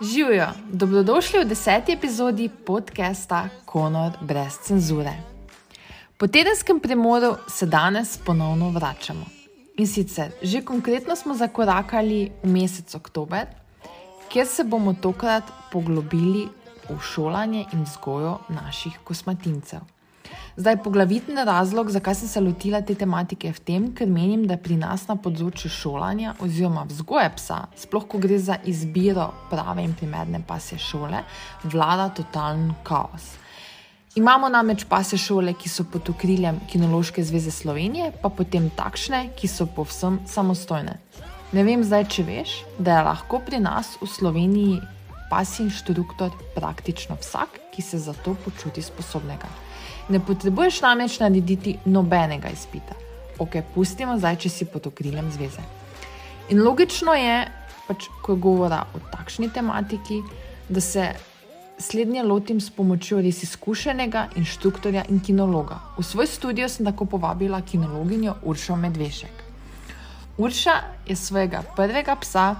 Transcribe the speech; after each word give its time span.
Živijo, 0.00 0.46
dobrodošli 0.72 1.44
v 1.44 1.48
deseti 1.48 1.92
epizodi 1.92 2.48
podcasta 2.48 3.48
Konor 3.64 4.12
brez 4.20 4.58
cenzure. 4.62 5.12
Po 6.16 6.26
tedenskem 6.26 6.80
premoru 6.80 7.36
se 7.48 7.66
danes 7.66 8.18
ponovno 8.18 8.70
vračamo. 8.70 9.24
In 9.76 9.86
sicer, 9.86 10.32
že 10.42 10.64
konkretno 10.64 11.16
smo 11.16 11.34
zakorakali 11.34 12.30
v 12.42 12.48
mesec 12.48 12.94
oktober, 12.94 13.46
kjer 14.28 14.46
se 14.46 14.64
bomo 14.64 14.94
tokrat 14.94 15.44
poglobili 15.72 16.48
v 16.88 16.98
šolanje 17.00 17.66
in 17.72 17.84
vzgojo 17.84 18.38
naših 18.48 18.98
kosmatincev. 19.04 19.80
Zdaj, 20.56 20.76
poglavitni 20.84 21.44
razlog, 21.44 21.90
zakaj 21.90 22.14
sem 22.14 22.28
se 22.28 22.40
lotila 22.40 22.80
te 22.82 22.94
tematike, 22.94 23.48
je 23.48 23.56
v 23.56 23.64
tem, 23.64 23.90
ker 23.96 24.08
menim, 24.10 24.46
da 24.46 24.58
pri 24.60 24.76
nas 24.80 25.06
na 25.08 25.16
področju 25.16 25.70
šolanja 25.70 26.34
oziroma 26.44 26.84
vzgoje 26.90 27.30
psa, 27.38 27.60
sploh 27.78 28.08
ko 28.10 28.18
gre 28.20 28.38
za 28.38 28.58
izbiro 28.68 29.30
prave 29.50 29.84
in 29.86 29.94
primerne 29.96 30.42
pasje 30.46 30.78
šole, 30.78 31.22
vlada 31.64 32.10
totalen 32.18 32.74
kaos. 32.84 33.36
Imamo 34.18 34.48
namreč 34.50 34.84
pasje 34.90 35.20
šole, 35.22 35.54
ki 35.54 35.70
so 35.70 35.84
pod 35.86 36.08
okriljem 36.10 36.58
Kinološke 36.68 37.22
zveze 37.22 37.52
Slovenije, 37.54 38.10
pa 38.22 38.28
potem 38.28 38.66
takšne, 38.74 39.28
ki 39.38 39.48
so 39.48 39.68
povsem 39.70 40.18
samostojne. 40.26 40.98
Ne 41.54 41.62
vem 41.66 41.82
zdaj, 41.86 42.08
če 42.10 42.24
veš, 42.26 42.56
da 42.78 42.98
je 42.98 43.06
lahko 43.06 43.38
pri 43.46 43.62
nas 43.62 43.94
v 44.02 44.10
Sloveniji 44.10 44.80
pasji 45.30 45.68
inštruktor 45.68 46.34
praktično 46.54 47.16
vsak, 47.22 47.60
ki 47.70 47.82
se 47.82 47.98
za 48.02 48.12
to 48.12 48.34
počuti 48.44 48.82
sposobnega. 48.82 49.48
Ne 50.08 50.20
potrebuješ 50.20 50.80
namreč 50.82 51.18
narediti 51.20 51.76
nobenega 51.84 52.48
izpita. 52.48 52.94
Ok, 53.38 53.60
pustimo 53.74 54.18
zdaj, 54.18 54.36
če 54.36 54.48
si 54.48 54.64
pod 54.64 54.86
okriljem 54.86 55.30
zveze. 55.32 55.62
In 56.50 56.62
logično 56.64 57.14
je, 57.14 57.36
pač, 57.88 58.08
ko 58.22 58.36
govora 58.36 58.84
o 58.94 59.00
takšni 59.12 59.50
tematiki, 59.54 60.22
da 60.68 60.80
se 60.80 61.12
slednje 61.80 62.22
lotim 62.22 62.60
s 62.60 62.70
pomočjo 62.70 63.20
res 63.24 63.42
izkušenega 63.42 64.26
inštruktorja 64.36 65.04
in 65.08 65.20
kinologa. 65.20 65.80
V 65.98 66.04
svoj 66.04 66.26
studio 66.26 66.68
sem 66.68 66.86
tako 66.86 67.04
povabila 67.04 67.62
kinologinjo 67.62 68.34
Uršo 68.42 68.76
Medvešek. 68.76 69.46
Urša 70.38 70.74
je 71.06 71.16
svojega 71.16 71.62
prvega 71.76 72.16
psa, 72.20 72.56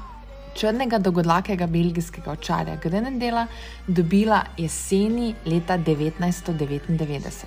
črnega 0.61 0.99
dolgodlakega 0.99 1.67
belgijskega 1.67 2.33
očarja 2.33 2.77
Grenendela, 2.83 3.47
dobila 3.87 4.43
jeseni 4.59 5.35
leta 5.47 5.79
1999. 5.79 7.45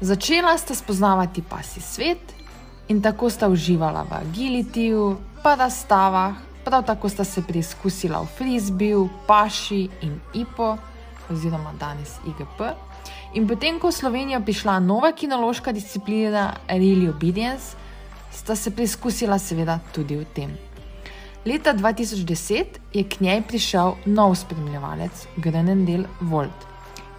Začela 0.00 0.56
sta 0.58 0.74
spoznavati 0.74 1.42
pasi 1.50 1.80
svet 1.80 2.32
in 2.88 3.02
tako 3.02 3.30
sta 3.30 3.48
uživala 3.48 4.02
v 4.02 4.16
agilitiju, 4.20 5.16
pa 5.42 5.54
razstavah, 5.54 6.34
prav 6.64 6.86
tako 6.86 7.08
sta 7.08 7.24
se 7.24 7.42
preizkusila 7.42 8.22
v 8.22 8.32
frisbiju, 8.38 9.08
paši 9.26 9.88
in 10.02 10.18
IPO, 10.34 10.76
oziroma 11.30 11.72
danes 11.80 12.16
IGP. 12.26 12.72
In 13.34 13.46
potem, 13.48 13.78
ko 13.80 13.88
je 13.88 13.92
v 13.92 13.96
Slovenijo 13.96 14.40
prišla 14.40 14.80
nova 14.80 15.12
kinološka 15.12 15.72
disciplina 15.72 16.52
Real 16.68 17.08
Obedience, 17.10 17.76
sta 18.32 18.56
se 18.56 18.70
preizkusila 18.70 19.38
seveda 19.38 19.78
tudi 19.92 20.16
v 20.16 20.24
tem. 20.34 20.71
Leta 21.46 21.74
2010 21.74 22.64
je 22.92 23.02
k 23.02 23.20
njej 23.20 23.42
prišel 23.42 23.94
nov 24.06 24.34
spremljevalec, 24.34 25.26
Grenendel 25.36 26.04
Volt. 26.20 26.54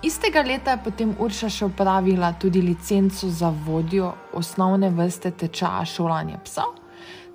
Istega 0.03 0.41
leta 0.41 0.71
je 0.71 0.79
potem 0.83 1.11
Urša 1.19 1.49
še 1.49 1.65
upravila 1.65 2.29
tudi 2.39 2.61
licenco 2.63 3.27
za 3.27 3.49
vodjo 3.65 4.13
osnovne 4.33 4.89
vrste 4.95 5.31
tečaja 5.31 5.83
šolanja 5.85 6.39
psov, 6.45 6.71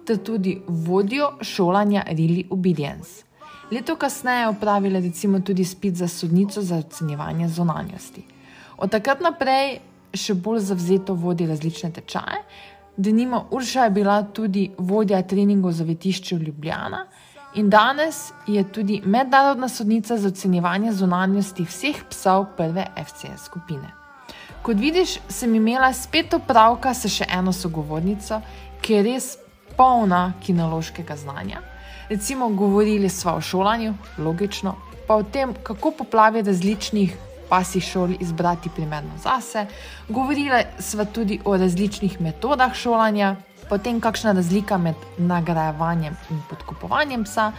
ter 0.09 0.17
tudi 0.25 0.63
vodjo 0.69 1.35
šolanja 1.45 2.07
Real 2.09 2.41
Obedience. 2.57 3.29
Leto 3.71 3.97
kasneje 3.97 4.47
je 4.47 4.49
upravila 4.49 5.01
recimo 5.01 5.41
tudi 5.41 5.65
spit 5.65 5.95
za 5.95 6.09
sodnico 6.09 6.63
za 6.63 6.81
ocenjevanje 6.81 7.49
zonanjosti. 7.49 8.25
Od 8.79 8.91
takrat 8.91 9.21
naprej 9.21 9.81
še 10.15 10.35
bolj 10.35 10.65
zavzeto 10.73 11.13
vodi 11.15 11.47
različne 11.47 11.93
tečaje, 11.93 12.41
Denimo 12.99 13.47
Urša 13.51 13.85
je 13.85 13.91
bila 13.91 14.23
tudi 14.23 14.71
vodja 14.79 15.23
treningov 15.23 15.73
za 15.73 15.85
vetišče 15.85 16.37
Ljubljana 16.37 17.07
in 17.55 17.71
danes 17.71 18.33
je 18.47 18.73
tudi 18.73 19.03
mednarodna 19.05 19.69
sodnica 19.69 20.17
za 20.17 20.29
ocenjevanje 20.29 20.93
zunanjosti 20.93 21.65
vseh 21.65 22.03
psov 22.11 22.47
prve 22.57 22.87
FCS 23.05 23.45
skupine. 23.45 23.93
Kot 24.63 24.77
vidiš, 24.77 25.19
sem 25.29 25.55
imela 25.55 25.93
spet 25.93 26.35
opravka 26.35 26.95
s 26.95 27.07
še 27.07 27.25
eno 27.39 27.53
sogovornico, 27.53 28.41
ki 28.83 28.93
je 28.93 29.03
res 29.03 29.31
polna 29.77 30.33
kinološkega 30.43 31.17
znanja. 31.17 31.63
Recimo, 32.09 32.49
govorili 32.49 33.09
smo 33.09 33.37
o 33.39 33.41
šolanju, 33.41 33.95
logično, 34.19 34.75
pa 35.07 35.15
o 35.15 35.23
tem, 35.23 35.55
kako 35.63 35.91
poplavi 35.91 36.43
različnih 36.43 37.17
pasji 37.49 37.81
šoli 37.81 38.17
izbrati 38.21 38.71
primerno 38.75 39.19
zase. 39.23 39.67
Govorili 40.09 40.63
smo 40.79 41.05
tudi 41.05 41.41
o 41.45 41.57
različnih 41.57 42.21
metodah 42.21 42.75
šolanja, 42.75 43.37
potem 43.69 44.01
kakšna 44.01 44.33
razlika 44.33 44.79
med 44.79 44.95
nagrajevanjem 45.19 46.17
in 46.31 46.43
podkupovanjem 46.51 47.25
psa. 47.25 47.53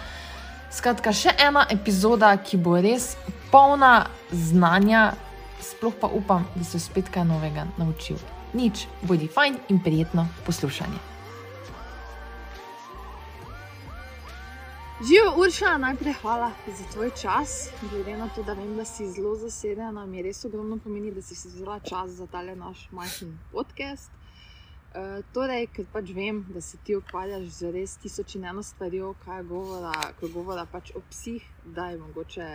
Skratka, 0.71 1.13
še 1.13 1.33
ena 1.41 1.65
epizoda, 1.69 2.35
ki 2.37 2.57
bo 2.57 2.77
res 2.77 3.15
polna 3.51 4.05
znanja, 4.31 5.13
sploh 5.65 5.95
pa 5.97 6.07
upam, 6.07 6.45
da 6.55 6.63
se 6.63 6.79
spet 6.79 7.09
kaj 7.09 7.25
novega 7.25 7.65
naučil. 7.77 8.19
Nič, 8.53 8.85
bodi 9.01 9.27
fajn 9.27 9.57
in 9.69 9.81
prijetno 9.81 10.27
poslušanje. 10.45 11.18
Živijo, 15.01 15.33
Urša, 15.37 15.77
najprej 15.77 16.13
hvala 16.13 16.51
za 16.67 16.83
tvoj 16.93 17.11
čas. 17.21 17.69
Glede 17.91 18.17
na 18.17 18.29
to, 18.35 18.43
da 18.43 18.53
vem, 18.53 18.75
da 18.75 18.85
si 18.85 19.07
zelo 19.07 19.35
zasedena, 19.35 20.05
mi 20.05 20.21
res 20.21 20.45
ogromno 20.45 20.77
pomeni, 20.83 21.11
da 21.11 21.21
si 21.21 21.35
si 21.35 21.47
vzela 21.47 21.79
čas 21.79 22.11
za 22.11 22.27
tale 22.27 22.55
naš 22.55 22.89
majhen 22.91 23.39
podcast. 23.51 24.11
E, 24.11 25.21
torej, 25.33 25.69
ker 25.71 25.87
pač 25.93 26.11
vem, 26.11 26.43
da 26.51 26.61
se 26.61 26.77
ti 26.83 26.99
ukvarjaš 26.99 27.47
z 27.47 27.71
res 27.71 27.95
tisoč 28.03 28.35
in 28.35 28.49
eno 28.51 28.63
stvarjo, 28.63 29.13
kaj 29.23 29.43
govora, 29.47 29.95
ko 30.19 30.27
govora 30.35 30.67
pač 30.67 30.91
o 30.91 31.01
psih, 31.09 31.47
da 31.63 31.87
je 31.93 31.97
mogoče 31.97 32.51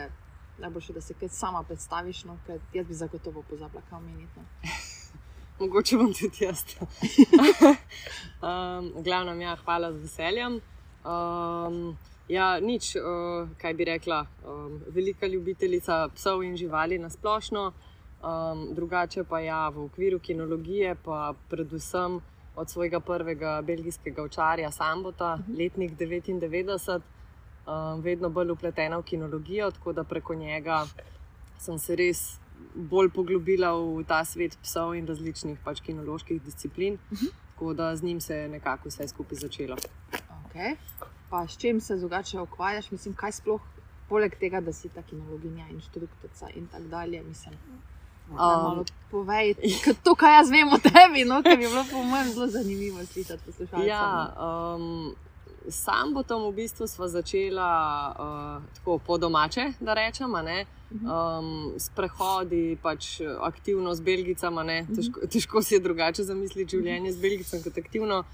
najboljše, 0.59 0.93
da 0.93 1.01
se 1.01 1.17
kaj 1.17 1.33
sama 1.33 1.65
predstaviš, 1.65 2.25
no, 2.29 2.37
ker 2.47 2.61
jaz 2.77 2.87
bi 2.87 2.95
zagotovo 2.95 3.43
pozabila, 3.49 3.83
kaj 3.89 3.99
omeniti. 3.99 4.37
No. 4.37 4.79
Mogoče 5.65 5.97
bom 5.97 6.13
tudi 6.13 6.45
jaz. 6.45 6.67
um, 8.45 8.93
glavno, 9.03 9.33
ja, 9.41 9.57
hvala 9.65 9.95
z 9.97 10.03
veseljem. 10.05 10.61
Um, 11.05 11.97
Ja, 12.29 12.57
nič, 12.61 12.97
uh, 12.97 13.49
kaj 13.61 13.75
bi 13.77 13.85
rekla. 13.85 14.25
Um, 14.49 14.81
velika 14.89 15.27
ljubiteljica 15.27 16.09
psov 16.15 16.43
in 16.45 16.57
živali 16.57 16.99
na 16.99 17.11
splošno, 17.11 17.73
um, 18.23 18.69
drugače 18.75 19.25
pa 19.29 19.41
ja, 19.41 19.69
v 19.69 19.85
okviru 19.85 20.19
kinologije, 20.19 20.95
pa 21.05 21.35
predvsem 21.51 22.21
od 22.57 22.71
svojega 22.71 23.01
prvega 23.01 23.63
belgijskega 23.63 24.23
očarja 24.23 24.71
Sambota, 24.71 25.35
uh 25.35 25.41
mhm. 25.41 25.53
-huh. 25.53 25.59
letnik 25.59 25.93
99, 25.99 27.01
um, 27.67 28.01
vedno 28.01 28.29
bolj 28.29 28.51
upletena 28.51 28.99
v 28.99 29.03
kinologijo, 29.03 29.71
tako 29.71 29.93
da 29.93 30.05
preko 30.05 30.35
njega 30.35 30.87
sem 31.59 31.79
se 31.79 31.97
res 31.97 32.39
bolj 32.75 33.11
poglobila 33.11 33.73
v 33.73 34.05
ta 34.09 34.25
svet 34.25 34.59
psov 34.63 34.95
in 34.95 35.07
različnih 35.07 35.59
pač 35.65 35.81
kinoloških 35.81 36.43
disciplin. 36.43 36.95
Uh 36.95 37.13
mhm. 37.13 37.27
-huh. 37.27 37.33
Tako 37.55 37.75
da 37.75 37.97
z 37.97 38.03
njim 38.03 38.21
se 38.21 38.37
je 38.37 38.49
nekako 38.49 38.89
vse 38.89 39.09
skupaj 39.09 39.39
začelo. 39.39 39.77
Okay 40.49 40.77
pa 41.31 41.47
s 41.49 41.59
čim 41.59 41.81
se 41.81 41.97
drugače 41.97 42.41
ukvarjaš, 42.41 42.91
mislim, 42.91 43.15
kaj 43.15 43.33
sploh, 43.33 43.61
poleg 44.09 44.37
tega, 44.41 44.61
da 44.61 44.73
si 44.73 44.89
ta 44.89 45.03
kinologinja, 45.03 45.67
inštruktorica 45.73 46.49
in 46.55 46.67
tako 46.67 46.89
dalje. 46.93 47.23
Mislim, 47.23 47.55
um, 48.31 48.85
povej, 49.11 49.55
to, 50.05 50.15
kar 50.15 50.39
jaz 50.39 50.51
vem 50.51 50.73
o 50.73 50.79
tebi, 50.79 51.25
no, 51.25 51.43
ker 51.43 51.59
je 51.59 51.69
bilo 51.69 51.85
po 51.91 52.03
mojem 52.03 52.33
zelo 52.33 52.47
zanimivo 52.47 53.05
slišati 53.05 53.43
poslušalce. 53.47 53.87
Ja, 53.87 54.35
um, 54.39 55.15
sam 55.69 56.15
bo 56.15 56.23
tam 56.23 56.45
v 56.49 56.53
bistvu 56.61 56.87
sva 56.87 57.09
začela 57.09 57.71
uh, 58.13 58.79
tako 58.79 58.99
po 58.99 59.19
domače, 59.19 59.73
da 59.81 59.95
rečemo. 59.95 60.45
Um, 60.95 61.75
sprehodi, 61.79 62.77
pač 62.83 63.19
aktivno 63.41 63.95
z 63.95 64.01
Belgicami, 64.01 64.83
mhm. 64.83 64.95
težko, 64.95 65.27
težko 65.27 65.63
si 65.63 65.75
je 65.75 65.81
drugače 65.81 66.23
zamisliti 66.23 66.77
življenje 66.77 67.13
z 67.13 67.21
Belgicami 67.21 67.63
kot 67.63 67.79
aktivno. 67.79 68.25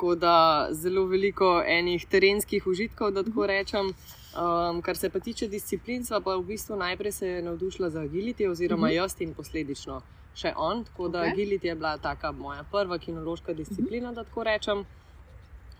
Tako 0.00 0.14
da 0.14 0.68
zelo 0.70 1.04
veliko 1.04 1.62
enih 1.66 2.06
terenskih 2.06 2.66
užitkov, 2.66 3.10
da 3.10 3.22
tako 3.22 3.46
rečem. 3.46 3.86
Um, 3.86 4.80
kar 4.82 4.96
se 4.96 5.10
pa 5.10 5.20
tiče 5.20 5.48
disciplin, 5.48 6.06
pa 6.24 6.36
v 6.36 6.42
bistvu 6.42 6.76
najprej 6.76 7.12
se 7.12 7.28
je 7.28 7.42
navdušila 7.42 7.90
za 7.90 8.00
agility, 8.00 8.50
oziroma 8.50 8.86
uh 8.86 8.88
mhm. 8.88 8.96
-huh. 8.96 9.02
jaz 9.02 9.20
in 9.20 9.34
posledično 9.34 10.00
še 10.34 10.52
on. 10.56 10.84
Tako 10.84 11.08
da 11.08 11.18
okay. 11.18 11.34
agility 11.34 11.66
je 11.66 11.74
bila 11.74 11.98
taka 11.98 12.32
moja 12.32 12.64
prva 12.70 12.98
kinološka 12.98 13.52
disciplina, 13.52 14.08
uh 14.08 14.12
-huh. 14.12 14.16
da 14.16 14.24
tako 14.24 14.44
rečem. 14.44 14.84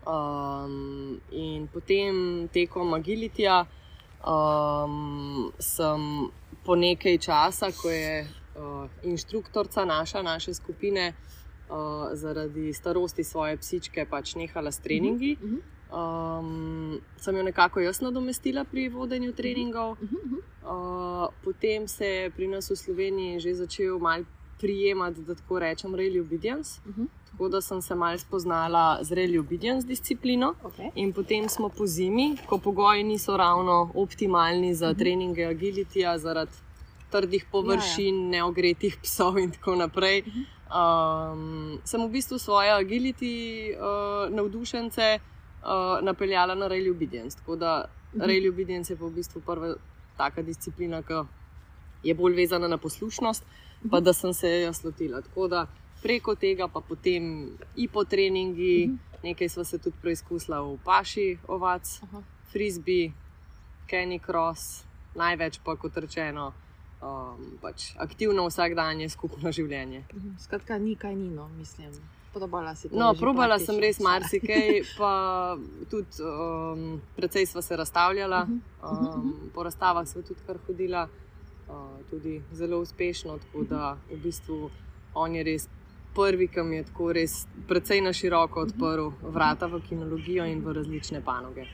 Um, 0.06 1.20
in 1.30 1.68
potem 1.72 2.48
tekom 2.52 2.94
agilityja 2.94 3.64
um, 4.26 5.52
sem 5.58 6.28
po 6.64 6.76
nekaj 6.76 7.18
časa, 7.18 7.72
ko 7.82 7.90
je 7.90 8.28
uh, 8.56 8.88
inštruktorica 9.02 9.84
naša, 9.84 10.22
naše 10.22 10.54
skupine, 10.54 11.08
uh, 11.08 11.39
zaradi 12.12 12.72
starosti 12.72 13.24
svoje 13.24 13.56
psičke 13.56 14.06
pač 14.10 14.34
nehala 14.34 14.72
s 14.72 14.78
treningi. 14.78 15.36
Uh 15.42 15.50
-huh. 15.50 16.40
um, 16.40 17.00
sem 17.16 17.36
jo 17.36 17.42
nekako 17.42 17.80
jaz 17.80 18.00
nadomestila 18.00 18.64
pri 18.64 18.88
vodenju 18.88 19.32
treningov. 19.32 19.90
Uh, 19.90 21.28
potem 21.44 21.88
se 21.88 22.06
je 22.06 22.30
pri 22.30 22.48
nas 22.48 22.70
v 22.70 22.76
Sloveniji 22.76 23.40
že 23.40 23.54
začel 23.54 23.98
mal 23.98 24.24
prijemati, 24.60 25.20
da 25.20 25.34
tako 25.34 25.58
rečem, 25.58 25.94
Rally 25.94 26.20
Obedience. 26.20 26.80
Uh 26.86 26.96
-huh. 26.96 27.06
Tako 27.30 27.48
da 27.48 27.60
sem 27.60 27.82
se 27.82 27.94
mal 27.94 28.18
spoznala 28.18 28.98
z 29.02 29.10
Rally 29.12 29.38
Obedience 29.38 29.86
disciplino. 29.86 30.54
Okay. 30.62 30.90
In 30.94 31.12
potem 31.12 31.48
smo 31.48 31.68
po 31.68 31.86
zimi, 31.86 32.36
ko 32.46 32.58
pogoji 32.58 33.04
niso 33.04 33.36
ravno 33.36 33.90
optimalni 33.94 34.74
za 34.74 34.86
uh 34.86 34.92
-huh. 34.92 34.98
treninge 34.98 35.44
agilitija, 35.44 36.18
zaradi 36.18 36.52
trdih 37.10 37.46
površin, 37.52 38.16
ja, 38.16 38.24
ja. 38.24 38.30
neogretih 38.30 38.96
psov 39.02 39.38
in 39.38 39.50
tako 39.50 39.74
naprej. 39.74 40.20
Uh 40.20 40.26
-huh. 40.26 40.59
Um, 40.70 41.78
sem 41.84 42.00
v 42.00 42.10
bistvu 42.10 42.38
svoje 42.38 42.70
agility 42.70 43.34
uh, 43.74 44.30
navdušence 44.30 45.18
uh, 45.18 45.98
napeljala 46.02 46.54
na 46.54 46.68
Rally 46.68 46.90
Obedience. 46.90 47.38
Tako 47.38 47.56
da 47.56 47.84
-huh. 48.14 48.20
Rally 48.20 48.48
Obedience 48.48 48.92
je 48.92 48.96
pa 48.96 49.04
v 49.04 49.10
bistvu 49.10 49.40
prva 49.40 49.74
taka 50.16 50.42
disciplina, 50.42 51.02
ki 51.02 51.14
je 52.02 52.14
bolj 52.14 52.34
vezana 52.34 52.68
na 52.68 52.78
poslušnost, 52.78 53.44
-huh. 53.44 53.90
pa 53.90 54.00
da 54.00 54.12
sem 54.12 54.34
se 54.34 54.60
jo 54.60 54.72
slotila. 54.72 55.20
Tako 55.20 55.48
da 55.48 55.66
preko 56.02 56.34
tega, 56.34 56.68
pa 56.68 56.80
potem 56.80 57.50
i 57.76 57.88
po 57.88 58.04
treningi, 58.04 58.88
-huh. 58.88 58.96
nekaj 59.22 59.48
smo 59.48 59.64
se 59.64 59.78
tudi 59.78 59.96
preizkusila 60.02 60.60
v 60.60 60.78
Paši, 60.84 61.38
ovac, 61.48 62.00
-huh. 62.00 62.22
frisbee, 62.52 63.12
Kenny 63.90 64.20
Cross, 64.26 64.84
največ 65.14 65.60
pa 65.64 65.76
kot 65.76 65.96
rečeno. 65.96 66.52
Um, 67.00 67.56
pač 67.62 67.94
aktivno 67.96 68.44
vsakdanje 68.48 69.08
skupno 69.08 69.52
življenje. 69.56 70.04
Skratka, 70.38 70.78
ni 70.78 70.96
kaj 71.00 71.16
nino, 71.16 71.48
mislim. 71.56 71.94
Podobala 72.32 72.74
si 72.76 72.88
to. 72.88 72.98
No, 72.98 73.14
probala 73.18 73.56
sem 73.58 73.80
res 73.82 73.98
marsikaj, 74.06 74.82
pa 74.98 75.14
tudi 75.90 76.22
um, 76.22 77.00
precej 77.16 77.48
sva 77.48 77.64
se 77.64 77.78
razstavljala. 77.80 78.44
Um, 78.84 79.32
po 79.54 79.64
razstavah 79.66 80.06
sva 80.06 80.22
tudi 80.22 80.44
kar 80.46 80.60
hodila, 80.66 81.08
uh, 81.08 81.96
tudi 82.12 82.36
zelo 82.52 82.84
uspešno. 82.84 83.40
Tako 83.46 83.64
da 83.72 83.96
v 84.12 84.20
bistvu 84.20 84.70
on 85.14 85.34
je 85.34 85.48
res 85.48 85.68
prvi, 86.14 86.48
ki 86.52 86.62
mi 86.62 86.76
je 86.76 86.86
tako 86.92 87.12
res 87.16 87.46
precej 87.68 88.04
na 88.04 88.12
široko 88.12 88.66
odprl 88.68 89.10
vrata 89.22 89.66
v 89.66 89.80
kinologijo 89.88 90.46
in 90.46 90.60
v 90.64 90.76
različne 90.76 91.24
panoge. 91.24 91.66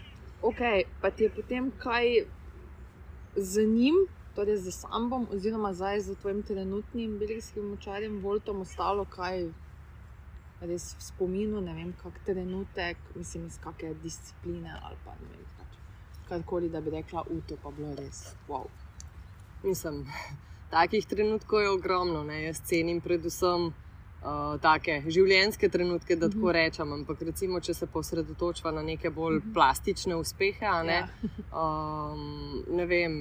Ok, 0.43 0.63
pa 1.03 1.11
ti 1.11 1.27
je 1.27 1.35
potem 1.35 1.73
kaj 1.83 2.27
z 3.37 3.67
njim? 3.67 4.07
Torej, 4.37 4.57
za 4.57 4.73
sambom, 4.73 5.27
oziroma 5.33 5.73
zdaj 5.73 6.01
za 6.01 6.15
tvojim 6.15 6.43
trenutnim 6.43 7.19
belgijskim 7.19 7.71
močarjem, 7.71 8.19
Voltom, 8.21 8.61
ostalo 8.61 9.07
kaj 9.09 9.47
res 10.61 10.91
v 10.99 11.05
spominu, 11.05 11.61
ne 11.61 11.73
vem, 11.75 11.95
kak 12.03 12.21
trenutek, 12.27 13.01
mislim, 13.15 13.47
iz 13.47 13.57
kakšne 13.65 13.95
discipline 14.03 14.77
ali 14.83 14.97
pa 15.05 15.17
ne 15.21 15.31
vem, 15.33 15.47
karkoli, 16.29 16.69
da 16.69 16.81
bi 16.81 16.91
rekla, 16.91 17.25
uto 17.31 17.57
pa 17.63 17.71
bilo 17.71 17.95
res. 17.95 18.35
Wow. 18.49 18.69
Mislim, 19.63 20.05
takih 20.77 21.07
trenutkov 21.07 21.63
je 21.63 21.71
ogromno, 21.71 22.25
ne? 22.25 22.43
jaz 22.45 22.61
cenim 22.65 23.01
predvsem. 23.01 23.73
Uh, 24.27 24.57
take 24.59 25.05
življenjske 25.07 25.69
trenutke, 25.71 26.17
da 26.19 26.27
tako 26.27 26.51
rečem, 26.51 26.93
ampak 26.97 27.21
recimo, 27.29 27.61
če 27.63 27.77
se 27.79 27.87
posredotoča 27.87 28.73
na 28.75 28.83
neke 28.83 29.13
bolj 29.15 29.37
plastične 29.55 30.17
uspehe. 30.19 30.73
Ne, 30.89 30.97
um, 31.55 32.65
ne 32.75 32.87
vem, 32.91 33.15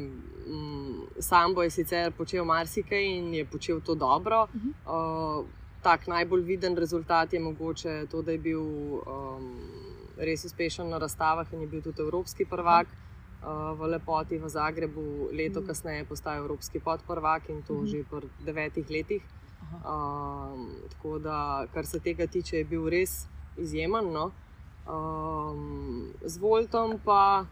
um, 0.50 1.04
sam 1.22 1.54
bo 1.54 1.62
je 1.62 1.76
sicer 1.76 2.10
počel 2.18 2.48
marsikaj 2.50 3.06
in 3.06 3.30
je 3.38 3.46
počel 3.46 3.84
to 3.86 3.94
dobro. 3.94 4.48
Uh, 4.56 5.46
tak 5.86 6.10
najbolj 6.10 6.42
viden 6.50 6.80
rezultat 6.82 7.38
je 7.38 7.44
mogoče 7.44 8.08
to, 8.10 8.26
da 8.26 8.34
je 8.34 8.42
bil 8.42 8.66
um, 9.06 9.54
res 10.18 10.50
uspešen 10.50 10.90
na 10.90 10.98
razstavah 10.98 11.54
in 11.54 11.68
je 11.68 11.72
bil 11.76 11.86
tudi 11.86 12.02
evropski 12.02 12.50
prvak. 12.50 12.90
Uh, 13.46 13.76
v 13.78 13.94
lepoti 13.94 14.42
v 14.42 14.50
Zagrebu, 14.50 15.30
leto 15.30 15.62
mm. 15.62 15.68
kasneje, 15.70 16.06
postal 16.10 16.42
evropski 16.42 16.80
podprvak 16.82 17.54
in 17.54 17.62
to 17.62 17.84
mm. 17.84 17.88
že 17.94 18.06
po 18.10 18.26
devetih 18.42 18.90
letih. 18.90 19.34
Um, 19.86 20.70
tako 20.90 21.20
da, 21.20 21.66
kar 21.74 21.86
se 21.86 22.00
tega 22.00 22.28
tiče, 22.28 22.58
je 22.58 22.66
bil 22.66 22.90
res 22.90 23.26
izjemen. 23.58 24.12
No? 24.14 24.32
Um, 24.88 26.14
z 26.26 26.38
Voltom 26.38 27.00
pa 27.06 27.46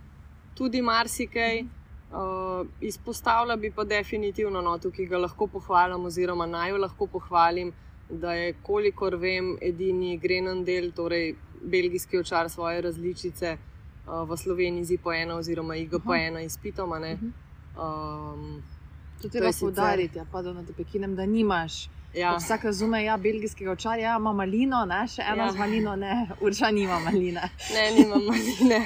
tudi 0.55 0.81
marsikaj. 0.81 1.65
Uh, 2.13 2.67
izpostavila 2.81 3.55
bi 3.55 3.71
pa 3.71 3.83
definitivno 3.83 4.61
noto, 4.61 4.91
ki 4.91 5.07
ga 5.09 5.17
lahko 5.17 5.47
pohvalim, 5.47 6.05
oziroma 6.05 6.45
naj 6.45 6.69
jo 6.69 6.77
lahko 6.77 7.07
pohvalim, 7.07 7.71
da 8.09 8.33
je, 8.37 8.53
kolikor 8.61 9.15
vem, 9.17 9.55
edini 9.61 10.17
grenen 10.21 10.61
del, 10.63 10.91
torej 10.93 11.33
belgijski 11.63 12.19
očar 12.19 12.49
svoje 12.53 12.81
različice 12.81 13.55
uh, 13.57 14.29
v 14.29 14.37
Sloveniji, 14.37 14.85
ZIP-1 14.91 15.33
oziroma 15.33 15.73
IGP-1 15.75 16.45
izpitoma. 16.45 17.01
Um, 17.01 18.61
to 19.21 19.29
treba 19.29 19.49
poudariti, 19.59 20.17
ja, 20.17 20.25
da 20.41 20.53
ne 20.53 20.65
te 20.65 20.73
pekinem, 20.73 21.15
da 21.15 21.25
nimaš. 21.25 21.89
Ja. 22.13 22.35
Vsak 22.37 22.63
razume, 22.63 22.97
da 22.97 23.01
ja, 23.01 23.11
je 23.11 23.17
belgijskega 23.17 23.71
očarja, 23.71 24.09
ja, 24.09 24.17
ima 24.17 24.33
malino, 24.33 24.85
ne? 24.85 25.01
še 25.09 25.23
eno 25.33 25.47
ja. 25.47 25.51
z 25.51 25.57
malino, 25.57 25.95
ne, 25.95 26.27
urča 26.41 26.69
nima 26.71 26.99
maline. 26.99 27.49
ne, 27.73 27.85
nima 27.97 28.19
maline. 28.21 28.81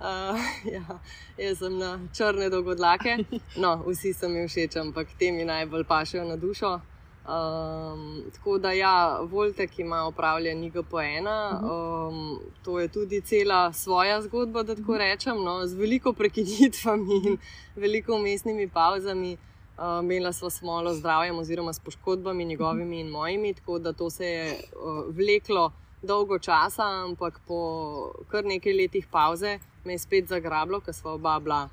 Uh, 0.00 0.48
ja. 0.76 0.98
Jaz 1.38 1.62
sem 1.62 1.78
na 1.78 1.94
črne 2.12 2.50
dolgodlake. 2.50 3.14
No, 3.56 3.76
vsi 3.86 4.10
so 4.12 4.28
mi 4.28 4.42
všeč, 4.48 4.80
ampak 4.82 5.14
te 5.18 5.30
mi 5.32 5.46
najbolj 5.46 5.86
pašejo 5.86 6.24
na 6.26 6.36
dušo. 6.36 6.80
Um, 7.28 8.24
tako 8.34 8.58
da, 8.58 8.72
ja, 8.72 9.20
Voltek 9.22 9.78
ima 9.78 10.06
upravljen 10.08 10.62
IGP-1, 10.64 11.28
um, 11.62 12.40
to 12.64 12.80
je 12.80 12.88
tudi 12.88 13.20
cela 13.20 13.72
svoja 13.72 14.22
zgodba, 14.22 14.62
da 14.62 14.74
tako 14.74 14.96
rečem, 14.98 15.44
no, 15.44 15.60
z 15.66 15.76
veliko 15.76 16.12
prekinitvami 16.12 17.20
in 17.28 17.36
veliko 17.76 18.16
umestnimi 18.16 18.68
pauzami. 18.68 19.36
Uh, 19.78 20.02
imela 20.02 20.32
sva 20.32 20.50
smolo 20.50 20.90
z 20.94 20.98
zdravjem, 20.98 21.38
oziroma 21.38 21.72
s 21.72 21.78
poškodbami, 21.78 22.44
njegovimi 22.44 23.00
in 23.00 23.10
mojimi, 23.10 23.54
tako 23.54 23.78
da 23.78 23.92
to 23.92 24.10
se 24.10 24.26
je 24.26 24.56
uh, 24.74 25.04
vleklo 25.14 25.72
dolgo 26.02 26.38
časa, 26.38 26.82
ampak 26.82 27.40
po 27.46 28.12
kar 28.28 28.44
nekaj 28.44 28.74
letih 28.74 29.06
pauze 29.10 29.58
me 29.84 29.94
je 29.94 29.98
spet 29.98 30.26
zagrablo, 30.28 30.80
ker 30.80 30.94
sva 30.94 31.14
oba 31.14 31.38
bila 31.38 31.68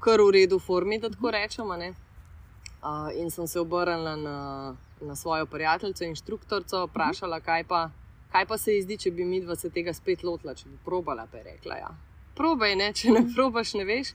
kar 0.00 0.20
v 0.20 0.30
redu 0.30 0.58
formi, 0.58 0.98
da 0.98 1.10
tako 1.10 1.30
rečemo. 1.30 1.76
Uh, 1.76 3.12
in 3.14 3.30
sem 3.30 3.46
se 3.46 3.60
obrnila 3.60 4.16
na, 4.16 4.74
na 5.00 5.16
svojo 5.16 5.46
prijateljico, 5.46 6.04
inštruktorico, 6.04 6.86
vprašala, 6.86 7.40
kaj 7.40 7.64
pa, 7.64 7.90
kaj 8.32 8.46
pa 8.46 8.58
se 8.58 8.74
ji 8.74 8.82
zdi, 8.82 8.96
če 8.96 9.10
bi 9.10 9.24
mi 9.24 9.40
dva 9.40 9.56
se 9.56 9.70
tega 9.70 9.92
spet 9.92 10.24
lotila, 10.24 10.54
če 10.54 10.68
bi 10.68 10.78
probala, 10.84 11.28
pa 11.30 11.38
je 11.38 11.44
rekla. 11.44 11.76
Ja. 11.76 11.92
Probaj, 12.34 12.74
ne? 12.76 12.92
če 12.92 13.12
ne 13.14 13.22
probaš, 13.36 13.74
ne 13.78 13.84
veš. 13.84 14.14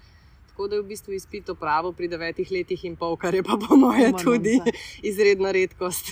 Tako 0.58 0.68
da 0.68 0.76
je 0.76 0.82
v 0.82 0.88
bistvu 0.88 1.14
izpito 1.14 1.54
pravo 1.56 1.92
pri 1.94 2.08
devetih 2.08 2.52
letih 2.52 2.82
in 2.86 2.96
pol, 2.96 3.14
kar 3.16 3.36
je 3.36 3.44
pa 3.44 3.60
po 3.60 3.76
mojem 3.78 4.16
tudi 4.18 4.56
izredna 5.04 5.52
redkost. 5.52 6.10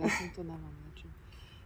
Jaz 0.00 0.12
sem 0.16 0.30
to 0.32 0.42
ne 0.42 0.56
vem. 0.56 0.72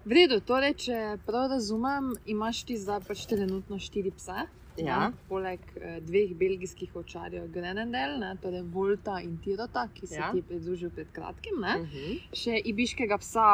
V 0.02 0.10
redu, 0.10 0.40
torej, 0.42 0.74
če 0.74 0.96
prav 1.22 1.52
razumem, 1.52 2.08
imaš 2.26 2.64
ti 2.66 2.74
zdaj 2.74 3.04
pač 3.06 3.22
trenutno 3.30 3.78
štiri 3.78 4.10
pse. 4.10 4.48
Ja. 4.74 4.98
Ne, 4.98 5.12
poleg 5.28 5.60
eh, 5.76 6.00
dveh 6.00 6.34
belgijskih 6.34 6.96
očarjev, 6.96 7.46
Grenendel, 7.52 8.18
ne, 8.18 8.32
torej 8.42 8.64
Volta 8.64 9.20
in 9.20 9.36
Tirota, 9.38 9.86
ki 9.94 10.06
se 10.06 10.16
ja. 10.16 10.32
ti 10.32 10.40
je 10.40 10.42
pridružil 10.42 10.90
pred 10.90 11.12
kratkim, 11.12 11.60
ne, 11.60 11.76
uh 11.76 11.86
Mhm. 11.86 11.94
-huh. 11.94 12.20
še 12.34 12.58
ibiškega 12.64 13.18
psa 13.18 13.46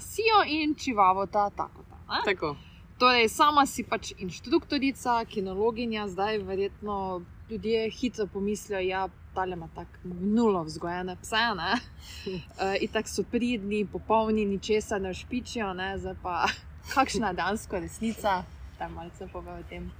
Sijo 0.00 0.44
in 0.46 0.74
Čivavota 0.74 1.48
Takota. 1.50 1.96
Ne. 2.10 2.20
Tako. 2.24 2.56
Torej, 2.98 3.28
sama 3.28 3.66
si 3.66 3.84
pač 3.84 4.14
inštruktorica, 4.16 5.24
kinologinja, 5.28 6.06
zdaj 6.08 6.38
verjetno 6.38 7.22
ljudje 7.50 7.90
hitro 7.90 8.26
pomislijo, 8.26 8.78
da 8.78 8.80
ja, 8.80 9.08
ta 9.34 9.44
ima 9.44 9.68
tako 9.74 9.92
nulo 10.04 10.62
vzgojene 10.62 11.16
pse. 11.22 11.36
Uh, 11.36 12.74
in 12.82 12.88
tako 12.88 13.08
so 13.08 13.22
pridni, 13.30 13.84
popolni, 13.92 14.44
ničesar 14.44 15.00
ne 15.00 15.14
špičijo, 15.14 15.74
ne? 15.74 15.98
zdaj 15.98 16.14
pa 16.22 16.46
kakšna 16.94 17.28
je 17.28 17.34
danska 17.34 17.78
resnica, 17.78 18.42
da 18.78 18.88
malce 18.88 19.28
pove 19.32 19.52
o 19.52 19.62
tem. 19.68 19.92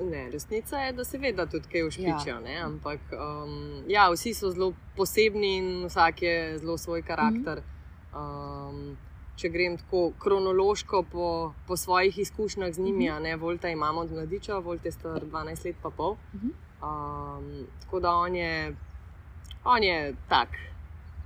Ne, 0.00 0.30
resnica 0.30 0.78
je, 0.78 0.92
da 0.92 1.04
seveda 1.04 1.46
tudi 1.46 1.68
kaj 1.68 1.86
ušpičijo, 1.86 2.40
ja. 2.40 2.66
ampak 2.66 3.00
um, 3.12 3.84
ja, 3.88 4.08
vsi 4.10 4.34
so 4.34 4.50
zelo 4.50 4.72
posebni 4.96 5.56
in 5.56 5.86
vsak 5.86 6.22
je 6.22 6.58
zelo 6.58 6.78
svoj 6.78 7.02
karakter. 7.02 7.60
Mm 7.60 8.16
-hmm. 8.16 8.68
um, 8.70 8.96
če 9.36 9.48
grem 9.50 9.76
tako 9.78 10.12
kronološko 10.18 11.02
po, 11.12 11.52
po 11.66 11.76
svojih 11.76 12.18
izkušnjah 12.18 12.72
z 12.72 12.78
njimi, 12.78 13.10
uh 13.10 13.16
-huh. 13.16 13.22
ne 13.22 13.36
Volta 13.36 13.68
imamo 13.68 14.00
od 14.00 14.12
mladiča, 14.12 14.58
Volta 14.58 14.88
je 14.88 14.92
star 14.92 15.24
12 15.24 15.66
let 15.66 15.76
pa 15.82 15.90
pol. 15.90 16.10
Uh 16.12 16.40
-huh. 16.40 16.50
um, 16.82 17.66
tako 17.80 18.00
da 18.00 18.10
on 18.10 18.36
je, 18.36 18.76
on 19.64 19.82
je 19.82 20.14
tak, 20.28 20.48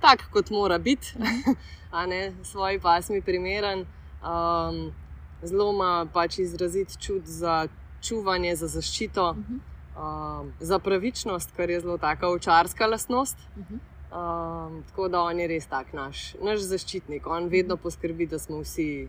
tak 0.01 0.29
kot 0.31 0.49
mora 0.49 0.77
biti, 0.77 1.13
a 1.91 2.05
ne 2.05 2.33
svoji 2.43 2.79
pasmi 2.79 3.21
primeren. 3.21 3.79
Um, 3.79 4.93
zelo 5.41 5.71
ima 5.71 6.07
pač 6.13 6.39
izrazit 6.39 6.97
čut 6.99 7.23
za 7.25 7.67
čuvanje, 8.01 8.55
za 8.55 8.67
zaščito, 8.67 9.29
uh 9.29 9.37
-huh. 9.37 10.41
um, 10.41 10.53
za 10.59 10.79
pravičnost, 10.79 11.51
kar 11.55 11.69
je 11.69 11.79
zelo 11.79 11.97
taka 11.97 12.27
očarska 12.27 12.87
lastnost. 12.87 13.37
Uh 13.55 13.63
-huh. 13.63 13.79
Um, 14.09 14.83
tako 14.87 15.07
da 15.07 15.21
on 15.21 15.39
je 15.39 15.47
res 15.47 15.67
tak 15.69 15.93
naš, 15.93 16.33
naš 16.41 16.63
zaščitnik. 16.65 17.27
On 17.27 17.45
vedno 17.47 17.77
poskrbi, 17.77 18.25
da 18.25 18.39
smo 18.39 18.63
vsi, 18.63 19.07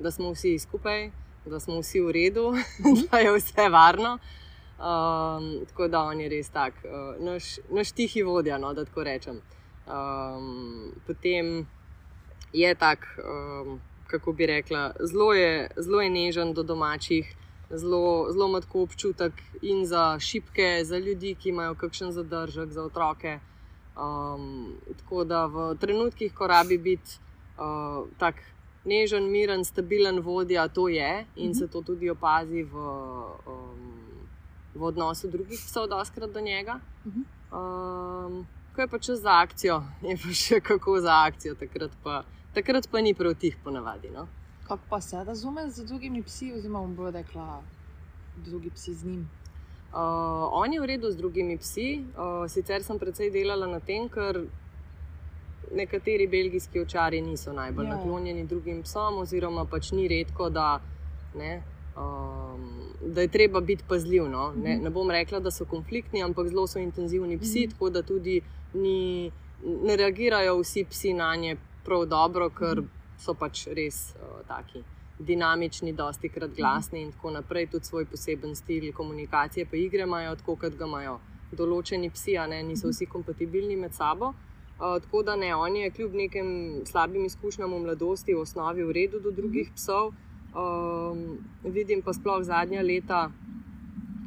da 0.00 0.10
smo 0.10 0.32
vsi 0.34 0.58
skupaj, 0.58 1.06
da 1.46 1.60
smo 1.60 1.78
vsi 1.80 2.00
v 2.04 2.12
redu, 2.12 2.50
da 3.10 3.18
je 3.18 3.32
vse 3.32 3.68
varno. 3.72 4.18
Um, 4.82 5.64
tako 5.68 5.88
da 5.88 6.02
on 6.02 6.20
je 6.20 6.28
res 6.28 6.50
tak, 6.52 6.74
uh, 6.84 7.14
naš, 7.24 7.58
naš 7.70 7.92
tihi 7.96 8.22
vodja, 8.22 8.58
no, 8.58 8.74
da 8.74 8.84
tako 8.84 9.04
rečem. 9.08 9.38
Um, 9.86 10.92
potem 11.06 11.66
je 12.52 12.74
tak, 12.74 13.06
um, 13.24 13.80
kako 14.06 14.32
bi 14.32 14.46
rekla, 14.46 14.90
zelo 15.00 15.32
je, 15.32 15.70
zelo 15.76 16.02
je 16.02 16.10
nežen 16.10 16.52
do 16.52 16.62
domačih, 16.62 17.30
zelo, 17.70 18.28
zelo 18.32 18.48
ima 18.48 18.60
tako 18.60 18.82
občutek 18.82 19.32
in 19.62 19.86
za 19.86 20.18
šipke, 20.20 20.84
za 20.84 20.98
ljudi, 20.98 21.34
ki 21.34 21.48
imajo 21.48 21.74
kakšen 21.74 22.12
zadržek, 22.12 22.72
za 22.72 22.82
otroke. 22.82 23.38
Um, 23.92 24.74
tako 24.98 25.24
da 25.24 25.46
v 25.46 25.74
trenutkih, 25.80 26.32
ko 26.34 26.46
rabi 26.46 26.78
biti 26.78 27.18
uh, 27.58 28.08
tak 28.18 28.40
nežen, 28.84 29.28
miren, 29.30 29.64
stabilen 29.64 30.20
vodja, 30.20 30.68
to 30.68 30.88
je 30.88 31.26
in 31.36 31.50
uh 31.50 31.56
-huh. 31.56 31.58
se 31.58 31.68
to 31.68 31.82
tudi 31.82 32.10
opazi 32.10 32.62
v. 32.62 32.76
Um, 33.46 34.02
v 34.74 34.82
odnosu 34.82 35.28
drugih 35.28 35.60
psov, 35.60 35.86
da 35.88 36.04
skrat 36.04 36.32
do 36.32 36.40
njega. 36.40 36.80
Um, 37.04 38.46
ko 38.74 38.80
je 38.80 38.88
pa 38.88 38.98
čez 38.98 39.20
za 39.20 39.40
akcijo, 39.44 39.82
je 40.08 40.16
pa 40.16 40.32
še 40.32 40.60
kako 40.60 41.00
za 41.00 41.24
akcijo, 41.26 41.54
takrat 41.54 41.92
pa, 42.02 42.22
takrat 42.54 42.88
pa 42.90 43.00
ni 43.00 43.14
prav 43.14 43.34
tih 43.34 43.56
ponavadi. 43.64 44.10
No? 44.10 44.26
Kako 44.64 44.88
pa 44.88 45.00
se 45.00 45.24
razume 45.24 45.68
z 45.70 45.84
drugimi 45.84 46.22
psi, 46.22 46.52
oziroma 46.56 46.86
bo 46.96 47.10
rekla, 47.10 47.62
drugi 48.36 48.70
psi 48.70 48.94
z 48.94 49.04
njim? 49.04 49.28
Uh, 49.92 50.48
on 50.56 50.72
je 50.72 50.80
v 50.80 50.86
redu 50.86 51.10
z 51.10 51.16
drugimi 51.16 51.58
psi, 51.58 52.04
uh, 52.16 52.48
sicer 52.48 52.80
sem 52.82 52.98
precej 52.98 53.28
delala 53.30 53.66
na 53.68 53.80
tem, 53.80 54.08
ker 54.08 54.38
nekateri 55.72 56.26
belgijski 56.26 56.80
očari 56.80 57.20
niso 57.20 57.52
najbolj 57.52 57.86
ja. 57.86 57.96
naklonjeni 57.96 58.46
drugim 58.46 58.82
psom, 58.82 59.18
oziroma 59.20 59.64
pač 59.68 59.92
ni 59.92 60.08
redko, 60.08 60.48
da 60.50 60.80
ne. 61.36 61.60
Um, 61.96 62.92
da 63.04 63.20
je 63.20 63.28
treba 63.28 63.60
biti 63.60 63.84
pazljiv. 63.88 64.30
No? 64.30 64.52
Ne, 64.56 64.74
mhm. 64.74 64.84
ne 64.84 64.90
bom 64.90 65.10
rekla, 65.10 65.40
da 65.40 65.50
so 65.50 65.64
konfliktni, 65.64 66.22
ampak 66.22 66.48
zelo 66.48 66.66
so 66.66 66.78
intenzivni 66.78 67.38
psi, 67.38 67.66
mm. 67.66 67.70
tako 67.70 67.90
da 67.90 68.02
tudi 68.02 68.40
ni, 68.74 69.30
ne 69.84 69.96
reagirajo 69.96 70.56
vsi 70.60 70.84
psi 70.90 71.12
na 71.12 71.34
nje 71.36 71.56
prav 71.84 72.06
dobro, 72.06 72.48
ker 72.50 72.80
mm. 72.80 72.88
so 73.18 73.34
pač 73.34 73.66
res 73.76 74.14
uh, 74.16 74.40
taki. 74.48 74.84
Dinamični, 75.26 75.92
dosti 75.92 76.28
krat 76.28 76.54
glasni 76.56 77.02
in 77.02 77.12
tako 77.12 77.30
naprej, 77.36 77.68
tudi 77.74 77.90
svoj 77.90 78.06
poseben 78.10 78.56
stil 78.58 78.88
komunikacije, 78.96 79.66
pa 79.70 79.76
igre 79.76 80.02
imajo, 80.08 80.34
tako 80.40 80.56
kot 80.64 80.78
ga 80.78 80.88
imajo. 80.88 81.18
Določeni 81.52 82.10
psi, 82.10 82.38
ne, 82.48 82.62
niso 82.66 82.90
vsi 82.90 83.06
kompatibilni 83.06 83.76
med 83.76 83.94
sabo. 83.94 84.32
Uh, 84.82 84.96
tako 85.04 85.22
da 85.22 85.36
ne, 85.36 85.52
on 85.54 85.76
je 85.76 85.90
kljub 85.94 86.14
nekim 86.18 86.48
slabim 86.88 87.24
izkušnjam 87.28 87.70
v 87.70 87.82
mladosti 87.84 88.34
v 88.34 88.42
osnovi 88.42 88.82
v 88.88 88.96
redu 88.96 89.20
do 89.22 89.30
drugih 89.30 89.70
psov, 89.76 90.10
Um, 90.52 91.38
vidim 91.64 92.02
pa 92.02 92.12
sploh 92.12 92.42
zadnja 92.44 92.82
leta, 92.84 93.30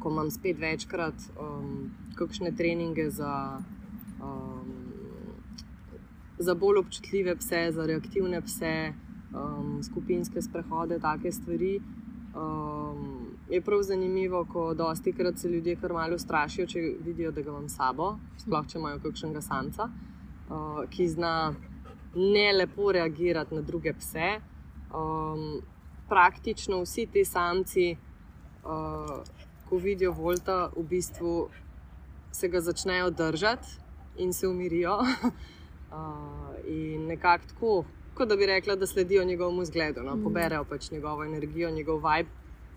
ko 0.02 0.10
imam 0.10 0.30
spet 0.30 0.58
večkrat 0.58 1.28
um, 1.38 1.92
kakšne 2.18 2.50
treninge 2.58 3.06
za, 3.14 3.60
um, 4.18 4.72
za 6.38 6.54
bolj 6.54 6.80
občutljive 6.82 7.36
pse, 7.38 7.60
za 7.78 7.86
reaktivne 7.86 8.40
pse, 8.42 8.72
um, 9.36 9.82
skupinske 9.82 10.42
sprehode, 10.42 10.98
take 11.00 11.32
stvari. 11.32 11.80
Um, 12.36 13.26
je 13.50 13.60
prav 13.60 13.82
zanimivo, 13.82 14.44
ko 14.52 14.74
dosti 14.74 15.12
krat 15.12 15.38
se 15.38 15.48
ljudje 15.48 15.76
kar 15.76 15.92
malo 15.92 16.18
strašijo, 16.18 16.66
če 16.66 16.80
vidijo, 17.04 17.30
da 17.32 17.42
ga 17.42 17.50
imam 17.50 17.68
sabo, 17.68 18.16
sploh 18.42 18.66
če 18.66 18.78
imajo 18.78 19.00
kakšnega 19.04 19.40
samca, 19.40 19.88
uh, 20.50 20.82
ki 20.90 21.08
zna 21.08 21.54
ne 22.16 22.52
lepo 22.52 22.92
reagirati 22.92 23.54
na 23.54 23.62
druge 23.62 23.94
pse. 23.94 24.36
Um, 24.94 25.60
praktično 26.08 26.82
vsi 26.82 27.06
ti 27.12 27.24
samci, 27.24 27.96
uh, 28.64 29.16
ko 29.68 29.78
vidijo 29.82 30.12
volta, 30.12 30.70
v 30.76 30.84
bistvu 30.90 31.36
se 32.32 32.48
ga 32.48 32.60
začnejo 32.60 33.10
držati 33.10 33.78
in 34.18 34.32
se 34.32 34.48
umirijo. 34.48 34.98
uh, 35.96 36.54
in 36.66 37.06
nekako 37.06 37.46
tako, 37.48 37.84
kot 38.16 38.28
da 38.28 38.36
bi 38.36 38.46
rekla, 38.46 38.76
da 38.76 38.86
sledijo 38.86 39.24
njegovemu 39.24 39.64
zgledu, 39.64 40.02
no? 40.02 40.16
mm. 40.16 40.22
poberajo 40.24 40.64
pač 40.64 40.90
njegovo 40.90 41.24
energijo, 41.24 41.70
njegov 41.70 41.96
vibe. 41.96 42.30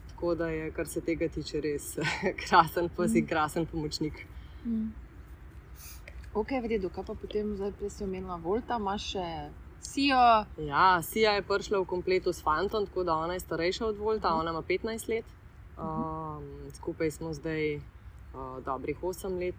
Tako 0.10 0.36
da 0.36 0.50
je, 0.50 0.72
kar 0.72 0.88
se 0.88 1.02
tega 1.02 1.28
tiče, 1.28 1.62
res 1.62 1.94
krasen, 2.42 2.90
si 3.08 3.22
mm. 3.22 3.28
krasen 3.28 3.66
pomočnik. 3.66 4.26
Mm. 4.66 4.92
Ok, 6.34 6.52
v 6.64 6.70
redu, 6.76 6.90
kaj 6.94 7.06
pa 7.08 7.16
potem 7.16 7.56
zdaj, 7.56 7.72
da 7.80 7.90
si 7.90 8.04
omenila 8.04 8.36
Volta, 8.44 8.78
imaš 8.78 9.12
še 9.16 9.26
Sija. 9.82 10.46
Ja, 10.58 11.02
Sija 11.02 11.32
je 11.38 11.42
prišla 11.48 11.80
v 11.80 11.88
kompletu 11.90 12.34
s 12.34 12.44
fantom, 12.44 12.86
tako 12.86 13.04
da 13.04 13.16
ona 13.16 13.34
je 13.34 13.40
starejša 13.40 13.86
od 13.86 13.98
Volta, 13.98 14.36
ona 14.36 14.52
ima 14.52 14.62
15 14.62 15.10
let. 15.10 15.26
Um, 15.80 16.44
skupaj 16.76 17.12
smo 17.12 17.34
zdaj 17.34 17.76
uh, 17.76 18.60
dobrih 18.66 19.00
8 19.02 19.40
let. 19.40 19.56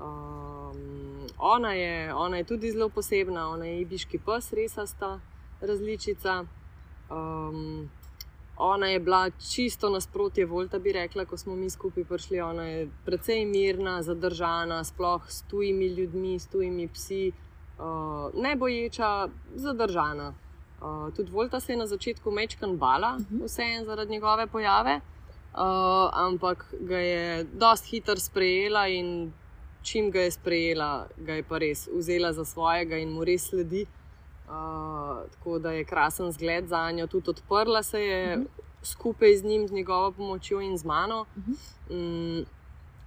Um, 0.00 1.26
ona, 1.38 1.72
je, 1.72 2.14
ona 2.14 2.36
je 2.36 2.44
tudi 2.44 2.70
zelo 2.72 2.88
posebna, 2.88 3.48
ona 3.48 3.64
je 3.64 3.80
ibiški 3.80 4.18
pes, 4.18 4.52
resasta 4.52 5.20
različica. 5.60 6.44
Um, 7.10 7.88
ona 8.56 8.86
je 8.86 9.00
bila 9.00 9.30
čisto 9.30 9.90
nasprotje 9.90 10.46
Volta, 10.46 10.78
bi 10.78 10.92
rekla, 10.92 11.24
ko 11.24 11.36
smo 11.36 11.56
mi 11.56 11.70
skupaj 11.70 12.04
prišli. 12.04 12.40
Ona 12.40 12.62
je 12.62 12.88
precej 13.04 13.44
mirna, 13.44 14.02
zadržana, 14.02 14.84
sploh 14.84 15.22
s 15.28 15.42
tujimi 15.42 15.86
ljudmi, 15.86 16.38
s 16.38 16.46
tujimi 16.46 16.88
psi 16.88 17.32
uh, 17.78 18.42
ne 18.42 18.56
boječa, 18.56 19.28
zadržana. 19.54 20.34
Uh, 20.80 21.14
tudi 21.16 21.30
Volta 21.30 21.60
se 21.60 21.72
je 21.72 21.76
na 21.76 21.86
začetku 21.86 22.30
mečkan 22.30 22.76
bala, 22.76 23.18
mhm. 23.18 23.44
vse 23.44 23.62
en 23.62 23.84
zaradi 23.84 24.10
njegove 24.10 24.46
pojave, 24.46 25.00
uh, 25.52 25.60
ampak 26.12 26.74
ga 26.80 26.98
je 26.98 27.44
dosti 27.44 27.88
hitro 27.90 28.16
sprejela 28.16 28.88
in 28.88 29.32
čim 29.86 30.10
ga 30.10 30.20
je 30.20 30.30
sprejela, 30.34 31.06
ga 31.16 31.38
je 31.38 31.44
pa 31.46 31.58
res 31.62 31.86
vzela 31.92 32.32
za 32.32 32.44
svojega 32.44 32.98
in 32.98 33.14
mu 33.14 33.24
res 33.24 33.46
sledi. 33.50 33.86
Uh, 34.46 35.24
tako 35.34 35.58
da 35.58 35.72
je 35.74 35.84
krasen 35.84 36.32
zgled 36.32 36.68
za 36.70 36.90
njo, 36.90 37.06
tudi 37.06 37.30
odprla 37.30 37.82
se 37.82 38.00
je 38.00 38.34
uh 38.34 38.38
mhm. 38.40 38.46
-huh. 38.46 38.62
skupaj 38.82 39.36
z 39.36 39.44
njim, 39.44 39.68
z 39.68 39.72
njegovo 39.72 40.12
pomočjo 40.12 40.60
in 40.60 40.78
z 40.78 40.84
mano. 40.84 41.20
Uh. 41.36 41.42
-huh. 41.44 41.56
um, 41.90 42.46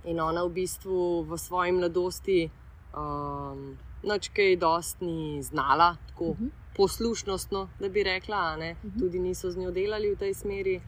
in 0.03 0.19
ona 0.19 0.43
v 0.43 0.50
bistvu 0.50 1.21
v 1.21 1.38
svoji 1.38 1.71
mladosti. 1.71 2.50
Um, 2.98 3.77
noč 4.03 4.29
kaj 4.29 4.55
dosti 4.55 5.05
ni 5.05 5.43
znala, 5.43 5.95
tako 6.07 6.24
uh 6.24 6.39
mhm. 6.39 6.45
-huh. 6.45 6.51
poslušnostno, 6.75 7.69
da 7.79 7.89
bi 7.89 8.03
rekla, 8.03 8.55
uh 8.57 8.63
mhm. 8.63 8.88
-huh. 8.88 9.00
tudi 9.00 9.19
niso 9.19 9.51
z 9.51 9.57
njo 9.57 9.71
delali 9.71 10.15
v 10.15 10.17
tej 10.17 10.33
smeri. 10.33 10.81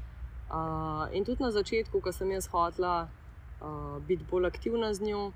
Uh, 0.52 1.16
in 1.16 1.26
tudi 1.26 1.44
na 1.44 1.52
začetku, 1.52 2.02
ko 2.02 2.12
sem 2.12 2.32
jaz 2.32 2.48
hotela 2.48 3.08
uh, 3.62 4.04
biti 4.04 4.24
bolj 4.32 4.46
aktivna 4.46 4.94
z 4.94 5.02
njo, 5.02 5.32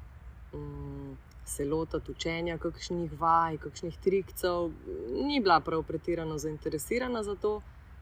um, 0.55 1.17
se 1.45 1.65
lotiti 1.65 2.11
učenja, 2.11 2.57
kakšnih 2.57 3.19
vaj, 3.19 3.57
kakšnih 3.57 3.97
trikcev, 4.03 4.71
ni 5.13 5.39
bila 5.39 5.59
prav 5.59 5.83
pretirano 5.83 6.37
zainteresirana 6.37 7.23
za 7.23 7.35
to. 7.35 7.61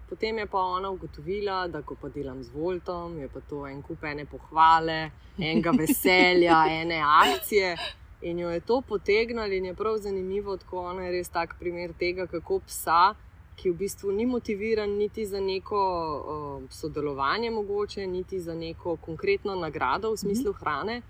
Potem 0.10 0.38
je 0.38 0.46
pa 0.46 0.60
ona 0.60 0.90
ugotovila, 0.90 1.68
da 1.68 1.82
ko 1.82 1.96
pa 2.02 2.10
delam 2.10 2.44
z 2.44 2.52
Voltom, 2.54 3.18
je 3.18 3.28
pa 3.28 3.40
to 3.50 3.68
en 3.68 3.82
kup 3.82 4.04
ene 4.04 4.26
pohvale, 4.26 5.12
enega 5.38 5.72
veselja, 5.80 6.64
ene 6.70 7.02
akcije. 7.02 7.76
In 8.22 8.40
jo 8.40 8.50
je 8.50 8.60
to 8.60 8.82
potegnilo, 8.82 9.46
in 9.46 9.66
je 9.66 9.74
prav 9.74 9.98
zanimivo, 9.98 10.58
kako 10.58 10.86
ona 10.86 11.06
je 11.06 11.12
res 11.12 11.30
tak 11.30 11.56
primer 11.60 11.94
tega, 12.00 12.28
kako 12.28 12.60
psa, 12.68 13.16
ki 13.56 13.70
v 13.70 13.78
bistvu 13.78 14.12
ni 14.12 14.26
motiviran 14.26 14.90
niti 14.90 15.26
za 15.26 15.40
neko 15.40 15.80
uh, 15.80 16.72
sodelovanje, 16.72 17.52
mogoče 17.52 18.08
niti 18.08 18.40
za 18.40 18.56
neko 18.56 18.96
konkretno 18.96 19.56
nagrado 19.56 20.12
v 20.12 20.18
smislu 20.18 20.52
mhm. 20.52 20.60
hrane, 20.60 21.02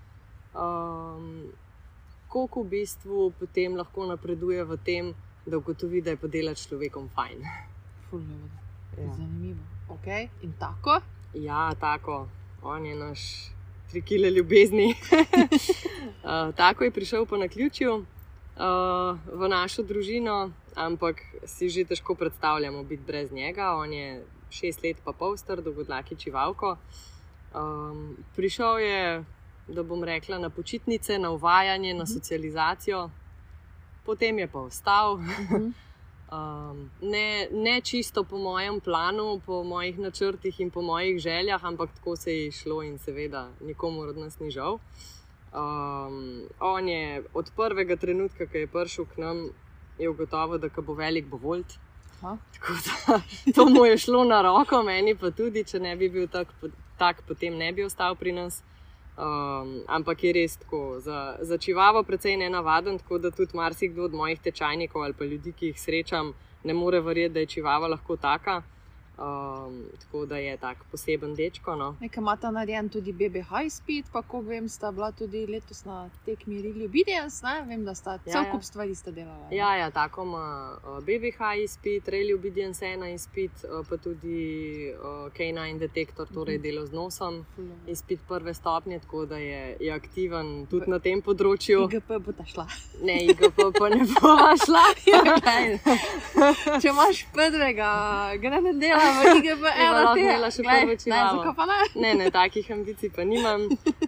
um, 0.54 1.52
koliko 2.28 2.62
v 2.62 2.68
bistvu 2.68 3.32
potem 3.38 3.76
lahko 3.76 4.06
napreduje 4.06 4.64
v 4.64 4.76
tem, 4.84 5.14
da 5.46 5.58
ugotovi, 5.58 6.00
da 6.00 6.10
je 6.10 6.16
pa 6.16 6.26
delati 6.26 6.64
človekom 6.64 7.08
fajn. 7.14 7.42
Ja. 8.96 9.12
Zanimivo. 9.14 9.60
Okay. 9.88 10.28
In 10.42 10.52
tako? 10.58 11.00
Ja, 11.34 11.74
tako. 11.80 12.28
On 12.62 12.86
je 12.86 12.94
naš 12.94 13.50
tri 13.90 14.02
kile 14.02 14.30
ljubezni. 14.30 14.94
uh, 16.24 16.54
tako 16.60 16.84
je 16.84 16.90
prišel 16.90 17.26
po 17.26 17.36
naključju 17.36 17.94
uh, 17.94 19.18
v 19.32 19.48
našo 19.48 19.82
družino, 19.82 20.50
ampak 20.74 21.20
si 21.46 21.68
že 21.68 21.84
težko 21.84 22.14
predstavljamo 22.14 22.82
biti 22.82 23.02
brez 23.06 23.32
njega. 23.32 23.76
On 23.76 23.92
je 23.92 24.24
šest 24.50 24.82
let 24.82 24.96
pa 25.04 25.12
pol 25.12 25.36
star, 25.36 25.62
dolgodlaki 25.62 26.16
čivalko. 26.16 26.76
Um, 27.54 28.16
prišel 28.36 28.78
je, 28.78 29.24
da 29.68 29.82
bom 29.82 30.04
rekla, 30.04 30.38
na 30.38 30.50
počitnice, 30.50 31.18
na 31.18 31.30
uvajanje, 31.30 31.94
na 31.94 32.04
mhm. 32.04 32.12
socializacijo, 32.12 33.10
potem 34.04 34.38
je 34.38 34.48
pa 34.48 34.58
ostal. 34.58 35.14
Uh 35.14 35.20
mhm. 35.20 35.54
-huh. 35.54 35.72
Um, 36.34 36.90
ne, 37.02 37.48
ne 37.52 37.80
čisto 37.80 38.24
po 38.24 38.38
mojem 38.38 38.80
planu, 38.80 39.40
po 39.46 39.62
mojih 39.62 39.98
načrtih 39.98 40.60
in 40.60 40.70
po 40.70 40.82
mojih 40.82 41.18
željah, 41.18 41.64
ampak 41.64 41.90
tako 41.94 42.16
se 42.16 42.32
je 42.32 42.52
šlo 42.52 42.82
in 42.82 42.98
seveda 42.98 43.48
nikomu 43.60 44.00
od 44.00 44.16
nas 44.16 44.38
ni 44.40 44.50
žal. 44.50 44.78
Um, 45.52 46.42
on 46.60 46.88
je 46.88 47.22
od 47.34 47.50
prvega 47.56 47.96
trenutka, 47.96 48.46
ko 48.46 48.58
je 48.58 48.66
prišel 48.66 49.04
k 49.04 49.16
nam, 49.16 49.48
je 49.98 50.08
ugotovil, 50.08 50.58
da 50.58 50.68
bo 50.82 50.94
velik 50.94 51.26
bo 51.26 51.36
volt. 51.36 51.78
Da 52.20 52.36
to 53.54 53.68
mu 53.68 53.84
je 53.84 53.98
šlo 53.98 54.24
na 54.24 54.42
roko, 54.42 54.82
meni 54.82 55.14
pa 55.14 55.30
tudi, 55.30 55.64
če 55.64 55.78
ne 55.78 55.96
bi 55.96 56.08
bil 56.08 56.28
tak, 56.28 56.48
tak 56.98 57.22
potem 57.28 57.56
ne 57.56 57.72
bi 57.72 57.84
ostal 57.84 58.16
pri 58.16 58.32
nas. 58.32 58.62
Um, 59.14 59.84
ampak 59.86 60.24
je 60.24 60.32
res 60.32 60.56
tako, 60.56 60.98
za, 60.98 61.36
za 61.40 61.58
čivavo 61.58 62.02
precej 62.02 62.36
nenavaden, 62.36 62.98
tako 62.98 63.18
da 63.18 63.30
tudi 63.30 63.54
marsikdo 63.56 64.04
od 64.04 64.14
mojih 64.14 64.40
tečajnikov 64.40 65.02
ali 65.02 65.14
pa 65.14 65.24
ljudi, 65.24 65.52
ki 65.52 65.66
jih 65.66 65.80
srečam, 65.80 66.32
ne 66.64 66.74
more 66.74 67.00
verjeti, 67.00 67.34
da 67.34 67.40
je 67.40 67.46
čivava 67.46 67.88
lahko 67.88 68.16
taka. 68.16 68.62
Um, 69.16 69.74
tako 70.00 70.26
da 70.26 70.36
je 70.36 70.56
tak 70.56 70.78
poseben 70.84 71.34
dečko. 71.34 71.74
No. 71.74 71.96
Nekaj 72.00 72.20
ima 72.20 72.36
ta 72.36 72.50
narejen 72.50 72.88
tudi 72.88 73.12
BBH 73.12 73.62
izpit, 73.64 74.06
pa 74.12 74.22
ko 74.22 74.40
vem, 74.40 74.68
sta 74.68 74.90
bila 74.90 75.12
tudi 75.12 75.46
letos 75.46 75.84
na 75.84 75.96
tekmi 76.24 76.58
Rili 76.58 76.84
Obedience, 76.84 77.38
ne 77.44 77.62
vem, 77.62 77.84
da 77.84 77.94
sta 77.94 78.18
cel 78.18 78.32
Ja, 78.32 78.42
ja. 78.42 78.50
kup 78.50 78.62
stvari 78.62 78.94
sta 78.94 79.10
delala. 79.10 79.46
ne. 79.46 79.56
Ja, 79.56 79.76
ja, 79.76 79.90
tako 79.92 80.22
ima 80.22 80.46
uh, 80.78 80.98
BBH 80.98 81.38
izpit, 81.58 82.08
Rally 82.08 82.34
Obedience 82.34 82.84
1 82.84 83.14
izpit, 83.14 83.50
uh, 83.64 83.86
pa 83.86 83.96
tudi 83.96 84.34
uh, 84.90 85.04
K9 85.30 85.78
detektor, 85.78 86.26
torej 86.28 86.54
Mhm. 86.54 86.62
delo 86.64 86.86
z 86.86 86.92
nosom. 86.92 87.44
Ful, 87.54 87.64
ja. 87.66 87.76
Izpit 87.88 88.20
prve 88.28 88.54
stopnje, 88.54 88.98
tako 88.98 89.26
da 89.26 89.36
je, 89.38 89.76
je 89.80 89.92
aktiven 89.92 90.66
tudi 90.66 90.90
na 90.90 90.98
tem 90.98 91.22
področju. 91.22 91.84
IGP 91.84 92.18
bo 92.18 92.32
ta 92.32 92.44
šla. 92.44 92.66
Ne, 93.00 93.20
IGP 93.24 93.62
pa 93.70 93.88
ne 93.88 94.02
bo 94.02 94.34
šla. 94.56 94.84
Če 96.80 96.88
imaš 96.88 97.26
prvega, 97.30 97.90
gre 98.36 98.60
ne 98.60 98.72
dela 98.74 99.03
IGP, 99.06 99.42
Bi 99.42 99.62
pa 99.62 99.70
ena 99.76 99.90
lahko 99.92 100.14
te. 100.14 100.20
imela 100.20 100.50
še 100.50 100.62
Glej, 100.62 100.80
prvo 100.80 100.88
ne, 100.88 100.96
čivavo. 100.96 101.38
zakaj 101.38 101.54
pa 101.56 101.64
ne? 101.66 102.14
Ne, 102.14 102.30
takih 102.32 102.70
ambicij 102.70 103.10
pa 103.10 103.24
nimam. 103.24 103.60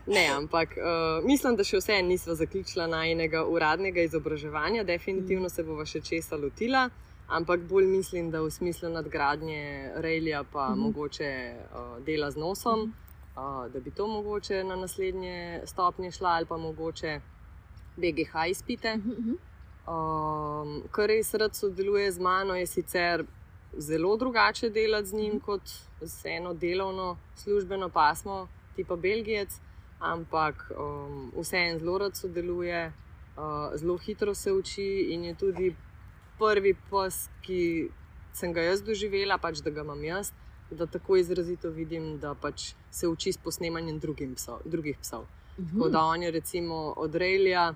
Ne, 0.08 0.26
ampak 0.30 0.76
uh, 0.76 0.84
mislim, 1.24 1.56
da 1.56 1.64
še 1.64 1.76
vse 1.76 2.02
nisva 2.02 2.34
zaključila 2.34 2.86
najnega 2.88 3.44
uradnega 3.46 4.00
izobraževanja, 4.02 4.84
definitivno 4.84 5.48
se 5.48 5.62
bova 5.62 5.84
še 5.84 6.00
česa 6.02 6.36
lotila. 6.36 6.88
Ampak 7.28 7.60
bolj 7.62 7.86
mislim, 7.86 8.30
da 8.30 8.40
v 8.40 8.50
smislu 8.50 8.88
nadgradnje 8.90 9.62
Rejlja, 9.96 10.44
pa 10.44 10.68
Mhm. 10.68 10.72
mhm. 10.72 10.80
mogoče 10.82 11.30
uh, 11.72 11.98
dela 12.00 12.30
z 12.30 12.36
nosom, 12.36 12.92
uh, 13.34 13.42
da 13.66 13.80
bi 13.80 13.90
to 13.90 14.06
mogoče 14.08 14.64
na 14.64 14.76
naslednje 14.76 15.36
stopnje 15.66 16.10
šla, 16.12 16.28
ali 16.30 16.46
pa 16.46 16.56
mogoče 16.58 17.20
BGH 17.96 18.46
izpite. 18.48 18.96
Mhm, 18.96 19.36
Um, 19.86 20.82
kar 20.90 21.06
res 21.06 21.34
rad 21.34 21.54
sodeluje 21.54 22.10
z 22.10 22.18
mano, 22.18 22.54
je 22.54 22.66
sicer 22.66 23.22
zelo 23.78 24.16
drugače 24.16 24.70
delati 24.70 25.08
z 25.08 25.14
njim 25.14 25.40
kot 25.40 25.62
z 26.00 26.26
eno 26.26 26.54
delovno 26.54 27.16
službeno 27.36 27.88
pasmo, 27.88 28.48
tipa 28.76 28.96
Belgijec, 28.96 29.48
ampak 29.98 30.70
um, 30.78 31.32
vseeno 31.40 31.78
zelo 31.78 31.98
rad 31.98 32.16
sodeluje, 32.16 32.92
uh, 33.36 33.76
zelo 33.78 33.96
hitro 33.96 34.34
se 34.34 34.52
uči 34.52 35.06
in 35.10 35.24
je 35.24 35.34
tudi 35.34 35.74
prvi 36.38 36.74
pes, 36.90 37.28
ki 37.42 37.88
sem 38.32 38.52
ga 38.52 38.60
jaz 38.60 38.82
doživela, 38.82 39.38
pač 39.38 39.62
da 39.64 39.70
ga 39.70 39.80
imam 39.80 40.04
jaz. 40.04 40.32
Da 40.70 40.86
tako 40.86 41.16
izrazito 41.16 41.70
vidim, 41.70 42.18
da 42.18 42.34
pač 42.34 42.72
se 42.90 43.08
uči 43.08 43.32
s 43.32 43.38
posnemanjem 43.38 44.00
psov, 44.34 44.60
drugih 44.64 44.98
psov. 44.98 45.24
mhm. 45.58 45.68
Tako 45.68 45.88
da 45.88 46.00
on 46.00 46.22
je 46.22 46.30
recimo 46.30 46.94
od 46.96 47.14
Rejlja 47.14 47.74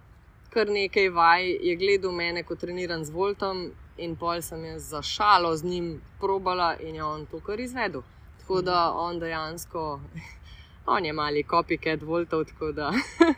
kar 0.51 0.71
nekaj 0.71 1.09
vaj, 1.09 1.47
je 1.63 1.77
gledal 1.77 2.13
mene, 2.13 2.43
ko 2.43 2.55
treniram 2.55 3.05
z 3.05 3.15
Voltom, 3.15 3.71
in 4.01 4.17
pol 4.17 4.43
sem 4.43 4.65
jaz 4.65 4.89
za 4.95 5.03
šalo 5.03 5.57
z 5.57 5.65
njim 5.65 6.01
probala 6.21 6.75
in 6.81 6.95
je 6.95 7.05
on 7.05 7.27
to 7.27 7.41
kar 7.41 7.61
izvedel. 7.61 8.03
Tako 8.41 8.63
da 8.63 8.93
on 8.97 9.21
dejansko, 9.21 10.01
on 10.97 11.05
je 11.05 11.13
mali 11.13 11.45
copycat 11.45 12.03
Voltov, 12.03 12.45
tako 12.45 12.73
da. 12.73 12.93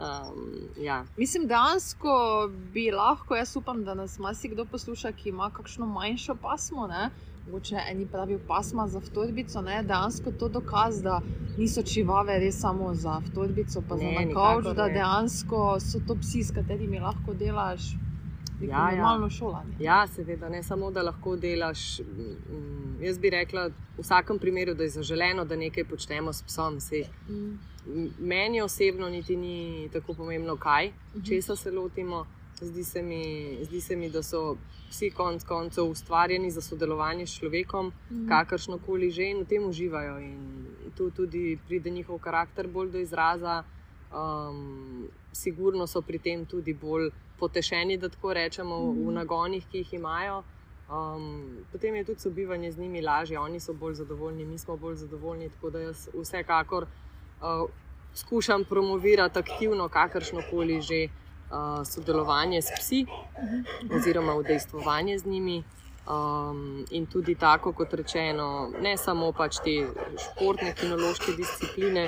Um, 0.00 0.68
ja. 0.80 1.04
Mislim, 1.16 1.46
dejansko 1.46 2.50
bi 2.72 2.90
lahko, 2.90 3.36
jaz 3.36 3.56
upam, 3.56 3.84
da 3.84 3.94
nas 3.94 4.18
marsikdo 4.18 4.64
posluša, 4.64 5.12
ki 5.12 5.28
ima 5.28 5.50
kakšno 5.50 5.86
manjšo 5.86 6.34
pasmo. 6.42 6.86
Ne? 6.86 7.10
Mogoče 7.46 7.76
eni 7.90 8.06
pravijo 8.06 8.40
pasma 8.48 8.88
za 8.88 8.98
vtorbico, 8.98 9.60
ne? 9.60 9.82
dejansko 9.82 10.32
to 10.40 10.48
dokaz, 10.48 11.02
da 11.02 11.20
niso 11.58 11.82
čivave 11.82 12.38
res 12.38 12.60
samo 12.60 12.94
za 12.94 13.20
vtorbico, 13.26 13.82
pa 13.88 13.96
Ne, 13.96 14.14
za 14.14 14.24
nakavč, 14.24 14.76
da 14.76 14.88
dejansko 14.88 15.80
so 15.80 16.00
to 16.08 16.16
psi, 16.22 16.44
s 16.44 16.54
katerimi 16.54 17.00
lahko 17.00 17.34
delaš 17.34 17.92
neko 18.60 18.72
Ja, 18.72 18.78
ja. 18.80 18.90
normalno 18.92 19.30
šolanje. 19.30 19.74
ja, 19.80 20.06
seveda, 20.08 20.48
ne 20.48 20.62
samo 20.62 20.90
da 20.90 21.02
lahko 21.02 21.36
delaš. 21.38 22.00
mm, 22.00 23.00
Jaz 23.00 23.18
bi 23.18 23.30
rekla, 23.30 23.66
v 23.90 24.00
vsakem 24.00 24.38
primeru, 24.38 24.74
da 24.74 24.82
je 24.82 24.90
zaželeno, 24.90 25.44
da 25.44 25.56
nekaj 25.56 25.84
počnemo 25.86 26.32
s 26.32 26.42
psom. 26.42 26.80
Sej 26.80 27.04
Mm. 27.28 27.58
Meni 28.20 28.60
osebno 28.60 29.08
niti 29.08 29.36
ni 29.36 29.54
tako 29.92 30.14
pomembno, 30.14 30.56
kaj, 30.58 30.86
Mhm. 31.14 31.24
česa 31.24 31.56
se 31.56 31.70
lotimo. 31.72 32.26
Zdi 32.56 32.84
se, 32.84 33.02
mi, 33.02 33.22
zdi 33.62 33.80
se 33.80 33.96
mi, 33.96 34.10
da 34.10 34.22
so 34.22 34.56
vsi 34.90 35.10
konc 35.12 35.44
koncev 35.44 35.84
ustvarjeni 35.86 36.50
za 36.50 36.60
sodelovanje 36.60 37.26
s 37.26 37.32
človekom, 37.32 37.92
Mhm. 38.10 38.28
kakršno 38.28 38.78
koli 38.78 39.10
že 39.10 39.22
in 39.24 39.38
v 39.38 39.46
tem 39.46 39.64
uživajo. 39.64 40.18
In 40.20 40.66
tu 40.94 41.10
tudi 41.10 41.58
pride 41.58 41.90
njihov 41.90 42.18
karakter 42.18 42.68
bolj 42.68 42.90
do 42.90 42.98
izraza. 42.98 43.64
Um, 44.12 45.08
sigurno 45.32 45.86
so 45.86 46.02
pri 46.02 46.18
tem 46.18 46.44
tudi 46.44 46.74
bolj 46.74 47.10
potešeni, 47.40 47.96
da 47.96 48.08
tako 48.08 48.32
rečemo, 48.32 48.76
v 48.78 48.94
Mhm. 48.94 49.14
nagonih, 49.14 49.66
ki 49.66 49.78
jih 49.78 49.94
imajo. 49.94 50.42
Um, 50.90 51.24
potem 51.72 51.94
je 51.94 52.04
tudi 52.04 52.20
sobivanje 52.20 52.72
z 52.72 52.78
njimi 52.78 53.00
lažje, 53.00 53.38
oni 53.38 53.60
so 53.60 53.72
bolj 53.72 53.94
zadovoljni, 53.94 54.44
mi 54.44 54.58
smo 54.58 54.76
bolj 54.76 54.94
zadovoljni. 54.96 55.48
Tako 55.48 55.70
da 55.70 55.78
jaz 55.80 56.08
vsekakor 56.14 56.82
uh, 56.82 57.70
skušam 58.14 58.64
promovirati 58.64 59.38
aktivno, 59.38 59.88
kakršno 59.88 60.42
koli 60.50 60.80
že 60.80 61.04
uh, 61.04 61.86
sodelovanje 61.86 62.62
s 62.62 62.70
psi, 62.74 63.06
oziroma 63.96 64.34
udejstvovanje 64.34 65.18
z 65.18 65.26
njimi. 65.26 65.62
Um, 66.08 66.84
in 66.90 67.06
tudi 67.06 67.34
tako, 67.34 67.72
kot 67.72 67.92
rečeno, 67.94 68.72
ne 68.82 68.96
samo 68.98 69.28
pač 69.36 69.60
te 69.62 69.74
športne, 70.18 70.72
kinološke 70.74 71.34
discipline, 71.36 72.06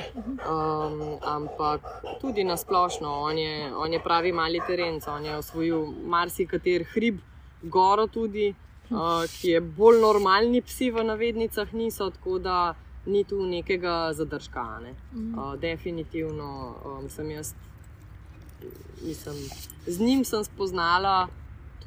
um, 0.48 1.02
ampak 1.22 1.84
tudi 2.20 2.42
na 2.44 2.56
splošno. 2.56 3.10
On 3.28 3.38
je, 3.38 3.68
on 3.76 3.92
je 3.92 4.00
pravi 4.02 4.32
mali 4.32 4.62
terenc, 4.66 5.06
on 5.06 5.24
je 5.24 5.36
osvojil 5.36 5.84
marsikater 6.08 6.86
hrib, 6.94 7.20
goro 7.62 8.08
tudi, 8.10 8.48
uh, 8.90 9.22
ki 9.36 9.52
je 9.52 9.60
bolj 9.60 10.00
normalni 10.00 10.64
psi 10.66 10.90
v 10.90 11.04
navednicah 11.12 11.70
niso, 11.76 12.08
tako 12.10 12.40
da 12.42 12.74
ni 13.06 13.22
tu 13.28 13.44
nekega 13.46 14.12
zadržka. 14.16 14.80
Ne. 14.82 14.96
Uh, 15.12 15.52
definitivno 15.60 16.48
um, 16.74 17.06
sem 17.12 17.30
jaz, 17.30 17.52
mislim, 19.04 19.46
z 19.86 20.00
njim 20.00 20.24
sem 20.24 20.44
spoznala 20.44 21.28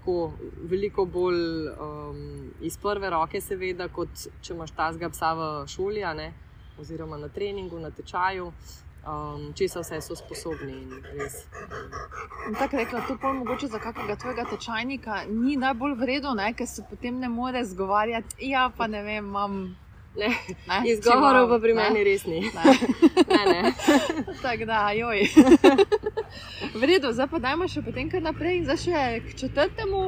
tako 0.06 0.34
veliko 0.70 1.06
bolj 1.06 1.68
um, 1.68 2.52
iz 2.62 2.78
prve 2.78 3.10
roke, 3.10 3.42
seveda, 3.42 3.88
kot 3.90 4.10
če 4.42 4.54
imaš 4.54 4.72
tazga 4.78 5.10
psa 5.10 5.32
v 5.34 5.48
šoli, 5.68 6.04
ne, 6.16 6.34
oziroma 6.80 7.18
na 7.18 7.30
treningu, 7.30 7.80
na 7.80 7.90
tečaju. 7.90 8.52
Um, 9.06 9.52
Česa 9.54 9.84
vse 9.84 10.00
so 10.02 10.16
sposobni 10.18 10.74
in 10.82 10.94
res. 11.14 11.44
In 12.48 12.56
Tako 12.58 12.78
rekla, 12.78 13.02
to 13.08 13.18
pol 13.22 13.34
mogoče 13.38 13.68
za 13.68 13.80
kakega 13.80 14.16
tvojega 14.16 14.46
tečajnika 14.50 15.20
ni 15.30 15.58
najbolj 15.62 15.94
vredno, 16.00 16.34
ker 16.58 16.68
se 16.68 16.86
potem 16.90 17.20
ne 17.20 17.30
more 17.30 17.62
zgovarjati. 17.66 18.50
Ja, 18.50 18.72
pa 18.78 18.88
ne 18.88 19.04
vem, 19.04 19.26
imam. 19.26 19.76
Ne, 20.18 20.30
Ne, 20.68 20.78
Izgovorov 20.92 21.50
pa 21.50 21.60
pri 21.60 21.74
ne, 21.74 21.84
meni 21.84 22.04
res 22.04 22.26
ni. 22.26 22.40
Ne. 22.40 22.64
Ne, 23.36 23.42
ne. 23.52 23.74
Tako 24.44 24.66
da, 24.66 24.92
joj. 24.92 25.28
V 26.76 26.84
redu, 26.84 27.12
zdaj 27.12 27.28
pa 27.28 27.40
dajmo 27.40 27.68
še 27.68 27.82
potem 27.82 28.10
kar 28.10 28.22
naprej. 28.22 28.60
In 28.60 28.66
zdaj 28.66 28.80
še 28.80 29.02
k 29.26 29.36
četrtemu, 29.36 30.02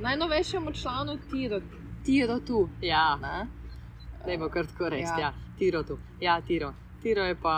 najnovejšemu 0.00 0.72
članu 0.72 1.16
Tiro, 1.30 1.60
Tiro 2.04 2.40
tu. 2.40 2.68
Ja, 2.80 3.16
Ne? 3.20 4.36
bo 4.36 4.48
kar 4.48 4.66
tako 4.66 4.88
reči. 4.88 5.08
Ja. 5.16 5.18
Ja. 5.18 5.32
Tiro 5.58 5.82
tu. 5.82 5.98
Ja, 6.20 6.40
tiro. 6.40 6.74
Tiro 7.02 7.24
je 7.24 7.34
pa 7.34 7.54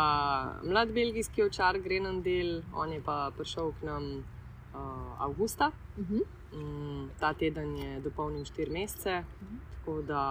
mlad 0.62 0.92
belgijski 0.94 1.42
očar, 1.42 1.78
grenen 1.78 2.22
del, 2.22 2.62
on 2.74 2.92
je 2.92 3.00
pa 3.02 3.30
prišel 3.36 3.72
k 3.80 3.86
nam 3.86 4.22
uh, 4.74 5.18
avgusta. 5.18 5.70
Mhm. 5.98 6.22
Mm, 6.52 7.10
ta 7.20 7.32
teden 7.34 7.76
je 7.76 8.00
dopolnil 8.00 8.44
4 8.44 8.70
mesece. 8.70 9.24
Mhm. 9.42 9.71
Tako 9.82 10.02
da, 10.02 10.22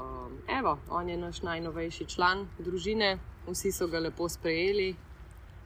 um, 0.00 0.32
evo, 0.48 0.78
on 0.90 1.08
je 1.08 1.16
naš 1.16 1.42
najnovejši 1.42 2.06
član 2.06 2.42
družine, 2.58 3.14
vsi 3.46 3.72
so 3.72 3.86
ga 3.88 3.98
lepo 3.98 4.28
sprejeli. 4.28 4.90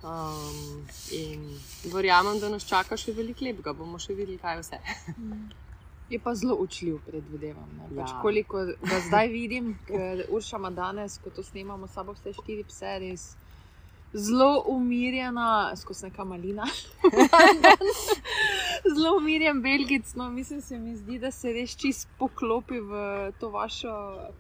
Um, 0.03 0.87
in 1.13 1.43
verjamem, 1.85 2.39
da 2.39 2.49
nas 2.49 2.63
čaka 2.65 2.97
še 2.97 3.13
veliko 3.13 3.45
lepega, 3.45 3.73
bomo 3.73 3.99
še 3.99 4.15
videli, 4.15 4.39
kaj 4.39 4.61
vse. 4.61 4.79
Je 6.13 6.19
pa 6.19 6.35
zelo 6.35 6.55
učljiv, 6.55 7.01
predvidevam. 7.07 7.69
ne. 7.73 7.97
Pač 7.97 8.11
Ja. 8.11 8.21
koliko 8.23 8.63
ga 8.83 9.01
zdaj 9.01 9.29
vidim, 9.29 9.79
ker 9.87 10.25
Urša 10.29 10.57
ima 10.57 10.71
danes, 10.71 11.19
ko 11.19 11.31
to 11.31 11.43
snemamo, 11.43 11.87
sabo 11.89 12.13
vse 12.13 12.33
štiri 12.33 12.65
pse, 12.65 12.99
res 12.99 13.37
zelo 14.15 14.65
umirjena, 14.67 15.47
skozi 15.77 16.05
neka 16.05 16.25
malina. 16.25 16.67
zelo 18.95 19.17
umirjen 19.17 19.63
belgic. 19.63 20.15
No, 20.15 20.31
mislim, 20.31 20.61
se 20.61 20.79
mi 20.79 20.97
zdi, 20.97 21.19
da 21.19 21.31
se 21.31 21.53
res 21.53 21.77
čist 21.77 22.09
poklopi 22.19 22.81
v 22.81 22.93
to 23.41 23.49
vašo 23.51 23.95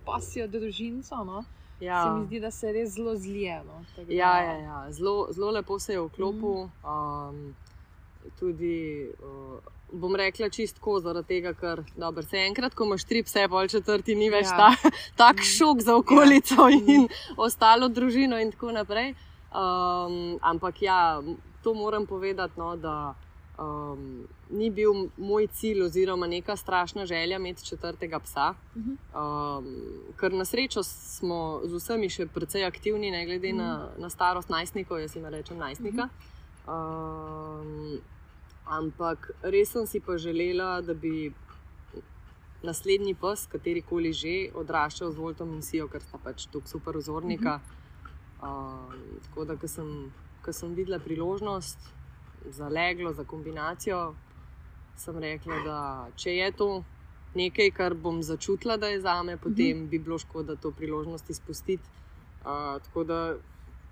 pasijo 0.05 0.47
družinco. 0.49 1.25
No. 1.25 1.45
Se 1.81 1.87
mi 2.13 2.27
zdi, 2.27 2.41
da 2.41 2.51
se 2.51 2.73
res 2.73 2.91
zelo 2.91 3.17
zlije. 3.17 3.63
No. 3.65 3.85
Da- 3.97 4.13
Ja, 4.13 4.39
ja, 4.39 4.53
ja. 4.55 4.93
Zelo, 4.93 5.29
zelo 5.31 5.51
lepo 5.51 5.79
se 5.79 5.93
je 5.93 6.01
vklopil. 6.01 6.69
Um, 6.85 7.55
tudi 8.39 9.09
uh, 9.19 9.59
bom 9.93 10.15
rekla 10.17 10.49
čistko, 10.49 11.01
zaradi 11.01 11.29
tega, 11.29 11.55
ker 11.55 11.83
dobro, 11.97 12.23
se 12.23 12.37
enkrat, 12.39 12.75
ko 12.75 12.85
imaš 12.85 13.05
tri 13.05 13.23
pse, 13.23 13.49
pol 13.49 13.67
četrti, 13.69 14.15
ni 14.15 14.31
več 14.31 14.47
Ja. 14.47 14.57
ta, 14.57 14.91
tak 15.17 15.43
šok 15.43 15.81
za 15.81 15.97
okolico 15.97 16.69
Ja. 16.69 16.79
in 16.87 17.09
ostalo 17.37 17.89
družino 17.89 18.39
in 18.41 18.53
tako 18.53 18.73
naprej. 18.73 19.15
Um, 19.53 20.39
ampak 20.41 20.83
ja, 20.83 21.23
to 21.63 21.75
moram 21.75 22.07
povedati, 22.07 22.55
no, 22.57 22.77
da 22.77 23.15
um, 23.59 24.29
ni 24.51 24.71
bil 24.71 25.09
moj 25.17 25.47
cilj 25.47 25.83
oziroma 25.83 26.27
neka 26.27 26.57
strašna 26.57 27.07
želja 27.07 27.37
imeti 27.37 27.65
četrtega 27.65 28.19
psa. 28.19 28.55
Mhm. 28.77 28.93
Um, 29.15 29.67
ker 30.21 30.33
na 30.33 30.45
srečo 30.45 30.83
smo 30.83 31.61
z 31.65 31.75
vsemi 31.75 32.09
še 32.09 32.27
precej 32.27 32.65
aktivni, 32.65 33.11
ne 33.11 33.27
glede 33.27 33.53
na, 33.53 33.89
na 33.99 34.11
starost 34.11 34.49
najstnikov, 34.49 35.01
jaz 35.01 35.17
jim 35.17 35.27
rečem 35.27 35.59
najstnika. 35.59 36.09
Um, 36.69 38.01
ampak 38.67 39.31
res 39.43 39.73
sem 39.73 39.87
si 39.87 40.01
pa 40.01 40.17
želela, 40.17 40.81
da 40.81 40.95
bi 40.95 41.33
naslednji 42.63 43.15
pes, 43.15 43.47
katerikoli 43.51 44.13
že, 44.15 44.37
odraščal 44.55 45.13
z 45.13 45.19
Voltom 45.19 45.55
in 45.57 45.63
Sijo, 45.67 45.89
ker 45.91 46.03
sta 46.03 46.19
pač 46.23 46.47
tako 46.47 46.71
super 46.71 46.97
vzornika. 46.97 47.59
Um, 48.43 49.19
tako 49.23 49.45
da, 49.45 49.57
ko 49.57 49.69
sem, 49.69 50.13
ko 50.43 50.53
sem 50.53 50.75
videla 50.75 50.99
priložnost 50.99 51.79
za 52.51 52.69
leglo, 52.69 53.13
za 53.13 53.25
kombinacijo, 53.25 54.15
sem 54.97 55.19
rekla, 55.19 55.59
da 55.65 55.79
če 56.17 56.35
je 56.37 56.51
to 56.59 56.69
nekaj, 57.35 57.71
kar 57.77 57.95
bom 57.95 58.23
začutila, 58.23 58.77
da 58.77 58.91
je 58.91 59.01
za 59.01 59.23
me, 59.23 59.37
potem 59.37 59.87
bi 59.89 59.99
bilo 59.99 60.19
škoda 60.19 60.57
to 60.57 60.71
priložnost 60.71 61.31
izpustiti. 61.31 61.85
Uh, 62.43 62.83
tako 62.83 63.05
da 63.05 63.21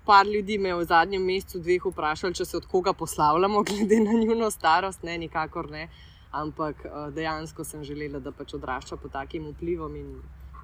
par 0.05 0.27
ljudi 0.27 0.57
me 0.57 0.69
je 0.69 0.75
v 0.75 0.85
zadnjem 0.85 1.25
mesecu, 1.25 1.59
dveh 1.59 1.85
vprašali, 1.85 2.35
če 2.35 2.45
se 2.45 2.57
od 2.57 2.67
koga 2.67 2.93
poslavljamo, 2.93 3.63
glede 3.69 3.99
na 4.03 4.19
njuno 4.19 4.51
starost, 4.51 5.03
ne, 5.03 5.17
nikakor 5.17 5.71
ne. 5.71 5.87
Ampak 6.31 6.85
uh, 6.85 7.07
dejansko 7.15 7.63
sem 7.63 7.83
želela, 7.83 8.19
da 8.19 8.31
pač 8.31 8.53
odrašča 8.59 8.97
pod 8.97 9.11
takim 9.11 9.47
vplivom 9.51 9.95
in 9.95 10.13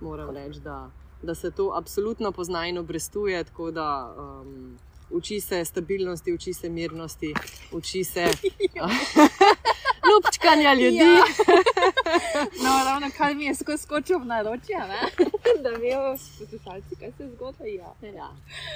moram 0.02 0.36
reči, 0.36 0.60
da, 0.60 0.90
da 1.22 1.36
se 1.36 1.52
to 1.52 1.72
absolutno 1.74 2.32
pozna 2.32 2.68
in 2.68 2.78
obrestuje. 2.78 3.44
Tako 3.44 3.72
da 3.72 3.88
um, 4.18 4.78
uči 5.12 5.40
se 5.40 5.66
stabilnosti, 5.66 6.34
uči 6.34 6.54
se 6.54 6.70
mirnosti, 6.70 7.34
uči 7.72 8.04
se 8.04 8.26
ljubčkanja 10.08 10.74
ljudi. 10.74 10.96
Ja. 10.98 11.24
No, 12.64 12.70
ravno 12.86 13.08
kar 13.18 13.36
mi 13.36 13.46
je 13.46 13.56
skozi 13.56 13.84
skočil 13.84 14.20
v 14.20 14.26
naročje, 14.26 14.78
da 15.64 15.70
vejo 15.72 16.16
poslušalci, 16.40 16.96
kaj 16.96 17.12
se 17.12 17.24
je 17.24 17.30
zgodilo. 17.30 17.68
Ja. 18.04 18.10
Ja. 18.10 18.30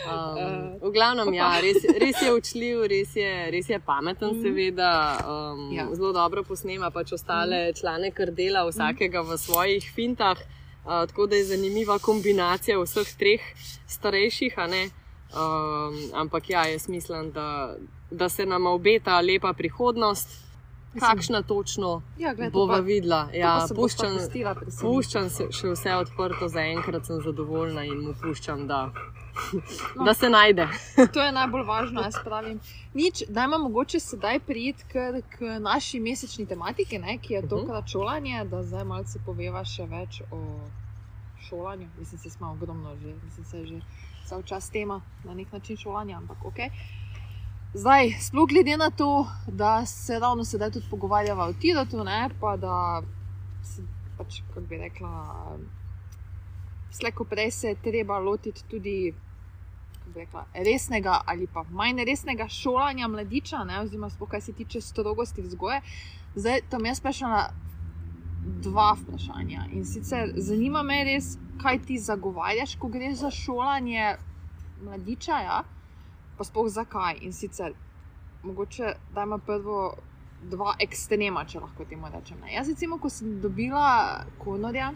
Um, 0.08 0.80
v 0.82 0.91
glavnem, 0.91 1.34
ja, 1.34 1.60
res, 1.62 1.77
res 1.95 2.21
je 2.21 2.34
učljiv, 2.34 2.82
res 2.84 3.15
je, 3.15 3.51
res 3.51 3.69
je 3.69 3.80
pameten, 3.80 4.27
Mhm. 4.30 4.41
seveda. 4.41 4.91
Um, 5.23 5.71
Ja. 5.71 5.88
Zelo 5.93 6.12
dobro 6.12 6.43
posnema 6.43 6.91
pač 6.91 7.12
ostale 7.12 7.73
člane, 7.73 8.12
kar 8.12 8.32
dela 8.32 8.65
vsakega 8.65 9.21
v 9.21 9.38
svojih 9.38 9.91
fintah. 9.95 10.38
Uh, 10.86 11.08
tako 11.08 11.28
da 11.28 11.36
je 11.36 11.46
zanimiva 11.46 12.00
kombinacija 12.00 12.80
vseh 12.80 13.08
treh 13.17 13.41
starejših. 13.88 14.58
ne. 14.70 14.89
Um, 15.32 16.12
ampak 16.13 16.50
ja, 16.50 16.65
jaz 16.67 16.89
mislim, 16.89 17.32
da, 17.32 17.76
da 18.12 18.30
se 18.30 18.46
nam 18.46 18.65
obeta 18.65 19.22
lepa 19.22 19.54
prihodnost. 19.54 20.30
Kakšna 20.93 21.41
točno 21.43 22.01
Ja, 22.17 22.34
gled, 22.34 22.51
bova 22.51 22.80
videla. 22.80 23.30
Ja, 23.34 23.67
puščam, 23.69 24.17
puščam. 24.82 25.30
se 25.30 25.47
še 25.51 25.69
vse 25.69 25.95
odprto, 25.95 26.47
zaenkrat 26.47 27.06
sem 27.06 27.21
zadovoljna 27.21 27.84
in 27.84 27.99
mu 27.99 28.13
puščam, 28.13 28.67
da, 28.67 28.91
No. 29.95 30.04
da 30.04 30.13
se 30.13 30.30
najde. 30.30 30.67
To 31.13 31.21
je 31.21 31.32
najbolj 31.32 31.63
važno, 31.63 32.01
jaz 32.01 32.15
pravim. 32.23 32.60
Nič, 32.93 33.23
dajmo 33.30 33.58
mogoče 33.60 33.99
sedaj 33.99 34.39
priti 34.41 34.84
k, 34.84 34.93
k 35.30 35.60
naši 35.60 35.99
mesečni 35.99 36.45
tematiki, 36.45 36.99
ne, 36.99 37.17
ki 37.17 37.34
je 37.34 37.39
Mhm. 37.39 37.49
tokrat 37.49 37.88
šolanje, 37.88 38.45
da 38.45 38.63
zdaj 38.63 38.84
malce 38.86 39.19
poveva 39.25 39.63
še 39.65 39.86
več 39.86 40.21
o 40.32 40.41
šolanju. 41.41 41.88
Mislim, 41.99 42.19
se 42.19 42.30
smo 42.30 42.51
ogromno 42.51 42.95
že, 42.97 43.15
mislim, 43.23 43.45
se 43.45 43.58
je 43.58 43.65
že 43.65 43.80
vse 44.23 44.43
čas 44.45 44.69
tema 44.69 45.01
na 45.23 45.34
nek 45.34 45.51
način 45.51 45.77
šolanja, 45.77 46.17
ampak 46.17 46.45
ok. 46.45 46.60
Zdaj, 47.73 48.10
sploh 48.19 48.49
glede 48.49 48.77
na 48.77 48.89
to, 48.89 49.27
da 49.47 49.86
se 49.86 50.19
ravno 50.19 50.43
sedaj 50.43 50.71
tudi 50.71 50.86
pogovarjava 50.89 51.45
o 51.45 51.53
Tirotu, 51.53 52.03
ne, 52.03 52.29
pa 52.39 52.57
da 52.57 53.01
se 53.63 53.84
pač, 54.17 54.41
kako 54.47 54.62
bi 54.67 54.77
rekla, 54.77 55.12
slejko 56.91 57.23
prej 57.23 57.51
se 57.51 57.67
je 57.67 57.75
treba 57.75 58.19
lotiti 58.19 58.67
tudi 58.67 59.13
rekla, 60.15 60.45
resnega 60.53 61.21
ali 61.25 61.47
pa 61.47 61.63
manj 61.69 62.03
resnega 62.03 62.49
šolanja 62.49 63.07
mladiča, 63.07 63.63
ne, 63.63 63.79
oziroma 63.79 64.10
sploh 64.10 64.29
kar 64.29 64.41
se 64.41 64.53
tiče 64.53 64.81
strogosti 64.81 65.41
vzgoje. 65.41 65.81
Zdaj, 66.36 66.62
tam 66.69 66.86
jaz 66.86 66.99
vprašala 66.99 67.49
dva 68.67 68.95
vprašanja. 68.99 69.69
In 69.71 69.86
sicer 69.86 70.34
zanima 70.36 70.84
me 70.84 71.03
res, 71.07 71.38
kaj 71.63 71.86
ti 71.88 71.99
zagovarjaš, 71.99 72.75
ko 72.75 72.91
gre 72.91 73.15
za 73.15 73.31
šolanje 73.31 74.17
mladiča, 74.84 75.39
ja? 75.39 75.63
Pa 76.41 76.49
sploh 76.49 76.69
zakaj. 76.73 77.21
In 77.21 77.34
sicer, 77.34 77.75
mogoče 78.43 78.95
da 79.13 79.23
ima 79.23 79.38
prvo 79.38 79.93
dva 80.49 80.73
ekstrema, 80.82 81.45
če 81.45 81.62
lahko 81.62 81.86
temu 81.86 82.10
rečem. 82.10 82.39
Ne. 82.41 82.56
Jaz, 82.56 82.71
recimo, 82.73 82.97
ko 82.97 83.10
sem 83.13 83.38
dobila 83.43 84.23
konorja, 84.41 84.89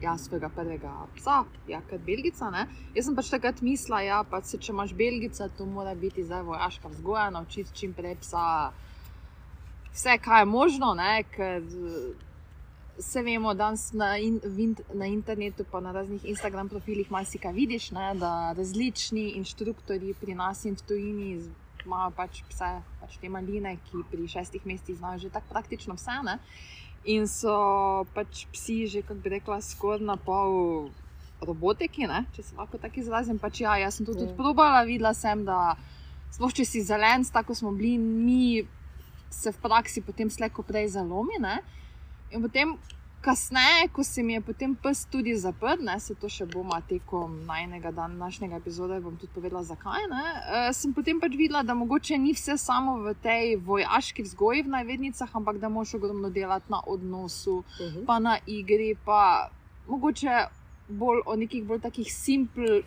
ja, 0.00 0.14
svojega 0.18 0.48
prvega 0.54 0.92
psa, 1.16 1.42
ja, 1.68 1.80
kot 1.90 2.04
belgica. 2.06 2.50
Ne? 2.54 2.68
Jaz 2.94 3.08
sem 3.08 3.18
pač 3.18 3.32
takrat 3.32 3.62
mislila, 3.66 3.98
da 3.98 4.06
ja, 4.06 4.20
pač 4.30 4.52
se, 4.52 4.62
če 4.62 4.70
imaš 4.72 4.94
belgica, 4.96 5.50
to 5.58 5.66
mora 5.66 5.96
biti 5.98 6.24
zdaj 6.24 6.46
vojaška 6.46 6.94
vzgoja, 6.94 7.26
naučiti 7.34 7.74
čim 7.82 7.96
prej 7.96 8.20
psa. 8.22 8.46
Vse, 9.90 10.14
kar 10.22 10.44
je 10.44 10.52
možno, 10.52 10.94
ne? 10.94 11.24
ker 11.34 11.66
vse 13.00 13.22
vemo, 13.24 13.54
danes 13.54 13.92
na, 13.96 14.12
in, 14.20 14.38
v 14.44 14.66
int, 14.68 14.80
na 14.94 15.08
internetu, 15.08 15.64
pa 15.64 15.80
na 15.80 15.92
raznih 15.92 16.24
Instagram 16.28 16.68
profilih, 16.68 17.10
marsikaj 17.10 17.52
vidiš, 17.56 17.90
ne? 17.96 18.12
da 18.20 18.52
različni 18.56 19.30
inštruktori 19.40 20.14
pri 20.20 20.36
nas 20.36 20.64
in 20.68 20.76
v 20.76 20.86
tujini 20.88 21.30
imajo 21.84 22.10
pač 22.16 22.42
pse, 22.50 22.68
pač 23.00 23.16
te 23.20 23.28
maline, 23.32 23.76
ki 23.88 24.04
pri 24.10 24.28
šestih 24.28 24.66
mesecih 24.68 24.98
znajo 25.00 25.24
že 25.24 25.30
tako 25.32 25.54
praktično 25.54 25.96
vse. 25.96 26.18
Ne? 26.28 26.36
In 27.08 27.24
so 27.28 28.04
pač 28.14 28.44
psi 28.52 28.84
že, 28.86 29.02
kako 29.02 29.20
bi 29.24 29.36
rekla, 29.38 29.60
skoraj 29.64 30.04
na 30.04 30.16
pol 30.20 30.90
robotiki, 31.40 32.04
ne? 32.04 32.26
če 32.36 32.44
se 32.50 32.56
lahko 32.56 32.78
tako 32.78 33.00
izrazim. 33.00 33.40
Pač 33.40 33.62
ja, 33.64 33.78
jaz 33.80 33.96
sem 33.96 34.06
to 34.06 34.12
tudi 34.12 34.28
Ja. 34.28 34.36
probala, 34.36 34.84
videla 34.84 35.14
sem, 35.16 35.44
da 35.44 35.76
sploh 36.30 36.52
če 36.52 36.68
si 36.68 36.84
zelen, 36.84 37.24
tako 37.32 37.56
smo 37.56 37.72
bili 37.72 37.96
mi, 37.98 38.66
se 39.32 39.52
v 39.52 39.62
praksi 39.62 40.04
potem 40.04 40.28
slejko 40.30 40.62
prej 40.62 40.92
zalomi. 40.98 41.40
Ne? 41.40 41.62
In 42.30 42.42
potem, 42.42 42.76
kasneje, 43.20 43.88
ko 43.88 44.04
se 44.04 44.22
mi 44.22 44.32
je 44.32 44.40
potem 44.40 44.74
pes 44.74 45.04
tudi 45.04 45.34
zaprl, 45.36 45.82
ne, 45.82 45.98
se 46.00 46.14
to 46.14 46.28
še 46.28 46.46
bomo 46.46 46.76
tekom 46.82 47.44
najnega 47.44 47.90
današnjega 47.92 48.56
epizode, 48.56 49.00
bom 49.00 49.16
tudi 49.16 49.32
povedala, 49.34 49.62
zakaj. 49.64 50.06
Ne, 50.08 50.22
uh, 50.22 50.68
sem 50.72 50.94
potem 50.94 51.20
pač 51.20 51.34
videla, 51.36 51.62
da 51.62 51.74
mogoče 51.74 52.18
ni 52.18 52.32
vse 52.32 52.56
samo 52.56 52.96
v 52.98 53.14
tej 53.16 53.56
vojaški 53.58 54.22
vzgoji 54.22 54.62
v 54.62 54.68
najvednicah, 54.68 55.34
ampak 55.34 55.58
da 55.58 55.68
moš 55.68 55.94
ogromno 55.94 56.30
delati 56.30 56.70
na 56.70 56.80
odnosu, 56.86 57.58
Mhm. 57.80 58.04
pa 58.06 58.18
na 58.20 58.38
igri, 58.48 58.94
pa 59.04 59.50
mogoče 59.86 60.46
bolj 60.88 61.20
o 61.26 61.36
nekih 61.36 61.64
bolj 61.64 61.80
takih 61.80 62.08
simpel, 62.08 62.80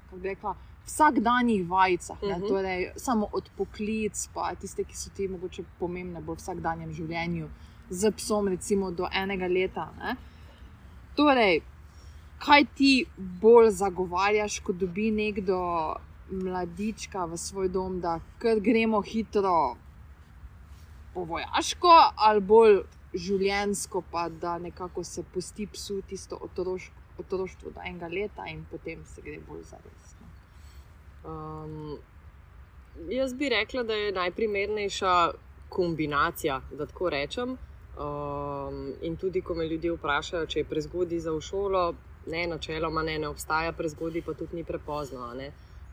kako 0.00 0.16
bi 0.16 0.28
rekla. 0.28 0.54
Vsakdanjih 0.86 1.68
vajicah, 1.68 2.16
uh 2.16 2.28
Mhm. 2.28 2.40
-huh. 2.40 2.48
torej 2.48 2.92
samo 2.96 3.28
od 3.32 3.50
poklic, 3.56 4.28
pa 4.34 4.54
tiste, 4.54 4.84
ki 4.84 4.96
so 4.96 5.10
ti 5.10 5.28
mogoče 5.28 5.62
pomembne 5.78 6.20
v 6.20 6.34
vsakdanjem 6.34 6.92
življenju, 6.92 7.48
z 7.90 8.12
psom, 8.16 8.48
recimo 8.48 8.90
do 8.90 9.08
enega 9.12 9.46
leta. 9.46 9.90
Ne? 9.98 10.16
Torej, 11.16 11.60
kaj 12.38 12.64
ti 12.74 12.92
bolj 13.18 13.70
zagovarjaš, 13.70 14.60
ko 14.64 14.72
dobi 14.72 15.10
nekdo 15.10 15.58
mladička 16.30 17.24
v 17.26 17.36
svoj 17.36 17.68
dom, 17.68 18.00
da 18.00 18.20
kar 18.38 18.60
gremo 18.60 19.02
hitro 19.02 19.76
po 21.14 21.24
vojaško, 21.26 21.94
ali 22.16 22.40
bolj 22.40 22.80
življensko, 23.14 24.04
pa 24.10 24.28
da 24.28 24.58
nekako 24.58 25.04
se 25.04 25.24
pusti 25.34 25.66
psu 25.66 26.00
tisto 26.02 26.38
otroško. 26.40 26.96
Otroštvo 27.20 27.70
do 27.74 27.82
enega 27.84 28.08
leta, 28.08 28.46
in 28.48 28.62
potem 28.70 29.02
se 29.04 29.20
gre 29.20 29.36
bolj 29.44 29.66
za 29.68 29.76
res. 29.76 30.14
no. 30.20 30.28
Um, 31.28 31.98
jaz 33.12 33.34
bi 33.34 33.50
rekla, 33.52 33.82
da 33.82 33.92
je 33.92 34.12
najprimernejša 34.16 35.16
kombinacija, 35.68 36.62
da 36.72 36.86
tako 36.86 37.10
rečem. 37.10 37.58
Um, 38.00 38.92
in 39.02 39.16
tudi, 39.16 39.42
ko 39.42 39.54
me 39.54 39.66
ljudje 39.68 39.92
vprašajo, 39.92 40.46
če 40.46 40.58
je 40.62 40.64
prezgodaj 40.64 41.18
za 41.20 41.32
v 41.36 41.40
šolo, 41.44 41.82
ne, 42.32 42.46
načeloma 42.46 43.02
ne, 43.02 43.18
ne 43.18 43.28
obstaja 43.28 43.72
prezgodaj, 43.76 44.22
pa 44.24 44.34
tudi 44.34 44.56
ni 44.56 44.64
prepozno. 44.64 45.34
ne. 45.34 45.50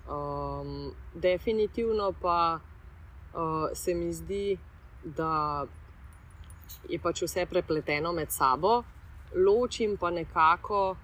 Um, 0.08 0.94
definitivno 1.14 2.14
pa 2.22 2.60
uh, 2.60 3.70
se 3.74 3.94
mi 3.94 4.14
zdi, 4.14 4.58
da 5.04 5.66
je 6.90 7.00
pač 7.00 7.22
vse 7.22 7.46
prepleteno 7.46 8.14
med 8.14 8.32
sabo, 8.32 8.84
ločim 9.36 9.98
pa 9.98 10.10
nekako 10.10 10.96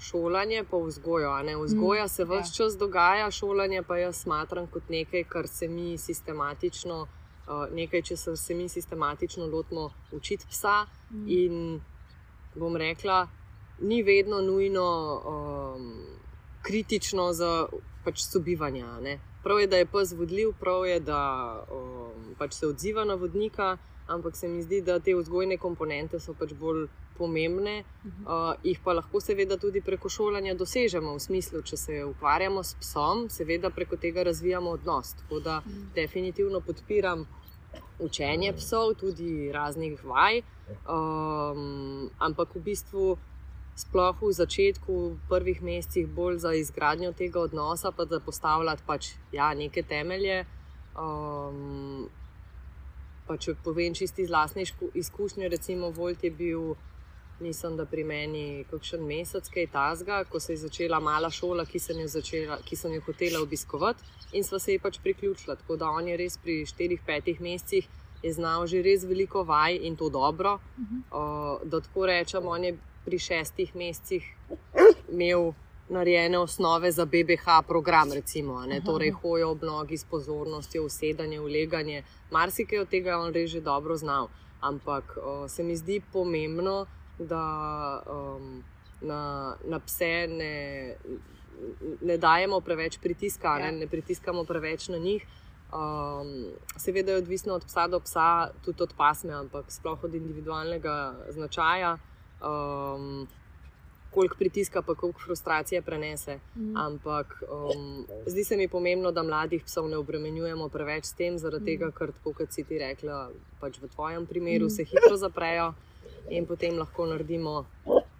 šolanje, 0.00 0.64
pa 0.70 0.76
vzgojo. 0.76 1.42
ne. 1.42 1.56
Vzgoja 1.56 2.08
se 2.08 2.22
ja. 2.22 2.28
vse 2.28 2.54
čas 2.54 2.78
dogaja, 2.78 3.30
šolanje 3.30 3.82
pa 3.82 3.96
jaz 3.96 4.16
smatram 4.16 4.66
kot 4.66 4.88
nekaj, 4.88 5.24
kar 5.24 5.48
se 5.48 5.68
mi 5.68 5.98
sistematično 5.98 7.06
nekaj, 7.70 8.02
če 8.02 8.16
se 8.16 8.54
mi 8.54 8.68
sistematično 8.68 9.46
lotimo 9.46 9.90
učiti 10.12 10.46
psa. 10.50 10.86
Mm. 11.10 11.28
In 11.28 11.80
bom 12.54 12.76
rekla, 12.76 13.28
ni 13.80 14.02
vedno 14.02 14.40
nujno 14.40 14.86
um, 15.26 15.92
kritično 16.62 17.32
za 17.32 17.66
pač 18.04 18.22
sobivanje. 18.22 19.18
Prav 19.42 19.60
je, 19.60 19.66
da 19.66 19.76
je 19.76 19.86
pes 19.86 20.12
vodljiv, 20.12 20.52
prav 20.60 20.86
je, 20.86 21.00
da 21.00 21.22
um, 21.70 22.34
pač 22.38 22.54
se 22.54 22.66
odziva 22.66 23.04
na 23.04 23.14
vodnika, 23.14 23.76
ampak 24.06 24.36
se 24.36 24.48
mi 24.48 24.62
zdi, 24.62 24.80
da 24.80 24.98
te 24.98 25.14
vzgojne 25.14 25.58
komponente 25.58 26.20
so 26.20 26.34
pač 26.34 26.54
bolj 26.54 26.86
pomembne, 27.22 27.74
uh, 28.04 28.52
jih 28.66 28.80
pa 28.84 28.96
lahko 28.98 29.20
seveda 29.22 29.56
tudi 29.62 29.80
preko 29.80 30.10
šolanja 30.10 30.56
dosežemo, 30.58 31.14
v 31.14 31.22
smislu, 31.22 31.62
če 31.62 31.78
se 31.80 31.98
ukvarjamo 32.10 32.62
s 32.66 32.74
psom, 32.82 33.28
seveda 33.30 33.70
preko 33.70 33.96
tega 33.96 34.26
razvijamo 34.28 34.74
odnos. 34.78 35.14
Tako 35.22 35.40
da 35.40 35.60
mhm. 35.60 35.92
definitivno 35.94 36.60
podpiram 36.60 37.26
učenje 38.02 38.52
psov, 38.58 38.94
tudi 39.00 39.52
raznih 39.52 40.00
vaj, 40.04 40.42
um, 40.86 42.10
ampak 42.18 42.56
v 42.56 42.66
bistvu. 42.70 43.12
Sploh 43.72 44.18
v 44.20 44.28
začetku, 44.36 44.94
v 45.16 45.28
prvih 45.30 45.62
mesecih, 45.64 46.04
bolj 46.04 46.42
za 46.44 46.50
izgradnjo 46.52 47.14
tega 47.16 47.40
odnosa, 47.40 47.88
pa 47.96 48.04
da 48.04 48.18
postavljati 48.20 48.84
pač, 48.84 49.14
ja, 49.32 49.46
neke 49.56 49.80
temelje. 49.80 50.42
Um, 50.92 52.10
pa 53.26 53.38
če 53.40 53.54
povem 53.64 53.94
čisto 53.96 54.20
iz 54.22 54.30
vlastne 54.30 54.64
izkušnje, 54.94 55.48
recimo 55.48 55.90
Volt 55.90 56.24
je 56.24 56.30
bil 56.30 56.74
mislim, 57.42 57.76
da 57.76 57.86
pri 57.86 58.04
meni 58.04 58.64
kakšen 58.70 59.02
mesec, 59.06 59.48
kaj 59.54 59.66
tasga, 59.72 60.24
ko 60.24 60.40
se 60.40 60.52
je 60.52 60.62
začela 60.64 61.00
mala 61.00 61.30
šola, 61.30 61.64
ki 61.66 61.78
sem 61.78 62.00
jo, 62.00 62.08
začela, 62.08 62.58
ki 62.64 62.76
sem 62.76 62.94
jo 62.94 63.02
hotela 63.06 63.42
obiskovati 63.42 64.04
in 64.32 64.44
sva 64.44 64.58
se 64.58 64.72
ji 64.72 64.78
pač 64.78 64.98
priključila. 65.02 65.56
Tako 65.56 65.76
da 65.76 65.90
on 65.90 66.08
je 66.08 66.16
res 66.16 66.38
pri 66.38 66.62
4-5 66.66 67.40
mesecih 67.40 67.88
znal 68.30 68.66
že 68.66 68.82
res 68.82 69.02
veliko 69.02 69.42
vaj 69.42 69.76
in 69.82 69.96
to 69.96 70.08
dobro. 70.08 70.54
Uh 70.54 70.84
-huh. 70.84 71.58
uh, 71.58 71.68
da 71.68 71.80
tako 71.80 72.06
rečem, 72.06 72.46
on 72.46 72.64
je 72.64 72.78
pri 73.04 73.18
šestih 73.18 73.76
mesecih 73.76 74.22
imel. 75.12 75.52
Narejene 75.88 76.38
osnove 76.38 76.92
za 76.92 77.04
BBH 77.04 77.66
program, 77.68 78.12
recimo, 78.12 78.64
torej 78.84 79.10
hojo 79.10 79.50
ob 79.50 79.62
nogi 79.62 79.98
s 79.98 80.04
pozornostjo, 80.04 80.84
usedanje, 80.84 81.40
uleganje. 81.40 82.04
Marsikaj 82.30 82.78
od 82.78 82.88
tega 82.88 83.10
je 83.10 83.16
on 83.16 83.32
res 83.32 83.50
že 83.50 83.60
dobro 83.60 83.96
znal. 83.96 84.28
Ampak 84.60 85.18
o, 85.22 85.48
se 85.48 85.62
mi 85.62 85.76
zdi 85.76 86.00
pomembno, 86.12 86.86
da 87.26 88.02
um, 88.06 88.62
na, 89.02 89.54
na 89.64 89.78
pse 89.78 90.26
ne, 90.30 90.94
ne 92.00 92.18
dajemo 92.18 92.60
preveč 92.60 92.98
pritiska, 92.98 93.58
ja. 93.58 93.70
ne, 93.70 93.78
ne 93.78 93.86
pritiskamo 93.86 94.44
preveč 94.44 94.88
na 94.88 94.98
njih. 94.98 95.26
Um, 95.72 96.52
seveda 96.76 97.12
je 97.12 97.18
odvisno 97.18 97.54
od 97.54 97.64
psa 97.64 97.86
do 97.88 98.00
psa, 98.00 98.50
tudi 98.64 98.82
od 98.82 98.92
pasme, 98.96 99.32
ampak 99.32 99.70
sploh 99.72 100.04
od 100.04 100.14
individualnega 100.14 101.14
značaja. 101.30 101.98
Um, 102.40 103.28
Koliko 104.12 104.36
pritiska, 104.36 104.82
pa 104.82 104.94
koliko 104.94 105.20
frustracije 105.24 105.82
prenese. 105.82 106.34
Mm. 106.56 106.76
Ampak 106.76 107.42
um, 107.48 108.06
zdi 108.26 108.44
se 108.44 108.56
mi 108.56 108.68
pomembno, 108.68 109.12
da 109.12 109.22
mladih 109.22 109.64
psov 109.64 109.88
ne 109.88 109.96
obremenjujemo 109.96 110.68
preveč 110.68 111.04
s 111.04 111.16
tem, 111.16 111.38
zaradi 111.38 111.62
mm. 111.62 111.66
tega, 111.66 111.88
ker, 111.96 112.12
kot 112.24 112.52
si 112.52 112.64
ti 112.68 112.78
rekla, 112.78 113.30
pač 113.60 113.80
v 113.80 113.88
tvojem 113.88 114.26
primeru 114.26 114.66
mm. 114.66 114.70
se 114.70 114.84
hitro 114.84 115.16
zaprejo 115.16 115.72
in 116.30 116.46
potem 116.46 116.78
lahko 116.78 117.06
naredimo 117.06 117.64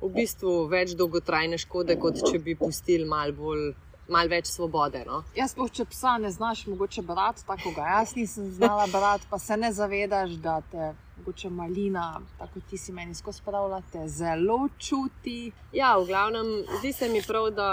v 0.02 0.10
bistvu 0.10 0.66
več 0.72 0.96
dolgotrajne 0.98 1.58
škode, 1.58 1.96
kot 2.00 2.18
če 2.26 2.40
bi 2.42 2.56
pustili 2.58 3.08
malo 3.08 3.38
bolj. 3.38 3.72
Mal 4.12 4.26
več 4.28 4.48
svobode. 4.50 5.04
No? 5.06 5.20
Jaz, 5.32 5.52
pa, 5.54 5.64
če 5.72 5.84
psa 5.88 6.16
ne 6.20 6.28
znaš, 6.34 6.64
mogoče 6.66 7.04
brati, 7.06 7.44
tako 7.46 7.70
ga 7.72 7.86
jaz 7.94 8.16
nisem 8.18 8.48
znala 8.52 8.88
brati, 8.90 9.28
pa 9.30 9.38
se 9.38 9.56
ne 9.56 9.70
zavedaš, 9.72 10.34
da 10.42 10.56
te 10.72 10.88
mogoče 11.20 11.48
malina, 11.54 12.20
tako 12.38 12.60
ti 12.68 12.76
si 12.82 12.92
meni 12.92 13.14
skozi 13.14 13.40
pravljate, 13.46 14.02
zelo 14.10 14.58
čuti. 14.78 15.52
Ja, 15.72 15.94
v 15.96 16.10
glavnem, 16.10 16.50
zdi 16.80 16.92
se 16.92 17.08
mi 17.08 17.22
prav, 17.22 17.52
da, 17.54 17.70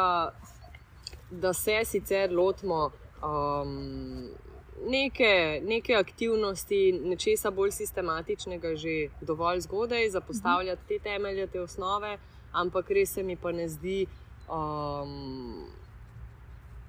da 1.31 1.53
se 1.53 1.81
sicer 1.89 2.31
lotimo 2.31 2.91
um, 3.25 4.29
neke, 4.87 5.61
neke 5.65 5.95
aktivnosti, 5.95 6.91
nečesa 6.91 7.51
bolj 7.51 7.71
sistematičnega, 7.71 8.75
že 8.75 9.09
dovolj 9.21 9.61
zgodaj, 9.67 10.09
zapostavljati 10.09 10.87
te 10.87 10.99
temelje, 10.99 11.47
te 11.47 11.61
osnove, 11.61 12.17
ampak 12.51 12.89
res 12.89 13.13
se 13.13 13.23
mi 13.23 13.35
pa 13.35 13.51
ne 13.51 13.67
zdi, 13.67 14.05
um, 14.47 15.67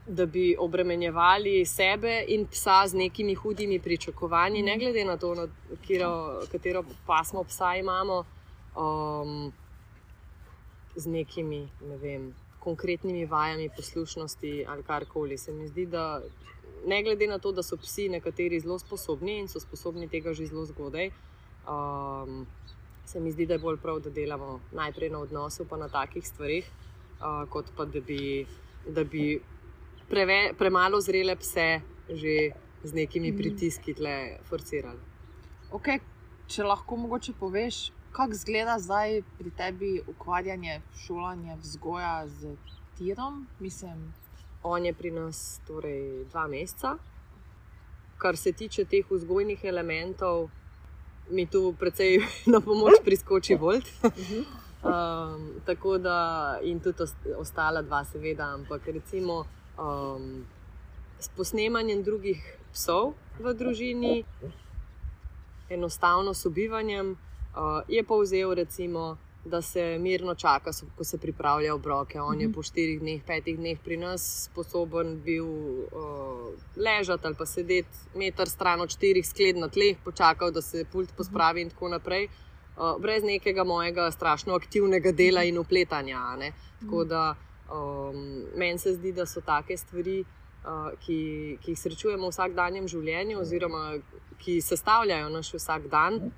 da 0.07 0.27
bi 0.27 0.57
obremenjevali 0.59 1.65
sebe 1.67 2.25
in 2.29 2.47
psa 2.47 2.83
z 2.87 2.97
nekimi 2.97 3.35
hudimi 3.35 3.79
pričakovanji, 3.79 4.63
ne 4.63 4.79
glede 4.79 5.05
na 5.05 5.17
to, 5.17 5.35
na 5.35 5.47
katero, 5.71 6.43
katero 6.53 6.85
pasmo 7.07 7.45
psa 7.45 7.75
imamo. 7.77 8.25
Um, 8.77 9.53
Z 10.97 11.07
nekimi, 11.07 11.69
ne 11.87 11.97
vem, 11.97 12.35
konkretnimi 12.61 13.27
vajami 13.27 13.69
poslušnosti 13.77 14.65
ali 14.69 14.83
karkoli. 14.83 15.39
Se 15.39 15.53
mi 15.53 15.69
zdi, 15.69 15.87
da 15.87 16.21
ne 16.87 17.03
glede 17.03 17.27
na 17.27 17.39
to, 17.39 17.53
da 17.53 17.63
so 17.63 17.77
psi 17.77 18.09
nekateri 18.09 18.61
zelo 18.61 18.79
sposobni 18.79 19.39
in 19.39 19.49
so 19.49 19.61
sposobni 19.61 20.09
tega 20.09 20.33
že 20.33 20.47
zelo 20.47 20.65
zgodaj, 20.67 21.11
um, 21.69 22.47
se 23.05 23.21
mi 23.21 23.33
zdi, 23.33 23.47
da 23.47 23.55
je 23.55 23.59
bolj 23.59 23.77
prav, 23.83 24.01
da 24.01 24.11
delamo 24.11 24.61
najprej 24.73 25.11
na 25.11 25.19
odnosu, 25.19 25.65
pa 25.69 25.77
na 25.77 25.89
takih 25.89 26.27
stvarih, 26.27 26.67
uh, 27.21 27.49
kot 27.51 27.73
pa 27.77 27.85
da 27.85 28.01
bi, 28.01 28.47
da 28.87 29.05
bi 29.05 29.41
preve, 30.09 30.53
premalo 30.59 31.01
zrele 31.01 31.37
pse 31.37 31.81
že 32.11 32.51
z 32.83 32.95
nekimi 32.95 33.31
mhm. 33.31 33.39
pritiski 33.39 33.95
tle 33.95 34.39
forcirali. 34.49 34.99
Okay. 35.71 36.01
Če 36.51 36.65
lahko 36.67 36.97
mogoče 36.99 37.37
poveš, 37.39 37.93
kako 38.11 38.35
izgleda 38.35 38.75
zdaj 38.83 39.21
pri 39.39 39.51
tebi 39.55 39.91
ukvarjanje, 40.11 40.81
šolanje, 40.99 41.55
vzgoja 41.63 42.27
z 42.27 42.57
tirom, 42.99 43.47
mislim, 43.61 44.09
On 44.63 44.85
je 44.85 44.93
pri 44.93 45.11
nas 45.11 45.61
torej 45.67 46.25
dva 46.31 46.47
meseca. 46.49 46.97
Kar 48.19 48.37
se 48.37 48.53
tiče 48.53 48.85
teh 48.85 49.07
vzgojnih 49.11 49.65
elementov, 49.65 50.51
mi 51.31 51.47
tu 51.47 51.75
precej 51.79 52.21
na 52.53 52.61
pomoč 52.61 53.01
priskoči 53.05 53.55
Volt. 53.55 53.85
um, 54.85 55.61
tako 55.65 55.99
da 55.99 56.59
in 56.63 56.81
tudi 56.81 57.05
ostala 57.39 57.83
dva, 57.83 58.05
seveda, 58.05 58.53
ampak 58.55 58.87
recimo 58.87 59.45
um, 59.79 60.45
s 61.19 61.29
posnemanjem 61.29 62.03
drugih 62.03 62.41
psov 62.73 63.15
v 63.39 63.55
družini, 63.55 64.25
enostavno 65.69 66.35
sobivanjem, 66.35 67.13
uh, 67.13 67.83
je 67.89 68.05
povzel 68.05 68.55
recimo 68.55 69.17
da 69.45 69.63
se 69.63 69.99
mirno 69.99 70.35
čaka, 70.35 70.71
ko 70.97 71.05
se 71.05 71.19
pripravlja 71.19 71.75
obroke. 71.75 72.21
On 72.21 72.41
je 72.41 72.47
mhm. 72.47 72.55
po 72.55 72.63
štirih 72.63 73.01
dneh, 73.01 73.23
petih 73.27 73.59
dneh 73.59 73.79
pri 73.85 73.97
nas 73.97 74.49
sposoben 74.51 75.21
bil 75.25 75.47
uh, 75.47 76.53
ležati 76.77 77.27
ali 77.27 77.35
pa 77.35 77.47
sedeti 77.47 77.99
meter 78.15 78.49
stran 78.49 78.81
od 78.81 78.91
štirih 78.91 79.27
skled 79.27 79.57
na 79.57 79.69
tleh, 79.69 79.97
počakal, 80.05 80.51
da 80.51 80.63
se 80.63 80.85
pult 80.93 81.13
pospravi 81.17 81.63
in 81.63 81.71
tako 81.71 81.89
naprej. 81.89 82.29
Uh, 82.77 83.01
brez 83.01 83.25
nekega 83.25 83.65
mojega 83.65 84.11
strašno 84.11 84.55
aktivnega 84.55 85.13
dela 85.13 85.43
in 85.43 85.59
upletanja. 85.59 86.21
Tako 86.81 87.05
da 87.05 87.35
um, 87.73 88.45
meni 88.57 88.79
se 88.79 88.95
zdi, 88.95 89.13
da 89.13 89.27
so 89.27 89.41
take 89.41 89.77
stvari, 89.77 90.21
uh, 90.65 90.93
ki, 91.01 91.59
ki 91.63 91.73
jih 91.73 91.79
srečujemo 91.79 92.29
v 92.29 92.31
vsakdanjem 92.31 92.89
življenju, 92.89 93.41
oziroma 93.41 93.99
ki 94.41 94.61
sestavljajo 94.61 95.29
naš 95.29 95.53
vsak 95.55 95.89
dan 95.93 96.31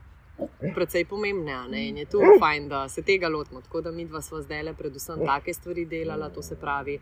precej 0.75 1.05
pomembne. 1.05 1.69
Ne? 1.69 1.89
In 1.89 1.99
je 1.99 2.07
tu 2.07 2.21
fajn, 2.41 2.69
da 2.69 2.89
se 2.89 3.03
tega 3.03 3.29
lotimo. 3.29 3.61
Tako 3.61 3.81
da 3.81 3.91
mi 3.91 4.05
dva 4.05 4.21
smo 4.23 4.41
zdaj 4.43 4.63
le 4.63 4.75
predvsem 4.75 5.27
take 5.27 5.55
stvari 5.55 5.85
delala, 5.85 6.31
to 6.31 6.43
se 6.43 6.57
pravi, 6.57 6.99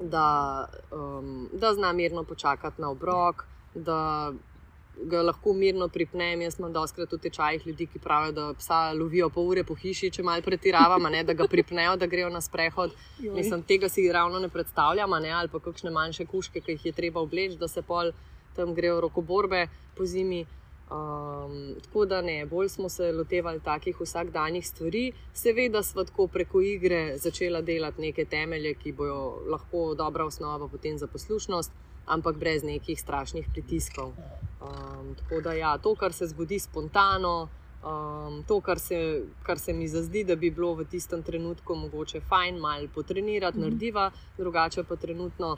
da, 0.00 0.68
um, 0.90 1.48
da 1.52 1.74
zna 1.74 1.92
mirno 1.92 2.24
počakati 2.24 2.80
na 2.80 2.90
obrok. 2.90 3.44
Ga 3.74 5.22
lahko 5.22 5.54
mirno 5.56 5.88
pripnem. 5.88 6.42
Jaz 6.42 6.58
imam 6.58 6.72
doskrat 6.72 7.12
v 7.12 7.18
tečajih 7.18 7.66
ljudi, 7.66 7.86
ki 7.86 7.98
pravijo, 7.98 8.32
da 8.32 8.54
psa 8.58 8.92
lovijo 8.92 9.30
pol 9.32 9.48
ure 9.48 9.64
po 9.64 9.74
hiši, 9.74 10.10
če 10.12 10.22
malo 10.22 10.44
pretiravamo, 10.44 11.08
da 11.24 11.32
ga 11.32 11.46
pripnejo, 11.48 11.96
da 11.96 12.06
grejo 12.06 12.28
na 12.28 12.40
sprehod. 12.40 12.92
Mislim, 13.18 13.62
tega 13.62 13.88
si 13.88 14.04
ravno 14.12 14.38
ne 14.38 14.48
predstavljamo, 14.48 15.18
ne? 15.18 15.30
ali 15.30 15.48
pa 15.48 15.60
kakšne 15.60 15.90
manjše 15.90 16.26
kuške, 16.26 16.60
ki 16.60 16.76
jih 16.76 16.86
je 16.86 16.92
treba 16.92 17.20
obleči, 17.20 17.56
da 17.56 17.68
se 17.68 17.82
pol 17.82 18.12
tam 18.56 18.74
grejo 18.74 19.00
rokoborbe 19.00 19.66
po 19.96 20.04
zimi. 20.04 20.44
Um, 20.92 21.74
tako 21.82 22.04
da 22.06 22.20
ne, 22.22 22.46
bolj 22.46 22.68
smo 22.68 22.88
se 22.88 23.12
lotevali 23.12 23.60
takih 23.60 24.00
vsakdanjih 24.00 24.66
stvari, 24.68 25.12
seveda 25.34 25.82
smo 25.82 26.04
tako 26.04 26.26
preko 26.26 26.60
igre 26.60 27.18
začela 27.18 27.60
delati 27.60 28.00
neke 28.00 28.24
temelje, 28.24 28.74
ki 28.74 28.92
bodo 28.92 29.40
lahko 29.50 29.94
dobra 29.94 30.24
osnova 30.24 30.68
potem 30.68 30.98
za 30.98 31.06
poslušnost, 31.06 31.72
ampak 32.06 32.36
brez 32.36 32.62
nekih 32.62 33.00
strašnih 33.00 33.48
pritiskov. 33.52 34.12
Um, 34.60 35.14
tako 35.14 35.40
da 35.40 35.52
ja, 35.52 35.78
to, 35.78 35.94
kar 35.94 36.12
se 36.12 36.26
zgodi 36.26 36.58
spontano, 36.58 37.48
um, 37.84 38.42
to, 38.48 38.60
kar 38.60 38.78
se, 38.78 39.22
kar 39.42 39.58
se 39.58 39.72
mi 39.72 39.88
zazdi, 39.88 40.24
da 40.24 40.36
bi 40.36 40.50
bilo 40.50 40.74
v 40.74 40.84
tistem 40.84 41.22
trenutku 41.22 41.74
mogoče 41.74 42.20
fajn, 42.20 42.58
malo 42.58 42.88
potrenirati, 42.94 43.58
mm 43.58 43.60
-hmm. 43.60 43.64
narediva, 43.64 44.10
drugače 44.38 44.84
pa 44.84 44.96
trenutno 44.96 45.56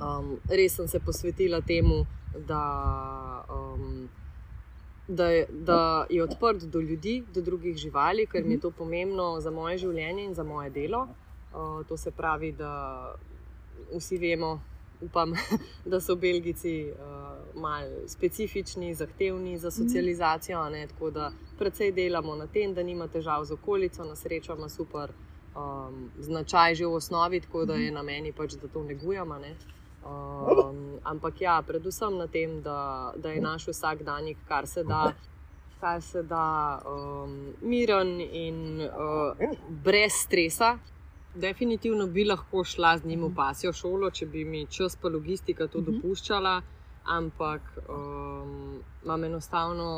Um, 0.00 0.36
res 0.48 0.76
sem 0.76 0.88
se 0.88 1.00
posvetila 1.00 1.60
temu, 1.60 2.04
da, 2.46 3.44
um, 3.50 4.08
da, 5.08 5.26
je, 5.30 5.46
da 5.50 6.06
je 6.10 6.22
odprt 6.22 6.62
do 6.62 6.80
ljudi, 6.80 7.24
do 7.34 7.40
drugih 7.40 7.76
živali, 7.76 8.26
ker 8.26 8.44
mi 8.44 8.54
je 8.54 8.60
to 8.60 8.70
pomembno 8.70 9.40
za 9.40 9.50
moje 9.50 9.78
življenje 9.78 10.24
in 10.24 10.34
za 10.34 10.42
moje 10.42 10.70
delo. 10.70 11.08
Uh, 11.54 11.86
to 11.86 11.96
se 11.96 12.10
pravi, 12.10 12.52
da 12.52 13.14
vsi 13.94 14.18
vemo, 14.18 14.60
upam, 15.00 15.32
da 15.90 16.00
so 16.00 16.16
Belgijci 16.16 16.90
uh, 16.90 17.60
malo 17.60 18.08
specifični, 18.08 18.94
zahtevni 18.94 19.58
za 19.58 19.70
socializacijo. 19.70 20.68
Ne, 20.70 20.86
tako 20.86 21.10
da 21.10 21.30
predvsej 21.58 21.92
delamo 21.92 22.36
na 22.36 22.46
tem, 22.46 22.74
da 22.74 22.82
nima 22.82 23.08
težav 23.08 23.44
z 23.44 23.52
okolico, 23.52 24.04
na 24.04 24.16
srečo 24.16 24.54
ima 24.54 24.68
super 24.68 25.12
um, 25.56 26.10
značaj 26.18 26.74
že 26.74 26.86
v 26.86 26.94
osnovi, 26.94 27.40
tako 27.40 27.64
da 27.64 27.74
je 27.74 27.92
na 27.92 28.02
meni 28.02 28.32
pač, 28.32 28.58
da 28.60 28.68
to 28.68 28.82
negujemo. 28.84 29.38
Ne. 29.38 29.56
Um, 30.06 30.98
ampak 31.04 31.40
ja, 31.40 31.62
predvsem 31.66 32.18
na 32.18 32.26
tem, 32.26 32.60
da, 32.62 33.12
da 33.16 33.32
je 33.34 33.40
naš 33.40 33.68
vsakdanjik, 33.68 34.38
kar 34.48 34.66
se 34.66 34.84
da. 34.84 35.14
Kar 35.80 36.00
se 36.00 36.22
da 36.22 36.80
um, 36.88 37.32
miren 37.60 38.20
in 38.20 38.80
uh, 38.80 39.36
brez 39.84 40.14
stresa, 40.22 40.78
definitivno 41.34 42.06
bi 42.06 42.24
lahko 42.24 42.64
šla 42.64 42.94
z 42.98 43.04
njim 43.04 43.26
v 43.26 43.34
pasjo 43.36 43.72
šolo, 43.72 44.10
če 44.10 44.26
bi 44.26 44.44
mi 44.44 44.64
čas 44.72 44.96
pa 44.96 45.12
logistika 45.12 45.66
to 45.68 45.82
dopuščala, 45.84 46.54
ampak 47.04 47.60
um, 47.88 48.80
imam 49.04 49.24
enostavno 49.24 49.90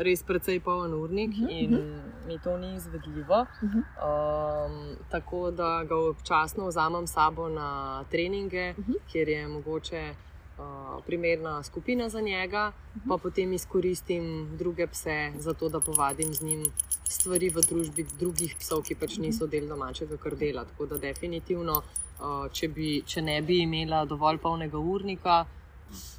res 0.00 0.22
precej 0.24 0.60
poln 0.64 0.94
urnik 0.94 1.30
uh 1.30 1.36
-huh, 1.36 1.62
in 1.64 1.74
uh 1.74 1.80
-huh. 1.80 2.26
mi 2.26 2.38
to 2.38 2.56
ni 2.58 2.74
izvedljivo. 2.74 3.40
Uh 3.40 3.70
-huh. 3.70 3.82
um, 4.08 4.96
tako 5.10 5.50
da 5.50 5.84
ga 5.84 5.96
občasno 5.96 6.66
vzamem 6.66 7.06
sabo 7.06 7.48
na 7.48 8.04
treninge, 8.10 8.74
uh 8.78 8.84
-huh. 8.84 8.94
kjer 9.12 9.28
je 9.28 9.48
mogoče 9.48 10.14
uh, 10.58 11.04
primerna 11.06 11.62
skupina 11.62 12.08
za 12.08 12.20
njega, 12.20 12.72
uh 12.94 13.02
-huh. 13.02 13.08
pa 13.08 13.16
potem 13.16 13.52
izkoristim 13.52 14.56
druge 14.58 14.86
pse, 14.86 15.32
zato 15.38 15.68
da 15.68 15.80
povadim 15.80 16.34
z 16.34 16.42
njim 16.42 16.64
stvari 17.08 17.48
v 17.50 17.60
družbi 17.68 18.06
drugih 18.18 18.56
psov, 18.58 18.82
ki 18.82 18.94
pač 18.94 19.18
niso 19.18 19.46
del 19.46 19.68
domačega 19.68 20.16
krdela. 20.16 20.64
Tako 20.64 20.86
da 20.86 20.98
definitivno, 20.98 21.82
uh, 22.20 22.52
če, 22.52 22.68
bi, 22.68 23.02
če 23.06 23.22
ne 23.22 23.42
bi 23.42 23.58
imela 23.62 24.04
dovolj 24.04 24.38
polnega 24.38 24.78
urnika. 24.78 25.44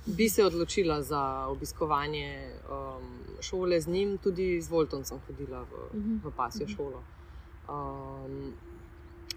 Bi 0.05 0.29
se 0.29 0.45
odločila 0.45 1.01
za 1.01 1.47
obiskovanje 1.47 2.51
um, 2.67 3.20
šole 3.41 3.81
z 3.81 3.87
njim, 3.87 4.17
tudi 4.17 4.61
z 4.61 4.69
Voltom 4.69 5.03
sem 5.05 5.19
hodila 5.27 5.63
v, 5.69 5.87
v 6.23 6.33
pasjo 6.37 6.67
šolo. 6.67 7.03
Um, 7.69 8.53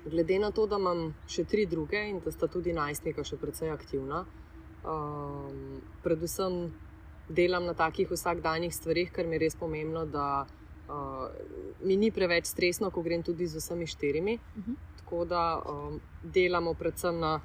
glede 0.04 0.38
na 0.38 0.50
to, 0.50 0.66
da 0.66 0.76
imam 0.76 1.14
še 1.28 1.44
tri 1.44 1.66
druge 1.66 2.00
in 2.08 2.20
da 2.24 2.32
sta 2.32 2.48
tudi 2.48 2.72
najstnika 2.72 3.24
še 3.24 3.38
precej 3.40 3.70
aktivna, 3.72 4.24
um, 4.84 5.80
predvsem 6.04 6.72
delam 7.28 7.64
na 7.64 7.74
takih 7.74 8.10
vsakdanjih 8.10 8.74
stvarih, 8.74 9.12
ker 9.12 9.26
mi 9.26 9.38
je 9.38 9.44
res 9.46 9.56
pomembno, 9.56 10.04
da 10.04 10.44
uh, 10.44 11.28
mi 11.84 11.96
ni 11.96 12.10
preveč 12.12 12.50
stresno, 12.50 12.90
ko 12.90 13.02
grem 13.02 13.22
tudi 13.22 13.46
z 13.46 13.62
vsemi 13.62 13.86
štirimi. 13.86 14.38
Tako 15.00 15.24
da 15.24 15.60
um, 15.60 16.00
delamo 16.22 16.74
predvsem 16.74 17.20
na, 17.20 17.40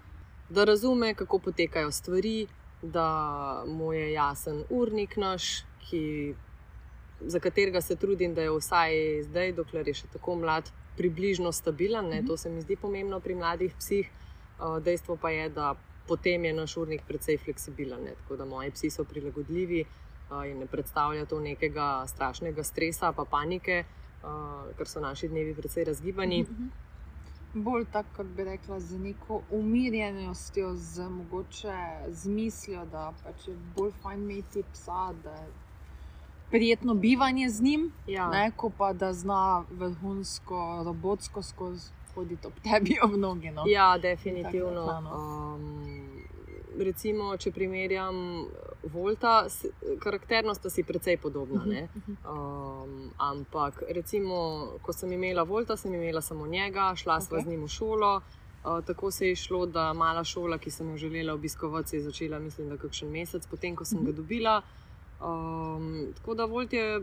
da 0.49 0.63
razume, 0.63 1.13
kako 1.13 1.39
potekajo 1.39 1.91
stvari. 1.91 2.47
Da 2.81 3.63
mu 3.67 3.91
je 3.91 4.13
jasen 4.13 4.61
urnik 4.71 5.17
naš, 5.19 5.65
ki 5.83 6.33
za 7.21 7.39
katerega 7.39 7.81
se 7.81 7.95
trudim, 7.95 8.33
da 8.33 8.41
je 8.41 8.51
vsaj 8.51 9.23
zdaj, 9.23 9.53
dokler 9.53 9.87
je 9.87 9.93
še 9.93 10.07
tako 10.13 10.35
mlad, 10.35 10.71
približno 10.97 11.51
stabilen. 11.51 12.09
Ne? 12.09 12.23
To 12.27 12.37
se 12.37 12.49
mi 12.49 12.61
zdi 12.61 12.75
pomembno 12.75 13.19
pri 13.19 13.35
mladih 13.35 13.75
psih. 13.79 14.09
Dejstvo 14.83 15.15
pa 15.15 15.29
je, 15.31 15.49
da 15.49 15.75
potem 16.07 16.45
je 16.45 16.53
naš 16.53 16.77
urnik 16.77 17.05
precej 17.07 17.37
fleksibilen. 17.37 18.03
Ne? 18.03 18.15
Tako 18.23 18.35
da 18.35 18.45
moji 18.45 18.71
psi 18.71 18.89
so 18.89 19.03
prilagodljivi 19.03 19.85
in 20.45 20.59
ne 20.59 20.67
predstavlja 20.67 21.25
to 21.25 21.39
nekega 21.39 22.03
strašnega 22.07 22.63
stresa, 22.63 23.13
pa 23.15 23.25
panike, 23.25 23.83
ker 24.77 24.87
so 24.87 24.99
naši 24.99 25.29
dnevi 25.31 25.55
precej 25.55 25.87
razgibani. 25.89 26.43
Bolj 27.53 27.87
tako, 27.91 28.09
kot 28.17 28.27
bi 28.37 28.43
rekla, 28.45 28.77
z 28.79 28.99
neko 28.99 29.41
umirjenostjo, 29.51 30.75
z 30.75 31.07
mogoče 31.09 31.77
z 32.09 32.29
mislijo, 32.29 32.83
da 32.91 33.07
pač 33.23 33.47
je 33.47 33.55
bolj 33.77 33.95
fajn 34.03 34.21
imeti 34.21 34.63
psa, 34.73 35.07
da 35.23 35.33
prijetno 36.51 36.93
bivanje 36.93 37.49
z 37.49 37.61
njim, 37.61 37.91
ja. 38.07 38.29
ne, 38.29 38.51
ko 38.55 38.71
pa 38.77 38.93
da 38.93 39.13
zna 39.13 39.63
vrhunsko, 39.69 40.81
robotsko 40.85 41.43
skozi 41.43 41.91
hoditi 42.15 42.47
ob 42.47 42.53
tebi, 42.63 42.97
ob 43.03 43.15
nogi. 43.17 43.51
No. 43.51 43.63
Ja, 43.67 43.97
definitivno. 43.97 44.85
Um, 45.13 46.23
recimo, 46.79 47.37
če 47.37 47.51
primerjam 47.51 48.45
Volta, 48.83 49.45
karakterno 49.99 50.53
sta 50.55 50.69
si 50.69 50.83
precej 50.83 51.17
podobna. 51.19 51.87
Um, 52.07 53.11
ampak, 53.17 53.83
recimo, 53.91 54.39
ko 54.81 54.93
sem 54.95 55.11
imela 55.13 55.43
Volta, 55.43 55.77
sem 55.77 55.93
imela 55.93 56.21
samo 56.21 56.47
njega, 56.47 56.93
šla 56.95 57.19
okay. 57.19 57.27
sva 57.27 57.41
z 57.43 57.53
njim 57.53 57.63
v 57.63 57.71
šolo. 57.75 58.13
Uh, 58.59 58.81
tako 58.85 59.11
se 59.11 59.29
je 59.29 59.35
šlo, 59.39 59.65
da 59.65 59.93
mala 59.93 60.23
šola, 60.23 60.57
ki 60.59 60.71
sem 60.71 60.89
jo 60.91 60.97
želela 60.97 61.33
obiskovati, 61.33 61.89
se 61.89 61.97
je 61.97 62.03
začela, 62.03 62.39
mislim, 62.39 62.69
da 62.69 62.77
kakšen 62.77 63.11
mesec 63.11 63.47
potem, 63.47 63.75
ko 63.75 63.85
sem 63.85 64.03
ga 64.03 64.11
dobila. 64.11 64.61
Um, 65.19 66.13
tako 66.15 66.33
da 66.33 66.45
Volt 66.45 66.73
je 66.73 67.01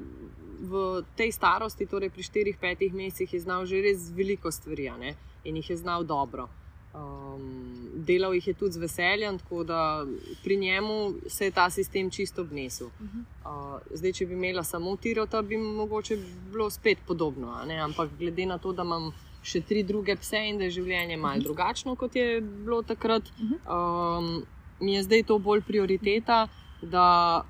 v 0.60 1.02
tej 1.16 1.32
starosti, 1.32 1.86
torej 1.86 2.10
pri 2.10 2.22
4-5 2.22 2.92
mesecih, 2.92 3.40
znal 3.40 3.66
že 3.66 3.82
res 3.84 4.08
veliko 4.10 4.50
stvari 4.50 5.14
in 5.44 5.56
jih 5.56 5.70
je 5.70 5.76
znal 5.76 6.04
dobro. 6.04 6.48
Um, 6.96 7.92
delal 7.92 8.34
jih 8.34 8.46
je 8.46 8.54
tudi 8.54 8.72
z 8.72 8.80
veseljem, 8.80 9.38
tako 9.38 9.64
da 9.64 10.06
pri 10.44 10.56
njemu 10.56 11.14
se 11.28 11.44
je 11.44 11.50
ta 11.50 11.70
sistem 11.70 12.10
čisto 12.10 12.42
obnesel. 12.42 12.88
Uh, 12.88 13.80
zdaj, 13.90 14.12
če 14.12 14.26
bi 14.26 14.32
imela 14.32 14.64
samo 14.64 14.96
tirota, 14.96 15.42
bi 15.42 15.56
mogoče 15.56 16.16
bilo 16.52 16.70
spet 16.70 16.98
podobno. 17.06 17.52
Ampak 17.84 18.10
glede 18.18 18.46
na 18.46 18.58
to, 18.58 18.72
da 18.72 18.82
imam 18.82 19.12
še 19.42 19.60
tri 19.60 19.82
druge 19.82 20.16
pse 20.16 20.40
in 20.48 20.58
da 20.58 20.64
je 20.64 20.78
življenje 20.80 21.16
malce 21.16 21.44
drugačno, 21.44 21.94
kot 21.96 22.16
je 22.16 22.40
bilo 22.40 22.82
takrat, 22.82 23.28
um, 23.68 24.42
mi 24.80 24.96
je 24.96 25.02
zdaj 25.02 25.22
to 25.28 25.38
bolj 25.38 25.62
prioriteta. 25.68 26.46
Da 26.82 27.44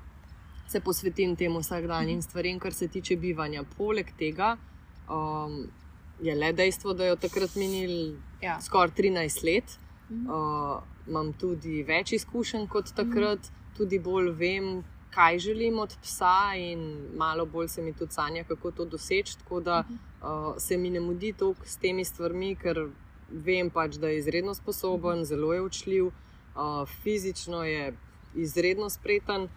se 0.67 0.79
posvetim 0.79 1.35
temu 1.35 1.59
vsakdanjim 1.59 2.21
stvarem, 2.21 2.59
kar 2.59 2.73
se 2.73 2.87
tiče 2.87 3.15
bivanja. 3.15 3.63
Poleg 3.77 4.11
tega 4.19 4.57
um, 5.09 5.63
je 6.21 6.35
le 6.35 6.53
dejstvo, 6.53 6.93
da 6.93 7.05
je 7.05 7.11
od 7.11 7.19
takrat 7.19 7.55
minil 7.55 8.15
ja. 8.41 8.59
skoraj 8.61 8.95
13 8.97 9.45
let. 9.45 9.77
Uh, 10.09 10.83
imam 11.07 11.33
tudi 11.33 11.83
več 11.83 12.13
izkušenj 12.15 12.67
kot 12.71 12.93
takrat, 12.95 13.49
tudi 13.77 13.99
bolj 13.99 14.31
vem, 14.39 14.69
kaj 15.11 15.39
želim 15.39 15.79
od 15.79 15.95
psa, 16.03 16.53
in 16.55 16.83
malo 17.17 17.45
bolj 17.45 17.67
se 17.67 17.81
mi 17.81 17.93
tudi 17.93 18.13
sanja, 18.13 18.43
kako 18.47 18.71
to 18.71 18.85
doseči. 18.85 19.37
Tako 19.39 19.59
da 19.59 19.83
uh, 19.83 20.55
se 20.57 20.77
mi 20.77 20.89
ne 20.89 20.99
mudi 20.99 21.33
toliko 21.33 21.65
s 21.65 21.77
temi 21.77 22.05
stvarmi, 22.05 22.55
ker 22.55 22.87
vem 23.29 23.69
pač, 23.69 23.95
da 23.95 24.07
je 24.07 24.19
izredno 24.19 24.53
sposoben, 24.55 25.25
zelo 25.25 25.53
je 25.53 25.61
učljiv, 25.61 26.05
uh, 26.07 26.83
fizično 27.03 27.63
je 27.63 27.93
izredno 28.35 28.89
spreten 28.89 29.47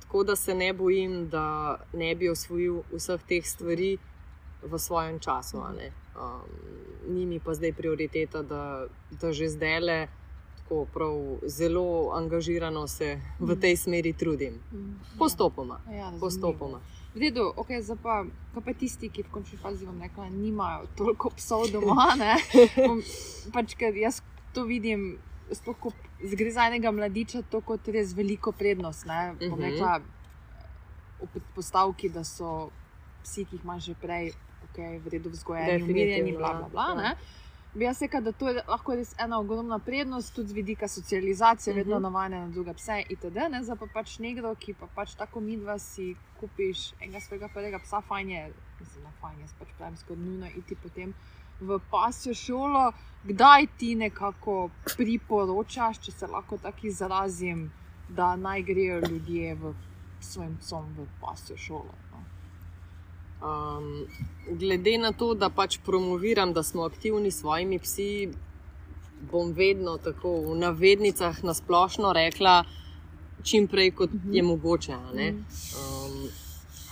tako 0.00 0.24
da 0.24 0.36
se 0.36 0.54
ne 0.54 0.72
bojim, 0.72 1.28
da 1.28 1.76
ne 1.92 2.14
bi 2.14 2.28
osvojil 2.28 2.82
vseh 2.92 3.22
teh 3.28 3.46
stvari 3.46 3.98
v 4.62 4.78
svojem 4.78 5.18
času. 5.18 5.58
Um, 5.58 5.76
ni 7.08 7.26
mi 7.26 7.40
pa 7.40 7.54
zdaj 7.54 7.72
prioriteta, 7.72 8.42
da, 8.42 8.86
da 9.10 9.32
že 9.32 9.48
zdaj 9.48 9.80
le 9.80 10.00
tako 10.70 10.86
prav 10.94 11.38
zelo 11.46 12.10
angažirano 12.14 12.86
se 12.86 13.20
v 13.38 13.56
tej 13.60 13.76
smeri 13.76 14.12
trudim. 14.12 14.60
Postopoma. 15.18 15.80
Ja, 15.90 16.12
postopoma. 16.20 16.80
Vedo, 17.14 17.52
okay, 17.56 17.82
pa, 18.02 18.24
pa 18.54 18.72
tisti, 18.72 19.08
ki 19.10 19.22
v 19.22 19.30
končni 19.30 19.58
fazi 19.58 19.86
vam 19.86 19.98
rekla, 20.02 20.28
nimajo 20.30 20.86
toliko 20.96 21.30
psov 21.34 21.66
doma. 21.72 22.14
pač, 23.54 23.74
ker 23.74 23.96
jaz 23.98 24.22
to 24.54 24.62
vidim, 24.64 25.18
sploh 25.54 25.76
ko 25.80 25.92
gre 26.36 26.50
za 26.50 26.66
enega 26.70 26.90
mladiča, 26.90 27.42
to 27.50 27.60
kot 27.60 27.88
res 27.88 28.14
veliko 28.16 28.52
prednost. 28.52 29.06
Ne, 29.06 29.32
uh 29.32 29.42
mhm. 29.42 29.54
-huh. 29.54 29.70
rekla, 29.70 30.00
v 31.20 31.40
postavki, 31.54 32.08
da 32.08 32.24
so 32.24 32.70
psi, 33.22 33.44
ki 33.44 33.56
jih 33.56 33.64
imaš 33.64 33.84
že 33.84 33.94
prej, 33.94 34.32
okay, 34.70 34.98
v 34.98 35.08
redu 35.12 35.30
vzgojeni, 35.30 35.82
umirjeni, 35.82 36.36
bla, 36.36 36.54
bla, 36.54 36.68
bla, 36.68 37.02
ja. 37.02 37.14
Bi 37.74 37.84
jaz 37.84 38.00
rekel, 38.02 38.22
da 38.22 38.32
to 38.32 38.48
je 38.48 38.62
lahko 38.66 38.94
res 38.98 39.12
ena 39.18 39.38
ogromna 39.38 39.78
prednost, 39.78 40.34
tudi 40.34 40.48
z 40.48 40.52
vidika 40.52 40.88
socializacije, 40.88 41.72
uh 41.72 41.76
-huh. 41.76 41.80
vedno 41.80 41.94
mhm. 41.94 42.02
navajene 42.02 42.40
na 42.40 42.48
druge 42.48 42.74
pse. 42.74 43.04
Itd. 43.08 43.36
Ne, 43.50 43.62
za 43.62 43.76
pa 43.76 43.86
pač 43.94 44.18
nekdo, 44.18 44.54
ki 44.54 44.74
pa 44.74 44.86
pač 44.94 45.14
tako 45.14 45.40
midva 45.40 45.78
si 45.78 46.16
kupiš 46.40 46.92
enega 47.00 47.20
svojega 47.20 47.48
prvega 47.48 47.78
psa, 47.78 48.00
fajn 48.00 48.30
je, 48.30 48.52
mislim, 48.80 49.04
da 49.04 49.10
fajn 49.20 49.40
je, 49.40 49.46
pač 49.58 49.68
pravim, 49.78 49.96
skoro 49.96 50.20
nujno 50.20 50.46
iti 50.56 50.76
potem 50.82 51.14
v 51.60 51.78
pasjo 51.90 52.34
šolo, 52.34 52.92
kdaj 53.24 53.66
ti 53.78 53.94
nekako 53.94 54.70
priporočaš, 54.96 55.98
če 55.98 56.12
se 56.12 56.26
lahko 56.26 56.58
tako 56.58 56.86
izrazim, 56.86 57.70
da 58.08 58.36
naj 58.36 58.62
grejo 58.62 59.00
ljudje 59.00 59.54
v 59.54 59.74
svojim 60.20 60.56
psom 60.60 60.84
v 60.98 61.06
pasjo 61.20 61.56
šolo. 61.56 61.94
No? 62.12 62.20
Um, 63.48 64.06
glede 64.58 64.98
na 64.98 65.12
to, 65.12 65.34
da 65.34 65.48
pač 65.50 65.78
promoviram, 65.84 66.52
da 66.52 66.62
smo 66.62 66.82
aktivni 66.82 67.30
s 67.30 67.40
svojimi 67.40 67.78
psi, 67.78 68.28
bom 69.30 69.52
vedno 69.52 69.98
tako 69.98 70.40
v 70.40 70.58
navednicah 70.58 71.44
na 71.44 71.54
splošno 71.54 72.12
rekla, 72.12 72.64
čim 73.42 73.68
prej, 73.68 73.90
kot 73.90 74.12
Mhm. 74.12 74.34
je 74.34 74.42
mogoče. 74.42 74.92
Um, 74.92 76.28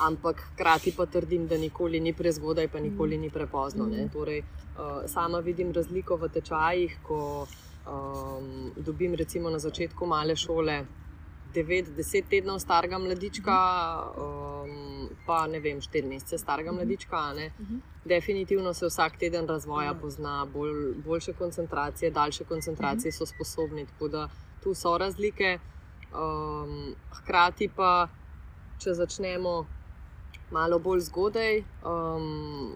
ampak 0.00 0.36
hkrati 0.44 0.92
pa 0.92 1.06
trdim, 1.06 1.46
da 1.46 1.56
nikoli 1.56 2.00
ni 2.00 2.12
prezgodaj, 2.12 2.68
pa 2.68 2.80
nikoli 2.80 3.14
Mhm. 3.14 3.20
ni 3.20 3.30
prepozno. 3.30 3.86
Ne. 3.86 4.08
Torej, 4.08 4.38
uh, 4.38 4.44
sama 5.06 5.38
vidim 5.40 5.72
razliko 5.72 6.16
v 6.16 6.28
tečajih, 6.28 6.98
ko 7.02 7.46
um, 7.86 8.44
dobim 8.76 9.14
recimo 9.14 9.50
na 9.50 9.58
začetku 9.58 10.06
male 10.06 10.36
šole. 10.36 10.84
9-10 11.54 12.24
tednov 12.24 12.58
starega 12.58 12.98
mladička, 12.98 13.54
um, 14.14 14.72
pa 15.26 15.46
ne 15.46 15.60
vem, 15.60 15.80
4 15.80 16.06
mesece 16.06 16.38
starega 16.38 16.72
mladička. 16.72 17.16
a 17.16 17.32
ne. 17.32 17.50
Mhm. 17.60 17.76
Definitivno 18.04 18.74
se 18.74 18.86
vsak 18.86 19.16
teden 19.18 19.46
razvoja 19.46 19.94
pozna, 19.94 20.46
bolj, 20.46 20.94
boljše 20.96 21.32
koncentracije, 21.32 22.10
daljše 22.10 22.44
koncentracije 22.44 23.12
so 23.12 23.26
sposobni, 23.26 23.86
tako 23.86 24.08
da 24.08 24.28
tu 24.62 24.74
so 24.74 24.98
razlike. 24.98 25.58
Um, 26.10 26.94
hkrati 27.12 27.68
pa, 27.68 28.08
če 28.78 28.94
začnemo 28.94 29.66
malo 30.50 30.78
bolj 30.78 31.00
zgodaj, 31.00 31.62
um, 31.84 32.72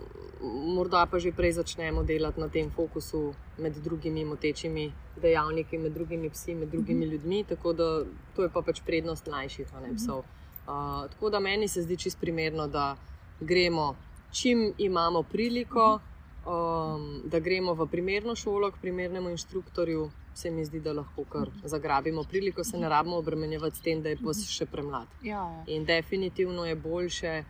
morda 0.74 1.06
pa 1.06 1.18
že 1.18 1.32
prej 1.32 1.52
začnemo 1.52 2.02
delati 2.02 2.40
na 2.40 2.48
tem 2.48 2.70
fokusu 2.70 3.34
med 3.58 3.76
drugimi 3.84 4.24
motečimi 4.24 4.92
dejavniki, 5.22 5.78
med 5.78 5.92
drugimi 5.92 6.30
psi, 6.30 6.54
med 6.54 6.68
drugimi 6.68 7.06
ljudmi. 7.06 7.44
Tako 7.44 7.72
da 7.72 8.04
to 8.36 8.42
je 8.42 8.48
pa 8.48 8.62
pač 8.62 8.82
prednost 8.86 9.26
mlajših, 9.26 9.66
ne 9.82 9.94
psov. 9.96 10.24
Uh, 10.66 11.08
tako 11.10 11.30
da 11.30 11.40
meni 11.40 11.68
se 11.68 11.82
zdi 11.82 11.96
čist 11.96 12.20
primerno, 12.20 12.66
da 12.66 12.96
gremo, 13.40 13.96
čim 14.32 14.72
imamo 14.78 15.22
priliko, 15.22 16.00
um, 16.46 17.22
da 17.24 17.38
gremo 17.38 17.74
v 17.74 17.86
primerno 17.86 18.34
šolo, 18.34 18.70
k 18.70 18.80
primernemu 18.80 19.30
inštruktorju. 19.30 20.10
Se 20.34 20.50
mi 20.50 20.64
zdi, 20.64 20.80
da 20.80 20.92
lahko 20.92 21.24
kar 21.28 21.50
zagrabimo 21.64 22.22
priliko, 22.24 22.64
se 22.64 22.78
ne 22.78 22.88
rabimo 22.88 23.16
obremenjevati 23.16 23.76
s 23.76 23.82
tem, 23.84 24.00
da 24.02 24.08
je 24.08 24.16
pes 24.16 24.46
še 24.48 24.64
premlad. 24.66 25.10
Ja, 25.22 25.42
ja. 25.44 25.64
In 25.66 25.84
definitivno 25.84 26.64
je 26.64 26.74
boljše, 26.74 27.44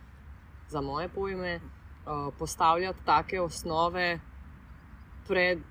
za 0.73 0.81
moje 0.81 1.09
pojme, 1.09 1.59
uh, 1.59 2.33
postavljati 2.39 3.05
take 3.05 3.41
osnove 3.41 4.19
pred 5.27 5.61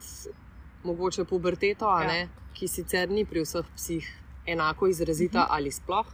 mogoče 0.85 1.25
puberteto, 1.25 1.87
Ja. 1.91 2.07
ne, 2.07 2.21
ki 2.55 2.69
sicer 2.69 3.11
ni 3.11 3.25
pri 3.25 3.43
vseh 3.43 3.67
psih 3.77 4.07
enako 4.47 4.87
izrazita 4.91 5.47
ali 5.51 5.71
sploh. 5.71 6.07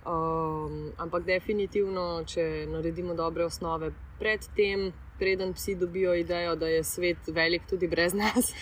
Um, 0.00 0.92
ampak 0.98 1.26
definitivno, 1.26 2.22
če 2.26 2.66
naredimo 2.70 3.14
dobre 3.14 3.44
osnove 3.44 3.90
pred 4.18 4.46
tem, 4.56 4.92
preden 5.20 5.52
psi 5.52 5.74
dobijo 5.76 6.14
idejo, 6.14 6.56
da 6.56 6.66
je 6.66 6.80
svet 6.84 7.28
velik 7.28 7.62
tudi 7.66 7.86
brez 7.86 8.14
nas. 8.14 8.50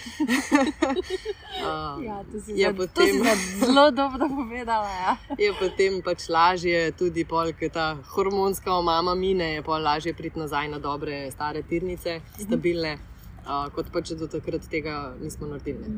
um, 1.61 2.03
Ja, 2.03 2.25
to 2.25 2.41
si, 2.41 2.53
Je 2.53 2.57
zdaj- 2.65 2.73
to 2.73 2.77
potem- 2.77 3.25
si 3.37 3.59
zelo 3.61 3.91
dobro 3.93 4.29
povedala. 4.31 4.89
Ja. 4.91 5.13
je 5.39 5.53
potem 5.55 6.03
pač 6.03 6.29
lažje, 6.29 6.93
tudi 6.93 7.25
pol, 7.25 7.53
ker 7.53 7.71
ta 7.71 7.87
hormonska 8.07 8.73
omama 8.73 9.15
mine, 9.17 9.55
je 9.55 9.63
pa 9.63 9.79
lažje 9.81 10.13
priti 10.13 10.39
nazaj 10.39 10.69
na 10.69 10.79
dobre, 10.81 11.31
stare 11.31 11.63
tirnice, 11.63 12.19
stabilne, 12.37 12.99
uh, 13.41 13.69
kot 13.71 13.87
pa 13.89 14.01
če 14.01 14.15
do 14.17 14.27
takrat 14.29 14.67
tega 14.67 14.95
nismo 15.19 15.47
naredili. 15.47 15.85
ne. 15.85 15.97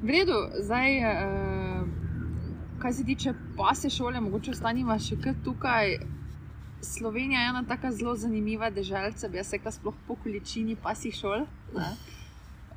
V 0.00 0.10
redu, 0.10 0.34
zdaj, 0.58 0.90
uh, 0.98 1.86
kar 2.78 2.92
se 2.92 3.04
tiče 3.04 3.30
pase 3.56 3.86
šole, 3.88 4.20
mogoče 4.20 4.50
ostanimo 4.50 4.98
še 4.98 5.16
kar 5.16 5.34
tukaj. 5.44 5.98
Slovenija 6.82 7.40
je 7.40 7.48
ena 7.48 7.64
tako 7.68 7.90
zelo 7.90 8.16
zanimiva 8.16 8.70
država, 8.70 9.10
bi 9.28 9.36
jaz 9.36 9.52
rekla, 9.52 9.70
sploh 9.70 9.94
po 10.06 10.14
količini 10.14 10.76
pasih 10.76 11.14
šol. 11.14 11.46
ne. 11.76 11.94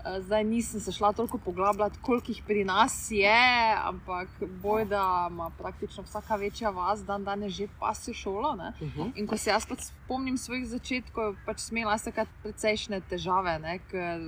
Eh, 0.05 0.21
Zdaj 0.21 0.43
nisem 0.43 0.79
se 0.79 0.91
šla 0.91 1.13
toliko 1.13 1.37
poglabljati, 1.37 1.97
koliko 2.01 2.31
jih 2.31 2.43
pri 2.47 2.65
nas 2.65 3.07
je, 3.11 3.75
ampak 3.83 4.27
boj, 4.61 4.85
da 4.85 5.27
ima 5.31 5.49
praktično 5.57 6.03
vsaka 6.03 6.35
večja 6.35 6.69
vas 6.69 7.05
dan 7.05 7.23
danes 7.23 7.53
že 7.53 7.67
pasjo 7.79 8.13
šolo. 8.13 8.55
Ne? 8.55 8.73
Uh 8.81 8.87
-huh. 8.95 9.11
In 9.15 9.27
ko 9.27 9.37
se 9.37 9.49
jaz 9.49 9.65
pač 9.65 9.79
spomnim 9.79 10.37
svojih 10.37 10.67
začetkov, 10.67 11.35
pač 11.45 11.59
smela 11.59 11.97
se 11.97 12.11
kar 12.11 12.27
precejšnje 12.43 13.01
težave, 13.09 13.59
ne, 13.59 13.79
ker 13.91 14.19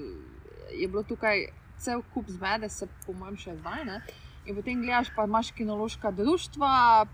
je 0.79 0.87
bilo 0.87 1.03
tukaj 1.03 1.45
cel 1.77 2.01
kup 2.13 2.25
zmede, 2.27 2.69
se 2.69 2.87
po 3.05 3.13
mojem 3.13 3.37
še 3.37 3.55
zdaj. 3.55 3.85
Ne. 3.85 4.01
In 4.45 4.55
potem 4.55 4.81
gledaš, 4.81 5.07
pa 5.15 5.23
imaš 5.23 5.51
kinološka 5.51 6.11
društva, 6.11 7.05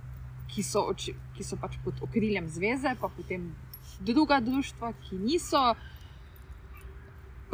ki 0.53 0.63
so, 0.63 0.85
oči, 0.93 1.15
ki 1.37 1.43
so 1.43 1.57
pač 1.57 1.77
pod 1.83 2.01
okriljem 2.05 2.47
zveze, 2.49 2.95
pa 3.01 3.09
potem 3.09 3.51
druga 3.99 4.39
društva, 4.39 4.93
ki 5.05 5.17
niso. 5.17 5.73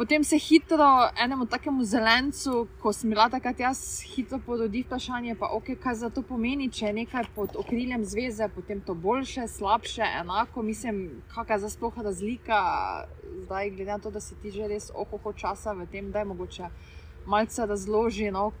Potem 0.00 0.24
se 0.24 0.38
hitro 0.38 1.10
enemu 1.24 1.44
takemu 1.46 1.84
zelencu, 1.84 2.68
ko 2.80 2.92
sem 2.92 3.10
bila 3.10 3.26
takrat 3.28 3.58
jaz, 3.60 4.00
hitro 4.00 4.38
porodi 4.46 4.80
vprašanje, 4.80 5.34
pa 5.36 5.50
ok, 5.52 5.74
kaj 5.82 5.94
za 5.94 6.08
to 6.10 6.22
pomeni, 6.24 6.70
če 6.72 6.86
je 6.86 6.92
nekaj 7.02 7.26
pod 7.34 7.56
okriljem 7.60 8.06
zveze, 8.08 8.48
potem 8.54 8.80
to 8.80 8.94
boljše, 8.94 9.44
slabše, 9.48 10.06
enako. 10.22 10.62
Mislim, 10.64 11.20
kakšna 11.34 11.68
je 11.68 11.72
sploh 11.76 11.98
razlika, 12.00 12.62
zdaj 13.44 13.70
glede 13.76 13.90
na 13.92 13.98
to, 13.98 14.10
da 14.10 14.24
si 14.24 14.40
ti 14.40 14.50
že 14.50 14.68
res 14.72 14.88
ohoho 14.94 15.32
časa 15.36 15.76
v 15.76 15.84
tem, 15.92 16.08
da 16.10 16.24
je 16.24 16.30
mogoče 16.32 16.72
malce 17.26 17.66
razloži, 17.66 18.30
no, 18.32 18.52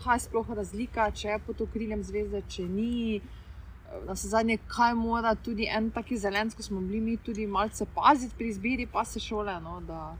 kaj 0.00 0.16
je 0.16 0.24
sploh 0.24 0.56
razlika, 0.56 1.10
če 1.10 1.28
je 1.28 1.38
pod 1.46 1.60
okriljem 1.68 2.00
zveze, 2.02 2.42
če 2.48 2.64
ni. 2.64 3.20
Na 4.06 4.14
zadnje, 4.14 4.58
kaj 4.68 4.94
mora 4.94 5.34
tudi 5.34 5.66
en 5.66 5.90
taki 5.90 6.16
zelenc, 6.16 6.54
ko 6.54 6.62
smo 6.62 6.80
bili 6.80 7.00
mi 7.00 7.16
tudi 7.16 7.46
malce 7.46 7.86
paziti 7.94 8.34
pri 8.38 8.48
izbiri 8.48 8.86
pa 8.86 9.04
se 9.04 9.20
šole. 9.20 9.60
No, 9.60 9.80
da, 9.80 10.16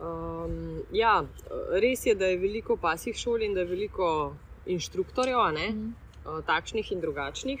Um, 0.00 0.80
ja, 0.92 1.24
res 1.72 2.06
je, 2.06 2.14
da 2.14 2.24
je 2.26 2.36
veliko 2.36 2.76
pasjih 2.76 3.16
šol 3.16 3.42
in 3.42 3.54
da 3.54 3.60
je 3.60 3.66
veliko 3.66 4.32
inštruktorjev, 4.66 5.52
ne, 5.52 5.70
Mhm. 5.70 5.90
uh, 6.26 6.44
takšnih 6.44 6.92
in 6.92 7.00
drugačnih. 7.00 7.60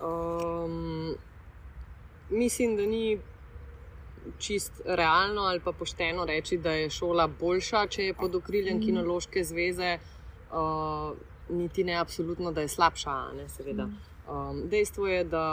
Um, 0.00 1.14
mislim, 2.30 2.76
da 2.76 2.82
ni 2.82 3.18
čist 4.38 4.72
realno 4.86 5.40
ali 5.42 5.60
pa 5.60 5.72
pošteno 5.72 6.24
reči, 6.24 6.56
da 6.58 6.72
je 6.72 6.90
šola 6.90 7.26
boljša, 7.26 7.86
če 7.86 8.04
je 8.04 8.14
pod 8.14 8.34
okriljem 8.34 8.76
Mhm. 8.76 8.84
kinološke 8.86 9.44
zveze, 9.44 9.98
uh, 10.50 11.16
niti 11.50 11.84
ne 11.84 11.94
absolutno, 11.94 12.52
da 12.52 12.60
je 12.60 12.68
slabša, 12.68 13.32
ne, 13.32 13.48
seveda. 13.48 13.86
Mhm. 13.86 13.94
Um, 14.24 14.68
dejstvo 14.68 15.06
je, 15.06 15.24
da 15.24 15.46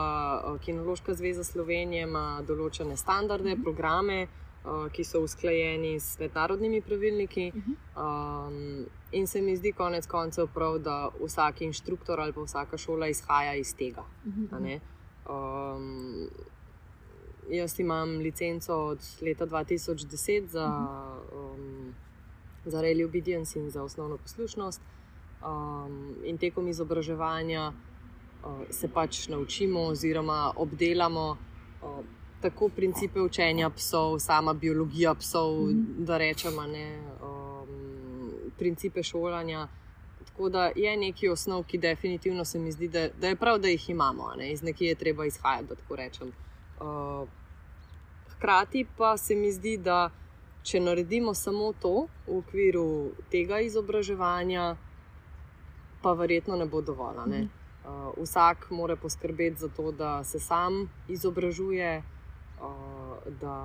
uh, 0.46 0.60
Kinološka 0.60 1.14
zveza 1.14 1.44
Slovenije 1.44 2.04
ima 2.04 2.44
določene 2.48 2.98
standarde, 2.98 3.52
Mhm. 3.52 3.64
programe, 3.64 4.28
uh, 4.64 4.88
ki 4.92 5.04
so 5.04 5.20
usklajeni 5.20 6.00
s 6.00 6.20
mednarodnimi 6.20 6.82
pravilniki. 6.82 7.52
Mhm. 7.56 7.72
Um, 7.98 8.86
in 9.12 9.28
se 9.28 9.42
mi 9.42 9.58
zdi 9.58 9.72
konec 9.72 10.08
koncev 10.08 10.48
prav, 10.48 10.80
da 10.80 11.10
vsak 11.20 11.62
inštruktor 11.62 12.20
ali 12.20 12.34
pa 12.34 12.42
vsaka 12.42 12.78
šola 12.78 13.08
izhaja 13.08 13.56
iz 13.56 13.76
tega. 13.76 14.04
a 14.52 14.60
ne. 14.60 14.80
Um, 15.30 16.30
jaz 17.50 17.80
imam 17.80 18.10
licenco 18.10 18.76
od 18.76 19.00
leta 19.22 19.46
2010 19.46 20.48
za, 20.48 20.68
um, 21.34 21.94
za 22.66 22.82
Rally 22.82 23.06
Obedience 23.06 23.60
in 23.60 23.70
za 23.70 23.84
osnovno 23.84 24.18
poslušnost. 24.18 24.82
Um, 25.42 26.16
in 26.24 26.38
tekom 26.38 26.68
izobraževanja 26.68 27.68
uh, 27.68 27.91
se 28.70 28.88
pač 28.88 29.28
naučimo, 29.28 29.80
oziroma 29.82 30.54
obdelamo 30.56 31.38
uh, 31.82 32.06
tako 32.42 32.70
principe 32.70 33.22
učenja 33.22 33.70
psov, 33.70 34.20
sama 34.20 34.54
biologija 34.54 35.14
psov, 35.16 35.58
Mhm. 35.68 36.06
da 36.06 36.18
rečemo, 36.18 36.62
ne, 36.62 37.00
um, 37.22 38.32
principe 38.58 39.04
šolanja. 39.04 39.68
Tako 40.26 40.50
da 40.50 40.72
je 40.76 40.98
neki 40.98 41.30
osnov, 41.30 41.64
ki 41.64 41.78
definitivno 41.78 42.46
se 42.46 42.60
mi 42.60 42.72
zdi, 42.72 42.88
da, 42.88 43.08
da 43.22 43.28
je 43.28 43.36
prav, 43.36 43.60
da 43.60 43.68
jih 43.68 43.90
imamo, 43.90 44.34
ne? 44.38 44.52
iz 44.52 44.64
nekje 44.64 44.88
je 44.88 44.96
treba 44.96 45.26
izhajati, 45.26 45.68
da 45.70 45.76
tako 45.76 45.96
rečem. 45.96 46.32
Uh, 46.80 47.28
hkrati 48.30 48.86
pa 48.98 49.18
se 49.18 49.36
mi 49.36 49.52
zdi, 49.52 49.78
da 49.78 50.10
če 50.64 50.80
naredimo 50.80 51.34
samo 51.34 51.74
to 51.74 52.08
v 52.28 52.38
okviru 52.38 53.12
tega 53.32 53.60
izobraževanja, 53.60 54.76
pa 56.02 56.14
verjetno 56.14 56.56
ne 56.56 56.66
bo 56.66 56.82
dovolj. 56.82 57.18
Ne? 57.28 57.48
Uh, 57.86 58.24
vsak 58.24 58.68
mora 58.70 58.96
poskrbeti 58.96 59.60
za 59.60 59.68
to, 59.68 59.92
da 59.92 60.24
se 60.24 60.40
sam 60.40 60.90
izobražuje, 61.08 62.04
uh, 62.62 63.34
da, 63.42 63.56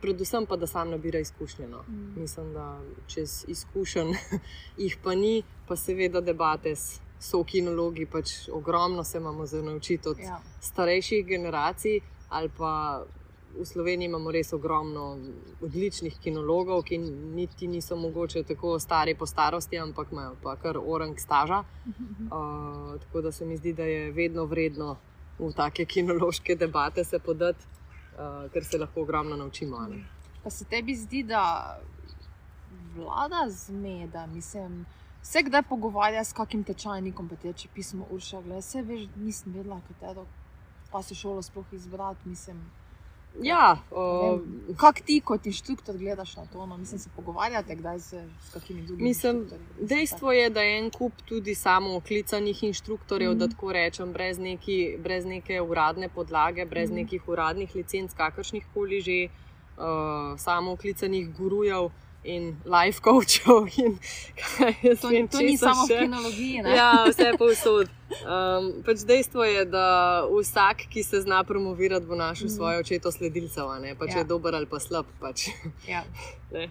predvsem 0.00 0.46
pa, 0.46 0.56
da 0.56 0.66
sam 0.66 0.90
nabira 0.90 1.18
izkušnje. 1.18 1.68
No. 1.68 1.82
Mhm. 1.88 2.20
Mislim, 2.20 2.52
da 2.52 2.80
čez 3.06 3.44
izkušenj 3.48 4.12
jih 4.84 4.98
pa 5.02 5.14
ni, 5.14 5.42
pa 5.68 5.76
seveda 5.76 6.20
debate 6.20 6.76
s 6.76 7.00
sokinologi, 7.20 8.06
pač 8.06 8.48
ogromno 8.52 9.04
se 9.04 9.18
imamo 9.18 9.46
za 9.46 9.62
naučiti 9.62 10.08
od 10.08 10.18
Ja. 10.18 10.40
starejših 10.60 11.26
generacij, 11.26 12.00
ali 12.28 12.50
pa 12.58 13.04
v 13.56 13.64
Sloveniji 13.64 14.06
imamo 14.06 14.30
res 14.30 14.52
ogromno 14.52 15.18
odličnih 15.62 16.18
kinologov, 16.22 16.82
ki 16.82 16.98
niti 16.98 17.66
niso 17.66 17.96
mogoče 17.96 18.42
tako 18.42 18.78
stari 18.78 19.14
po 19.14 19.26
starosti, 19.26 19.78
ampak 19.78 20.12
imajo 20.12 20.36
pa 20.42 20.56
kar 20.56 20.78
orang 20.78 21.18
staža. 21.18 21.64
Uh, 21.86 23.00
tako 23.00 23.20
da 23.20 23.32
se 23.32 23.46
mi 23.46 23.56
zdi, 23.56 23.72
da 23.72 23.84
je 23.84 24.12
vedno 24.12 24.44
vredno 24.44 24.96
v 25.38 25.52
take 25.52 25.84
kinološke 25.84 26.56
debate 26.56 27.04
se 27.04 27.18
podati, 27.18 27.66
uh, 28.18 28.50
ker 28.52 28.64
se 28.64 28.78
lahko 28.78 29.02
ogromno 29.02 29.36
naučimo. 29.36 29.76
a 29.76 29.86
ne. 29.88 30.04
Pa 30.42 30.50
se 30.50 30.64
tebi 30.64 30.94
zdi, 30.94 31.22
da 31.22 31.80
vlada 32.96 33.46
zmeda, 33.48 34.26
mislim. 34.26 34.86
Vse 35.22 35.42
kdaj 35.42 35.62
pogovarja 35.62 36.24
s 36.24 36.32
kakim 36.32 36.64
tečajnikom, 36.64 37.28
pa 37.28 37.36
teče 37.36 37.68
pismo 37.74 38.06
Urša, 38.10 38.40
gledaj, 38.40 38.60
vse 38.60 38.82
veš, 38.82 39.08
nisem 39.16 39.52
vedela, 39.52 39.80
katero 39.88 40.26
pa 40.90 41.02
se 41.02 41.14
šolo 41.14 41.42
sploh 41.42 41.66
izbrati, 41.72 42.28
mislim. 42.28 42.70
Ja, 43.42 43.76
uh, 43.90 44.40
kako 44.76 45.00
ti 45.06 45.20
kot 45.20 45.46
inštruktor 45.46 45.96
gledaš 45.96 46.36
na 46.36 46.46
to? 46.46 46.66
No? 46.66 46.76
Mislim, 46.76 46.98
se 46.98 47.10
pogovarjate, 47.16 47.74
kdaj 47.74 48.00
se 48.00 48.28
s 48.48 48.52
kakimi 48.52 48.82
drugimi. 48.82 49.08
Mislim, 49.08 49.46
dejstvo 49.80 50.32
je, 50.32 50.50
da 50.50 50.60
je 50.60 50.78
en 50.78 50.90
kup 50.90 51.12
tudi 51.24 51.54
samo 51.54 51.96
oklicanih 51.96 52.62
inštruktorjev, 52.62 53.30
mm 53.30 53.34
-hmm. 53.34 53.38
da 53.38 53.48
tako 53.48 53.72
rečem, 53.72 54.12
brez, 54.12 54.38
neki, 54.38 54.96
brez 55.02 55.24
neke 55.24 55.60
uradne 55.60 56.08
podlage, 56.08 56.64
brez 56.64 56.90
mm 56.90 56.92
-hmm. 56.92 56.96
nekih 56.96 57.28
uradnih 57.28 57.74
licenc, 57.74 58.12
kakršnih 58.14 58.66
koli 58.74 59.00
že, 59.00 59.28
uh, 59.76 60.40
samo 60.40 60.72
oklicanih 60.72 61.36
gurujev 61.36 61.90
in 62.28 62.56
life 62.64 63.00
coachov. 63.00 63.68
In 63.78 63.98
to, 65.00 65.08
vem, 65.08 65.28
to 65.28 65.40
ni 65.40 65.56
samo 65.56 65.86
še. 65.88 65.96
v 65.96 66.00
kinologiji. 66.04 66.62
Ne? 66.62 66.74
Ja, 66.76 66.90
vse 67.08 67.32
povsod. 67.40 67.92
Um, 68.20 68.68
pač 68.84 69.04
dejstvo 69.08 69.44
je, 69.48 69.64
da 69.68 69.86
vsak, 70.28 70.84
ki 70.92 71.04
se 71.04 71.22
zna 71.24 71.40
promovirati, 71.48 72.06
bo 72.08 72.18
našel 72.18 72.50
mm. 72.50 72.54
svoje 72.56 72.82
očeto 72.84 73.12
sledilcev, 73.12 73.72
pa 73.98 74.10
če 74.10 74.20
ja. 74.20 74.24
je 74.24 74.28
dober 74.28 74.58
ali 74.58 74.68
pa 74.68 74.80
slab. 74.82 75.08
Pač. 75.22 75.48
Ja. 75.88 76.04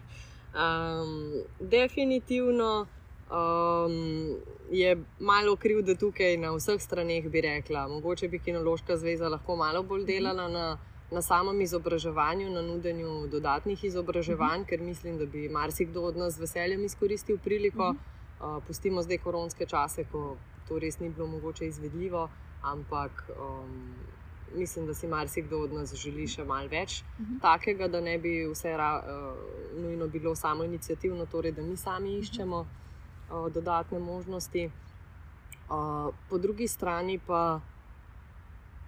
um, 0.53 1.41
definitivno. 1.59 2.85
Um, 3.27 4.37
je 4.71 4.93
malo 5.19 5.55
kriv, 5.59 5.81
da 5.83 5.95
tukaj 5.99 6.37
na 6.39 6.53
vseh 6.55 6.79
straneh 6.79 7.25
bi 7.31 7.41
rekla, 7.43 7.87
mogoče 7.91 8.27
bi 8.31 8.39
Kinološka 8.39 8.95
zveza 8.99 9.27
lahko 9.31 9.55
malo 9.59 9.83
bolj 9.83 10.03
mhm. 10.03 10.07
delala 10.07 10.47
na 10.47 10.67
na 11.11 11.21
samem 11.21 11.61
izobraževanju, 11.61 12.49
na 12.49 12.61
nudenju 12.61 13.27
dodatnih 13.27 13.83
izobraževanj, 13.83 14.61
uh 14.61 14.65
-huh. 14.65 14.69
ker 14.69 14.81
mislim, 14.81 15.17
da 15.17 15.25
bi 15.25 15.49
marsikdo 15.49 16.01
od 16.01 16.17
nas 16.17 16.33
z 16.33 16.39
veseljem 16.39 16.85
izkoristil 16.85 17.37
priliko. 17.37 17.89
Uh 17.89 17.95
-huh. 17.95 18.57
uh, 18.57 18.63
pustimo 18.67 19.01
zdaj 19.01 19.17
koronske 19.17 19.65
čase, 19.65 20.05
ko 20.11 20.37
to 20.67 20.79
res 20.79 20.99
ni 20.99 21.09
bilo 21.09 21.27
mogoče 21.27 21.67
izvedljivo, 21.67 22.29
ampak 22.61 23.29
um, 23.39 23.95
mislim, 24.55 24.85
da 24.87 24.93
si 24.93 25.07
marsikdo 25.07 25.59
od 25.59 25.73
nas 25.73 25.93
želi 25.95 26.27
še 26.27 26.43
malo 26.43 26.67
več 26.67 27.01
uh 27.01 27.25
-huh. 27.25 27.41
takega, 27.41 27.87
da 27.87 28.01
ne 28.01 28.17
bi 28.17 28.47
vse 28.51 28.77
ra, 28.77 29.03
uh, 29.03 29.81
nujno 29.83 30.07
bilo 30.07 30.35
samo 30.35 30.63
inicijativno, 30.63 31.25
torej 31.25 31.51
da 31.51 31.61
mi 31.61 31.77
sami 31.77 32.17
iščemo 32.19 32.59
uh, 32.59 33.53
dodatne 33.53 33.99
možnosti. 33.99 34.71
Uh, 35.69 36.13
po 36.29 36.37
drugi 36.37 36.67
strani 36.67 37.19
pa 37.27 37.61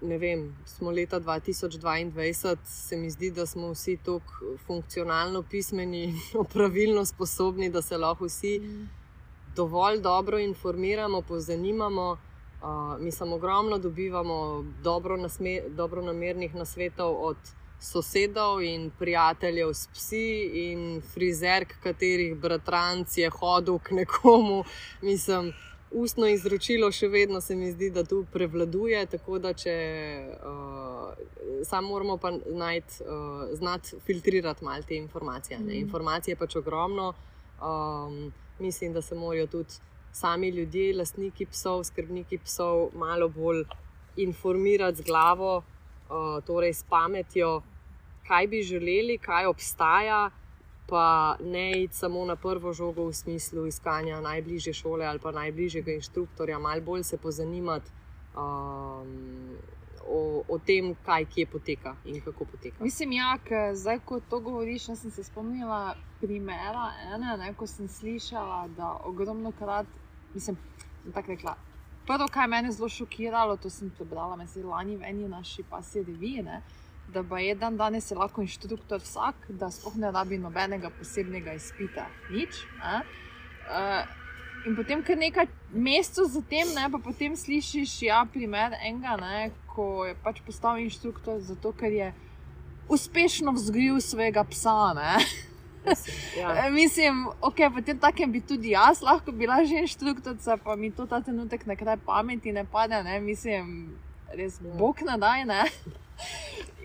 ne 0.01 0.17
vem, 0.17 0.55
smo 0.65 0.91
leta 0.91 1.19
2022, 1.19 2.57
se 2.65 2.97
mi 2.97 3.09
zdi, 3.09 3.31
da 3.31 3.45
smo 3.45 3.71
vsi 3.71 3.97
tako 3.97 4.55
funkcionalno 4.65 5.43
pismeni 5.43 6.03
in 6.03 6.15
pravilno 6.53 7.05
sposobni, 7.05 7.69
da 7.69 7.81
se 7.81 7.97
lahko 7.97 8.25
vsi 8.25 8.61
dovolj 9.55 9.99
dobro 10.01 10.39
informiramo, 10.39 11.21
pozanimamo. 11.21 12.17
Uh, 12.61 13.01
mi 13.01 13.11
samo 13.11 13.35
ogromno 13.35 13.77
dobivamo 13.77 14.65
dobro, 14.83 15.17
nasme, 15.17 15.61
dobro 15.69 16.01
namernih 16.01 16.55
nasvetov 16.55 17.15
od 17.25 17.37
sosedov 17.79 18.61
in 18.61 18.91
prijateljev 18.99 19.73
s 19.73 19.87
psi 19.93 20.51
in 20.53 21.01
frizerk, 21.13 21.73
katerih 21.83 22.35
bratranc 22.35 23.17
je 23.17 23.29
hodil 23.29 23.79
k 23.79 23.91
nekomu. 23.91 24.63
Mislim, 25.01 25.53
ustno 25.91 26.27
izročilo 26.27 26.91
še 26.91 27.07
vedno 27.07 27.41
se 27.41 27.55
mi 27.55 27.71
zdi, 27.71 27.89
da 27.89 28.03
tu 28.03 28.25
prevladuje. 28.31 29.05
Tako 29.05 29.39
da, 29.39 29.53
če 29.53 29.75
uh, 30.37 31.13
samo 31.65 31.89
moramo 31.89 32.17
pa 32.17 32.31
najti, 32.45 33.03
uh, 33.03 33.49
znati 33.57 33.99
filtrirati 34.05 34.65
malo 34.65 34.83
te 34.87 34.95
informacije. 34.95 35.59
Mm. 35.59 35.71
Informacije 35.83 36.35
pač 36.35 36.55
ogromno. 36.55 37.13
Um, 37.59 38.31
mislim, 38.59 38.93
da 38.93 39.01
se 39.01 39.15
morajo 39.15 39.47
tudi 39.47 39.79
sami 40.13 40.49
ljudje, 40.49 40.95
lastniki 40.97 41.45
psov, 41.45 41.83
skrbniki 41.83 42.39
psov, 42.43 42.89
malo 42.93 43.29
bolj 43.29 43.63
informirati 44.17 44.97
z 44.97 45.05
glavo, 45.05 45.57
uh, 45.57 46.43
torej 46.45 46.73
s 46.73 46.83
pametjo, 46.89 47.61
kaj 48.27 48.47
bi 48.47 48.61
želeli, 48.63 49.17
kaj 49.17 49.45
obstaja 49.45 50.29
pa 50.89 51.37
ne 51.43 51.83
iti 51.83 51.95
samo 51.95 52.25
na 52.25 52.35
prvo 52.35 52.73
žogo 52.73 53.05
v 53.05 53.13
smislu 53.13 53.65
iskanja 53.65 54.21
najbližje 54.21 54.73
šole 54.73 55.05
ali 55.05 55.19
pa 55.19 55.31
najbližjega 55.31 55.91
inštruktorja, 55.91 56.59
malo 56.59 56.81
bolj 56.81 57.03
se 57.03 57.17
pozanimati 57.17 57.91
um, 58.35 59.57
o, 60.09 60.43
o 60.47 60.57
tem, 60.57 60.95
kaj 61.05 61.25
kje 61.25 61.45
poteka 61.45 61.95
in 62.05 62.21
kako 62.21 62.45
poteka. 62.45 62.83
Mislim, 62.83 63.11
ja, 63.11 63.37
zdaj, 63.73 63.99
ko 64.05 64.19
to 64.19 64.39
govoriš, 64.39 64.85
sem 64.85 65.11
se 65.11 65.23
spomnila 65.23 65.95
primera 66.21 66.91
ene, 67.13 67.37
ne, 67.37 67.53
ko 67.53 67.67
sem 67.67 67.87
slišala, 67.87 68.67
da 68.77 68.97
ogromno 69.05 69.51
krat, 69.51 69.87
mislim, 70.33 70.57
tako 71.13 71.35
rekla. 71.35 71.55
Prvo, 72.07 72.27
kar 72.31 72.49
je 72.49 72.71
zelo 72.71 72.89
šokiralo, 72.89 73.57
to 73.57 73.69
sem 73.69 73.91
prebrala, 73.97 74.37
je 74.55 74.63
lani 74.63 74.97
v 74.97 75.03
eni 75.03 75.27
naši 75.29 75.63
pasji 75.63 76.03
reviji 76.03 76.45
da 77.13 77.23
bo 77.23 77.37
en 77.37 77.77
danes 77.77 78.11
lahko 78.11 78.41
inštruktor 78.41 79.01
vsak, 79.01 79.49
da 79.49 79.71
sploh 79.71 79.97
ne 79.97 80.11
rabi 80.11 80.37
nobenega 80.37 80.91
posebnega 80.99 81.53
izpita. 81.57 82.07
Nič. 82.29 82.63
Uh, 82.79 84.05
in 84.67 84.75
potem, 84.77 85.03
ker 85.03 85.17
nekaj 85.17 85.49
mesecev 85.73 86.29
zatem, 86.33 86.73
ne, 86.75 86.87
pa 86.91 87.01
potem 87.03 87.35
slišiš, 87.35 88.01
ja, 88.09 88.23
primer 88.33 88.77
enega, 88.81 89.17
ne, 89.21 89.51
ko 89.73 90.05
je 90.07 90.15
pač 90.23 90.41
postal 90.45 90.81
inštruktor, 90.83 91.39
zato 91.45 91.73
ker 91.73 91.93
je 91.93 92.09
uspešno 92.89 93.53
vzgojil 93.57 94.01
svojega 94.01 94.43
psa. 94.43 94.93
Ne. 94.97 95.13
Ja. 96.37 96.65
Eh, 96.65 96.69
mislim, 96.81 97.27
okay, 97.41 97.69
potem 97.73 97.97
takem 97.97 98.31
bi 98.31 98.41
tudi 98.41 98.73
jaz 98.75 99.01
lahko 99.01 99.31
bila 99.31 99.63
že 99.65 99.85
inštruktorica, 99.85 100.57
pa 100.57 100.75
mi 100.75 100.91
to 100.91 101.05
ta 101.05 101.21
trenutek 101.21 101.65
na 101.65 101.75
kraj 101.75 101.97
pameti 102.05 102.51
ne 102.51 102.65
pade, 102.65 103.03
ne. 103.03 103.19
mislim, 103.19 103.95
res 104.33 104.59
ja. 104.61 104.73
bog 104.77 105.01
nadaj. 105.05 105.45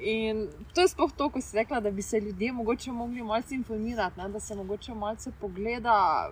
In 0.05 0.49
to 0.75 0.81
je 0.81 0.89
sploh 0.89 1.13
to, 1.17 1.31
ko 1.31 1.41
si 1.41 1.57
rekla, 1.57 1.81
da 1.81 1.91
bi 1.91 2.03
se 2.03 2.21
ljudje 2.21 2.53
mogoče 2.53 2.93
mogli 2.93 3.23
malce 3.23 3.55
informirati, 3.55 4.21
ne? 4.21 4.29
da 4.29 4.41
se 4.41 4.55
mogoče 4.55 4.95
malce 4.95 5.33
pogleda, 5.41 6.31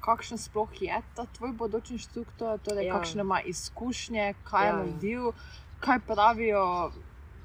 kakšen 0.00 0.38
sploh 0.38 0.82
je 0.82 1.02
ta 1.14 1.26
tvoj 1.36 1.52
bodoči 1.52 1.94
inštruktor, 1.94 2.58
torej 2.64 2.86
ja. 2.86 2.98
kakšne 2.98 3.20
ima 3.20 3.40
izkušnje, 3.40 4.34
kaj 4.44 4.66
ja. 4.66 4.70
je 4.70 4.76
naredil, 4.76 5.32
kaj 5.80 5.98
pravijo 6.06 6.92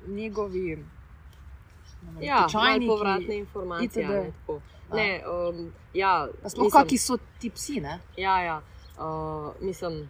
njegovi. 0.07 0.85
Ja, 2.21 2.47
čajni 2.51 2.87
povratne 2.87 3.37
informacije. 3.37 4.07
Ne, 4.07 4.31
ne, 4.93 5.21
um, 5.27 5.71
ja, 5.93 6.27
sploh, 6.47 6.71
kakšni 6.71 6.97
so 6.97 7.17
ti 7.39 7.49
psi? 7.49 7.79
Ne? 7.81 7.99
Ja, 8.17 8.39
ja. 8.41 8.61
Uh, 8.97 9.51
mislim, 9.61 10.09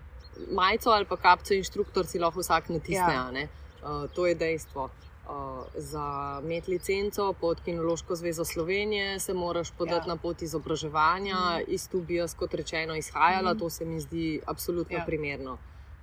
majico 0.51 0.89
ali 0.89 1.05
pa 1.05 1.17
kapco 1.17 1.53
inštruktor 1.53 2.07
si 2.07 2.19
lahko 2.19 2.39
vsak 2.39 2.69
natisne. 2.69 3.13
Ja. 3.13 3.47
Uh, 3.83 4.09
to 4.15 4.27
je 4.27 4.35
dejstvo. 4.35 4.89
Uh, 5.25 5.65
za 5.75 6.41
imeti 6.43 6.71
licenco 6.71 7.33
pod 7.33 7.61
Kinološko 7.65 8.15
zvezo 8.15 8.45
Slovenije 8.45 9.19
se 9.19 9.33
moraš 9.33 9.71
podati 9.71 10.09
ja. 10.09 10.13
na 10.13 10.17
pot 10.17 10.41
izobraževanja, 10.41 11.35
mm. 11.35 11.63
iz 11.67 11.89
Tubija, 11.89 12.27
kot 12.37 12.53
rečeno, 12.53 12.95
izhajala. 12.95 13.53
Mm. 13.53 13.59
To 13.59 13.69
se 13.69 13.85
mi 13.85 13.99
zdi 13.99 14.41
absolutno 14.45 14.97
ja. 14.97 15.03
primerno. 15.05 15.57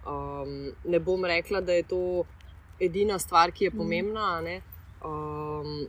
Um, 0.07 0.73
ne 0.85 1.01
bom 1.01 1.25
rekla, 1.25 1.61
da 1.61 1.73
je 1.73 1.83
to 1.83 2.25
edina 2.81 3.19
stvar, 3.19 3.53
ki 3.53 3.65
je 3.65 3.71
mm. 3.71 3.79
pomembna. 3.79 4.43
Um, 5.05 5.87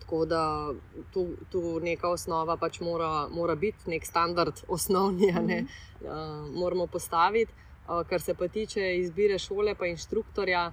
tako 0.00 0.24
da 0.24 0.72
tu, 1.12 1.28
tu 1.50 1.80
neka 1.80 2.08
osnova 2.08 2.56
pač 2.56 2.80
mora, 2.80 3.28
mora 3.28 3.54
biti, 3.54 3.90
nek 3.90 4.06
standard 4.06 4.60
osnovni, 4.68 5.32
mm. 5.32 5.46
ne, 5.46 5.64
uh, 6.00 6.54
moramo 6.54 6.86
postaviti. 6.86 7.52
Kar 7.86 8.20
se 8.20 8.34
pa 8.34 8.48
tiče 8.48 8.96
izbire 8.98 9.38
šole, 9.38 9.74
pa 9.74 9.86
inštruktorja. 9.86 10.72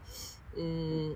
Mm, 0.57 1.13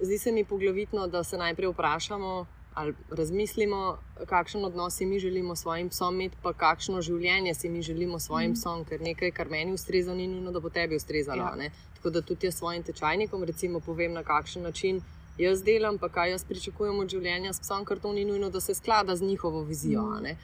zdi 0.00 0.18
se 0.18 0.32
mi 0.32 0.44
poglavitno, 0.44 1.06
da 1.06 1.24
se 1.24 1.38
najprej 1.38 1.68
vprašamo 1.68 2.46
ali 2.74 2.94
razmislimo, 3.10 3.98
kakšen 4.26 4.64
odnos 4.64 5.00
mi 5.00 5.18
želimo 5.18 5.56
s 5.56 5.60
svojim 5.60 5.88
psom 5.88 6.14
imeti, 6.14 6.36
pa 6.42 6.52
kakšno 6.52 7.02
življenje 7.02 7.54
si 7.54 7.68
mi 7.68 7.82
želimo 7.82 8.18
s 8.18 8.26
svojim 8.26 8.50
mm. 8.50 8.54
psom, 8.54 8.84
ker 8.84 9.00
nekaj, 9.00 9.30
kar 9.30 9.50
meni 9.50 9.72
ustreza, 9.72 10.14
ni 10.14 10.28
nujno, 10.28 10.52
da 10.52 10.60
bo 10.60 10.70
tebi 10.70 10.96
ustrezalo. 10.96 11.42
Ja. 11.42 11.70
Tako 11.94 12.10
da 12.10 12.22
tudi 12.22 12.46
jaz 12.46 12.56
svojim 12.56 12.82
tečajnikom 12.82 13.44
recimo, 13.44 13.80
povem, 13.80 14.12
na 14.12 14.22
kakšen 14.22 14.62
način 14.62 15.02
jaz 15.38 15.62
delam, 15.62 15.98
pa 15.98 16.08
kaj 16.08 16.30
jaz 16.30 16.44
pričakujem 16.44 16.98
od 16.98 17.08
življenja 17.08 17.52
s 17.52 17.60
psom, 17.60 17.84
ker 17.84 18.00
to 18.00 18.12
ni 18.12 18.24
nujno, 18.24 18.50
da 18.50 18.60
se 18.60 18.74
sklada 18.74 19.16
z 19.16 19.28
njihovo 19.28 19.62
vizijo. 19.62 20.02
Mm. 20.02 20.36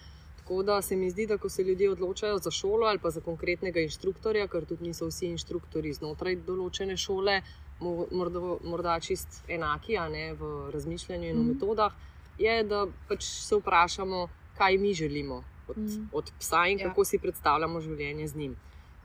Tako 0.48 0.62
da 0.62 0.82
se 0.82 0.96
mi 0.96 1.10
zdi, 1.10 1.26
da 1.26 1.36
ko 1.38 1.48
se 1.48 1.62
ljudje 1.62 1.90
odločajo 1.90 2.38
za 2.38 2.50
šolo 2.50 2.86
ali 2.86 2.98
pa 2.98 3.10
za 3.10 3.20
konkretnega 3.20 3.80
inštruktorja, 3.80 4.46
ker 4.48 4.64
tudi 4.64 4.86
niso 4.86 5.06
vsi 5.06 5.26
inštruktori 5.28 5.92
znotraj 5.92 6.38
določene 6.46 6.94
šole, 6.96 7.34
morda, 7.80 8.40
morda 8.64 8.94
čist 9.04 9.42
enaki 9.48 9.98
ne, 10.08 10.32
v 10.40 10.70
razmišljanju 10.72 11.28
in 11.28 11.36
mm. 11.36 11.42
v 11.42 11.52
metodah, 11.52 11.98
je, 12.40 12.54
da 12.64 12.86
pač 13.10 13.26
se 13.28 13.58
vprašamo, 13.60 14.22
kaj 14.56 14.78
mi 14.78 14.94
želimo 14.94 15.42
od, 15.68 15.76
mm. 15.76 16.08
od 16.12 16.32
psa 16.38 16.64
in 16.72 16.80
ja. 16.80 16.88
kako 16.88 17.04
si 17.04 17.20
predstavljamo 17.20 17.84
življenje 17.84 18.28
z 18.28 18.36
njim. 18.36 18.56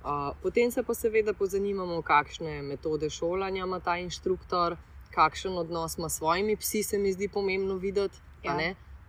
Uh, 0.04 0.32
potem 0.42 0.72
se 0.72 0.84
pa 0.84 0.96
seveda 0.96 1.34
pozanimamo, 1.34 2.00
kakšne 2.02 2.62
metode 2.62 3.10
šolanja 3.10 3.68
ima 3.68 3.82
ta 3.84 3.98
inštruktor, 4.00 4.78
kakšen 5.12 5.60
odnos 5.60 6.00
ima 6.00 6.10
s 6.10 6.24
svojimi 6.24 6.56
psi, 6.56 6.84
se 6.84 6.98
mi 6.98 7.12
zdi 7.12 7.28
pomembno 7.28 7.76
videti. 7.76 8.24
Ja 8.48 8.56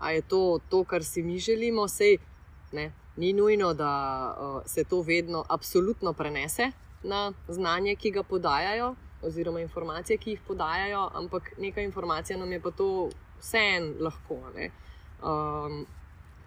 a 0.04 0.10
je 0.10 0.22
to 0.22 0.58
to, 0.68 0.84
kar 0.84 1.04
si 1.04 1.22
mi 1.22 1.38
želimo. 1.38 1.88
Sej, 1.88 2.18
ne, 2.72 2.92
ni 3.16 3.32
nujno, 3.32 3.74
da 3.74 3.90
uh, 4.38 4.62
se 4.66 4.84
to 4.84 5.00
vedno 5.00 5.44
absolutno 5.48 6.12
prenese 6.12 6.70
na 7.02 7.32
znanje, 7.48 7.96
ki 7.96 8.10
ga 8.10 8.22
podajajo, 8.22 8.94
oziroma 9.22 9.60
informacije, 9.60 10.18
ki 10.18 10.30
jih 10.30 10.40
podajajo, 10.46 11.10
ampak 11.14 11.52
neka 11.58 11.80
informacija 11.80 12.38
nam 12.38 12.52
je 12.52 12.60
pa 12.60 12.70
to 12.70 13.10
vseeno 13.40 13.94
lahko. 14.00 14.40
Um, 15.24 15.86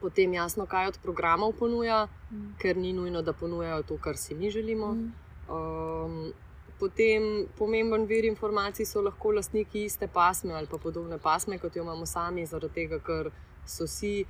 potem 0.01 0.33
jasno, 0.33 0.65
kaj 0.65 0.87
od 0.87 0.99
programov 1.03 1.53
ponuja, 1.59 2.07
mm. 2.31 2.57
ker 2.61 2.77
ni 2.77 2.93
nujno, 2.93 3.21
da 3.21 3.33
ponujajo 3.33 3.83
to, 3.83 3.97
kar 3.97 4.17
si 4.17 4.35
mi 4.35 4.51
želimo. 4.51 4.91
Mm. 4.93 5.13
Um, 5.49 6.33
potem 6.79 7.47
pomemben 7.57 8.05
vir 8.07 8.25
informacij 8.25 8.85
so 8.85 9.01
lahko 9.01 9.31
lastniki 9.31 9.85
iste 9.85 10.07
pasme 10.07 10.53
ali 10.53 10.67
pa 10.67 10.77
podobne 10.77 11.17
pasme, 11.17 11.59
kot 11.59 11.75
jo 11.75 11.83
imamo 11.83 12.05
sami, 12.05 12.45
zaradi 12.45 12.73
tega, 12.73 12.99
ker 12.99 13.31
so 13.65 13.87
si 13.87 14.25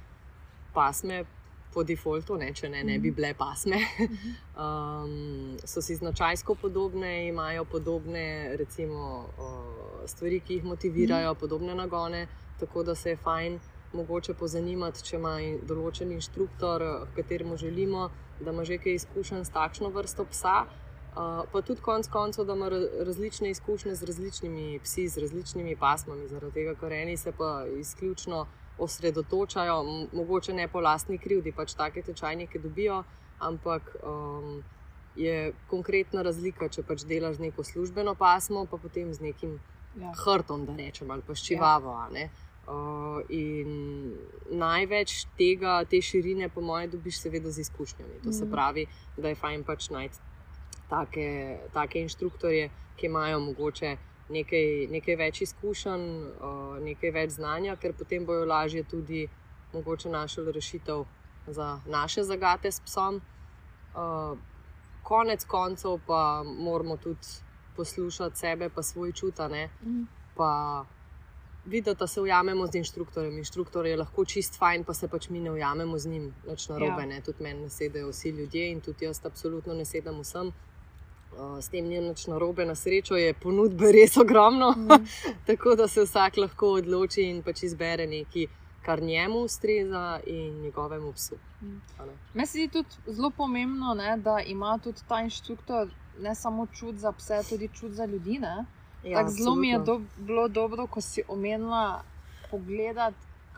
pasme. 0.73 1.25
Po 1.67 1.83
defaultu, 1.83 2.37
ne, 2.39 2.47
če 2.55 2.69
ne, 2.71 2.79
ne 2.81 2.95
bi 2.97 3.11
mhm. 3.11 3.15
bile 3.15 3.33
pasme, 3.37 3.77
um, 4.63 5.57
so 5.67 5.81
si 5.83 5.97
značajsko 5.99 6.55
podobne, 6.55 7.27
imajo 7.27 7.65
podobne 7.69 8.55
recimo, 8.57 9.27
uh, 9.37 10.07
stvari, 10.07 10.39
ki 10.39 10.57
jih 10.57 10.63
motivirajo, 10.65 11.33
mhm. 11.33 11.39
podobne 11.39 11.75
nagone, 11.75 12.23
tako 12.59 12.83
da 12.87 12.95
se 12.95 13.13
je 13.13 13.19
fajn 13.19 13.59
mogoče 13.93 14.33
pozanimati, 14.39 15.03
če 15.03 15.19
ima 15.19 15.35
določen 15.67 16.15
inštruktor, 16.15 16.87
kateremu 17.19 17.59
želimo, 17.59 18.09
da 18.39 18.55
ima 18.55 18.63
že 18.63 18.79
kaj 18.81 19.01
izkušenj 19.01 19.45
s 19.45 19.53
takšno 19.53 19.91
vrsto 19.93 20.25
psa. 20.31 20.63
Uh, 20.63 20.86
pa 21.51 21.61
tudi 21.61 21.82
konec 21.82 22.07
koncev, 22.07 22.45
da 22.45 22.53
ima 22.53 22.70
različne 23.05 23.49
izkušnje 23.49 23.95
z 23.95 24.03
različnimi 24.03 24.80
psi, 24.84 25.07
z 25.07 25.18
različnimi 25.18 25.76
pasmami, 25.76 26.28
zaradi 26.28 26.53
tega, 26.53 26.76
ker 26.80 26.93
eni 26.93 27.18
se 27.18 27.32
pa 27.32 27.65
izključno 27.80 28.45
osredotočajo, 28.78 29.84
mogoče 30.13 30.53
ne 30.53 30.68
po 30.68 30.80
lastni 30.80 31.18
krivdi, 31.18 31.51
pač 31.51 31.74
take 31.74 32.01
tečajnike 32.01 32.59
dobijo, 32.59 33.03
ampak 33.39 33.95
um, 34.03 34.63
je 35.15 35.53
konkretna 35.70 36.22
razlika, 36.22 36.70
če 36.70 36.84
pač 36.86 37.05
delaš 37.09 37.39
z 37.39 37.47
neko 37.47 37.63
službeno 37.63 38.13
pasmo, 38.15 38.65
pa 38.70 38.78
potem 38.78 39.13
z 39.13 39.32
nekim 39.32 39.57
ja. 39.97 40.13
hrtom, 40.26 40.65
da 40.70 40.78
rečem, 40.78 41.11
ali 41.11 41.26
pa 41.26 41.34
ščivavo. 41.34 41.97
Ja. 42.13 42.30
Uh, 42.68 43.22
in 43.32 44.13
največ 44.51 45.24
tega, 45.39 45.80
te 45.89 46.01
širine, 46.03 46.49
po 46.53 46.61
mojem, 46.61 46.91
dobiš, 46.93 47.24
seveda, 47.24 47.49
z 47.51 47.63
izkušnjami. 47.63 48.20
To 48.26 48.30
mm. 48.30 48.38
se 48.38 48.51
pravi, 48.51 48.86
da 49.18 49.32
je 49.32 49.39
fajn 49.39 49.63
pač 49.63 49.89
najti 49.89 50.26
take, 50.89 51.59
take 51.73 51.99
inštruktorje, 51.99 52.69
ki 52.97 53.05
imajo 53.05 53.39
mogoče 53.39 53.95
nekaj, 54.29 54.88
nekaj 54.91 55.15
več 55.15 55.41
izkušenj, 55.41 56.05
uh, 56.41 56.75
nekaj 56.83 57.13
več 57.15 57.35
znanja, 57.38 57.75
ker 57.75 57.93
potem 57.93 58.25
bojo 58.25 58.45
lažje 58.45 58.83
tudi 58.83 59.27
mogoče 59.73 60.09
našli 60.09 60.51
rešitev 60.51 61.05
za 61.47 61.79
naše 61.85 62.23
zagate 62.23 62.71
s 62.71 62.79
psom. 62.79 63.21
Uh, 63.95 64.38
konec 65.03 65.45
koncev 65.45 65.99
pa 66.07 66.43
moramo 66.43 66.97
tudi 66.97 67.39
poslušati 67.75 68.38
sebe, 68.38 68.69
pa 68.69 68.83
svoj 68.83 69.11
čutane. 69.11 69.69
Mm 69.83 70.05
videti, 71.67 71.99
da 71.99 72.07
se 72.07 72.21
ujamemo 72.21 72.67
z 72.67 72.75
inštruktorjem. 72.75 73.38
Inštruktor 73.38 73.85
je 73.85 73.97
lahko 73.97 74.25
čist 74.25 74.57
fajn, 74.57 74.83
pa 74.83 74.93
se 74.93 75.07
pač 75.07 75.29
mi 75.29 75.39
ne 75.39 75.51
ujamemo 75.51 75.97
z 75.99 76.09
njim, 76.09 76.33
več 76.45 76.67
na 76.69 76.77
robe. 76.79 77.03
Ja. 77.11 77.21
Tudi 77.21 77.43
meni 77.43 77.61
ne 77.61 77.69
sedajo 77.69 78.11
vsi 78.11 78.29
ljudje 78.29 78.71
in 78.71 78.81
tudi 78.81 79.05
jaz 79.05 79.21
absolutno 79.25 79.73
ne 79.73 79.85
sedam 79.85 80.19
vsem. 80.21 80.53
Uh, 81.38 81.59
s 81.61 81.69
tem 81.69 81.85
ni 81.85 81.99
nič 82.01 82.25
narobe, 82.27 82.65
na 82.65 82.75
srečo 82.75 83.15
je 83.15 83.33
ponudbe 83.33 83.91
res 83.97 84.17
ogromno, 84.17 84.71
mm. 84.71 85.05
tako 85.49 85.75
da 85.75 85.88
se 85.88 86.01
vsak 86.01 86.38
lahko 86.38 86.71
odloči 86.81 87.27
in 87.29 87.43
pač 87.45 87.63
izbere 87.63 88.07
nekaj, 88.07 88.47
kar 88.81 89.01
njemu 89.03 89.43
ustreza 89.45 90.19
in 90.25 90.61
njegovemu 90.61 91.13
psu. 91.13 91.35
Mm. 91.61 91.81
Meni 92.33 92.47
se 92.47 92.57
zdi 92.57 92.67
tudi 92.67 93.13
zelo 93.13 93.29
pomembno, 93.29 93.93
ne, 93.93 94.17
da 94.17 94.39
ima 94.39 94.79
tudi 94.83 95.05
ta 95.07 95.21
inštruktor 95.21 95.93
ne 96.21 96.35
samo 96.35 96.65
čut 96.65 96.95
za 96.95 97.11
pse, 97.11 97.43
tudi 97.49 97.69
čut 97.73 97.91
za 97.91 98.05
ljudi. 98.05 98.39
Ne. 98.39 98.65
Ja, 99.03 99.29
zelo 99.29 99.55
mi 99.55 99.69
je 99.69 99.79
do, 99.79 100.01
bilo 100.17 100.47
dobro, 100.47 100.88
ko 100.88 101.01
si 101.01 101.21
omenila 101.27 102.03
pogled, 102.51 102.97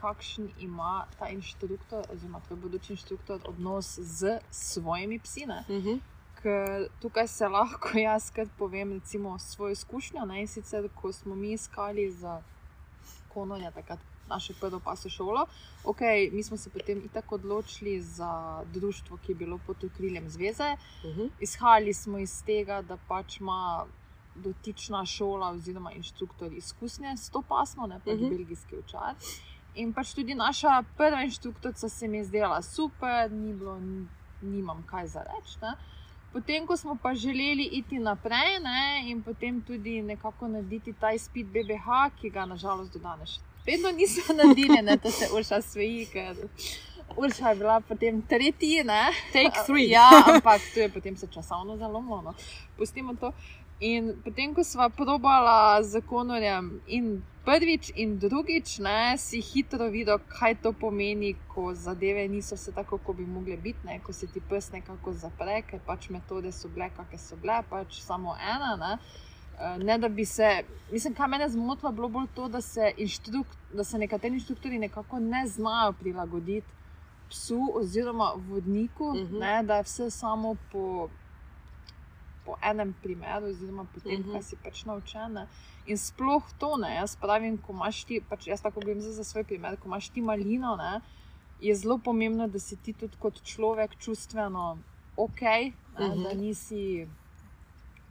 kakšen 0.02 0.50
ima 0.60 1.06
ta 1.20 1.28
inštruktor, 1.30 2.06
oziroma 2.14 2.40
tvoj 2.48 2.60
bodoči 2.60 2.94
inštruktor, 2.94 3.42
odnos 3.46 4.00
z 4.00 4.40
svojimi 4.52 5.20
psi. 5.20 5.46
Uh 5.46 5.76
mhm. 5.76 5.88
-huh. 5.88 6.00
Tukaj 7.02 7.28
se 7.28 7.48
lahko 7.48 7.98
jaz 8.08 8.32
povem, 8.58 8.94
recimo, 8.94 9.40
svojo 9.40 9.72
izkušnjo. 9.72 10.26
Ne? 10.26 10.48
Sicer, 10.48 10.90
ko 10.96 11.12
smo 11.14 11.36
mi 11.36 11.52
iskali 11.52 12.12
za 12.12 12.42
kononja, 13.34 13.72
takrat 13.72 14.00
naše 14.30 14.54
prvo 14.54 14.80
paso 14.80 15.10
šolo, 15.10 15.46
okay, 15.84 16.30
mi 16.34 16.44
smo 16.44 16.58
se 16.58 16.70
potem 16.70 17.10
tako 17.14 17.36
odločili 17.36 18.02
za 18.02 18.64
društvo, 18.74 19.18
ki 19.18 19.32
je 19.32 19.36
bilo 19.36 19.60
pod 19.68 19.84
okriljem 19.84 20.30
zveze. 20.30 20.76
Uh 21.04 21.10
mhm. 21.10 21.22
-huh. 21.22 21.30
Izhajali 21.40 21.94
smo 21.94 22.18
iz 22.18 22.44
tega, 22.44 22.82
da 22.82 22.98
pač 23.08 23.40
ima 23.40 23.86
dotična 24.36 25.06
šola 25.06 25.50
oziroma 25.50 25.92
inštruktor 25.92 26.54
izkušnje 26.54 27.18
s 27.18 27.30
to 27.30 27.42
pasmo, 27.42 27.88
ne 27.88 28.00
pa 28.06 28.12
uh 28.12 28.18
mhm. 28.18 28.26
-huh. 28.26 28.30
belgijski 28.30 28.78
učar. 28.78 29.16
In 29.76 29.94
pač 29.94 30.14
tudi 30.14 30.36
naša 30.36 30.84
prva 30.98 31.24
inštruktorica 31.24 31.90
se 31.90 32.08
mi 32.08 32.18
je 32.18 32.24
zdela 32.24 32.62
super, 32.62 33.32
ni 33.32 33.54
bilo, 33.54 33.80
nimam 34.42 34.84
kaj 34.88 35.08
za 35.08 35.20
reči. 35.20 35.60
Potem, 36.34 36.66
ko 36.68 36.78
smo 36.78 36.98
pa 37.02 37.16
želeli 37.16 37.70
iti 37.72 38.00
naprej 38.00 38.60
ne, 38.64 39.04
in 39.10 39.24
potem 39.24 39.62
tudi 39.62 40.02
nekako 40.02 40.48
narediti 40.48 40.94
ta 40.94 41.12
izpit 41.12 41.48
BBH, 41.48 42.14
ki 42.22 42.30
ga 42.30 42.46
nažalost 42.46 42.94
do 42.94 43.00
danes 43.00 43.40
vedno 43.72 43.92
nismo 43.92 44.34
naredili, 44.44 44.82
ne, 44.82 44.98
to 44.98 45.12
se 45.12 45.28
urša 45.34 45.62
sveji, 45.62 46.06
ker 46.06 46.36
urša 47.18 47.50
je 47.50 47.56
bila 47.56 47.82
potem 47.82 48.22
tretjina. 48.22 49.12
Take 49.34 49.66
three. 49.66 49.90
Ja, 49.90 50.10
ampak 50.34 50.62
to 50.74 50.80
je 50.80 50.90
potem 50.90 51.18
se 51.18 51.28
časovno 51.28 51.78
zalomilo. 51.78 52.22
No. 52.22 52.34
Pustimo 52.78 53.14
to. 53.14 53.32
In 53.80 54.14
potem, 54.24 54.56
ko 54.56 54.64
smo 54.64 54.90
probala 54.90 55.84
z 55.84 55.90
zakonom, 55.90 56.82
in 56.88 57.22
prvič, 57.50 57.92
in 57.96 58.18
drugič, 58.22 58.78
ne, 58.86 59.18
si 59.18 59.42
hitro 59.42 59.88
videl, 59.90 60.20
kaj 60.30 60.60
to 60.64 60.72
pomeni, 60.74 61.34
ko 61.50 61.72
zadeve 61.74 62.28
niso 62.30 62.56
vse 62.56 62.74
tako, 62.76 63.00
kot 63.02 63.18
bi 63.18 63.26
mogle 63.26 63.58
biti, 63.58 63.88
ne, 63.88 63.98
ko 64.06 64.14
se 64.14 64.28
ti 64.28 64.42
pes 64.50 64.70
nekako 64.76 65.14
zapre, 65.18 65.62
ker 65.70 65.82
pač 65.86 66.10
metode 66.14 66.52
so 66.54 66.70
bile, 66.70 66.92
kakšne 66.98 67.22
so 67.24 67.40
bile, 67.42 67.62
pač 67.72 68.02
samo 68.06 68.38
ena. 68.38 68.76
Ne. 68.78 68.94
Eh, 69.60 69.78
ne, 69.84 69.98
da 69.98 70.08
bi 70.10 70.26
se, 70.26 70.50
mislim, 70.92 71.16
kaj 71.18 71.28
me 71.28 71.40
je 71.42 71.50
zmotilo, 71.50 71.92
bilo 71.92 72.08
bolj 72.08 72.28
to, 72.36 72.48
da 72.48 72.62
se, 72.62 72.94
da 73.74 73.84
se 73.84 73.98
nekateri 73.98 74.38
inštruktori 74.38 74.80
nekako 74.80 75.20
ne 75.20 75.48
znajo 75.48 75.94
prilagoditi 75.94 76.68
psu 77.30 77.72
oziroma 77.76 78.32
vodniku, 78.36 79.10
uh 79.10 79.16
mhm. 79.16 79.36
-huh. 79.36 79.40
ne, 79.40 79.64
da 79.64 79.76
je 79.76 79.84
vse 79.84 80.10
samo 80.10 80.56
po 80.72 81.10
po 82.50 82.58
enem 82.66 82.94
primeru, 83.04 83.46
oziroma 83.46 83.86
po 83.94 84.00
tem, 84.00 84.22
uh 84.22 84.26
-huh. 84.26 84.32
kar 84.32 84.44
si 84.44 84.56
pač 84.56 84.86
naučena. 84.86 85.48
In 85.86 85.98
sploh 85.98 86.44
to 86.60 86.78
ne, 86.78 86.96
jaz 86.96 87.16
pravim, 87.16 87.58
ko 87.58 87.74
imaš 87.74 88.04
ti, 88.04 88.22
pač 88.30 88.48
jaz 88.48 88.62
tako 88.62 88.80
grem 88.80 89.02
za 89.02 89.24
svoj 89.24 89.44
primer, 89.44 89.78
ko 89.78 89.88
imaš 89.88 90.10
ti 90.10 90.22
malino, 90.22 90.76
ne, 90.76 91.02
je 91.62 91.76
zelo 91.76 91.98
pomembno, 91.98 92.48
da 92.48 92.60
si 92.60 92.76
ti 92.76 92.94
tudi 92.94 93.18
kot 93.20 93.42
človek 93.44 93.96
čustveno 94.00 94.78
ok, 95.18 95.42
ne, 95.42 95.72
uh 96.00 96.14
-huh. 96.14 96.24
da 96.24 96.34
nisi. 96.34 97.08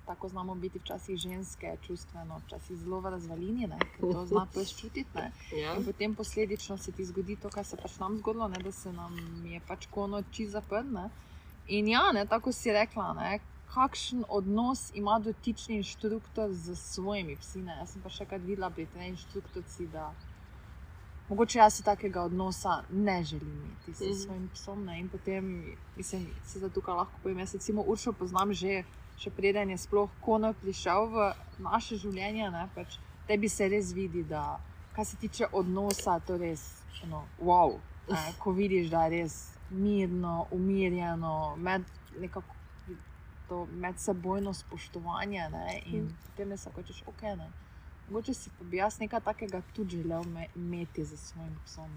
Tako 0.06 0.28
znamo 0.28 0.54
biti 0.54 0.78
včasih 0.78 1.16
ženske, 1.16 1.76
čustveno, 1.86 2.40
včasih 2.46 2.76
zelo 2.76 3.00
v 3.00 3.10
razvalini, 3.10 3.66
ne, 3.66 3.78
to 4.00 4.26
znamo 4.26 4.46
pač 4.54 4.68
čutiti. 4.80 5.18
Ja. 5.62 5.76
In 5.76 5.84
potem 5.84 6.14
posledično 6.14 6.78
se 6.78 6.92
ti 6.92 7.04
zgodi 7.04 7.36
to, 7.36 7.48
kar 7.50 7.64
se 7.64 7.76
pač 7.76 7.98
nam 7.98 8.18
zgodilo, 8.18 8.48
ne, 8.48 8.58
da 8.58 8.72
se 8.72 8.92
nam 8.92 9.46
je 9.46 9.60
pač 9.68 9.86
kono 9.86 10.22
čisto 10.32 10.52
zaprlo. 10.52 11.10
In 11.68 11.88
ja, 11.88 12.12
ne, 12.12 12.26
tako 12.26 12.52
si 12.52 12.72
rekla, 12.72 13.12
ne, 13.12 13.40
kakšen 13.74 14.24
odnos 14.28 14.90
ima 14.94 15.18
dotični 15.18 15.76
inštruktor 15.76 16.52
z 16.52 16.76
svojimi 16.76 17.36
psi. 17.36 17.58
Ne? 17.58 17.76
Jaz 17.80 17.92
sem 17.92 18.02
pa 18.02 18.10
še 18.10 18.26
kaj 18.26 18.40
videla 18.44 18.70
pri 18.70 18.86
tej 18.94 19.12
inštruktorci, 19.12 19.88
da 19.92 20.10
mogoče 21.28 21.58
jaz 21.58 21.82
takega 21.84 22.22
odnosa 22.22 22.82
ne 22.90 23.24
želim 23.24 23.52
imeti 23.52 23.94
s 23.94 24.00
mm 24.00 24.04
-hmm. 24.04 24.24
svojim 24.24 24.48
psom. 24.54 24.84
Ne? 24.84 25.00
In 25.00 25.08
potem 25.08 25.76
mislim, 25.96 26.26
se 26.46 26.58
za 26.58 26.68
tukaj 26.68 26.94
lahko 26.94 27.12
povem. 27.22 27.38
Jaz 27.38 27.54
recimo 27.54 27.82
Uršo 27.82 28.12
poznam 28.12 28.52
že, 28.52 28.84
še 29.18 29.30
preden 29.30 29.70
je 29.70 29.78
sploh 29.78 30.10
konor 30.20 30.54
prišel 30.62 31.06
v 31.06 31.34
naše 31.58 31.96
življenje. 31.96 32.68
Pač, 32.74 32.98
tebi 33.26 33.48
se 33.48 33.68
res 33.68 33.92
vidi, 33.92 34.22
da 34.22 34.60
kar 34.94 35.04
se 35.04 35.16
tiče 35.16 35.46
odnosa, 35.52 36.20
to 36.20 36.36
res 36.36 36.82
no, 37.06 37.24
wow. 37.40 37.78
Ne? 38.10 38.32
Ko 38.38 38.52
vidiš, 38.52 38.90
da 38.90 39.04
je 39.04 39.10
res 39.10 39.52
mirno, 39.70 40.46
umirjeno, 40.50 41.56
med 41.56 41.82
nekako 42.20 42.57
to 43.48 43.66
medsebojno 43.72 44.54
spoštovanje. 44.54 45.48
Ne? 45.52 45.80
In 45.86 46.04
mm. 46.04 46.16
potem 46.26 46.56
se 46.58 46.70
rečeš, 46.76 47.02
ok, 47.06 47.22
ne. 47.22 47.50
Mogoče 48.08 48.34
si 48.34 48.50
pa 48.58 48.64
bi 48.64 48.76
jaz 48.76 49.00
nekaj 49.00 49.20
takega 49.20 49.60
tudi 49.76 49.96
želel 49.96 50.24
imeti 50.56 51.04
za 51.04 51.16
svojim 51.16 51.56
psom. 51.64 51.90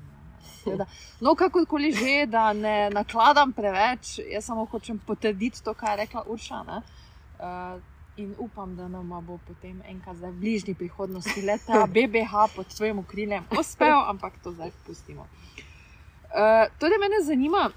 Da, 0.78 0.86
no, 1.22 1.36
kakorkoli 1.36 1.92
že, 1.92 2.26
da 2.28 2.54
ne 2.54 2.90
nakladam 2.90 3.54
preveč, 3.54 4.20
jaz 4.32 4.46
samo 4.46 4.66
hočem 4.66 5.00
potrditi 5.00 5.64
to, 5.64 5.74
kar 5.74 5.90
je 5.90 6.06
rekla 6.06 6.24
Urša. 6.28 6.62
Uh, 6.62 7.82
In 8.18 8.36
upam, 8.38 8.76
da 8.76 8.88
nam 8.88 9.08
bo 9.26 9.40
potem 9.48 9.82
enkrat 9.88 10.18
v 10.20 10.32
bližnji 10.36 10.74
prihodnosti 10.76 11.42
leta 11.42 11.86
BBH 11.96 12.52
pod 12.56 12.68
svojim 12.70 13.00
okriljem 13.00 13.46
uspel, 13.60 14.04
ampak 14.08 14.34
to 14.44 14.52
zdaj 14.52 14.72
pustimo. 14.86 15.22
Uh, 15.22 16.68
torej, 16.80 17.00
mene 17.00 17.24
zanima, 17.24 17.70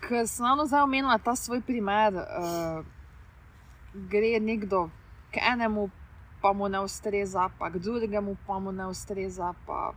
ker 0.00 0.26
sem 0.28 0.46
ravno 0.46 0.66
zdaj 0.66 0.82
omenila 0.82 1.18
ta 1.18 1.36
svoj 1.36 1.60
primer. 1.60 2.14
Uh, 2.14 2.84
gre 3.94 4.40
nekdo 4.40 4.88
k 5.32 5.40
enemu, 5.52 5.90
pa 6.42 6.52
mu 6.52 6.68
ne 6.68 6.80
ustreza, 6.80 7.48
pa 7.58 7.70
k 7.70 7.78
drugemu, 7.78 8.36
pa 8.46 8.58
mu 8.58 8.72
ne 8.72 8.86
ustreza, 8.86 9.54
pa 9.66 9.92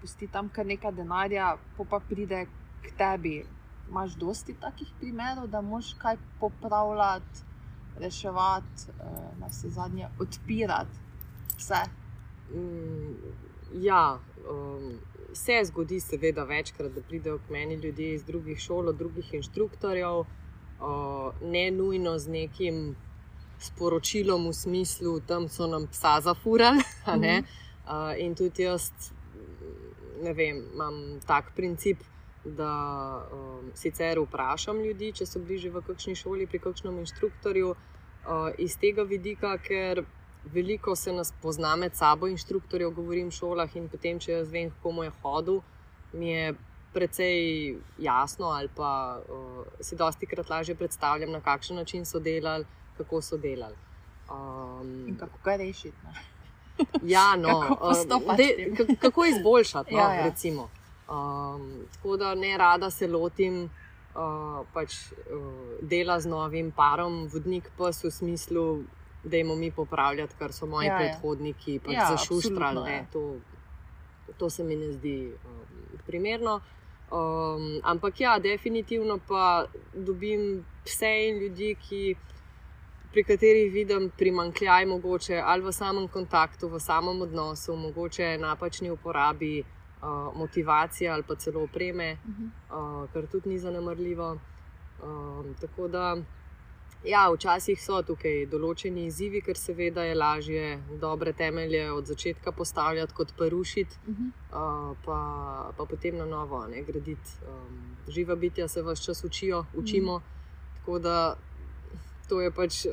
pusti 0.00 0.28
tam 0.28 0.48
kar 0.48 0.66
nekaj 0.66 0.92
denarja, 0.92 1.56
pa 1.76 2.00
pride 2.00 2.46
k 2.82 2.92
tebi. 2.98 3.44
Imáš 3.88 4.18
dosti 4.20 4.54
takih 4.54 4.88
primerov, 5.00 5.46
da 5.48 5.60
moš 5.60 5.94
kaj 5.98 6.18
popravljati, 6.40 7.46
reševati, 7.98 8.90
eh, 9.00 9.30
na 9.40 9.46
vse 9.46 9.70
zadnje 9.70 10.08
odpirati 10.20 10.98
vse. 11.56 11.80
Mm, 12.54 13.14
ja, 13.72 14.18
um, 14.50 14.92
se 15.32 15.60
zgodi, 15.64 16.00
seveda, 16.00 16.44
večkrat, 16.44 16.92
da 16.92 17.02
pridejo 17.02 17.38
k 17.38 17.50
meni 17.50 17.74
ljudje 17.74 18.14
iz 18.14 18.24
drugih 18.24 18.58
šol, 18.58 18.92
drugih 18.92 19.34
inštruktorjev, 19.34 20.18
uh, 20.18 20.26
ne 21.42 21.70
nujno 21.70 22.18
z 22.18 22.28
nekim 22.28 22.96
sporočilom 23.58 24.48
v 24.48 24.52
smislu, 24.52 25.20
da 25.20 25.40
so 25.48 25.66
nam 25.66 25.86
psa 25.86 26.20
zafurali. 26.20 26.78
Mm 26.78 27.10
-hmm. 27.10 27.44
uh, 27.86 28.24
in 28.24 28.34
tudi 28.34 28.62
jaz 28.62 28.90
ne 30.22 30.32
vem, 30.32 30.62
imam 30.74 31.20
tak 31.26 31.52
princip, 31.56 31.98
da 32.44 32.72
um, 33.32 33.70
sicer 33.74 34.18
vprašam 34.18 34.80
ljudi, 34.80 35.12
če 35.12 35.26
so 35.26 35.40
bili 35.40 35.58
že 35.58 35.70
v 35.70 35.82
kakšni 35.86 36.14
šoli, 36.14 36.46
pri 36.46 36.58
kakšnem 36.58 36.98
inštruktorju, 36.98 37.74
uh, 37.74 38.48
iz 38.58 38.78
tega 38.78 39.02
vidika, 39.02 39.58
ker. 39.58 40.04
Veliko 40.44 40.96
se 40.96 41.12
nas 41.12 41.32
pozna 41.42 41.76
med 41.76 41.94
sabo, 41.94 42.28
inštruktorjev, 42.28 42.90
govorim 42.96 43.28
v 43.28 43.36
šolah, 43.36 43.76
in 43.76 43.88
potem, 43.88 44.18
če 44.18 44.32
jaz 44.32 44.50
vem, 44.50 44.70
kako 44.70 45.04
je 45.04 45.12
hodil, 45.22 45.60
mi 46.12 46.30
je 46.30 46.54
precej 46.92 47.76
jasno, 47.98 48.46
ali 48.46 48.68
pa 48.76 49.20
uh, 49.20 49.66
si 49.80 49.96
dosti 49.96 50.26
krat 50.26 50.50
lažje 50.50 50.74
predstavljam, 50.74 51.30
na 51.32 51.40
kakšen 51.40 51.76
način 51.76 52.06
so 52.06 52.18
delali, 52.18 52.64
kako 52.96 53.22
so 53.22 53.36
delali. 53.36 53.76
Um, 54.30 55.16
kako 55.18 55.38
ga 55.44 55.56
rešiti? 55.56 55.96
ja, 57.14 57.36
no, 57.36 57.60
kako, 57.60 58.16
um, 58.16 58.36
de, 58.36 58.96
kako 59.00 59.24
izboljšati? 59.24 59.94
No, 59.94 60.00
ja, 60.00 60.14
ja. 60.14 60.68
Um, 61.08 61.72
tako 61.94 62.16
da 62.16 62.34
ne 62.34 62.58
rada 62.58 62.90
se 62.90 63.06
lotim 63.06 63.64
uh, 63.64 64.66
pač, 64.72 64.94
uh, 65.12 65.52
dela 65.80 66.20
z 66.20 66.28
novim 66.28 66.70
parom, 66.72 67.28
vodnik 67.32 67.70
pa 67.76 67.90
v 67.90 68.10
smislu, 68.10 68.82
da 69.24 69.36
jim 69.36 69.58
mi 69.58 69.70
popravljati, 69.70 70.34
kar 70.38 70.52
so 70.52 70.66
moji 70.66 70.86
ja, 70.86 70.92
ja. 70.92 70.98
predhodniki 70.98 71.78
pač 71.84 71.94
ja, 71.94 72.06
zašuštrali. 72.10 72.90
Ja. 72.90 73.04
To, 73.12 73.36
to 74.36 74.50
se 74.50 74.64
mi 74.64 74.76
ne 74.76 74.92
zdi 74.92 75.32
um, 75.44 75.98
primerno. 76.06 76.60
Um, 77.10 77.80
ampak 77.82 78.20
ja, 78.20 78.38
definitivno 78.38 79.18
pa 79.28 79.66
dobim 79.94 80.64
vse 80.84 81.12
in 81.28 81.38
ljudi, 81.38 81.74
ki 81.88 82.16
pri 83.12 83.24
katerih 83.24 83.72
vidim 83.72 84.10
primankljaj, 84.18 84.86
mogoče 84.86 85.40
ali 85.44 85.64
v 85.64 85.72
samem 85.72 86.08
kontaktu, 86.08 86.68
v 86.68 86.80
samem 86.80 87.22
odnosu, 87.22 87.76
mogoče 87.76 88.36
napačni 88.38 88.90
uporabi 88.90 89.60
uh, 89.60 90.36
motivacije 90.36 91.10
ali 91.10 91.22
pa 91.22 91.34
celo 91.34 91.62
opreme, 91.62 92.12
uh 92.12 92.34
-huh. 92.34 93.02
uh, 93.02 93.10
kar 93.12 93.26
tudi 93.26 93.48
ni 93.48 93.58
zanemrljivo. 93.58 94.38
Uh, 95.02 95.46
tako 95.60 95.88
da, 95.88 96.16
ja, 97.04 97.28
včasih 97.32 97.80
so 97.82 98.02
tukaj 98.02 98.46
določeni 98.50 99.06
izzivi, 99.06 99.40
ker 99.44 99.56
seveda 99.56 100.04
je 100.04 100.14
lažje 100.14 100.64
dobre 101.00 101.32
temelje 101.32 101.84
od 101.92 102.06
začetka 102.06 102.52
postavljati, 102.52 103.14
kot 103.14 103.34
pa 103.38 103.48
rušiti, 103.48 103.96
uh 104.06 104.14
-huh. 104.14 104.30
uh, 104.50 104.96
pa, 105.04 105.72
pa 105.76 105.84
potem 105.84 106.16
na 106.16 106.26
novo 106.26 106.66
ne, 106.66 106.82
graditi. 106.82 107.30
Um, 107.48 107.96
živa 108.08 108.34
bitja 108.34 108.68
se 108.68 108.82
vse 108.82 109.04
čas 109.04 109.24
učijo, 109.24 109.64
učimo. 109.74 110.14
Uh 110.14 110.20
-huh. 110.22 110.78
Tako 110.78 110.98
da 110.98 111.36
to 112.28 112.40
je 112.40 112.50
pač 112.50 112.84
uh, 112.86 112.92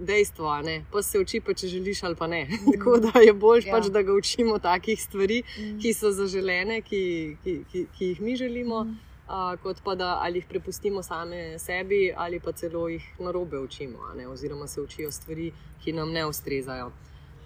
dejstvo, 0.00 0.52
ne? 0.62 0.84
pa 0.92 1.02
se 1.02 1.20
uči, 1.20 1.40
pa 1.40 1.54
če 1.56 1.68
želiš 1.72 2.02
ali 2.04 2.16
pa 2.16 2.26
ne. 2.26 2.44
Mm. 2.66 2.72
Tako 2.72 2.98
da 2.98 3.20
je 3.20 3.32
bolj, 3.32 3.66
ja. 3.66 3.72
pač, 3.72 3.88
da 3.92 4.02
ga 4.02 4.12
učimo 4.12 4.58
takih 4.58 5.00
stvari, 5.02 5.42
mm. 5.42 5.78
ki 5.80 5.92
so 5.94 6.10
zaželene, 6.12 6.80
ki, 6.82 7.36
ki, 7.44 7.56
ki, 7.72 7.86
ki 7.96 8.08
jih 8.12 8.20
mi 8.20 8.36
želimo, 8.36 8.84
mm. 8.84 8.96
Uh, 9.28 9.60
kot 9.62 9.76
pa 9.84 9.94
da 9.94 10.18
ali 10.22 10.38
jih 10.38 10.46
prepustimo 10.48 11.02
same 11.02 11.58
sebi, 11.58 12.12
ali 12.16 12.40
pa 12.40 12.52
celo 12.52 12.88
jih 12.88 13.04
na 13.18 13.30
robe 13.30 13.58
učimo, 13.58 13.98
oziroma 14.30 14.66
se 14.66 14.80
učijo 14.80 15.10
stvari, 15.10 15.52
ki 15.84 15.92
nam 15.92 16.12
ne 16.12 16.26
ustrezajo. 16.26 16.92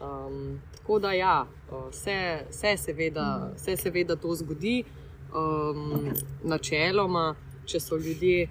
Um, 0.01 0.61
tako 0.77 0.99
da, 0.99 1.13
ja, 1.13 1.47
vse 1.91 2.47
se 2.51 2.77
seveda, 2.77 3.53
mm. 3.55 3.77
seveda 3.77 4.17
to 4.17 4.35
zgodi, 4.35 4.85
um, 5.35 6.09
načeloma, 6.45 7.35
če 7.67 7.81
so 7.81 7.97
ljudje 7.97 8.49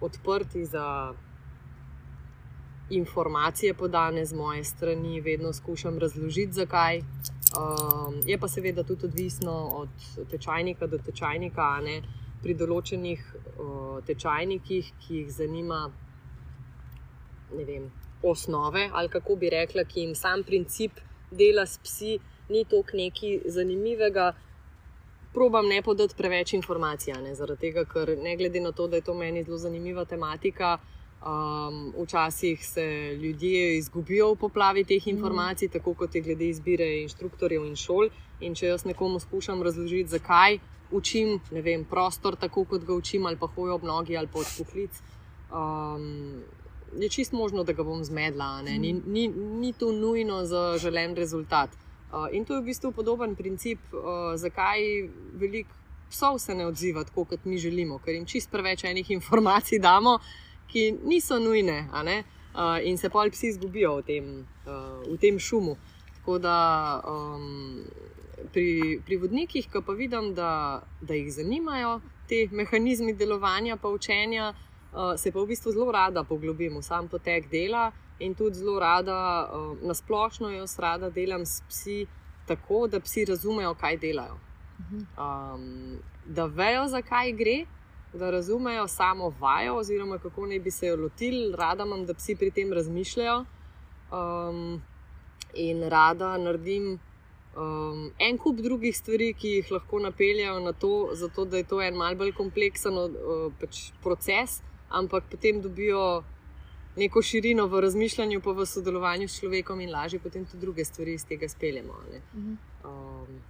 odprti 0.00 0.64
za 0.64 1.14
informacije 2.90 3.74
podane 3.74 4.24
z 4.24 4.34
moje 4.34 4.64
strani, 4.64 5.20
vedno 5.20 5.52
skušam 5.52 5.98
razložiti, 5.98 6.52
zakaj. 6.52 6.98
Um, 6.98 8.20
je 8.26 8.38
pa 8.38 8.48
seveda 8.48 8.82
tudi 8.82 9.06
odvisno 9.06 9.52
od 9.52 9.88
tečajnika 10.30 10.86
do 10.86 10.98
tečajnika. 10.98 11.80
Ne? 11.80 12.02
Pri 12.44 12.54
določenih 12.60 13.20
uh, 13.32 13.98
tečajnikih, 14.06 14.92
ki 15.00 15.20
jih 15.22 15.30
zanima 15.32 15.86
vem, 17.54 17.90
osnove, 18.22 18.88
ali 18.92 19.08
kako 19.08 19.36
bi 19.40 19.50
rekla, 19.52 19.84
ki 19.88 20.00
jim 20.00 20.14
sam 20.18 20.42
princip 20.44 21.00
dela 21.30 21.64
s 21.66 21.78
psi, 21.80 22.18
ni 22.52 22.64
toliko 22.68 22.98
nekaj 23.00 23.38
zanimivega. 23.56 24.32
Probam 25.34 25.66
ne 25.66 25.80
podati 25.82 26.14
preveč 26.14 26.52
informacij, 26.54 27.16
zaradi 27.34 27.66
tega, 27.66 27.86
ker 27.90 28.12
ne 28.20 28.36
glede 28.36 28.60
na 28.60 28.70
to, 28.72 28.86
da 28.86 29.00
je 29.00 29.06
to 29.08 29.14
meni 29.18 29.42
zelo 29.42 29.58
zanimiva 29.58 30.04
tematika, 30.06 30.76
uh, 30.76 30.94
Um, 31.24 31.94
včasih 32.02 32.66
se 32.66 33.16
ljudje 33.16 33.76
izgubijo 33.78 34.32
v 34.32 34.36
poplavi 34.36 34.84
teh 34.84 35.06
informacij, 35.08 35.68
mm. 35.68 35.72
tako 35.72 35.94
kot 35.94 36.14
je 36.14 36.20
glede 36.20 36.48
izbire 36.48 36.88
inštruktorjev 37.02 37.64
in 37.64 37.76
šol. 37.76 38.10
In 38.44 38.54
če 38.54 38.72
jaz 38.72 38.84
nekomu 38.84 39.20
skušam 39.20 39.62
razložiti, 39.62 40.12
zakaj 40.16 40.58
učim 40.94 41.38
vem, 41.50 41.84
prostor, 41.88 42.36
tako 42.36 42.64
kot 42.68 42.84
ga 42.84 42.94
učim, 42.94 43.26
ali 43.26 43.40
pa 43.40 43.48
hojo 43.50 43.78
ob 43.78 43.86
nogi 43.88 44.16
ali 44.16 44.28
pa 44.30 44.42
od 44.42 44.50
poklic, 44.58 45.00
um, 45.50 46.42
je 47.00 47.08
čist 47.08 47.32
možno, 47.32 47.64
da 47.64 47.72
ga 47.72 47.82
bom 47.82 48.04
zmedla. 48.04 48.62
Ni, 48.62 48.92
ni, 48.92 49.28
ni 49.28 49.72
to 49.72 49.92
nujno 49.92 50.44
za 50.44 50.76
želen 50.78 51.16
rezultat. 51.16 51.70
Uh, 52.12 52.28
in 52.32 52.44
to 52.44 52.54
je 52.54 52.60
v 52.60 52.68
bistvu 52.68 52.92
podoben 52.92 53.34
princip, 53.34 53.80
uh, 53.90 54.36
zakaj 54.38 55.08
veliko 55.34 55.74
psov 56.12 56.38
se 56.38 56.54
ne 56.54 56.66
odziva 56.68 57.02
tako, 57.04 57.24
kot 57.24 57.44
mi 57.44 57.58
želimo, 57.58 57.98
ker 57.98 58.14
jim 58.14 58.26
čist 58.26 58.52
preveč 58.52 58.84
enih 58.84 59.10
informacij 59.10 59.80
damo 59.82 60.20
ki 60.74 60.92
niso 61.06 61.38
nujne, 61.38 61.86
uh, 61.92 62.78
in 62.82 62.98
se 62.98 63.08
pa 63.08 63.22
vsi 63.30 63.48
izgubijo 63.48 63.96
v 63.96 64.02
tem, 64.02 64.24
uh, 64.66 65.06
v 65.06 65.18
tem 65.22 65.38
šumu. 65.38 65.76
Tako 66.18 66.38
da 66.38 66.56
um, 67.06 67.84
pri, 68.52 69.00
pri 69.06 69.16
vodnikih, 69.16 69.68
ki 69.70 69.82
pa 69.86 69.92
vidim, 69.92 70.32
da, 70.34 70.82
da 71.00 71.14
jih 71.14 71.32
zanimajo 71.32 72.00
te 72.28 72.46
mehanizmi 72.52 73.14
delovanja, 73.14 73.76
pa 73.76 73.88
učenja, 73.88 74.52
uh, 74.92 75.14
se 75.16 75.32
pa 75.32 75.40
v 75.40 75.52
bistvu 75.52 75.72
zelo 75.72 75.92
rada 75.92 76.24
poglobim 76.24 76.78
v 76.78 76.82
sam 76.82 77.08
potek 77.08 77.50
dela 77.50 77.90
in 78.18 78.34
tudi 78.34 78.60
zelo 78.62 78.78
rada, 78.80 79.18
uh, 79.52 79.78
nasplošno 79.82 80.50
jaz 80.50 80.78
rada 80.78 81.10
delam 81.10 81.46
s 81.46 81.62
psi 81.68 82.06
tako, 82.46 82.86
da 82.88 83.00
psi 83.00 83.24
razumejo, 83.24 83.74
kaj 83.74 83.96
delajo. 83.98 84.38
Um, 85.18 85.98
da 86.26 86.46
vejo, 86.46 86.86
zakaj 86.88 87.32
gre, 87.32 87.64
da 88.12 88.30
razumejo 88.30 88.86
samo 88.88 89.30
vajo, 89.40 89.78
oziroma 89.80 90.18
kako 90.18 90.46
naj 90.46 90.60
bi 90.60 90.70
se 90.70 90.86
jo 90.86 90.96
lotili. 90.96 91.52
Rada 91.56 91.84
imam, 91.84 92.04
da 92.06 92.14
psi 92.14 92.36
pri 92.36 92.50
tem 92.50 92.72
razmišljajo. 92.72 93.44
Um, 94.12 94.82
in 95.54 95.82
rada 95.88 96.36
naredim 96.38 96.98
um, 97.56 98.10
en 98.18 98.38
kup 98.38 98.60
drugih 98.62 98.96
stvari, 98.96 99.32
ki 99.34 99.56
jih 99.58 99.72
lahko 99.72 100.00
napeljajo 100.00 100.60
na 100.60 100.72
to, 100.72 101.10
zato 101.14 101.44
da 101.44 101.56
je 101.56 101.68
to 101.70 101.80
en 101.82 101.96
malce 101.96 102.18
bolj 102.18 102.32
kompleksen 102.36 102.98
uh, 102.98 103.48
pač 103.60 103.90
proces, 104.02 104.60
ampak 104.90 105.28
potem 105.30 105.60
dobijo 105.62 106.22
neko 106.96 107.22
širino 107.22 107.66
v 107.66 107.80
razmišljanju, 107.80 108.40
pa 108.40 108.52
v 108.54 108.66
sodelovanju 108.66 109.28
s 109.28 109.40
človekom 109.40 109.80
in 109.80 109.90
lažje 109.90 110.20
potem 110.22 110.44
tudi 110.46 110.60
druge 110.66 110.84
stvari 110.84 111.14
iz 111.14 111.26
tega 111.26 111.48
speljemo. 111.48 111.94
Mhm. 112.34 112.56
Um, 112.84 113.40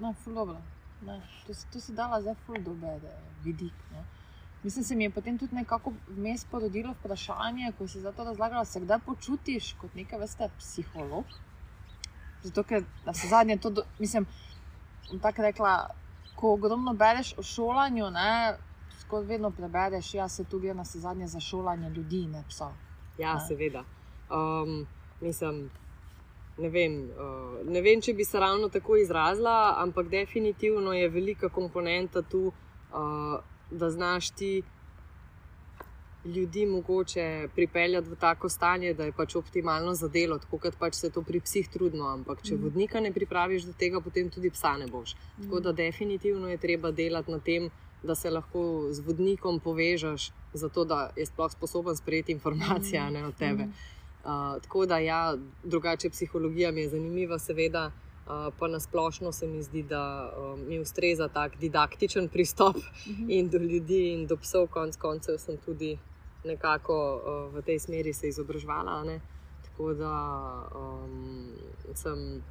no, 0.00 0.14
fulobno. 0.24 0.62
Ne, 1.06 1.20
to, 1.46 1.52
to 1.72 1.80
si 1.80 1.92
dala 1.96 2.20
zdaj 2.20 2.34
zelo 2.46 2.58
dober 2.64 3.00
vidik. 3.44 3.76
Ne. 3.92 4.04
Mislim, 4.62 4.84
se 4.84 4.96
mi 4.96 5.04
je 5.04 5.10
potem 5.10 5.38
tudi 5.38 5.54
nekako 5.54 5.92
vmes 6.08 6.44
porodilo 6.44 6.92
vprašanje, 6.92 7.72
ko 7.78 7.88
si 7.88 8.00
za 8.00 8.12
to 8.12 8.24
razlagala, 8.24 8.64
se 8.64 8.80
kdaj 8.80 8.98
počutiš 9.06 9.74
kot 9.80 9.94
neka 9.94 10.16
vrsta 10.16 10.50
psiholog. 10.58 11.24
Zato, 12.42 12.62
ker 12.62 12.84
se 13.12 13.28
zadnje 13.28 13.56
to, 13.56 13.70
do, 13.70 13.82
mislim, 13.98 14.26
tako 15.22 15.42
rekla, 15.42 15.90
ko 16.36 16.52
ogromno 16.52 16.94
bereš 16.94 17.34
o 17.38 17.42
šolanju, 17.42 18.10
ne, 18.10 18.56
skoro 19.00 19.26
vedno 19.26 19.50
prebereš, 19.50 20.14
ja, 20.14 20.28
se 20.28 20.44
tu 20.44 20.58
gre 20.58 20.74
na 20.74 20.84
se 20.84 20.98
zadnje 20.98 21.26
za 21.26 21.40
šolanje 21.40 21.90
ljudi, 21.90 22.26
ne 22.26 22.44
psa. 22.48 22.72
Ja, 23.18 23.34
ne. 23.34 23.40
seveda. 23.48 23.84
Um, 24.30 24.86
mislim, 25.20 25.70
ne 26.58 26.68
vem, 26.68 27.10
uh, 27.10 27.66
ne 27.66 27.80
vem, 27.80 28.00
če 28.00 28.14
bi 28.14 28.24
se 28.24 28.40
ravno 28.40 28.68
tako 28.68 28.96
izrazila, 28.96 29.74
ampak 29.78 30.08
definitivno 30.08 30.92
je 30.92 31.08
velika 31.08 31.48
komponenta 31.48 32.22
tu, 32.22 32.46
uh, 32.46 33.40
da 33.70 33.90
znaš 33.90 34.30
ti 34.30 34.62
ljudi 36.24 36.66
mogoče 36.66 37.48
pripeljati 37.54 38.08
v 38.08 38.16
tako 38.16 38.48
stanje, 38.48 38.94
da 38.94 39.04
je 39.04 39.12
pač 39.12 39.34
optimalno 39.36 39.94
za 39.94 40.08
delo, 40.08 40.38
tako 40.38 40.58
kot 40.58 40.76
pač 40.78 40.94
se 40.94 41.10
to 41.10 41.22
pri 41.22 41.40
psih 41.40 41.68
trudno. 41.68 42.08
Ampak 42.08 42.42
če 42.42 42.54
mm. 42.54 42.62
vodnika 42.62 43.00
ne 43.00 43.12
pripraviš 43.12 43.64
do 43.70 43.72
tega, 43.72 44.00
potem 44.00 44.30
tudi 44.30 44.50
psa 44.50 44.76
ne 44.76 44.86
boš. 44.86 45.14
Mm. 45.14 45.42
Tako 45.44 45.60
da 45.60 45.72
definitivno 45.72 46.48
je 46.48 46.58
treba 46.58 46.90
delati 46.90 47.30
na 47.30 47.38
tem, 47.38 47.70
da 48.02 48.14
se 48.14 48.30
lahko 48.30 48.88
z 48.92 49.00
vodnikom 49.06 49.60
povežeš, 49.60 50.30
zato 50.52 50.84
da 50.84 51.10
je 51.16 51.26
sploh 51.26 51.52
sposoben 51.52 51.96
sprejeti 51.96 52.32
informacije 52.32 53.00
mm. 53.10 53.24
od 53.24 53.34
tebe. 53.36 53.64
Mm. 53.64 53.72
Uh, 54.20 54.60
tako 54.62 54.86
da, 54.86 54.98
ja, 54.98 55.36
drugače 55.64 56.10
psihologija 56.10 56.72
mi 56.72 56.80
je 56.80 56.88
zanimiva, 56.88 57.38
seveda, 57.38 57.86
uh, 58.26 58.52
pa 58.58 58.68
nasplošno 58.68 59.32
se 59.32 59.46
mi 59.48 59.62
zdi, 59.62 59.82
da 59.82 60.32
uh, 60.36 60.58
mi 60.68 60.78
ustreza 60.78 61.28
tak 61.28 61.56
didaktičen 61.56 62.28
pristop 62.28 62.76
uh 62.76 62.82
mhm. 63.08 63.22
-huh. 63.22 63.38
in 63.38 63.48
do 63.48 63.58
ljudi, 63.58 64.12
in 64.12 64.26
do 64.26 64.36
psov, 64.36 64.66
konc 64.66 64.96
koncev 64.96 65.38
sem 65.38 65.56
tudi 65.56 65.98
nekako 66.44 66.96
uh, 67.16 67.54
v 67.54 67.62
tej 67.62 67.78
smeri 67.78 68.12
se 68.12 68.28
izobraževala. 68.28 69.04
Ne? 69.04 69.20
Tako 69.62 69.94
da 69.94 70.14
um, 70.74 71.48
sem, 71.94 72.42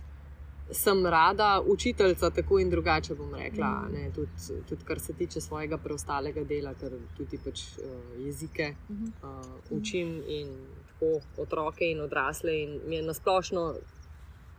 sem 0.71 1.05
rada 1.05 1.61
učiteljica, 1.65 2.29
tako 2.29 2.59
in 2.59 2.69
drugače 2.69 3.15
bom 3.15 3.35
rekla. 3.35 3.67
Mm. 3.89 4.11
Tudi 4.15 4.61
tud, 4.69 4.83
kar 4.83 4.99
se 4.99 5.13
tiče 5.13 5.41
svojega 5.41 5.77
preostalega 5.77 6.43
dela, 6.43 6.73
ker 6.73 6.97
tudi 7.17 7.39
pač, 7.43 7.61
uh, 7.77 8.25
jezike 8.25 8.73
uh, 8.89 9.45
učim 9.69 10.21
in 10.27 10.53
tako 10.91 11.41
otroke 11.41 11.85
in 11.85 12.01
odrasle, 12.01 12.61
in 12.63 12.79
mi 12.87 12.95
je 12.95 13.03
nasplošno 13.03 13.73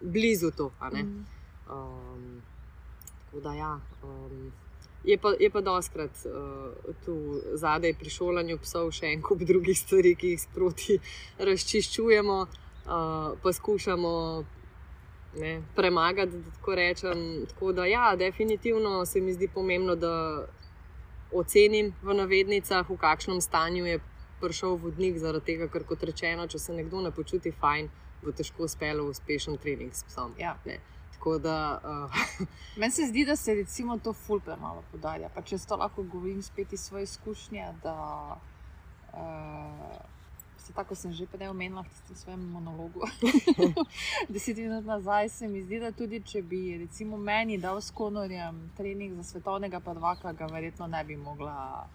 blizu 0.00 0.50
to. 0.56 0.72
Mm. 0.92 1.26
Um, 1.70 2.42
tako 3.24 3.40
da 3.40 3.54
ja. 3.54 3.78
Um, 4.02 4.52
Je 5.04 5.16
pa, 5.18 5.32
je 5.40 5.50
pa 5.50 5.60
doskrat 5.64 6.10
uh, 6.28 6.94
tu 7.04 7.40
zadaj 7.54 7.94
pri 7.96 8.10
šolanju 8.12 8.58
psov 8.60 8.90
še 8.92 9.14
en 9.14 9.22
kup 9.24 9.40
drugih 9.48 9.78
stvari, 9.78 10.12
ki 10.14 10.34
jih 10.34 10.42
sproti 10.42 10.98
razčiščujemo, 11.48 12.38
uh, 12.44 13.38
pa 13.42 13.52
skušamo 13.52 14.12
ne, 15.40 15.62
premagati, 15.76 16.36
da 16.36 16.50
tako 16.58 16.74
rečem. 16.74 17.24
Tako 17.48 17.72
da, 17.72 17.86
ja, 17.86 18.16
definitivno 18.16 19.06
se 19.06 19.20
mi 19.20 19.32
zdi 19.32 19.48
pomembno, 19.48 19.96
da 19.96 20.46
ocenim 21.32 21.94
v 22.02 22.14
navednicah, 22.14 22.90
v 22.90 22.96
kakšnem 22.96 23.40
stanju 23.40 23.86
je 23.86 24.00
prišel 24.40 24.76
vodnik, 24.82 25.18
zaradi 25.18 25.52
tega, 25.52 25.68
ker 25.68 25.84
kot 25.86 26.02
rečeno, 26.02 26.46
če 26.48 26.58
se 26.58 26.74
nekdo 26.74 27.00
ne 27.04 27.12
počuti 27.14 27.52
fajn, 27.52 27.90
bo 28.24 28.32
težko 28.36 28.66
uspelo 28.66 29.04
uspešen 29.08 29.58
trening 29.60 29.94
s 29.94 30.04
psom. 30.08 30.34
Ja. 30.40 30.56
Da, 31.42 31.80
uh... 31.84 32.46
Meni 32.80 32.92
se 32.92 33.06
zdi, 33.06 33.24
da 33.24 33.36
se 33.36 33.54
recimo 33.54 33.98
to 33.98 34.12
fulpe 34.12 34.56
malo 34.56 34.82
podarja. 34.92 35.28
Pa 35.34 35.42
če 35.42 35.58
to 35.68 35.76
lahko 35.76 36.02
govorim 36.02 36.42
spet 36.42 36.72
iz 36.72 36.80
svoje 36.80 37.04
izkušnje, 37.04 37.66
da 37.82 37.96
uh, 39.12 40.00
se 40.58 40.72
tako 40.72 40.94
sem 40.94 41.12
že 41.12 41.26
prej 41.26 41.48
omenila 41.48 41.82
v 41.82 42.16
svojem 42.16 42.40
monologu. 42.50 43.02
Deset 44.32 44.56
minut 44.56 44.84
nazaj 44.84 45.28
se 45.28 45.48
mi 45.48 45.62
zdi, 45.62 45.80
da 45.80 45.92
tudi 45.92 46.22
če 46.22 46.42
bi 46.42 46.78
recimo 46.78 47.16
meni 47.16 47.58
dal 47.58 47.80
s 47.80 47.90
konorjem 47.90 48.70
trening 48.76 49.16
za 49.16 49.22
svetovnega 49.22 49.80
prvaka, 49.80 50.32
ga 50.32 50.46
verjetno 50.46 50.86
ne 50.86 51.04
bi 51.04 51.16
mogla 51.16 51.86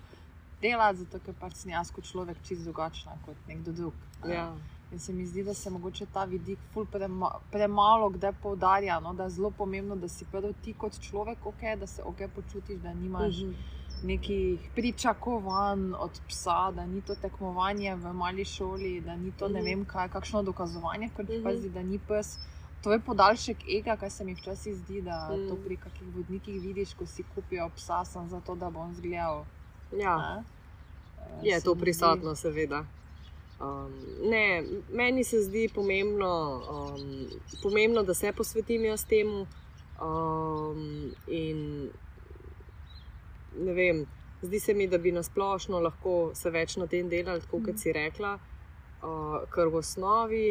delati, 0.61 0.99
zato 0.99 1.19
ker 1.19 1.35
pač 1.39 1.61
sem 1.61 1.71
jaz 1.71 1.91
kot 1.91 2.05
človek 2.05 2.37
čist 2.47 2.63
drugačna 2.63 3.17
kot 3.25 3.37
nekdo 3.47 3.71
drug. 3.71 3.93
Ja. 4.27 4.51
In 4.91 4.99
se 4.99 5.13
mi 5.13 5.25
zdi, 5.25 5.43
da 5.43 5.53
se 5.53 5.69
mogoče 5.69 6.05
ta 6.13 6.23
vidik 6.23 6.59
prema, 6.91 7.31
premalo 7.51 8.09
kdaj 8.09 8.33
poudarja, 8.43 8.99
no? 8.99 9.13
da 9.13 9.23
je 9.23 9.29
zelo 9.29 9.51
pomembno, 9.51 9.95
da 9.95 10.07
si 10.07 10.25
prvi 10.31 10.53
ti 10.63 10.73
kot 10.73 10.99
človek, 10.99 11.37
okay, 11.45 11.79
da 11.79 11.87
se 11.87 12.03
ok 12.03 12.21
počutiš, 12.35 12.77
da 12.79 12.93
nimaš 12.93 13.41
uh 13.41 13.47
mhm. 13.47 13.51
-huh. 13.51 14.07
nekih 14.07 14.69
pričakovanj 14.75 15.93
od 15.99 16.21
psa, 16.27 16.71
da 16.71 16.85
ni 16.85 17.01
to 17.01 17.15
tekmovanje 17.15 17.95
v 17.95 18.13
mali 18.13 18.45
šoli, 18.45 19.01
da 19.01 19.15
ni 19.15 19.31
to 19.31 19.45
uh 19.45 19.51
-huh. 19.51 19.53
ne 19.53 19.59
mhm. 19.59 19.69
vem 19.69 19.85
kaj, 19.85 20.09
kakšno 20.09 20.43
dokazovanje, 20.43 21.09
ti 21.15 21.21
uh 21.21 21.27
-huh. 21.27 21.43
pazi, 21.43 21.69
da 21.69 21.83
ni 21.83 21.99
pes. 22.07 22.37
To 22.85 22.91
je 22.93 22.99
podaljšek 22.99 23.57
ega, 23.77 23.95
kar 23.97 24.11
se 24.11 24.23
mi 24.23 24.33
včasih 24.33 24.75
zdi, 24.75 25.01
da 25.01 25.31
mm. 25.33 25.47
to 25.49 25.55
pri 25.55 25.77
kakšnih 25.77 26.15
vodnikih 26.15 26.61
vidiš, 26.61 26.93
ko 26.93 27.05
si 27.05 27.23
kupijo 27.35 27.69
psa, 27.75 28.05
samo 28.05 28.27
zato, 28.27 28.55
da 28.55 28.69
bom 28.69 28.93
zgledal. 28.95 29.45
Ja. 29.97 30.43
Je 31.41 31.61
to 31.61 31.75
prisotno, 31.75 32.35
seveda. 32.35 32.85
Um, 33.59 33.93
ne, 34.29 34.63
meni 34.91 35.23
se 35.23 35.41
zdi 35.41 35.69
pomembno, 35.75 36.61
um, 36.69 37.27
pomembno, 37.63 38.03
da 38.03 38.13
se 38.13 38.31
posvetim 38.31 38.83
jaz 38.85 39.05
temu. 39.05 39.45
Um, 40.01 41.13
in 41.27 41.89
ne 43.55 43.73
vem, 43.73 44.03
zdi 44.41 44.59
se 44.59 44.73
mi, 44.73 44.87
da 44.87 44.97
bi 44.97 45.11
nasplošno 45.15 45.79
lahko 45.79 46.31
se 46.35 46.51
več 46.51 46.75
na 46.77 46.87
tem 46.87 47.09
delali, 47.09 47.41
tako 47.41 47.61
kot 47.69 47.79
si 47.79 47.95
rekla, 47.95 48.35
uh, 48.35 49.39
ker 49.55 49.71
v 49.71 49.81
osnovi. 49.83 50.45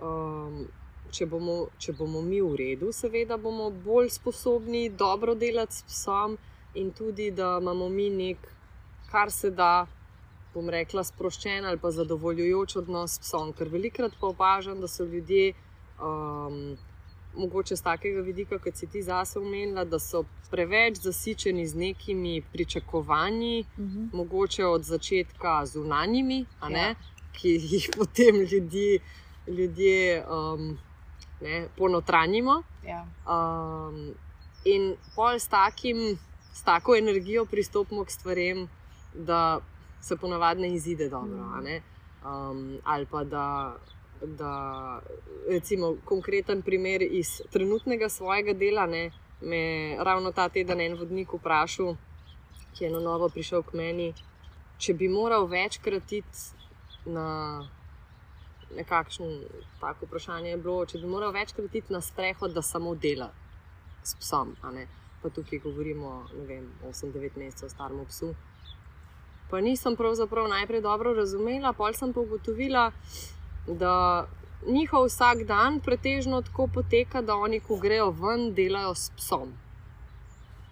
Um, 0.00 0.64
Če 1.12 1.26
bomo, 1.28 1.66
če 1.76 1.92
bomo 1.92 2.22
mi 2.24 2.38
v 2.40 2.54
redu, 2.56 2.88
seveda 2.96 3.36
bomo 3.36 3.66
bolj 3.84 4.06
sposobni 4.14 4.86
dobro 4.88 5.34
delati 5.36 5.76
s 5.76 5.82
psom, 5.84 6.38
in 6.72 6.88
tudi 6.96 7.26
da 7.36 7.58
imamo 7.60 7.90
mi 7.92 8.06
nek, 8.10 8.46
kar 9.10 9.28
se 9.30 9.50
da, 9.52 9.84
bom 10.54 10.68
rekla, 10.70 11.04
sproščen 11.04 11.64
ali 11.64 11.80
pa 11.80 11.90
zadovoljujoč 11.90 12.76
odnos 12.82 13.16
s 13.16 13.24
psom. 13.24 13.52
Ker 13.56 13.70
velikrat 13.72 14.16
pa 14.20 14.30
opažam, 14.32 14.80
da 14.80 14.88
so 14.88 15.04
ljudje, 15.04 15.52
um, 16.00 16.76
mogoče 17.36 17.76
z 17.76 17.82
takega 17.82 18.20
vidika, 18.20 18.58
kot 18.58 18.76
si 18.76 18.86
ti 18.86 19.02
zase 19.02 19.40
umenila, 19.40 19.84
da 19.84 19.98
so 19.98 20.24
preveč 20.50 21.00
zasičeni 21.00 21.66
z 21.66 21.78
nekimi 21.80 22.42
pričakovanji, 22.52 23.64
uh 23.64 23.78
mhm. 23.78 23.98
-huh. 23.98 24.14
mogoče 24.16 24.66
od 24.66 24.84
začetka 24.84 25.66
zunanjimi, 25.66 26.44
ja. 26.70 26.94
ki 27.32 27.48
jih 27.48 27.90
potem 27.98 28.36
ljudi, 28.36 28.98
ljudje 29.46 30.24
um, 30.26 30.78
ne, 31.40 31.68
ponotranjimo. 31.76 32.62
Ja. 32.86 33.06
Um, 33.26 34.14
in 34.64 34.94
pol 35.16 35.38
s, 35.38 35.48
takim, 35.48 36.18
s 36.52 36.62
tako 36.62 36.96
energijo 36.96 37.44
pristopimo 37.44 38.04
k 38.04 38.10
stvarem. 38.10 38.68
Da 39.14 39.60
se 40.02 40.16
ponavadi 40.16 40.60
ne 40.60 40.74
izide 40.74 41.08
dobro. 41.08 41.38
Um, 42.24 42.78
ali 42.84 43.06
pa 43.06 43.24
da, 43.24 43.76
da, 44.22 45.00
recimo, 45.48 45.96
konkreten 46.04 46.62
primer 46.62 47.02
iz 47.02 47.40
trenutnega 47.50 48.08
svojega 48.08 48.52
dela, 48.52 48.86
ne, 48.86 49.10
me 49.40 49.96
ravno 49.98 50.32
ta 50.32 50.48
teden 50.48 50.80
en 50.80 50.98
vodnik 50.98 51.32
vprašal, 51.32 51.96
ki 52.74 52.84
je 52.84 52.90
na 52.90 53.00
novo 53.00 53.28
prišel 53.28 53.62
k 53.62 53.74
meni, 53.74 54.12
če 54.78 54.94
bi 54.94 55.08
moral 55.08 55.46
večkrat 55.46 56.12
iti 56.12 56.38
na. 57.06 57.68
Nekakšno 58.72 59.26
tako 59.80 60.06
vprašanje 60.06 60.48
je 60.50 60.56
bilo, 60.56 60.86
če 60.86 60.98
bi 60.98 61.06
moral 61.06 61.32
večkrat 61.32 61.74
iti 61.74 61.92
na 61.92 62.00
sprehod, 62.00 62.54
da 62.56 62.62
samo 62.62 62.94
dela 62.94 63.28
s 64.02 64.14
psom. 64.16 64.54
Pa 65.22 65.28
tukaj 65.28 65.58
govorimo 65.58 66.08
o 66.08 66.88
8-9 66.88 67.36
mesecev 67.36 67.68
starem 67.68 68.00
psu 68.08 68.32
pa 69.52 69.60
nisem 69.60 69.96
pravzaprav 69.96 70.48
najprej 70.48 70.80
dobro 70.80 71.12
razumela, 71.12 71.74
pol 71.76 71.92
sem 71.92 72.12
pa 72.12 72.20
ugotovila, 72.20 72.86
da 73.66 74.24
njihov 74.66 75.04
vsak 75.10 75.42
dan 75.44 75.80
pretežno 75.80 76.40
tako 76.42 76.66
poteka, 76.74 77.20
da 77.22 77.36
oni, 77.36 77.60
ko 77.60 77.76
grejo 77.76 78.10
ven, 78.10 78.54
delajo 78.54 78.94
s 78.94 79.10
psom. 79.16 79.52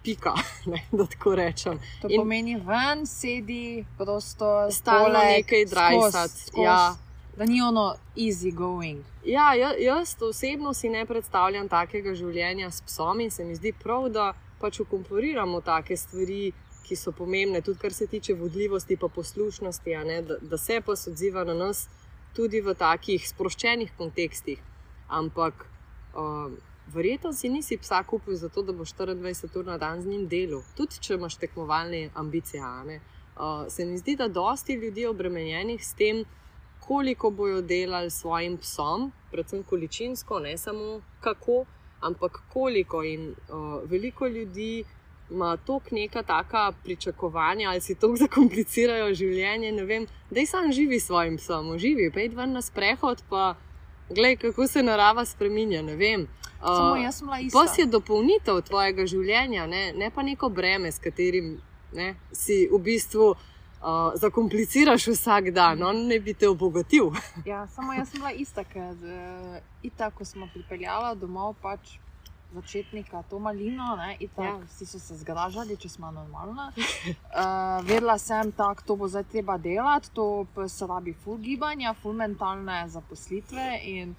Pika, 0.03 0.33
ne, 0.71 0.81
da 0.91 1.05
tako 1.05 1.35
rečem. 1.35 1.77
To 2.01 2.09
In 2.09 2.23
pomeni, 2.23 2.55
ven 2.55 3.05
sedi, 3.05 3.85
prosto, 3.97 4.71
stalo 4.71 5.13
nekaj 5.13 5.65
drajsati. 5.65 6.51
Ja. 6.63 6.95
Da 7.37 7.45
ni 7.45 7.61
ono 7.61 7.95
easy 8.15 8.53
going. 8.53 9.05
Ja, 9.25 9.53
jaz 9.77 10.15
osebno 10.21 10.73
si 10.73 10.89
ne 10.89 11.05
predstavljam 11.05 11.69
takega 11.69 12.15
življenja 12.15 12.71
s 12.71 12.81
psom 12.81 13.21
in 13.21 13.29
se 13.31 13.45
mi 13.45 13.55
zdi 13.55 13.75
prav, 13.83 14.09
da 14.09 14.33
pač 14.59 14.79
ukomporiramo 14.79 15.61
take 15.61 15.97
stvari 15.97 16.51
ki 16.91 16.97
so 16.99 17.13
pomembne, 17.15 17.61
tudi 17.63 17.79
kar 17.79 17.93
se 17.95 18.07
tiče 18.07 18.33
vodljivosti 18.35 18.97
in 18.99 19.09
poslušnosti, 19.15 19.95
da, 20.27 20.37
da 20.41 20.57
se 20.57 20.81
pa 20.85 20.91
odziva 20.91 21.43
na 21.47 21.53
nas 21.53 21.87
tudi 22.35 22.59
v 22.61 22.73
takih 22.75 23.27
sproščenih 23.27 23.93
kontekstih. 23.97 24.59
Ampak 25.07 25.65
uh, 26.15 26.51
verjetno 26.91 27.31
si 27.33 27.49
nisi 27.49 27.77
psa 27.77 28.03
kupil 28.03 28.35
zato, 28.35 28.63
da 28.63 28.75
boš 28.75 28.93
24 28.99 29.59
ur 29.59 29.65
na 29.65 29.77
dan 29.77 30.01
z 30.01 30.11
njim 30.11 30.27
delal, 30.27 30.63
tudi 30.75 30.99
če 30.99 31.15
imaš 31.15 31.39
tekmovalne 31.39 32.09
ambicije. 32.13 32.99
Uh, 33.39 33.65
se 33.71 33.85
mi 33.85 33.97
zdi, 33.97 34.15
da 34.19 34.27
dosti 34.27 34.75
ljudi 34.75 35.07
je 35.07 35.09
obremenjenih 35.09 35.83
s 35.85 35.93
tem, 35.95 36.25
koliko 36.79 37.29
bojo 37.31 37.61
delali 37.61 38.11
s 38.11 38.19
svojim 38.19 38.57
psom, 38.57 39.11
predvsem 39.31 39.63
količinsko, 39.63 40.39
ne 40.39 40.57
samo 40.57 41.01
kako, 41.21 41.63
ampak 42.01 42.41
koliko. 42.53 43.03
In 43.03 43.29
uh, 43.31 43.79
veliko 43.87 44.27
ljudi 44.27 44.83
ima 45.31 45.57
toliko 45.57 45.95
neka 45.95 46.23
taka 46.23 46.71
pričakovanja, 46.83 47.69
ali 47.69 47.81
si 47.81 47.95
tako 47.95 48.15
zakomplicirajo 48.15 49.13
življenje. 49.13 49.71
Ne 49.71 49.85
vem, 49.85 50.07
da 50.29 50.45
sam 50.45 50.71
živi 50.71 50.99
svojim 50.99 51.37
psom, 51.37 51.77
živi, 51.77 52.11
pej 52.13 52.29
dva 52.29 52.45
na 52.45 52.61
sprehod, 52.61 53.23
pa 53.29 53.55
gledaj, 54.09 54.35
kako 54.35 54.67
se 54.67 54.83
narava 54.83 55.25
spremenja. 55.25 55.81
Ne 55.81 55.95
vem. 55.95 56.27
Uh. 56.61 56.97
Pes 57.51 57.77
je 57.77 57.85
dopolnitev 57.85 58.61
tvojega 58.67 59.05
življenja, 59.05 59.65
ne, 59.67 59.93
ne 59.97 60.11
pa 60.13 60.21
neko 60.21 60.49
breme, 60.49 60.91
s 60.91 60.99
katerim 61.01 61.55
ne, 61.93 62.13
si 62.31 62.67
v 62.71 62.77
bistvu 62.77 63.31
uh, 63.31 64.11
zakompliciraš 64.21 65.07
vsak 65.15 65.49
dan, 65.55 65.81
on 65.83 66.05
ne 66.07 66.19
bi 66.19 66.33
te 66.33 66.49
obogatil. 66.49 67.09
Ja, 67.45 67.65
samo 67.67 67.93
jaz 67.97 68.11
sem 68.11 68.21
bila 68.21 68.31
ista, 68.31 68.63
ker 68.63 68.93
uh, 68.93 69.57
itak, 69.83 70.13
ko 70.19 70.25
smo 70.25 70.47
pripeljali 70.53 71.17
domov, 71.19 71.55
pač 71.63 71.97
začetnika 72.53 73.23
to 73.29 73.39
malino, 73.39 73.95
ne, 73.95 74.17
itak, 74.19 74.45
Ja. 74.45 74.59
vsi 74.67 74.85
so 74.85 74.99
se 74.99 75.15
zgražali, 75.17 75.77
če 75.77 75.89
smo 75.89 76.11
normalna. 76.11 76.71
Uh, 77.31 77.85
vedela 77.87 78.17
sem, 78.19 78.51
da 78.57 78.73
to 78.75 78.95
bo 78.95 79.07
zdaj 79.07 79.23
treba 79.23 79.57
delati, 79.57 80.09
to 80.13 80.45
se 80.67 80.87
rabi 80.87 81.13
ful 81.13 81.37
gibanja, 81.37 81.93
ful 81.93 82.13
mentalne 82.13 82.83
zaposlitve. 82.89 83.79
In 83.83 84.15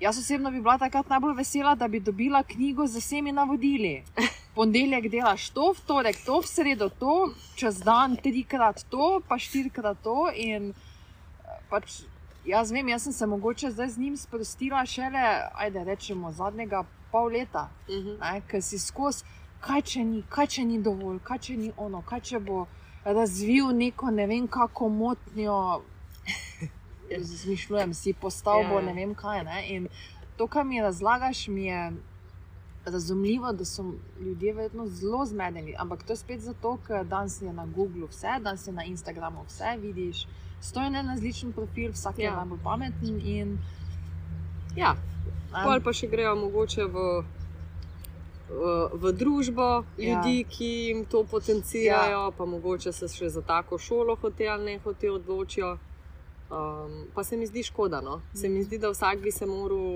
jaz 0.00 0.18
osebno 0.18 0.50
bi 0.50 0.60
bila 0.60 0.78
takrat 0.78 1.08
najbolj 1.08 1.34
vesela, 1.36 1.74
da 1.74 1.88
bi 1.88 2.00
dobila 2.00 2.42
knjigo 2.42 2.86
z 2.86 3.02
vsemi 3.02 3.32
navodili. 3.32 4.04
Ponedeljek 4.56 5.10
delaš 5.10 5.50
to, 5.50 5.72
v 5.72 5.80
torek 5.86 6.16
to, 6.24 6.40
v 6.40 6.46
sredo 6.46 6.88
to, 6.88 7.16
čez 7.56 7.82
dan 7.84 8.16
trikrat 8.16 8.86
to, 8.90 9.20
pa 9.28 9.38
štirikrat 9.38 9.98
to. 10.02 10.30
In 10.34 10.70
eh, 10.70 11.58
pač, 11.70 12.02
jaz 12.46 12.70
vem, 12.72 12.88
jaz 12.88 13.02
sem 13.02 13.12
se 13.12 13.26
mogoče 13.26 13.70
zdaj 13.70 13.88
z 13.88 13.98
njim 13.98 14.16
sprostila 14.16 14.86
šele, 14.86 15.24
ajde 15.54 15.84
rečemo, 15.84 16.32
zadnjega 16.32 16.84
pol 17.12 17.26
leta, 17.26 17.68
Mhm. 17.88 18.40
ker 18.46 18.62
si 18.62 18.78
skozi, 18.78 19.24
kaj 19.60 19.82
če 19.82 20.04
ni, 20.04 20.22
kaj 20.28 20.46
če 20.46 20.64
ni 20.64 20.78
dovolj, 20.78 21.18
kaj 21.18 21.38
če 21.38 21.56
ni 21.56 21.72
ono, 21.76 22.02
kaj 22.02 22.20
če 22.20 22.38
bo 22.40 22.66
razvil 23.04 23.66
neko 23.68 24.10
ne 24.10 24.26
vem 24.26 24.48
kako 24.48 24.88
motnjo. 24.88 25.82
Zmišljujem 27.18 27.94
si 27.94 28.12
postavbo, 28.12 28.74
Ja, 28.74 28.80
ne 28.82 28.92
vem 28.92 29.14
kaj. 29.14 29.44
Ne? 29.44 29.68
In 29.68 29.88
to, 30.36 30.46
kar 30.46 30.64
mi 30.64 30.80
razlagaš, 30.82 31.48
mi 31.48 31.64
je 31.64 31.92
razumljivo, 32.84 33.52
da 33.52 33.64
so 33.64 33.84
ljudje 34.20 34.52
verjetno 34.52 34.86
zelo 34.86 35.26
zmedeni. 35.26 35.74
Ampak 35.78 36.02
to 36.02 36.12
je 36.12 36.16
spet 36.16 36.40
zato, 36.40 36.78
ker 36.86 37.04
danes 37.04 37.42
je 37.42 37.52
na 37.52 37.66
Googlu 37.66 38.06
vse, 38.06 38.38
danes 38.40 38.66
je 38.66 38.72
na 38.72 38.84
Instagramu 38.84 39.44
vse, 39.46 39.76
vidiš. 39.78 40.26
Stoji 40.66 40.90
na 40.90 41.02
različen 41.02 41.52
profil, 41.52 41.92
vsak 41.92 42.18
ja. 42.18 42.24
Ja. 42.24 42.30
je 42.30 42.36
najbolj 42.36 42.62
pameten. 42.64 43.20
In, 43.24 43.58
Ja, 44.76 44.92
a, 45.52 45.62
pol 45.64 45.80
pa 45.80 45.92
še 45.96 46.08
grejo 46.12 46.34
mogoče 46.36 46.84
v, 46.92 47.04
v, 48.50 48.72
v 48.92 49.12
družbo 49.16 49.68
ljudi, 49.96 50.34
Ja. 50.42 50.48
ki 50.52 50.70
jim 50.88 51.04
to 51.08 51.22
potencirajo, 51.24 52.26
ja. 52.28 52.34
pa 52.36 52.44
mogoče 52.44 52.92
se 52.92 53.08
še 53.08 53.30
za 53.32 53.42
tako 53.42 53.78
šolo 53.78 54.18
hote 54.20 54.48
ali 54.48 54.72
ne 54.72 54.78
hote 54.84 55.10
odločijo. 55.10 55.78
Um, 56.50 57.06
pa 57.14 57.24
se 57.24 57.36
mi 57.36 57.46
zdi 57.46 57.62
škoda. 57.62 58.00
No? 58.00 58.20
Se 58.34 58.48
mi 58.48 58.62
zdi, 58.62 58.78
da 58.78 58.90
vsak 58.92 59.18
bi 59.22 59.32
se 59.32 59.46
moral, 59.46 59.88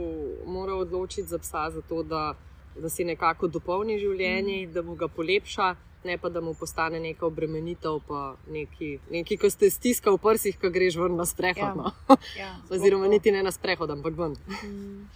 moral 0.47 0.81
odločiti 0.87 1.29
za 1.29 1.39
psa, 1.39 1.69
zato 1.71 2.03
da, 2.03 2.35
da 2.75 2.89
si 2.89 3.05
nekako 3.05 3.47
dopolni 3.47 3.99
življenje, 3.99 4.67
mm. 4.67 4.73
da 4.73 4.83
mu 4.83 4.97
ga 4.99 5.07
polepša, 5.09 5.75
ne 6.05 6.19
pa 6.19 6.29
da 6.29 6.41
mu 6.41 6.55
postane 6.55 7.01
neka 7.01 7.27
obremenitev, 7.27 8.01
pa 8.09 8.35
neki, 8.49 8.99
neki 9.11 9.37
ko 9.37 9.51
ste 9.51 9.71
stiskali 9.71 10.17
v 10.17 10.23
prsih, 10.23 10.59
ko 10.61 10.71
greš 10.71 10.97
ven 10.97 11.17
na 11.17 11.27
sprehod. 11.27 11.59
Ja. 11.63 11.75
No? 11.75 12.17
ja, 12.39 12.53
Oziroma, 12.73 13.05
to. 13.05 13.11
niti 13.11 13.33
ne 13.33 13.43
na 13.43 13.53
sprehod, 13.53 13.91
ampak 13.91 14.17
ven. 14.17 14.37
Mm. 14.65 15.09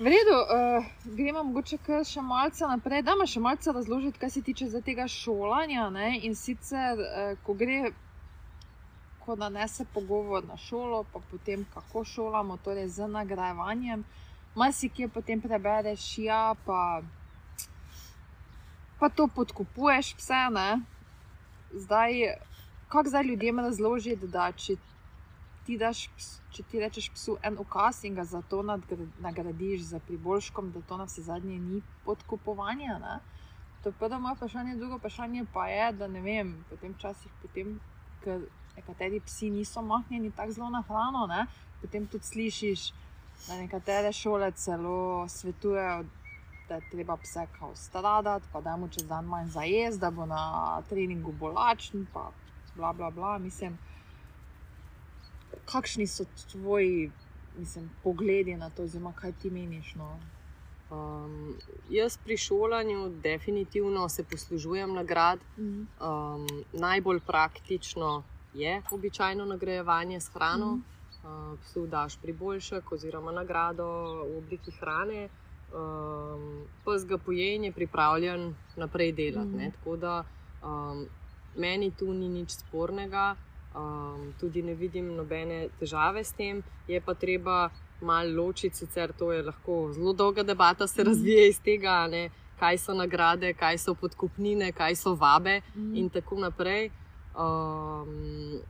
V 0.00 0.08
redu, 0.08 0.36
uh, 0.48 0.84
gremo 1.04 1.42
mogoče 1.44 1.76
še 2.08 2.22
malce 2.24 2.64
naprej. 2.64 3.02
Da, 3.04 3.12
še 3.26 3.40
malce 3.40 3.72
razložiti, 3.72 4.18
kaj 4.18 4.30
se 4.30 4.42
tiče 4.42 4.70
tega 4.80 5.04
šolanja. 5.08 5.90
Ne? 5.92 6.14
In 6.24 6.34
sicer, 6.34 6.96
uh, 6.96 7.34
ko 7.44 7.52
gre, 7.54 7.92
ko 9.20 9.36
nanese 9.36 9.84
pogovor 9.94 10.44
na 10.48 10.56
šolo, 10.56 11.04
pa 11.12 11.20
potem 11.30 11.66
kako 11.74 12.04
šolamo, 12.04 12.56
torej 12.64 12.88
z 12.88 13.08
nagrajevanjem, 13.12 14.04
marsikje 14.56 15.08
potem 15.08 15.40
prebereš, 15.40 16.18
ja, 16.18 16.54
pa, 16.64 17.02
pa 19.00 19.08
to 19.08 19.28
podkupuješ 19.28 20.14
vse. 20.16 20.42
Ne? 20.50 20.80
Zdaj, 21.74 22.12
kako 22.88 23.08
zdaj 23.08 23.24
ljudem 23.24 23.60
razložiti, 23.60 24.28
da 24.28 24.52
če 24.52 24.76
ti, 25.66 25.78
daš, 25.78 26.04
če 26.52 26.62
ti 26.62 26.80
rečeš 26.82 27.08
psu 27.14 27.36
en 27.42 27.56
ukaz 27.58 28.04
in 28.04 28.14
ga 28.14 28.24
zato 28.24 28.62
nadgra- 28.62 29.08
nagradiš 29.20 29.88
z 29.92 30.00
priboljškom, 30.06 30.72
da 30.72 30.82
to 30.82 30.96
na 30.96 31.08
vse 31.08 31.22
zadnje 31.22 31.58
ni 31.58 31.82
podkupovanje. 32.04 32.92
Ne? 33.00 33.18
To 33.82 33.88
je 33.88 33.98
prvo 33.98 34.18
moje 34.20 34.36
vprašanje, 34.36 34.76
drugo 34.76 34.98
vprašanje 35.00 35.44
pa 35.52 35.66
je, 35.68 35.92
da 35.92 36.08
ne 36.08 36.20
vem, 36.20 36.52
potem 36.70 36.92
včasih, 36.92 37.32
potem, 37.42 37.78
ker 38.24 38.42
nekateri 38.76 39.20
psi 39.24 39.50
niso 39.50 39.82
mahnjeni 39.82 40.30
tako 40.36 40.52
zelo 40.52 40.70
na 40.70 40.82
hrano, 40.88 41.26
ne? 41.26 41.46
potem 41.80 42.06
tudi 42.06 42.26
slišiš, 42.26 42.90
da 43.46 43.56
nekatere 43.56 44.12
šole 44.12 44.52
celo 44.52 45.28
svetujejo. 45.28 46.04
Da 46.70 46.78
je 46.78 46.90
treba 46.90 47.16
pse 47.16 47.46
kao 47.58 47.74
stradati, 47.74 48.46
pa 48.52 48.60
da 48.60 48.76
mu 48.76 48.88
čez 48.88 49.08
dan 49.08 49.24
manj 49.26 49.48
zajez, 49.50 49.98
da 49.98 50.10
bo 50.10 50.26
na 50.26 50.82
treningu 50.88 51.32
bolačen, 51.32 52.06
pa 52.12 52.30
bla 52.76 52.92
bla 52.92 53.10
bla. 53.10 53.38
Mislim, 53.38 53.78
kakšni 55.66 56.06
so 56.06 56.24
tvoji 56.52 57.10
mislim, 57.58 57.90
pogledi 58.02 58.56
na 58.56 58.70
to, 58.70 58.82
oziroma 58.82 59.12
kaj 59.12 59.32
ti 59.32 59.50
meniš? 59.50 59.94
No? 59.94 60.18
Um, 60.90 61.54
jaz 61.90 62.18
pri 62.24 62.36
šolanju 62.36 63.08
definitivno 63.22 64.08
se 64.08 64.24
poslužujem 64.24 64.94
nagrad. 64.94 65.38
Mhm. 65.58 65.82
Um, 66.00 66.46
najbolj 66.72 67.20
praktično 67.20 68.22
je 68.54 68.82
običajno 68.90 69.44
nagrajevanje 69.44 70.20
s 70.20 70.28
hrano. 70.28 70.66
Mhm. 70.66 70.82
Uh, 71.24 71.58
psu 71.60 71.86
daš 71.86 72.16
priboljšek 72.16 72.92
oziroma 72.92 73.32
nagrado 73.32 73.84
v 74.24 74.38
obliki 74.38 74.70
hrane, 74.70 75.28
um, 75.72 76.44
pes 76.84 77.04
ga 77.04 77.18
poje 77.18 77.54
in 77.54 77.64
je 77.64 77.72
pripravljen 77.72 78.44
naprej 78.76 79.12
delati. 79.12 79.48
Mhm. 79.48 79.58
Mm. 79.58 79.70
Tako 79.72 79.96
da 79.96 80.24
um, 80.62 81.06
meni 81.56 81.90
tu 81.90 82.12
ni 82.12 82.28
nič 82.28 82.50
spornega, 82.50 83.36
um, 83.74 84.34
tudi 84.40 84.62
ne 84.62 84.74
vidim 84.74 85.14
nobene 85.14 85.68
težave 85.78 86.24
s 86.24 86.32
tem. 86.32 86.62
Je 86.88 87.00
pa 87.00 87.14
treba 87.14 87.70
malo 88.02 88.32
ločiti, 88.36 88.76
sicer 88.76 89.12
to 89.12 89.32
je 89.32 89.42
lahko 89.42 89.92
zelo 89.92 90.12
dolga 90.14 90.42
debata, 90.42 90.86
se 90.86 91.02
Mhm. 91.02 91.08
razvije 91.08 91.48
iz 91.48 91.60
tega, 91.60 92.06
ne, 92.06 92.30
kaj 92.58 92.78
so 92.78 92.94
nagrade, 92.94 93.54
kaj 93.54 93.78
so 93.78 93.94
podkupnine, 93.94 94.72
kaj 94.72 94.96
so 94.96 95.14
vabe 95.14 95.60
Mhm. 95.74 95.96
in 95.96 96.08
tako 96.10 96.36
naprej. 96.36 96.90
Um, 97.34 98.60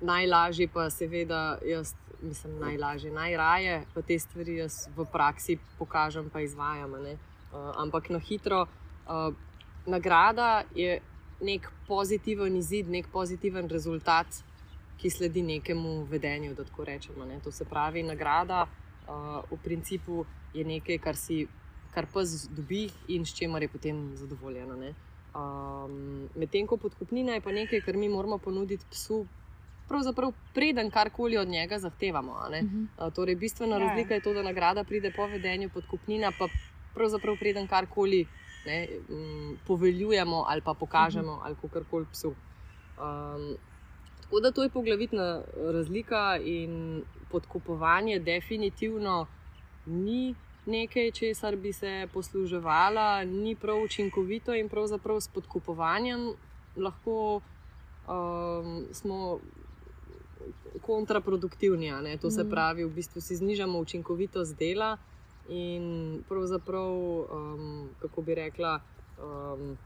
najlažje 0.00 0.68
pa 0.68 0.90
seveda, 0.90 1.58
jaz 1.64 1.94
mislim, 2.26 2.58
najlažje, 2.58 3.10
najraje 3.10 3.84
pa 3.94 4.02
te 4.02 4.18
stvari 4.18 4.56
jaz 4.56 4.88
v 4.96 5.06
praksi 5.12 5.58
pokažem, 5.78 6.30
pa 6.30 6.40
izvajam. 6.40 6.92
Uh, 6.92 7.16
ampak 7.76 8.10
na 8.10 8.18
hitro, 8.18 8.66
uh, 8.66 9.34
nagrada 9.86 10.64
je 10.74 11.00
nek 11.40 11.70
pozitiven 11.88 12.56
izid, 12.56 12.88
nek 12.88 13.08
pozitiven 13.12 13.68
rezultat, 13.68 14.26
ki 14.96 15.10
sledi 15.10 15.42
nekemu 15.42 16.04
vedenju. 16.04 16.54
da 16.54 16.64
tako 16.64 16.84
rečemo, 16.84 17.24
ne. 17.24 17.40
To 17.44 17.52
se 17.52 17.64
pravi, 17.64 18.02
nagrada 18.02 18.66
uh, 18.66 19.42
v 19.50 19.58
principu 19.64 20.24
je 20.54 20.64
nekaj, 20.64 20.98
kar 20.98 21.16
si. 21.16 21.46
Kar 21.96 22.04
pes 22.12 22.48
dobi 22.52 22.90
in 23.08 23.24
s 23.24 23.32
čimer 23.32 23.62
je 23.62 23.68
potem 23.68 24.16
zadovoljen. 24.16 24.70
a 24.72 24.76
ne. 24.76 24.94
Um, 25.36 26.28
Medtem 26.36 26.66
ko 26.66 26.76
podkupnina 26.76 27.32
je 27.36 27.40
pa 27.40 27.52
nekaj, 27.52 27.80
kar 27.80 27.96
mi 27.96 28.08
moramo 28.08 28.38
ponuditi 28.38 28.84
psu, 28.90 29.26
pravzaprav 29.88 30.32
preden 30.54 30.90
karkoli 30.90 31.36
od 31.38 31.48
njega 31.48 31.78
zahtevamo. 31.78 32.32
a 32.34 32.48
ne. 32.48 32.62
Mhm. 32.62 32.84
Uh, 32.98 33.12
torej, 33.12 33.34
bistvena 33.36 33.76
Ja, 33.76 33.82
ja. 33.82 33.88
razlika 33.88 34.14
je 34.14 34.20
to, 34.20 34.32
da 34.32 34.42
nagrada 34.42 34.84
pride 34.84 35.10
po 35.10 35.26
vedenju, 35.26 35.68
podkupnina 35.68 36.32
pa 36.38 36.48
pravzaprav 36.94 37.36
preden 37.36 37.66
karkoli 37.66 38.26
ne, 38.66 38.88
m, 39.10 39.58
poveljujemo 39.66 40.44
ali 40.48 40.60
pa 40.60 40.74
pokažemo 40.74 41.32
Mhm. 41.32 41.40
ali 41.44 41.54
kakorkoli 41.62 42.06
psu. 42.12 42.28
Um, 42.28 43.56
tako 44.20 44.40
da 44.40 44.50
to 44.50 44.62
je 44.62 44.68
poglavitna 44.68 45.42
razlika 45.56 46.38
in 46.38 47.02
podkupovanje 47.30 48.18
definitivno 48.18 49.26
ni. 49.86 50.34
Nekaj, 50.66 51.10
česar 51.10 51.56
bi 51.56 51.72
se 51.72 52.08
posluževala, 52.12 53.24
ni 53.24 53.54
prav 53.54 53.76
učinkovito, 53.78 54.54
in 54.54 54.68
pravzaprav 54.68 55.20
s 55.20 55.28
podkupovanjem 55.28 56.32
lahko 56.76 57.40
um, 58.08 58.86
smo 58.92 59.38
kontraproduktivni. 60.82 61.92
To 62.20 62.30
se 62.30 62.42
Mhm. 62.42 62.50
pravi, 62.50 62.84
v 62.84 62.90
bistvu 62.90 63.20
si 63.20 63.36
znižamo 63.36 63.78
učinkovitost 63.78 64.58
dela 64.58 64.96
in 65.48 66.22
pravzaprav, 66.28 66.92
um, 66.92 67.88
kako 68.00 68.22
bi 68.22 68.34
rekla, 68.34 68.80
um, 69.18 69.78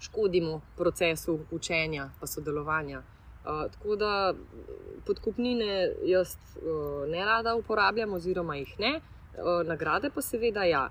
škodimo 0.00 0.60
procesu 0.76 1.38
učenja 1.50 2.10
in 2.20 2.26
sodelovanja. 2.26 3.02
Uh, 3.44 3.70
tako 3.72 3.96
da 3.96 4.34
podkupnine 5.06 5.90
jaz 6.04 6.36
uh, 6.56 7.08
ne 7.08 7.24
rada 7.24 7.54
uporabljam, 7.54 8.12
oziroma 8.12 8.56
jih 8.56 8.78
ne, 8.78 9.00
uh, 9.00 9.66
nagrade 9.66 10.10
pa 10.14 10.22
seveda 10.22 10.64
ja. 10.64 10.90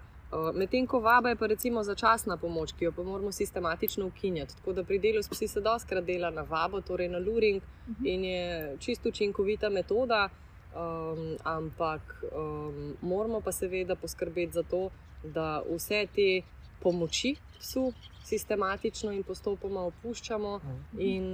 Medtem 0.53 0.87
ko 0.87 0.99
vaba 0.99 1.29
je 1.29 1.35
pa 1.35 1.47
recimo 1.47 1.83
začasna 1.83 2.37
pomoč, 2.37 2.71
ki 2.73 2.85
jo 2.85 2.91
pa 2.95 3.03
moramo 3.03 3.31
sistematično 3.31 4.05
ukinjati. 4.07 4.55
Tako 4.55 4.73
da 4.73 4.83
pri 4.83 4.99
delu 4.99 5.23
s 5.23 5.29
psi 5.29 5.47
se 5.47 5.61
doskrat 5.61 6.05
dela 6.05 6.29
na 6.29 6.41
vabo, 6.41 6.81
torej 6.81 7.09
na 7.09 7.19
luring 7.19 7.61
uh 7.61 7.95
-huh. 7.95 8.07
in 8.07 8.23
je 8.25 8.77
čisto 8.79 9.09
učinkovita 9.09 9.69
metoda, 9.69 10.29
um, 10.29 11.37
ampak 11.43 12.23
um, 12.23 12.97
moramo 13.01 13.41
pa 13.41 13.51
seveda 13.51 13.95
poskrbeti 13.95 14.51
za 14.51 14.63
to, 14.63 14.89
da 15.23 15.63
vse 15.75 16.07
te 16.15 16.41
pomoči 16.79 17.35
psu 17.59 17.93
sistematično 18.23 19.11
in 19.11 19.23
postopoma 19.23 19.81
opuščamo. 19.81 20.55
Uh 20.55 20.61
-huh. 20.61 20.99
in, 20.99 21.25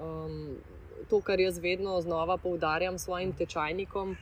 um, 0.00 0.56
to, 1.10 1.20
kar 1.20 1.40
jaz 1.40 1.58
vedno 1.58 2.00
znova 2.00 2.36
poudarjam 2.36 2.98
svojim 2.98 3.32
tečajnikom, 3.32 4.16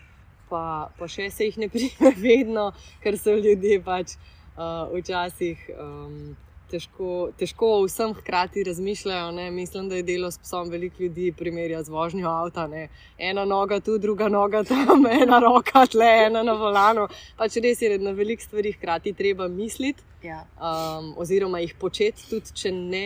pa, 0.50 0.90
pa 0.98 1.08
še 1.08 1.30
se 1.30 1.48
jih 1.48 1.58
ne 1.64 1.70
prime 1.72 2.12
vedno, 2.26 2.70
ker 3.04 3.18
so 3.18 3.34
ljudje 3.38 3.80
pač 3.86 4.16
uh, 4.56 4.86
včasih. 4.94 5.66
Um, 5.78 6.38
Težko, 6.70 7.32
težko 7.34 7.68
vsem 7.82 8.12
hkrati 8.14 8.62
razmišljajo. 8.62 9.32
Ne? 9.34 9.48
Mislim, 9.50 9.88
da 9.90 9.96
je 9.98 10.04
delo 10.06 10.28
s 10.30 10.38
psom 10.38 10.68
veliko 10.70 11.02
ljudi 11.02 11.32
primerja 11.34 11.80
z 11.82 11.90
vožnjo 11.90 12.28
avta. 12.30 12.68
Ne? 12.70 12.84
Ena 13.18 13.42
noga 13.42 13.80
tu, 13.82 13.96
druga 13.98 14.28
noga 14.30 14.60
tam, 14.62 15.02
ena 15.22 15.40
roka 15.42 15.82
tle, 15.90 16.06
ena 16.28 16.44
na 16.46 16.54
volanu. 16.54 17.08
Pač 17.40 17.58
res 17.58 17.82
je, 17.82 17.90
da 17.96 18.12
na 18.12 18.12
veliko 18.14 18.46
stvari 18.46 18.70
hkrati 18.76 19.16
treba 19.18 19.50
misliti 19.50 20.06
ja. 20.22 20.44
um, 20.62 21.10
oziroma 21.18 21.58
jih 21.64 21.74
početi, 21.74 22.28
tudi 22.30 22.54
če 22.54 22.70
ne 22.70 23.04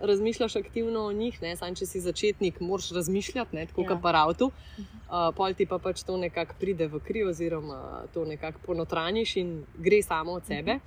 razmišljaš 0.00 0.56
aktivno 0.56 1.06
o 1.06 1.12
njih, 1.12 1.42
ne, 1.42 1.56
samo 1.56 1.74
če 1.74 1.86
si 1.86 2.00
začetnik, 2.00 2.60
moraš 2.60 2.90
razmišljati, 2.92 3.56
ne, 3.56 3.66
tako 3.66 3.82
ja. 3.82 3.88
kot 3.88 4.02
pa 4.02 4.12
avto. 4.24 4.50
Uh, 4.76 5.30
pol 5.36 5.54
ti 5.54 5.66
pa 5.66 5.78
pač 5.78 6.02
to 6.04 6.16
nekako 6.16 6.54
pride 6.60 6.88
v 6.92 7.00
kri, 7.00 7.24
oziroma 7.24 8.04
to 8.14 8.24
nekako 8.24 8.60
ponotraniš 8.66 9.36
in 9.36 9.56
gre 9.78 10.02
samo 10.02 10.38
od 10.40 10.46
sebe. 10.46 10.78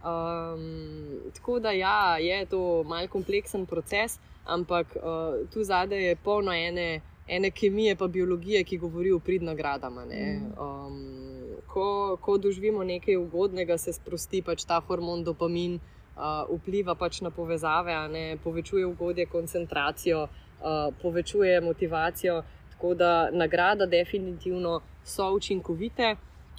Um, 0.00 1.30
tako 1.34 1.58
da 1.60 1.70
ja, 1.70 2.16
je 2.18 2.46
to 2.46 2.82
mal 2.88 3.08
kompleksen 3.08 3.66
proces, 3.66 4.18
ampak 4.44 4.96
uh, 4.96 5.46
tu 5.52 5.64
zadaj 5.64 6.08
je 6.08 6.16
polno 6.16 6.52
ene, 6.52 7.00
ene 7.28 7.50
kemije, 7.50 7.96
pa 7.96 8.08
biologije, 8.08 8.64
ki 8.64 8.78
govori 8.78 9.12
o 9.12 9.18
prid 9.18 9.42
nagradama. 9.42 10.04
Um, 10.04 11.20
ko, 11.66 12.16
ko 12.20 12.38
doživimo 12.38 12.84
nekaj 12.84 13.16
ugodnega, 13.16 13.78
se 13.78 13.92
sprosti 13.92 14.42
pač 14.42 14.64
ta 14.64 14.80
hormon 14.80 15.24
dopamin 15.24 15.78
uh, 16.16 16.58
vpliva 16.58 16.94
pač 16.94 17.20
na 17.20 17.30
povezave, 17.30 17.94
ne, 18.08 18.36
povečuje 18.44 18.86
ugodje, 18.86 19.26
koncentracijo, 19.26 20.22
uh, 20.22 20.94
povečuje 21.02 21.60
motivacijo. 21.60 22.42
Tako 22.70 22.94
da 22.94 23.30
nagrada 23.30 23.86
definitivno 23.86 24.80
so 25.04 25.32
učinkovite 25.32 26.16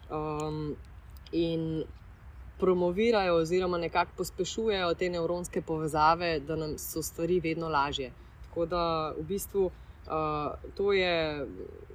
um, 0.10 0.76
in 1.32 1.84
promovirajo, 2.60 3.36
oziroma 3.36 3.78
nekako 3.78 4.12
pospešujejo 4.18 4.94
te 4.94 5.10
nevropske 5.10 5.62
povezave, 5.62 6.40
da 6.40 6.56
nam 6.56 6.78
so 6.78 7.02
stvari 7.02 7.40
vedno 7.40 7.70
lažje. 7.70 8.12
Tako 8.44 8.66
da 8.66 9.14
v 9.18 9.24
bistvu 9.24 9.66
uh, 9.66 10.54
to 10.76 10.94
je 10.94 11.48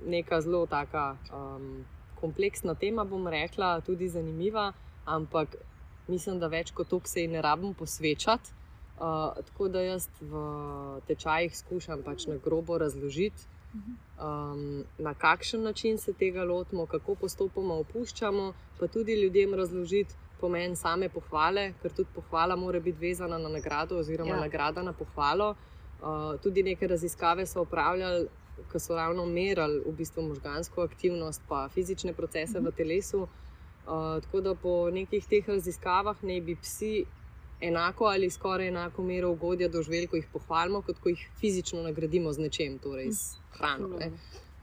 neka 0.07 0.41
zelo 0.41 0.67
taka. 0.67 1.17
Um, 1.35 1.85
Kompleksna 2.21 2.75
tema, 2.75 3.05
bom 3.05 3.27
rekla, 3.29 3.81
tudi 3.81 4.09
zanimiva, 4.09 4.73
ampak 5.05 5.57
mislim, 6.09 6.39
da 6.39 6.47
več 6.47 6.71
kot 6.71 6.89
to 6.89 7.01
se 7.05 7.21
ji 7.21 7.29
ne 7.29 7.43
rabim 7.43 7.75
posvečati. 7.75 8.55
Uh, 8.97 9.37
tako 9.51 9.69
da 9.69 9.83
jaz 9.85 10.07
v 10.21 10.41
tečajih 11.07 11.57
skušam 11.57 12.03
pač 12.03 12.25
na 12.27 12.39
grobo 12.41 12.79
razložiti, 12.81 13.45
um, 14.17 14.85
na 14.99 15.13
kakšen 15.15 15.63
način 15.63 15.99
se 15.99 16.13
tega 16.13 16.45
lotimo, 16.45 16.87
kako 16.87 17.15
postopoma 17.15 17.75
opuščamo, 17.75 18.53
pa 18.79 18.89
tudi 18.89 19.19
ljudem 19.21 19.55
razložiti 19.55 20.15
pomen 20.41 20.77
same 20.77 21.09
pohvale, 21.09 21.73
ker 21.83 21.93
tudi 21.93 22.09
pohvala 22.15 22.57
mora 22.57 22.81
biti 22.81 22.99
vezana 23.09 23.39
na 23.39 23.49
nagrado, 23.49 23.99
oziroma 23.99 24.35
ja. 24.37 24.41
nagrada 24.41 24.83
na 24.83 24.93
pohvalo. 24.93 25.55
Uh, 26.01 26.41
tudi 26.43 26.63
neke 26.63 26.89
raziskave 26.89 27.47
so 27.47 27.63
upravljali, 27.69 28.29
ki 28.73 28.81
so 28.81 28.97
ravno 28.97 29.27
merili 29.27 29.83
v 29.85 29.93
bistvu 29.97 30.23
možgansko 30.23 30.83
aktivnost, 30.83 31.43
pa 31.49 31.69
fizične 31.69 32.13
procese 32.13 32.61
mhm. 32.61 32.69
v 32.69 32.77
telesu. 32.77 33.27
Uh, 33.87 34.23
tako 34.23 34.41
da 34.41 34.55
po 34.55 34.91
nekih 34.91 35.27
teh 35.27 35.49
raziskavah 35.49 36.25
ne 36.25 36.41
bi 36.41 36.57
psi 36.63 37.05
enako 37.61 38.05
ali 38.05 38.31
skoraj 38.31 38.69
enako 38.69 39.03
mero 39.03 39.31
ugodja 39.31 39.69
doživeli, 39.69 40.07
ko 40.07 40.17
jih 40.17 40.27
pohvalimo, 40.33 40.83
kot 40.83 40.99
ko 40.99 41.09
jih 41.09 41.29
fizično 41.41 41.83
nagradimo 41.83 42.33
z 42.33 42.39
nečem, 42.39 42.79
torej 42.79 43.13
s 43.13 43.39
hrano. 43.55 43.89
Ne. 43.99 44.11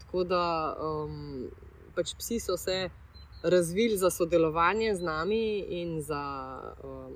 Tako 0.04 0.24
da 0.24 0.44
um, 0.76 1.48
pač 1.96 2.14
psi 2.20 2.40
so 2.40 2.58
se 2.58 2.90
razvili 3.44 3.98
za 3.98 4.10
sodelovanje 4.10 4.96
z 4.96 5.02
nami 5.02 5.60
in 5.60 6.02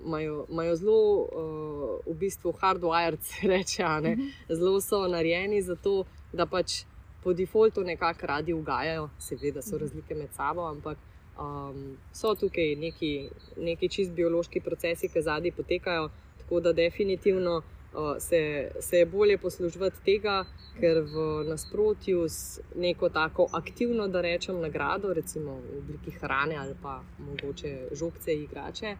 imajo 0.06 0.46
uh, 0.48 0.80
zelo, 0.80 1.22
uh, 1.22 2.14
v 2.14 2.18
bistvu, 2.20 2.52
hardwired, 2.52 3.20
reče, 3.54 3.84
mhm. 3.84 4.22
zelo 4.50 4.82
so 4.82 5.08
narejeni 5.08 5.62
za 5.62 5.76
to, 5.76 6.04
da 6.34 6.46
pač 6.46 6.84
po 7.24 7.34
defaultu 7.34 7.84
nekako 7.84 8.28
radi 8.28 8.54
ugajajo, 8.54 9.10
seveda 9.20 9.62
so 9.62 9.76
mhm. 9.76 9.84
razlike 9.84 10.16
med 10.16 10.34
sabo, 10.34 10.68
ampak 10.68 10.98
um, 11.40 11.98
so 12.14 12.36
tukaj 12.36 12.76
neki, 12.76 13.30
neki 13.58 13.90
čist 13.90 14.12
biološki 14.12 14.60
procesi, 14.60 15.10
ki 15.10 15.22
zadnji 15.22 15.52
potekajo, 15.52 16.10
tako 16.38 16.60
da 16.60 16.74
definitivno 16.74 17.58
uh, 17.58 18.16
se, 18.20 18.72
se 18.80 18.98
je 18.98 19.06
bolje 19.06 19.38
poslužiti 19.38 20.04
tega, 20.06 20.46
ker 20.80 21.02
v 21.02 21.44
nasprotju 21.50 22.28
z 22.30 22.62
neko 22.76 23.10
tako 23.10 23.48
aktivno, 23.52 24.08
da 24.08 24.22
rečem, 24.22 24.62
nagrado, 24.62 25.14
recimo 25.14 25.52
v 25.52 25.78
obliki 25.78 26.12
hrane 26.20 26.56
ali 26.56 26.76
pa 26.82 27.02
mogoče 27.20 27.78
žogce, 27.92 28.34
igrače. 28.34 28.98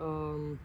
Um, 0.00 0.58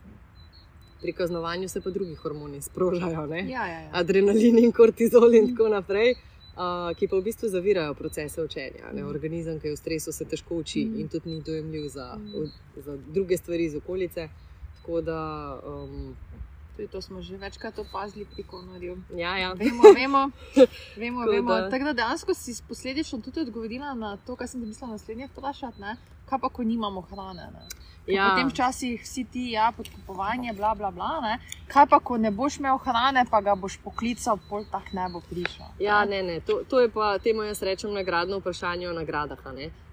Pri 1.02 1.14
kaznovanju 1.14 1.68
se 1.70 1.82
pa 1.82 1.90
drugi 1.90 2.16
hormoni 2.16 2.62
sprožajo, 2.62 3.28
ja, 3.34 3.46
ja, 3.46 3.68
ja. 3.68 3.90
adrenalin 3.94 4.58
in 4.58 4.72
kortizol, 4.72 5.34
in 5.34 5.52
tako 5.52 5.68
naprej 5.70 6.16
ki 6.98 7.08
pa 7.08 7.16
v 7.16 7.22
bistvu 7.22 7.50
zavirajo 7.50 7.94
procese 7.94 8.42
učenja. 8.44 8.92
Mm. 8.94 9.08
Organizem, 9.08 9.60
ki 9.60 9.68
je 9.68 9.76
v 9.76 9.78
stresu, 9.78 10.12
se 10.12 10.26
težko 10.26 10.58
uči 10.64 10.86
mm. 10.86 11.00
in 11.00 11.10
tudi 11.10 11.30
ni 11.30 11.42
dojemljiv 11.42 11.88
za, 11.94 12.16
mm. 12.18 12.52
za 12.86 12.98
druge 13.08 13.38
stvari 13.38 13.66
iz 13.66 13.76
okolice. 13.76 14.30
Da, 15.04 15.60
um, 15.68 16.16
to 16.92 17.02
smo 17.02 17.22
že 17.22 17.38
večkrat 17.38 17.80
opazili 17.80 18.26
pri 18.26 18.44
konorju. 18.44 18.98
Ja, 19.18 19.38
ja. 19.38 19.54
Vemo, 19.54 19.84
vemo. 19.96 20.30
vemo, 21.02 21.26
vemo. 21.26 21.70
Tako 21.70 21.84
da 21.84 21.94
dejansko 21.94 22.34
si 22.34 22.56
posledično 22.68 23.20
tudi 23.20 23.40
odgovorila 23.40 23.94
na 23.94 24.18
to, 24.18 24.36
kar 24.36 24.48
sem 24.48 24.62
mislila 24.68 24.92
naslednje 24.92 25.28
vprašati. 25.28 25.82
Kaj 26.26 26.40
pa, 26.40 26.50
ko 26.50 26.64
nimamo 26.64 27.02
hrane? 27.02 27.52
Ne? 27.54 27.87
Ja. 28.08 28.30
Potem 28.30 28.50
včasih 28.50 29.02
vsi 29.04 29.24
ti, 29.24 29.52
ja, 29.52 29.72
podkupovanje, 29.78 30.54
bla, 30.54 30.76
bla, 30.76 30.92
bla. 30.92 31.20
Ne? 31.22 31.40
Kaj 31.68 31.88
pa, 31.92 32.00
ko 32.00 32.18
ne 32.18 32.32
boš 32.32 32.60
imel 32.60 32.78
hrane, 32.80 33.26
pa 33.30 33.42
ga 33.42 33.56
boš 33.56 33.78
poklical, 33.84 34.40
pol 34.50 34.64
tak 34.72 34.94
ne 34.96 35.10
bo 35.12 35.20
prišel. 35.20 35.66
Ja, 35.80 36.06
ne, 36.06 36.24
ne. 36.24 36.40
To, 36.48 36.62
to 36.70 36.80
je 36.80 36.90
pa 36.90 37.18
temu 37.20 37.44
jaz 37.44 37.62
rečem 37.62 37.94
nagradno 37.94 38.40
vprašanje 38.40 38.90
o 38.90 38.94
nagradah. 38.94 39.44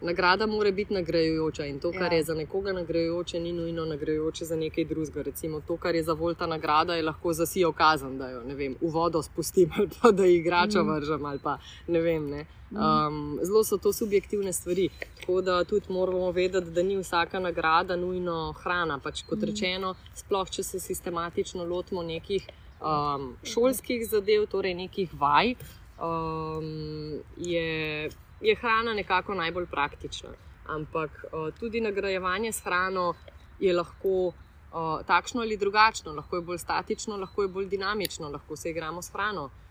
Nagrada 0.01 0.47
mora 0.47 0.71
biti 0.71 0.95
nagrajujoča 0.95 1.67
in 1.67 1.81
to, 1.81 1.91
kar 1.93 2.12
ja. 2.12 2.19
je 2.19 2.25
za 2.25 2.35
nekoga 2.35 2.73
nagrajujoče, 2.73 3.41
ni 3.41 3.53
nujno 3.53 3.85
nagrajujoče 3.85 4.45
za 4.45 4.57
nekaj 4.57 4.85
drugega. 4.85 5.23
Recimo 5.23 5.61
to, 5.61 5.77
kar 5.77 5.95
je 5.95 6.03
za 6.03 6.12
volta 6.12 6.47
nagrada, 6.47 6.95
je 6.95 7.03
lahko 7.03 7.32
za 7.32 7.47
si 7.47 7.65
okazan, 7.65 8.19
da 8.19 8.31
jo 8.31 8.43
vem, 8.45 8.77
v 8.81 8.91
vodo 8.91 9.23
spustim 9.23 9.73
ali 9.78 9.89
pa 10.03 10.11
da 10.11 10.27
igrača 10.27 10.82
mm. 10.82 10.95
vržem 10.95 11.27
ali 11.27 11.39
pa 11.39 11.59
ne 11.89 12.01
vem. 12.01 12.31
Ne. 12.31 12.47
Um, 12.74 13.38
zelo 13.42 13.64
so 13.64 13.78
to 13.78 13.92
subjektivne 13.92 14.52
stvari. 14.52 14.88
Tako 15.20 15.40
da 15.40 15.64
tudi 15.64 15.92
moramo 15.92 16.30
vedeti, 16.30 16.70
da 16.70 16.82
ni 16.82 16.96
vsaka 16.96 17.38
nagrada 17.38 17.96
nujno 17.96 18.52
hrana. 18.52 18.98
Pač, 18.98 19.22
kot 19.22 19.38
mm. 19.38 19.44
rečeno, 19.44 19.94
sploh 20.14 20.51
če 20.51 20.62
se 20.62 20.80
sistematično 20.80 21.64
lotimo 21.64 22.02
nekih 22.02 22.48
um, 22.80 23.36
šolskih 23.46 24.06
zadev, 24.10 24.46
torej 24.51 24.74
nekih 24.74 25.14
vaj, 25.14 25.55
um, 26.02 27.20
je, 27.36 28.10
je 28.40 28.56
hrana 28.60 28.94
nekako 28.94 29.34
najbolj 29.34 29.66
praktična. 29.66 30.34
Ampak 30.66 31.24
uh, 31.24 31.52
tudi 31.60 31.80
nagrajevanje 31.80 32.52
s 32.52 32.64
hrano 32.64 33.12
je 33.60 33.72
lahko. 33.72 34.32
Uh, 34.74 35.05
takšno 35.06 35.40
ali 35.40 35.55
drugačno, 35.56 36.12
lahko 36.12 36.36
je 36.36 36.42
bolj 36.42 36.59
statično, 36.59 37.16
lahko 37.16 37.42
je 37.42 37.48
bolj 37.48 37.68
dinamično, 37.70 38.28
lahko 38.28 38.56
se 38.56 38.70
igramo 38.70 39.02
s 39.02 39.12
hrano. 39.12 39.44
Uh, 39.44 39.64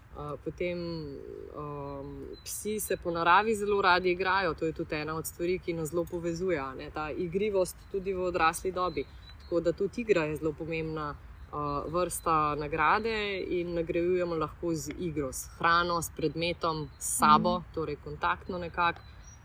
potem 0.44 0.78
um, 1.58 2.28
psi 2.44 2.80
se 2.80 2.98
po 2.98 3.12
naravi 3.12 3.56
zelo 3.56 3.82
radi 3.82 4.12
igrajo, 4.12 4.54
to 4.54 4.66
je 4.66 4.74
tudi 4.74 4.96
ena 4.96 5.16
od 5.16 5.26
stvari, 5.26 5.60
ki 5.60 5.74
nas 5.74 5.90
zelo 5.90 6.06
povezuje, 6.06 6.62
ne? 6.78 6.90
ta 6.94 7.12
igrivost 7.12 7.76
tudi 7.92 8.14
v 8.14 8.22
odrasli 8.22 8.72
dobi. 8.72 9.06
Tako 9.42 9.60
da 9.60 9.72
tudi 9.72 10.02
igra 10.02 10.24
je 10.24 10.36
zelo 10.36 10.54
pomembna 10.54 11.16
uh, 11.52 11.94
vrsta 11.94 12.56
nagrade 12.56 13.40
in 13.40 13.74
nagrajujemo 13.74 14.36
lahko 14.36 14.76
z 14.76 14.94
igro, 15.00 15.34
s 15.34 15.50
hrano, 15.58 16.02
s 16.02 16.12
predmetom, 16.18 16.90
s 17.00 17.18
sabo, 17.18 17.60
mm. 17.60 17.64
torej 17.74 17.96
kontaktno 18.04 18.58
nekako. 18.58 19.02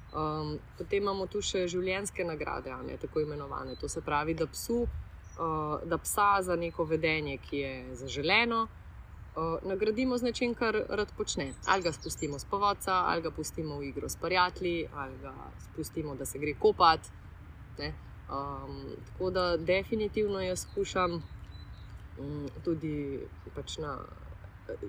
Um, 0.08 0.58
potem 0.78 1.02
imamo 1.02 1.26
tu 1.26 1.42
še 1.44 1.66
življenjske 1.68 2.24
nagrade, 2.24 2.72
ne, 2.86 2.96
tako 2.96 3.20
imenovane. 3.20 3.76
To 3.76 3.88
se 3.88 4.00
pravi, 4.00 4.34
da, 4.34 4.46
psu, 4.46 4.82
uh, 4.84 5.80
da 5.84 5.98
psa 5.98 6.42
za 6.42 6.56
neko 6.56 6.84
vedenje, 6.84 7.36
ki 7.44 7.56
je 7.56 7.72
zaželeno, 7.94 8.62
uh, 8.62 8.77
nagradimo 9.62 10.18
z 10.18 10.22
nečim, 10.22 10.54
kar 10.54 10.76
rad 10.88 11.12
počne. 11.16 11.52
Ali 11.66 11.82
ga 11.82 11.92
spustimo 11.92 12.38
z 12.38 12.44
povodca, 12.44 12.92
ali 13.06 13.22
ga 13.22 13.30
pustimo 13.30 13.78
v 13.78 13.90
igro 13.90 14.08
s 14.08 14.16
prijatelji, 14.16 14.88
ali 14.94 15.18
ga 15.22 15.34
spustimo, 15.58 16.14
da 16.14 16.26
se 16.26 16.38
gre 16.38 16.54
kopati. 16.54 17.08
Um, 17.78 18.82
tako 19.06 19.30
da 19.30 19.56
definitivno 19.56 20.40
jaz 20.40 20.66
skušam 20.66 21.22
um, 22.18 22.48
tudi 22.64 23.20
pač 23.54 23.78
na. 23.78 23.98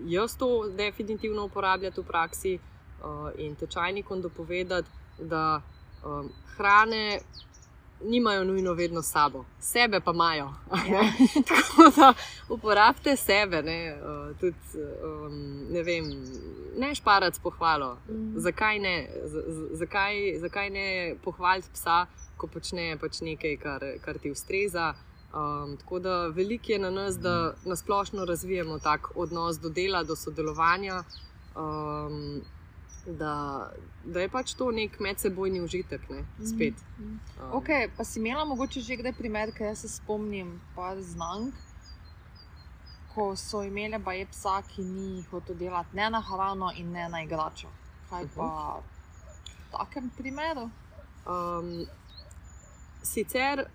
Jaz 0.05 0.35
to 0.37 0.67
definitivno 0.75 1.45
uporabljam 1.45 1.93
v 1.97 2.03
praksi 2.03 2.57
uh, 2.57 3.29
in 3.37 3.55
tečajnikom 3.55 4.21
dopovedati, 4.21 4.89
da 5.19 5.61
um, 6.03 6.31
hrane 6.55 7.19
nimajo 8.03 8.43
nujno 8.43 8.73
vedno 8.73 9.01
sabo, 9.01 9.45
sebe 9.59 9.99
pa 9.99 10.11
imajo. 10.11 10.53
Ja. 10.91 11.01
Tako 11.49 11.91
da 11.95 12.13
uporabite 12.49 13.15
sebe, 13.15 13.61
ne, 13.61 13.97
uh, 14.01 14.37
tudi, 14.39 14.55
um, 15.03 15.67
ne, 15.69 15.83
vem, 15.83 16.05
ne 16.77 16.95
šparati 16.95 17.39
pohvalo. 17.43 17.97
Mm. 18.09 18.39
Zakaj, 18.39 18.79
ne, 18.79 19.09
z, 19.25 19.43
z, 19.47 19.77
zakaj, 19.77 20.39
zakaj 20.39 20.69
ne 20.69 21.15
pohvaliti 21.23 21.69
psa, 21.73 22.05
ko 22.37 22.47
počne 22.47 22.97
pač 23.01 23.21
nekaj, 23.21 23.57
kar, 23.57 23.85
kar 24.01 24.17
ti 24.17 24.31
ustreza. 24.31 24.93
Um, 25.33 25.77
tako 25.77 25.99
da 25.99 26.27
veliko 26.27 26.71
je 26.71 26.79
na 26.79 26.89
nas, 26.89 27.19
da 27.19 27.53
nasplošno 27.65 28.25
razvijemo 28.25 28.79
tak 28.79 29.11
odnos 29.15 29.59
do 29.59 29.69
dela, 29.69 30.03
do 30.03 30.15
sodelovanja. 30.15 31.03
Um, 31.55 32.41
da, 33.05 33.71
da 34.05 34.21
je 34.21 34.29
pač 34.29 34.53
to 34.53 34.71
nek 34.71 34.99
medsebojni 34.99 35.61
užitek. 35.61 36.09
Ne, 36.09 36.23
spet. 36.47 36.73
Mm 36.97 37.05
-hmm. 37.05 37.43
um. 37.43 37.61
okay, 37.61 37.89
pa 37.97 38.03
si 38.03 38.19
imela 38.19 38.45
mogoče 38.45 38.81
že 38.81 38.95
kdaj 38.95 39.13
primer, 39.13 39.51
ker 39.51 39.75
se 39.75 39.87
spomnim 39.89 40.61
par 40.75 41.01
znank. 41.01 41.53
Ko 43.15 43.35
so 43.35 43.63
imeli 43.63 43.97
baje 43.97 44.25
psa, 44.25 44.61
ki 44.61 44.81
ni 44.81 45.23
hotel 45.31 45.55
delati 45.55 45.95
ne 45.95 46.09
na 46.09 46.21
hrano 46.21 46.71
in 46.77 46.91
ne 46.91 47.09
na 47.09 47.23
igračo. 47.23 47.67
Kaj 48.09 48.27
pa 48.35 48.79
v 49.45 49.71
takem 49.71 50.09
primeru? 50.17 50.69
Um, 51.25 51.85
sicer 53.03 53.65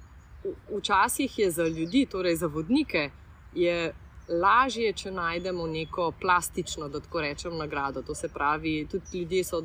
včasih 0.76 1.38
je 1.38 1.50
za 1.50 1.62
ljudi, 1.62 2.06
torej 2.06 2.36
za 2.36 2.46
vodnike, 2.46 3.10
je 3.54 3.94
lažje, 4.28 4.92
če 4.92 5.10
najdemo 5.10 5.66
neko 5.66 6.12
plastično, 6.20 6.88
da 6.88 7.00
tako 7.00 7.20
rečem, 7.20 7.56
nagrado. 7.56 8.02
To 8.02 8.14
se 8.14 8.28
pravi, 8.28 8.86
tudi 8.90 9.18
ljudje 9.18 9.44
so 9.44 9.62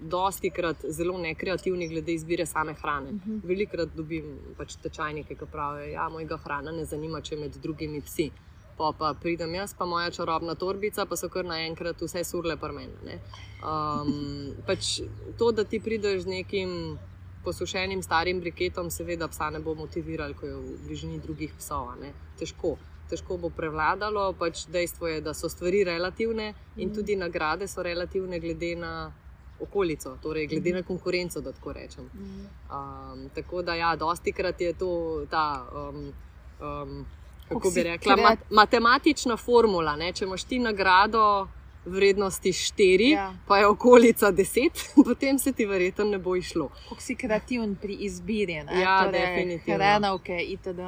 dosti 0.00 0.50
krat 0.50 0.84
zelo 0.88 1.18
nekreativni 1.18 1.88
glede 1.88 2.12
izbire 2.12 2.46
same 2.46 2.74
hrane. 2.74 3.10
Uh 3.10 3.14
mhm. 3.14 3.30
-huh. 3.30 3.48
Velikrat 3.48 3.88
dobim 3.96 4.38
pač 4.58 4.76
tečajnike, 4.76 5.34
ki 5.34 5.46
pravijo, 5.52 5.86
da 5.86 5.92
ja, 5.92 6.08
mojega 6.08 6.36
hrana 6.36 6.72
ne 6.72 6.84
zanima, 6.84 7.20
če 7.20 7.36
med 7.36 7.56
drugimi 7.62 8.00
psi. 8.00 8.30
Pa, 8.76 8.92
pa 8.98 9.14
pridem 9.20 9.54
jaz, 9.54 9.74
pa 9.74 9.84
moja 9.84 10.10
čarobna 10.10 10.54
torbica, 10.54 11.06
pa 11.06 11.16
so 11.16 11.28
kar 11.28 11.44
naenkrat 11.44 12.02
vse 12.02 12.24
surle 12.24 12.56
prmene. 12.56 13.18
Um, 13.62 14.54
pač 14.66 15.00
to, 15.38 15.52
da 15.52 15.64
ti 15.64 15.80
prideš 15.80 16.22
z 16.22 16.26
nekim 16.26 16.98
posušenim 17.44 18.02
starim 18.02 18.40
briketom, 18.40 18.90
seveda 18.90 19.28
psa 19.28 19.50
ne 19.50 19.60
bo 19.60 19.74
motiviral, 19.74 20.34
ko 20.34 20.46
je 20.46 20.54
v 20.54 20.78
bližini 20.86 21.18
drugih 21.18 21.54
psov. 21.58 21.92
Težko 22.38 22.76
težko 23.14 23.38
bo 23.38 23.50
prevladalo. 23.54 24.32
Pač 24.38 24.66
dejstvo 24.74 25.08
je, 25.08 25.20
da 25.24 25.34
so 25.34 25.48
stvari 25.48 25.84
relativne 25.86 26.52
in 26.76 26.90
mm. 26.90 26.94
tudi 26.94 27.16
nagrade 27.16 27.68
so 27.70 27.82
relativne 27.82 28.40
glede 28.42 28.74
na 28.76 29.12
okolico, 29.60 30.16
torej 30.22 30.46
glede 30.46 30.70
mm. 30.70 30.76
na 30.76 30.82
konkurenco, 30.82 31.40
da 31.40 31.52
tako 31.52 31.72
rečem. 31.72 32.10
Mm. 32.14 32.46
Um, 32.70 33.28
tako 33.34 33.62
da, 33.62 33.74
ja, 33.74 33.96
dosti 33.96 34.32
krat 34.32 34.60
je 34.60 34.72
to 34.72 35.24
ta. 35.30 35.66
Um, 35.72 36.12
um, 36.60 37.04
Kako 37.48 37.70
bi 37.70 37.82
rekla, 37.82 38.16
mat, 38.16 38.38
matematična 38.50 39.36
formula. 39.36 39.96
Ne? 39.96 40.12
Če 40.12 40.24
imaš 40.24 40.46
ti 40.48 40.58
nagrado 40.58 41.48
vrednosti 41.84 42.52
4, 42.52 43.10
ja. 43.12 43.34
pa 43.46 43.58
je 43.58 43.66
okolica 43.66 44.32
10, 44.32 44.70
potem 45.06 45.38
se 45.38 45.52
ti 45.52 45.66
verjetno 45.66 46.04
ne 46.04 46.18
bo 46.18 46.36
išlo. 46.36 46.70
Kako 46.88 47.00
si 47.00 47.16
kreativen 47.16 47.76
pri 47.76 47.98
izbiri, 48.08 48.62
ne? 48.64 48.80
Ja, 48.80 49.04
torej, 49.04 49.20
definitivno. 49.20 49.74
Hrenovke, 49.74 50.40
itd. 50.40 50.80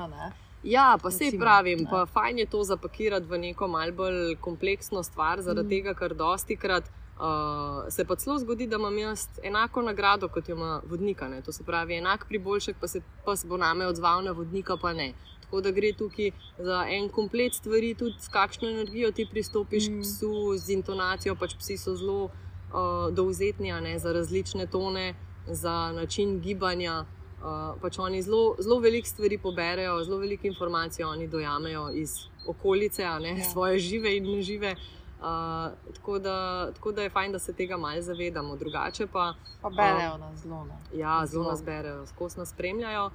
Ja, 0.67 0.99
pa 1.03 1.11
se 1.11 1.31
pravim, 1.39 1.87
pa 1.91 2.07
fajn 2.07 2.39
je 2.39 2.47
to 2.47 2.65
zapakirati 2.65 3.27
v 3.27 3.39
neko 3.39 3.69
malce 3.69 3.93
bolj 3.93 4.37
kompleksno 4.41 5.03
stvar, 5.03 5.43
zaradi 5.43 5.67
mm. 5.67 5.71
tega, 5.71 5.95
ker 5.95 6.15
dosti 6.15 6.57
krat 6.57 6.89
uh, 6.91 7.87
se 7.89 8.05
pa 8.05 8.17
celo 8.17 8.39
zgodi, 8.39 8.67
da 8.67 8.77
imam 8.77 8.99
jaz 8.99 9.29
enako 9.43 9.83
nagrado 9.83 10.29
kot 10.29 10.49
jo 10.49 10.57
ima 10.57 10.81
vodnika. 10.91 11.29
Ne? 11.29 11.43
To 11.43 11.53
se 11.53 11.65
pravi, 11.65 11.95
enak 11.95 12.27
priboljšek, 12.29 12.77
pa 12.81 12.89
se 12.89 13.01
pa 13.25 13.37
se 13.37 13.47
bo 13.49 13.57
name 13.57 13.87
odzval 13.87 14.25
na 14.25 14.31
vodnika, 14.31 14.77
pa 14.77 14.93
ne. 14.93 15.13
Tako 15.41 15.61
da 15.61 15.71
gre 15.71 15.93
tukaj 15.93 16.31
za 16.59 16.85
en 16.91 17.09
komplet 17.09 17.55
stvari, 17.55 17.95
tudi 17.95 18.19
s 18.21 18.29
kakšno 18.29 18.69
energijo 18.69 19.13
ti 19.13 19.29
pristopiš 19.31 19.89
mm. 19.89 20.01
k 20.01 20.03
psu, 20.03 20.57
z 20.59 20.73
intonacijo. 20.75 21.35
Pač 21.35 21.55
psi 21.59 21.79
so 21.79 21.95
zelo 21.95 22.25
uh, 22.25 23.15
dovzetni 23.15 23.99
za 23.99 24.13
različne 24.13 24.67
tone, 24.67 25.15
za 25.47 25.93
način 25.93 26.41
gibanja. 26.41 27.05
Uh, 27.47 27.77
pač 27.79 27.99
oni 28.03 28.23
zelo, 28.27 28.57
zelo 28.59 28.81
veliko 28.83 29.07
stvari 29.07 29.39
poberajo, 29.39 30.01
zelo 30.05 30.17
veliko 30.19 30.47
informacij 30.47 31.05
oni 31.05 31.29
dojamejo 31.31 31.91
iz 31.95 32.17
okolice, 32.47 33.05
ne, 33.21 33.39
ja. 33.39 33.45
svoje 33.45 33.79
žive 33.79 34.17
in 34.17 34.25
nežive. 34.25 34.73
Uh, 35.17 35.95
tako, 35.95 36.19
da, 36.19 36.71
tako 36.75 36.93
da 36.93 37.03
je 37.03 37.11
fajn, 37.11 37.33
da 37.33 37.39
se 37.39 37.53
tega 37.53 37.77
malo 37.77 38.03
zavedamo. 38.03 38.57
Drugače 38.57 39.07
pa. 39.07 39.35
Pa 39.63 39.71
berejo 39.71 40.17
nas 40.19 40.43
zelo. 40.43 40.65
Ne. 40.65 40.99
Ja, 40.99 41.27
zelo 41.27 41.45
nas 41.51 41.63
berejo, 41.65 42.07
skozi 42.07 42.39
nas 42.39 42.51
spremljajo. 42.51 43.11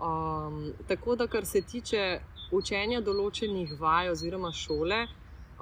Um, 0.00 0.72
tako 0.88 1.16
da, 1.16 1.26
kar 1.26 1.46
se 1.46 1.62
tiče 1.62 2.20
učenja 2.52 3.00
določenih 3.00 3.78
vaj 3.80 4.10
oziroma 4.10 4.52
šole. 4.52 5.06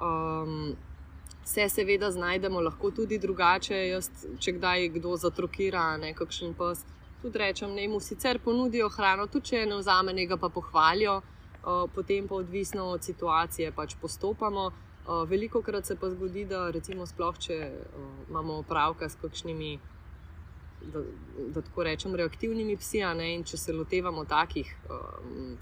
Um, 0.01 0.75
Se 1.45 1.69
seveda 1.69 2.07
znajdemo 2.11 2.57
lahko 2.59 2.89
tudi 2.91 3.19
drugače. 3.21 3.77
Jaz, 3.87 4.07
če 4.41 4.55
kdaj 4.57 4.87
kdo 4.95 5.11
zatrokira, 5.21 5.83
nekakšen 6.01 6.55
pes, 6.57 6.81
tudi 7.21 7.37
rečem, 7.37 7.75
da 7.75 7.81
jim 7.81 7.99
sicer 7.99 8.39
ponudijo 8.39 8.89
hrano, 8.89 9.27
tudi 9.27 9.51
če 9.51 9.65
ne 9.65 9.79
vzamenega, 9.79 10.37
pa 10.37 10.49
pohvalijo, 10.49 11.21
potem 11.95 12.27
pa 12.27 12.35
odvisno 12.35 12.85
od 12.93 13.03
situacije 13.03 13.71
pač 13.71 13.95
postopamo. 14.01 14.71
Veliko 15.27 15.61
krat 15.61 15.85
se 15.85 15.95
pa 15.95 16.09
zgodi, 16.09 16.45
da 16.45 16.69
recimo 16.73 17.05
sploh, 17.05 17.37
če 17.37 17.57
imamo 18.29 18.59
opravka 18.63 19.09
s 19.09 19.17
kakšnimi, 19.21 19.77
da, 20.93 21.01
da 21.53 21.61
tako 21.61 21.85
rečem, 21.85 22.15
reaktivnimi 22.15 22.77
psi, 22.77 23.03
ne, 23.17 23.33
in 23.35 23.43
če 23.45 23.57
se 23.57 23.73
lotevamo 23.73 24.25
takih 24.25 24.71
um, 24.89 25.53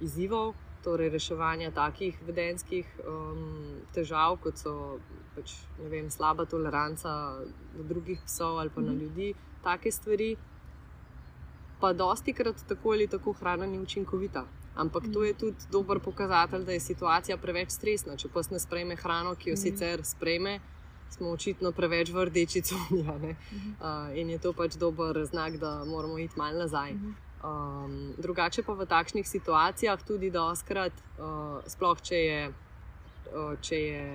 izzivov, 0.00 0.54
torej 0.84 1.10
reševanja 1.12 1.70
takih 1.76 2.16
vedenskih 2.24 2.88
um, 3.04 3.80
težav, 3.92 4.38
kot 4.40 4.60
so 4.60 4.74
pač, 5.34 5.56
vem, 5.90 6.08
slaba 6.10 6.46
toleranca 6.48 7.12
do 7.74 7.84
drugih 7.92 8.22
psov 8.24 8.60
ali 8.62 8.72
pa 8.74 8.80
na 8.80 8.92
mhm. 8.92 9.00
ljudi, 9.02 9.32
take 9.64 9.92
stvari 9.92 10.36
pa 11.80 11.92
dosti 11.92 12.32
krat 12.32 12.64
tako 12.68 12.92
ali 12.92 13.06
tako 13.06 13.32
hrana 13.32 13.66
ni 13.66 13.78
učinkovita. 13.78 14.44
Ampak 14.78 15.02
to 15.12 15.24
je 15.24 15.34
tudi 15.34 15.56
dober 15.72 15.98
pokazatelj, 15.98 16.64
da 16.64 16.72
je 16.72 16.80
situacija 16.80 17.36
preveč 17.36 17.70
stresna. 17.70 18.16
Če 18.16 18.28
pa 18.34 18.42
ne 18.50 18.58
sprejme 18.62 18.96
hrano, 18.96 19.34
ki 19.34 19.50
jo 19.50 19.56
mhm. 19.56 19.62
sicer 19.62 20.04
sprejme, 20.04 20.60
smo 21.10 21.32
očitno 21.34 21.72
preveč 21.72 22.12
v 22.14 22.28
rdeči 22.30 22.62
coni. 22.62 23.02
Uh, 23.78 24.10
in 24.18 24.30
je 24.30 24.38
to 24.38 24.52
pač 24.52 24.74
dober 24.76 25.24
znak, 25.24 25.56
da 25.58 25.84
moramo 25.84 26.18
iti 26.18 26.38
malo 26.38 26.58
nazaj. 26.58 26.94
Um, 27.38 28.14
drugače 28.18 28.62
pa 28.62 28.74
v 28.74 28.86
takšnih 28.86 29.28
situacijah 29.28 30.02
tudi 30.02 30.30
doskrat, 30.30 30.92
uh, 31.18 31.62
sploh 31.66 32.00
če 32.02 32.16
je, 32.16 32.40
uh, 33.30 33.54
če 33.62 33.76
je 33.78 34.06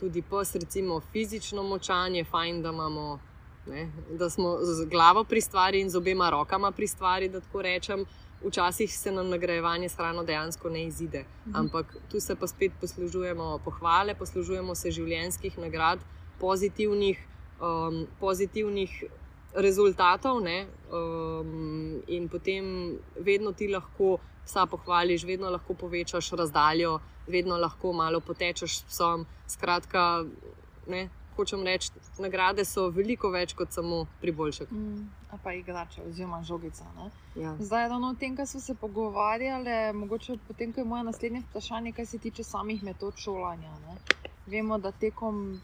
tudi 0.00 0.22
pes, 0.22 0.54
recimo 0.54 1.00
fizično 1.12 1.62
močan, 1.62 2.16
je 2.16 2.24
fajn, 2.24 2.62
da 2.62 2.72
imamo 2.72 3.18
ne? 3.66 3.90
da 4.10 4.30
smo 4.30 4.58
z 4.62 4.86
glavo 4.88 5.24
pri 5.24 5.40
stvari 5.40 5.80
in 5.80 5.90
z 5.90 5.96
obema 5.96 6.30
rokama 6.30 6.70
pri 6.70 6.86
stvari, 6.86 7.28
da 7.28 7.40
tako 7.40 7.62
rečem. 7.62 8.04
Včasih 8.46 8.98
se 8.98 9.12
nam 9.12 9.28
nagrajevanje 9.28 9.88
s 9.88 9.96
hrano 9.96 10.24
dejansko 10.24 10.70
ne 10.70 10.86
izide, 10.86 11.24
mhm. 11.46 11.56
ampak 11.56 11.96
tu 12.10 12.20
se 12.20 12.34
pa 12.34 12.46
spet 12.46 12.72
poslužujemo 12.80 13.58
pohvale, 13.64 14.14
poslužujemo 14.14 14.74
se 14.74 14.90
življenjskih 14.90 15.58
nagrad, 15.58 15.98
pozitivnih, 16.40 17.18
um, 17.60 18.06
pozitivnih 18.20 19.04
rezultatov. 19.54 20.40
Um, 20.40 22.02
in 22.08 22.28
potem 22.28 22.96
vedno 23.16 23.52
ti 23.52 23.68
lahko 23.68 24.18
psa 24.46 24.66
pohvališ, 24.66 25.24
vedno 25.24 25.50
lahko 25.50 25.74
povečaš 25.74 26.32
razdaljo, 26.32 26.98
vedno 27.26 27.58
lahko 27.58 27.92
malo 27.92 28.20
potečeš 28.20 28.78
s 28.78 28.82
psom. 28.88 29.26
Skratka, 29.46 30.24
ne, 30.86 31.08
hočem 31.36 31.62
reči, 31.62 31.90
nagrade 32.18 32.64
so 32.64 32.88
veliko 32.94 33.30
več 33.30 33.54
kot 33.58 33.72
samo 33.72 34.04
priboljšek. 34.20 34.70
Mm, 34.70 35.08
pa 35.44 35.52
igrače, 35.54 36.02
oziroma 36.08 36.42
žogica. 36.44 36.84
Ja. 37.36 37.54
Zdaj, 37.58 37.88
ravno 37.88 38.10
o 38.10 38.14
tem, 38.14 38.36
kar 38.36 38.46
smo 38.46 38.60
se 38.60 38.74
pogovarjali, 38.74 39.92
mogoče 39.96 40.38
potem, 40.48 40.72
ko 40.72 40.80
je 40.80 40.90
moje 40.92 41.04
naslednje 41.08 41.42
vprašanje, 41.48 41.92
kaj 41.92 42.06
se 42.06 42.18
tiče 42.18 42.44
samih 42.44 42.82
metod 42.82 43.16
šolanja. 43.16 43.72
Ne? 43.86 43.96
Vemo, 44.46 44.78
da 44.78 44.92
tekom 44.92 45.60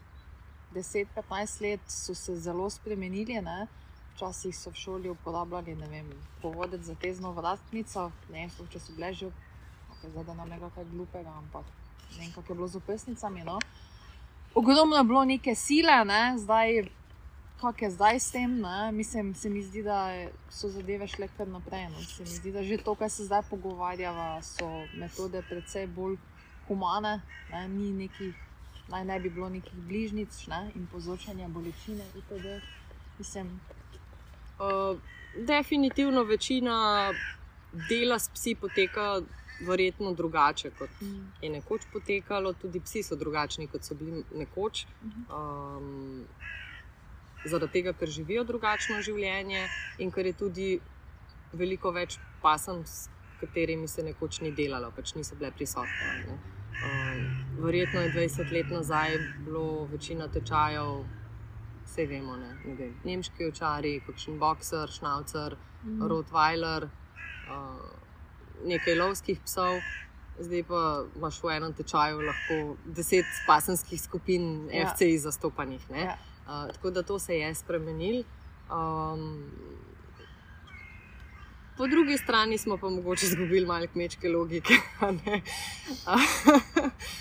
10-15 0.73 1.61
let 1.61 1.81
so 1.87 2.15
se 2.15 2.35
zelo 2.35 2.69
spremenili. 2.69 3.41
Ne? 3.41 3.67
Včasih 4.15 4.55
so 4.57 4.71
v 4.73 4.81
šoli 4.81 5.09
uporabljali 5.09 5.75
vem, 5.75 6.07
povodec 6.41 6.81
za 6.81 6.95
te 6.95 7.13
znovratnico, 7.13 8.11
ne 8.31 8.47
vem, 8.47 8.69
če 8.71 8.79
so 8.79 8.95
bile 8.97 9.11
že, 9.13 9.29
zdaj 10.01 10.23
da 10.23 10.33
nam 10.33 10.49
nekaj 10.49 10.85
glupega, 10.89 11.29
ampak 11.29 11.65
ne 12.15 12.23
vem, 12.23 12.31
kako 12.33 12.53
je 12.53 12.55
bilo 12.55 12.67
z 12.67 12.81
opisnicami. 12.81 13.43
No? 13.45 13.59
Ogromno 14.55 14.95
je 14.95 15.03
bilo 15.03 15.25
neke 15.25 15.55
sile, 15.55 16.05
ne? 16.05 16.33
zdaj 16.37 16.87
kako 17.61 17.85
je 17.85 17.91
zdaj 17.91 18.19
s 18.19 18.31
tem. 18.31 18.59
Ne? 18.59 18.91
Mislim, 18.91 19.35
se 19.35 19.49
mi 19.49 19.63
zdi, 19.63 19.83
da 19.83 20.27
so 20.49 20.69
zadeve 20.69 21.07
šle 21.07 21.27
kar 21.37 21.47
naprej. 21.47 21.89
No? 21.89 22.01
Se 22.01 22.23
mi 22.23 22.29
zdi, 22.29 22.51
da 22.51 22.63
že 22.63 22.77
to, 22.77 22.95
kar 22.95 23.09
se 23.09 23.25
zdaj 23.25 23.41
pogovarjava, 23.49 24.41
so 24.41 24.67
metode 24.93 25.41
precej 25.49 25.87
bolj 25.87 26.17
humane, 26.67 27.21
ne? 27.51 27.67
ni 27.67 27.91
nekih, 27.93 28.35
naj 28.89 29.05
ne 29.05 29.19
bi 29.19 29.29
bilo 29.29 29.49
nekih 29.49 29.73
bližnjic 29.73 30.47
ne? 30.47 30.71
in 30.75 30.87
povzročanja 30.91 31.47
bolečine. 31.47 32.03
Mislim, 33.17 33.59
Uh, 34.57 34.97
definitivno 35.45 36.23
večina 36.23 37.13
dela 37.89 38.19
s 38.19 38.29
psi 38.29 38.55
poteka 38.55 39.21
verjetno 39.65 40.13
drugače, 40.13 40.71
kot 40.77 41.01
mm. 41.01 41.31
je 41.41 41.49
nekoč 41.49 41.87
potekalo. 41.93 42.53
Tudi 42.53 42.79
psi 42.79 43.03
so 43.03 43.15
drugačni, 43.15 43.67
kot 43.67 43.83
so 43.83 43.95
bili 43.95 44.23
nekoč. 44.35 44.85
Um, 45.33 46.25
zaradi 47.45 47.71
tega, 47.73 47.93
ker 47.93 48.09
živijo 48.09 48.43
drugačno 48.43 49.01
življenje 49.01 49.67
in 50.03 50.11
ker 50.11 50.25
je 50.25 50.33
tudi 50.37 50.69
veliko 51.53 51.91
več 51.95 52.17
pasem, 52.41 52.83
s 52.85 53.09
katerimi 53.39 53.87
se 53.87 54.03
nekoč 54.03 54.41
ni 54.41 54.51
delalo, 54.51 54.91
pač 54.95 55.13
niso 55.15 55.37
bile 55.37 55.51
prisotne. 55.55 56.37
Um, 56.77 57.21
verjetno 57.63 58.01
je 58.05 58.11
20 58.13 58.51
let 58.53 58.73
nazaj 58.73 59.17
bilo 59.45 59.85
večina 59.91 60.27
tečajev 60.27 61.05
vse 61.85 62.05
vemo, 62.09 62.35
ne, 62.37 62.51
ne 62.65 62.75
vem, 62.75 62.95
nemški 63.07 63.47
očari, 63.47 63.97
kakšen 64.05 64.37
boxer, 64.41 64.91
šnaucer, 64.91 65.55
mm. 65.83 66.09
rottweiler, 66.11 66.89
uh, 67.47 68.06
nekaj 68.65 68.95
lovskih 68.95 69.39
psov. 69.45 69.79
Zdaj 70.39 70.63
pa 70.69 70.81
imaš 71.15 71.39
v 71.43 71.55
enem 71.55 71.73
tečaju 71.73 72.21
lahko 72.21 72.77
deset 72.85 73.25
pasenskih 73.47 74.01
skupin, 74.01 74.69
ja. 74.69 74.91
FC-ji 74.93 75.17
zastopanih. 75.17 75.81
Ja. 75.89 76.17
Uh, 76.45 76.69
tako 76.73 76.91
da 76.91 77.03
to 77.03 77.19
se 77.19 77.37
je 77.37 77.55
spremenilo. 77.55 78.23
Um, 78.69 79.51
Po 81.77 81.87
drugi 81.87 82.17
strani 82.17 82.57
smo 82.57 82.77
pa 82.77 82.89
mogoče 82.89 83.25
izgubili 83.25 83.65
malo 83.65 83.87
kmečke 83.93 84.29
logike. 84.29 84.73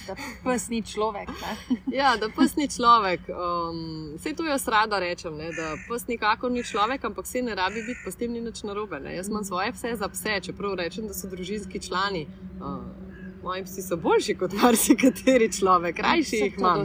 da 0.07 0.17
pes 0.45 0.69
ni 0.69 0.83
človek. 0.83 1.29
ja, 2.01 2.17
da 2.17 2.29
pes 2.29 2.57
ni 2.57 2.69
človek. 2.69 3.21
Um, 3.29 4.15
vse 4.17 4.35
to 4.35 4.45
jaz 4.45 4.69
rada 4.69 4.99
rečem, 4.99 5.37
ne? 5.37 5.53
da 5.53 5.77
pes 5.89 6.07
nikakor 6.07 6.53
ni 6.53 6.65
človek, 6.65 7.05
ampak 7.05 7.27
se 7.27 7.43
ne 7.43 7.55
rabi 7.55 7.83
biti, 7.83 8.01
pa 8.05 8.11
s 8.11 8.17
tem 8.17 8.33
ni 8.33 8.41
nič 8.41 8.63
narobe. 8.63 9.01
Ne? 9.01 9.17
Jaz 9.17 9.29
imam 9.29 9.45
svoje 9.45 9.73
pse 9.73 9.97
za 9.97 10.09
pse, 10.09 10.41
čeprav 10.41 10.75
rečem, 10.75 11.07
da 11.07 11.15
so 11.15 11.29
družinski 11.29 11.83
člani. 11.89 12.27
Uh, 12.61 13.07
moji 13.43 13.65
psi 13.65 13.83
so 13.83 13.97
boljši 13.97 14.35
kot 14.35 14.53
marsikateri 14.63 15.53
človek, 15.53 15.97
krajši 15.97 16.37
jih 16.37 16.59
imam. 16.59 16.85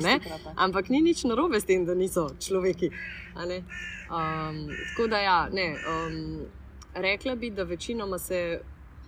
Ampak 0.56 0.89
ni 0.89 1.02
nič 1.02 1.23
narobe 1.23 1.60
s 1.60 1.65
tem, 1.65 1.85
da 1.85 1.95
niso 1.95 2.30
človeki. 2.39 2.91
Um, 3.41 4.68
tako 4.91 5.07
da 5.07 5.19
ja, 5.19 5.49
ne. 5.53 5.76
Um, 5.88 6.61
Rekla 6.94 7.36
bi, 7.36 7.50
da 7.50 7.64
večinoma 7.64 8.20
se 8.20 8.62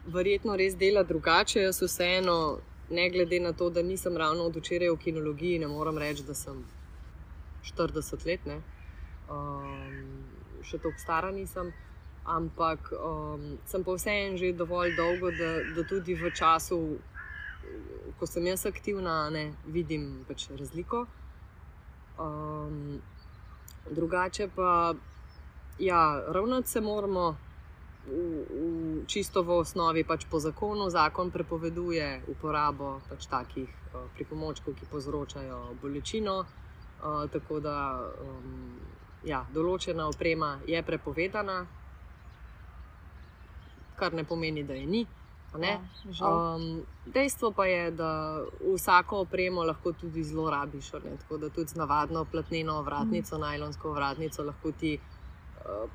verjetno 0.06 0.56
res 0.56 0.76
dela 0.78 1.04
drugače. 1.04 1.60
Jaz 1.60 1.82
vseeno, 1.82 2.58
ne 2.90 3.10
glede 3.10 3.40
na 3.40 3.54
to, 3.54 3.70
da 3.70 3.82
nisem 3.82 4.18
ravno 4.18 4.44
od 4.44 4.56
včeraj 4.56 4.90
v 4.90 4.98
kinologiji, 4.98 5.60
ne 5.60 5.68
morem 5.68 5.98
reči, 5.98 6.24
da 6.24 6.34
sem 6.34 6.64
40 7.64 8.26
let, 8.28 8.48
um, 8.48 10.00
še 10.64 10.78
tako 10.78 11.00
stara 11.00 11.32
nisem. 11.32 11.74
Ampak 12.24 12.94
um, 12.96 13.58
sem 13.68 13.84
pa 13.84 13.98
vseeno 13.98 14.38
že 14.38 14.54
dovolj 14.56 14.96
dolgo, 14.96 15.32
da, 15.32 15.60
da 15.76 15.84
tudi 15.84 16.16
v 16.16 16.32
času, 16.32 16.80
ko 18.20 18.28
sem 18.28 18.48
jaz 18.48 18.66
aktivna, 18.66 19.30
ne 19.30 19.50
vidim 19.68 20.24
pač 20.28 20.48
razliko. 20.56 21.04
Um, 22.16 23.02
drugače 23.92 24.48
pa, 24.56 24.94
ja, 25.80 26.24
ravnati 26.32 26.70
se 26.70 26.82
moramo 26.82 27.36
v, 28.08 28.12
v, 28.12 29.06
čisto 29.08 29.44
v 29.44 29.64
osnovi, 29.64 30.04
pač 30.04 30.28
po 30.28 30.40
zakonu, 30.40 30.90
zakon 30.90 31.32
prepoveduje 31.32 32.28
uporabo 32.28 33.00
pač 33.08 33.28
takih 33.32 33.70
uh, 33.70 34.08
pripomočkov, 34.16 34.76
ki 34.76 34.86
povzročajo 34.92 35.80
bolečino. 35.82 36.44
Uh, 37.04 37.28
tako 37.32 37.60
da 37.60 38.00
um, 38.00 38.80
ja, 39.24 39.44
določena 39.52 40.08
oprema 40.08 40.60
je 40.68 40.80
prepovedana, 40.84 41.64
kar 44.00 44.16
ne 44.16 44.24
pomeni, 44.24 44.64
da 44.64 44.76
je 44.76 44.88
ni. 44.88 45.04
Ja, 45.54 45.78
um, 46.26 46.82
dejstvo 47.06 47.52
pa 47.54 47.66
je, 47.66 47.92
da 47.92 48.42
vsako 48.74 49.20
opremo 49.22 49.64
lahko 49.64 49.94
tudi 49.94 50.24
zelo 50.24 50.50
rabiš. 50.50 50.90
Tako 50.92 51.38
da 51.38 51.50
tudi 51.50 51.70
z 51.70 51.78
navadno 51.78 52.26
platneno 52.26 52.82
vratnico, 52.82 53.38
mm. 53.38 53.42
najlonsko 53.42 53.92
vratnico 53.94 54.44
lahko 54.44 54.72
ti 54.72 54.98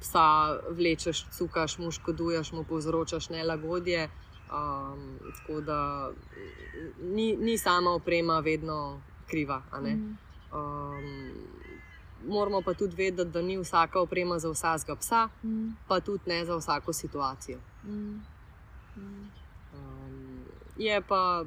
psa 0.00 0.58
vlečeš, 0.70 1.26
cukaš, 1.38 1.78
mu 1.78 1.90
škoduješ, 1.90 2.52
mu 2.52 2.64
povzročaš 2.64 3.28
nelagodje. 3.28 4.08
Um, 4.48 5.18
tako 5.36 5.60
da 5.60 6.10
ni, 7.02 7.36
ni 7.36 7.58
sama 7.58 7.90
oprema 7.90 8.40
vedno 8.40 9.00
kriva. 9.26 9.62
Um, 10.52 11.30
moramo 12.26 12.62
pa 12.62 12.74
tudi 12.74 12.96
vedeti, 12.96 13.30
da 13.30 13.42
ni 13.42 13.58
vsaka 13.58 14.00
oprema 14.00 14.38
za 14.38 14.50
vsakega 14.50 14.96
psa, 14.96 15.28
mm. 15.44 15.76
pa 15.88 16.00
tudi 16.00 16.22
ne 16.26 16.44
za 16.44 16.56
vsako 16.56 16.92
situacijo. 16.92 17.58
Mm. 17.84 18.20
Mm. 18.96 19.30
Um, 19.74 20.44
je 20.76 21.02
pa 21.08 21.44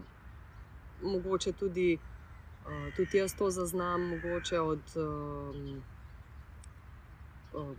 mogoče 1.03 1.51
tudi, 1.51 1.97
uh, 2.65 2.95
tudi 2.95 3.17
jaz 3.17 3.35
to 3.35 3.49
zaznam, 3.49 4.01
mogoče 4.01 4.59
od. 4.59 4.81
Um, 4.95 5.83
uh, 7.53 7.77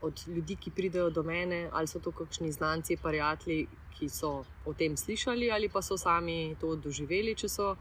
od 0.00 0.22
ljudi, 0.26 0.56
ki 0.56 0.70
pridejo 0.70 1.10
do 1.10 1.22
mene, 1.22 1.68
ali 1.72 1.86
so 1.86 2.00
to 2.00 2.12
kakšni 2.12 2.52
znanci, 2.52 2.96
prijatelji, 3.02 3.66
ki 3.98 4.08
so 4.08 4.44
o 4.64 4.74
tem 4.74 4.96
slišali, 4.96 5.50
ali 5.50 5.68
pa 5.68 5.82
so 5.82 5.98
sami 5.98 6.56
to 6.60 6.76
doživeli, 6.76 7.34
če 7.34 7.48
so 7.48 7.74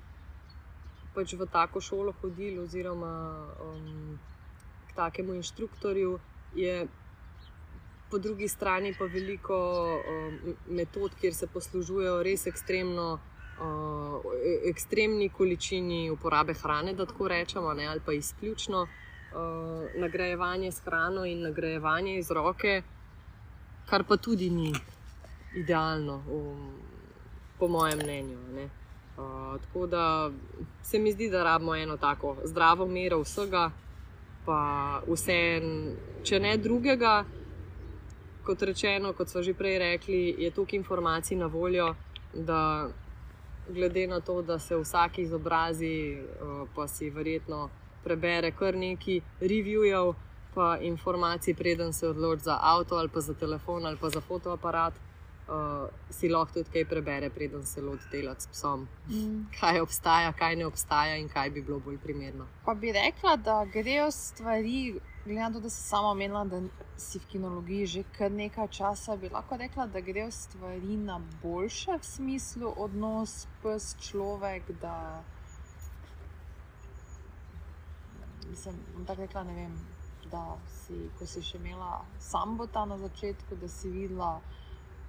pač 1.14 1.34
v 1.34 1.46
tako 1.52 1.82
šolo 1.82 2.14
hodili, 2.22 2.60
oziroma 2.60 3.14
um, 3.66 4.20
k 4.90 4.96
takemu 4.96 5.38
inštruktorju. 5.38 6.20
Je 6.56 6.88
po 8.10 8.18
drugi 8.18 8.48
strani 8.48 8.94
pa 8.98 9.06
veliko 9.06 9.58
um, 10.02 10.38
metod, 10.70 11.14
kjer 11.22 11.34
se 11.34 11.48
poslužujejo 11.48 12.22
res 12.24 12.48
ekstremno. 12.48 13.18
Uh, 13.58 14.22
ekstremni 14.70 15.32
količini 15.34 16.12
uporabe 16.14 16.54
hrane, 16.54 16.92
da 16.94 17.08
tako 17.10 17.28
rečemo, 17.28 17.72
ne, 17.74 17.88
ali 17.90 18.02
pa 18.06 18.14
izključno 18.14 18.84
uh, 18.84 19.07
nagrajevanje 19.96 20.72
s 20.72 20.82
hrano 20.86 21.26
in 21.26 21.42
nagrajevanje 21.42 22.18
iz 22.18 22.32
roke, 22.32 22.82
kar 23.90 24.04
pa 24.04 24.18
tudi 24.18 24.50
ni 24.50 24.74
idealno, 25.56 26.24
um, 26.32 26.72
po 27.60 27.68
mojem 27.68 28.00
mnenju. 28.00 28.38
Uh, 29.18 29.62
tako 29.62 29.88
da 29.88 30.32
se 30.84 31.00
mi 31.00 31.12
zdi, 31.12 31.30
da 31.30 31.44
rabimo 31.44 31.76
eno 31.76 31.98
tako 31.98 32.36
zdravo 32.44 32.86
mero 32.86 33.22
vsega, 33.22 33.72
pa 34.46 35.02
vse, 35.08 35.62
če 36.24 36.40
ne 36.40 36.58
drugega. 36.58 37.26
Kot 38.44 38.62
rečeno, 38.62 39.12
kot 39.14 39.30
so 39.30 39.42
že 39.42 39.54
prej 39.54 39.78
rekli, 39.80 40.36
je 40.38 40.52
toliko 40.52 40.76
informacij 40.76 41.38
na 41.38 41.46
voljo, 41.46 41.96
da 42.34 42.90
glede 43.70 44.08
na 44.08 44.20
to, 44.20 44.42
da 44.42 44.60
se 44.60 44.76
vsak 44.76 45.18
izobrazi, 45.20 46.18
pa 46.76 46.88
si 46.88 47.10
verjetno 47.10 47.70
prebere 48.08 48.54
kar 48.56 48.80
nekaj 48.80 49.20
reviewjev, 49.42 50.16
pa 50.58 50.78
informacij, 50.82 51.54
preden 51.54 51.94
se 51.94 52.08
odloči 52.08 52.44
za 52.44 52.58
avto 52.62 52.96
ali 52.96 53.10
pa 53.10 53.22
za 53.22 53.34
telefon 53.34 53.86
ali 53.86 53.98
pa 54.02 54.10
za 54.10 54.22
fotoaparat. 54.22 54.94
Uh, 55.48 55.88
si 56.12 56.28
lahko 56.30 56.54
tudi 56.54 56.70
kaj 56.74 56.84
prebere, 56.90 57.30
preden 57.30 57.62
se 57.66 57.82
loti 57.82 58.04
delati 58.12 58.44
s 58.44 58.48
psom. 58.52 58.88
Mm. 59.08 59.46
Kaj 59.60 59.80
obstaja, 59.80 60.34
kaj 60.34 60.56
ne 60.56 60.66
obstaja 60.66 61.16
in 61.16 61.30
kaj 61.30 61.50
bi 61.50 61.62
bilo 61.62 61.80
bolj 61.80 61.98
primerno. 62.04 62.48
Pa 62.66 62.74
bi 62.74 62.92
rekla, 62.92 63.36
da 63.36 63.62
grejo 63.74 64.10
stvari, 64.12 65.00
glede 65.26 65.40
na 65.40 65.52
to, 65.54 65.62
da 65.64 65.70
si 65.70 65.82
sama 65.84 66.12
omenila, 66.12 66.44
da 66.46 66.60
si 66.98 67.20
v 67.20 67.32
kinologiji 67.32 67.86
že 67.86 68.04
kar 68.18 68.32
nekaj 68.32 68.68
časa, 68.68 69.16
bi 69.16 69.30
lahko 69.30 69.56
rekla, 69.58 69.88
da 69.88 70.04
grejo 70.04 70.32
stvari 70.32 70.98
na 70.98 71.22
boljše 71.44 71.96
v 72.02 72.04
smislu 72.04 72.74
odnos 72.78 73.48
pes 73.64 73.96
človek. 74.04 74.68
Da 74.82 75.24
mislim, 78.50 78.76
tako 79.08 79.22
rekla, 79.22 79.44
ne 79.44 79.54
vem, 79.54 79.78
da 80.32 80.58
si, 80.68 81.10
ko 81.20 81.26
si 81.26 81.42
še 81.42 81.58
imela 81.58 82.02
sambota 82.20 82.86
na 82.86 82.98
začetku, 82.98 83.56
da 83.62 83.68
si 83.68 83.90
videla, 83.90 84.38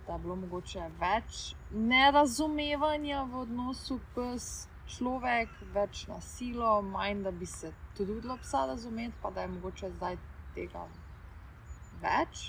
da 0.07 0.17
je 0.17 0.25
bilo 0.25 0.37
mogoče 0.37 0.89
več 1.01 1.55
nerazumevanja 1.73 3.25
v 3.33 3.43
odnosu 3.43 3.99
pes 4.15 4.69
človek, 4.89 5.51
več 5.75 6.07
nasilo, 6.09 6.79
manj 6.83 7.25
da 7.27 7.33
bi 7.35 7.47
se 7.47 7.73
trudilo 7.97 8.39
psa 8.43 8.67
razumeti, 8.71 9.15
pa 9.23 9.31
da 9.31 9.45
je 9.45 9.53
mogoče 9.57 9.91
zdaj 9.99 10.17
tega 10.55 10.87
več. 12.03 12.47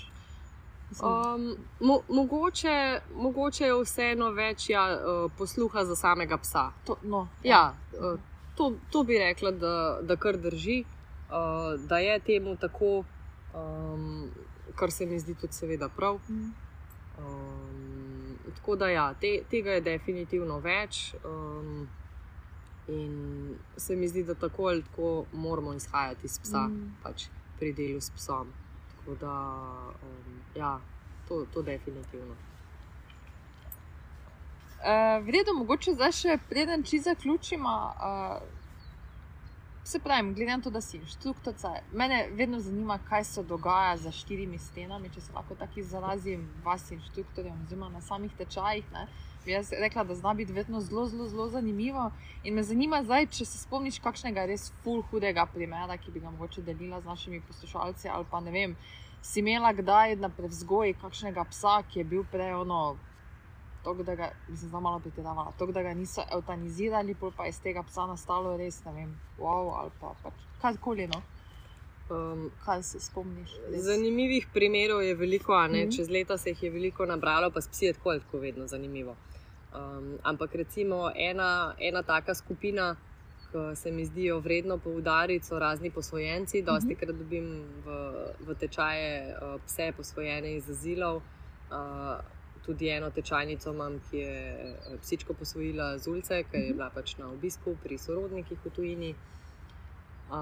Um, 0.90 1.52
mo 1.80 2.00
mogoče, 2.08 3.00
mogoče 3.14 3.68
je 3.68 3.76
vseeno 3.84 4.30
več 4.34 4.70
ja, 4.72 4.88
uh, 4.94 5.28
posluha 5.38 5.84
za 5.86 5.96
samega 5.96 6.38
psa. 6.42 6.70
To, 6.86 6.96
no, 7.02 7.28
ja, 7.44 7.60
ja 7.60 8.00
uh, 8.00 8.29
to, 8.60 8.72
to 8.92 9.02
bi 9.08 9.18
rekla, 9.18 9.50
da, 9.50 9.74
da 10.02 10.16
kar 10.16 10.36
drži. 10.36 10.84
uh, 11.30 11.80
da 11.88 11.98
je 11.98 12.18
temu 12.18 12.56
tako, 12.56 13.04
um, 13.54 14.30
kar 14.74 14.90
se 14.90 15.06
mi 15.06 15.20
zdi 15.20 15.34
tudi, 15.34 15.52
seveda, 15.52 15.88
prav. 15.88 16.18
Um, 17.18 18.38
tako 18.56 18.76
da, 18.76 18.88
ja, 18.88 19.14
te, 19.20 19.42
tega 19.50 19.70
je 19.70 19.80
definitivno 19.80 20.58
več. 20.58 21.14
Um, 21.24 21.88
in 22.88 23.54
se 23.76 23.96
mi 23.96 24.08
zdi, 24.08 24.24
da 24.24 24.34
tako 24.34 24.66
ali 24.66 24.82
tako 24.82 25.24
moramo 25.32 25.74
izhajati 25.74 26.26
iz 26.26 26.38
psa, 26.38 26.66
mm. 26.68 26.96
pač 27.02 27.28
pri 27.58 27.72
delu 27.72 28.00
s 28.00 28.10
psom. 28.10 28.52
Tako 28.96 29.14
da, 29.20 29.34
um, 30.02 30.40
ja, 30.56 30.80
to, 31.28 31.46
to 31.54 31.62
definitivno. 31.62 32.34
Uh, 34.80 35.26
Vredo, 35.26 35.52
mogoče 35.54 35.92
zdaj 35.92 36.12
še 36.12 36.38
preden 36.48 36.82
či 36.82 37.02
zaključimo. 37.04 37.76
Uh, 37.96 38.60
Se 39.84 39.98
pravi, 39.98 40.34
glede 40.34 40.56
na 40.56 40.62
to, 40.62 40.70
da 40.70 40.80
si 40.80 40.96
inštruktor, 40.96 41.54
mene 41.92 42.28
vedno 42.36 42.60
zanima, 42.60 42.98
kaj 43.08 43.24
se 43.24 43.42
dogaja 43.42 43.96
za 43.96 44.12
štirimi 44.12 44.58
stenami, 44.58 45.08
če 45.14 45.20
se 45.20 45.32
lahko 45.32 45.54
tako 45.54 45.80
izrazim, 45.80 46.44
vas 46.64 46.90
inštruktorjem, 46.90 47.56
oziroma 47.64 47.88
na 47.88 48.00
samih 48.00 48.32
tečajih. 48.38 48.84
Ne? 48.92 49.06
Jaz 49.46 49.72
rekla, 49.72 50.04
da 50.04 50.14
zna 50.14 50.34
biti 50.34 50.52
vedno 50.52 50.80
zelo, 50.80 51.06
zelo, 51.06 51.28
zelo 51.28 51.48
zanimivo. 51.48 52.10
In 52.44 52.54
me 52.54 52.62
zanima 52.62 53.02
zdaj, 53.02 53.26
če 53.38 53.44
se 53.44 53.58
spomniš 53.64 53.98
kakšnega 54.04 54.46
res 54.52 54.70
full 54.84 55.02
hudega 55.10 55.46
primera, 55.48 55.96
ki 55.96 56.12
bi 56.12 56.20
ga 56.20 56.30
mogoče 56.30 56.62
delila 56.62 57.00
z 57.00 57.10
našimi 57.10 57.40
poslušalci, 57.48 58.08
ali 58.08 58.28
pa 58.30 58.40
ne 58.40 58.52
vem, 58.54 58.76
si 59.22 59.40
imela 59.40 59.72
kdaj 59.72 60.16
na 60.20 60.28
prevzgoji 60.28 60.94
kakšnega 61.00 61.44
psa, 61.50 61.80
ki 61.88 62.04
je 62.04 62.10
bil 62.14 62.24
prej 62.32 62.54
ono 62.62 62.98
to, 63.84 63.94
da 63.94 64.14
ga, 64.14 64.30
mislim, 64.48 64.70
zelo 64.70 64.80
malo 64.80 65.00
pretiravala, 65.00 65.52
to, 65.58 65.66
da 65.66 65.82
ga 65.82 65.94
niso 65.94 66.22
eutanizirali, 66.32 67.16
pa 67.36 67.44
je 67.44 67.50
iz 67.50 67.60
tega 67.60 67.82
psa 67.82 68.06
nastalo 68.06 68.56
res, 68.56 68.84
ne 68.84 68.92
vem, 68.92 69.20
wow, 69.38 69.72
ali 69.80 69.90
pa 70.00 70.14
pač, 70.22 70.34
karkoli. 70.62 71.08
No? 71.08 71.22
Um, 72.10 72.50
kaj 72.64 72.82
se 72.82 73.00
spomniš? 73.00 73.50
Res? 73.70 73.84
Zanimivih 73.84 74.46
primerov 74.54 75.02
je 75.02 75.14
veliko, 75.14 75.52
mm 75.52 75.72
-hmm. 75.72 75.96
čez 75.96 76.10
leta 76.10 76.38
se 76.38 76.50
jih 76.50 76.62
je 76.62 76.70
veliko 76.70 77.06
nabralo, 77.06 77.50
pa 77.50 77.60
psi 77.70 77.84
je 77.84 77.92
tako 77.92 78.10
ali 78.10 78.20
tako 78.20 78.38
vedno 78.38 78.66
zanimivo. 78.66 79.16
Um, 79.74 80.18
ampak 80.22 80.54
recimo 80.54 81.10
ena, 81.14 81.74
ena 81.78 82.02
taka 82.02 82.34
skupina, 82.34 82.96
ki 83.52 83.76
se 83.76 83.90
mi 83.90 84.04
zdijo 84.04 84.38
vredno 84.40 84.78
poudariti, 84.78 85.46
so 85.46 85.58
razni 85.58 85.90
posvojenci. 85.90 86.62
Dosti 86.62 86.86
mm 86.86 86.90
-hmm. 86.90 87.00
krat 87.00 87.16
dobim 87.16 87.64
v, 87.84 88.14
v 88.46 88.54
tečaje 88.54 89.36
uh, 89.42 89.60
pse 89.66 89.92
posvojene 89.96 90.54
iz 90.56 90.70
azilov. 90.70 91.16
Uh, 91.16 91.22
tudi 92.70 92.88
eno 92.88 93.10
tečajnico 93.10 93.72
imam, 93.74 93.98
ki 94.06 94.22
je 94.22 94.38
eh, 94.38 94.96
psičko 95.02 95.34
posvojila 95.34 95.98
z 95.98 96.10
ulice, 96.10 96.42
ker 96.50 96.60
je 96.60 96.68
mhm. 96.68 96.78
bila 96.78 96.90
pač 96.94 97.16
na 97.18 97.30
obisku 97.30 97.74
pri 97.82 97.98
sorodnikih 97.98 98.64
v 98.64 98.74
tujini. 98.76 99.12
Uh, 100.30 100.36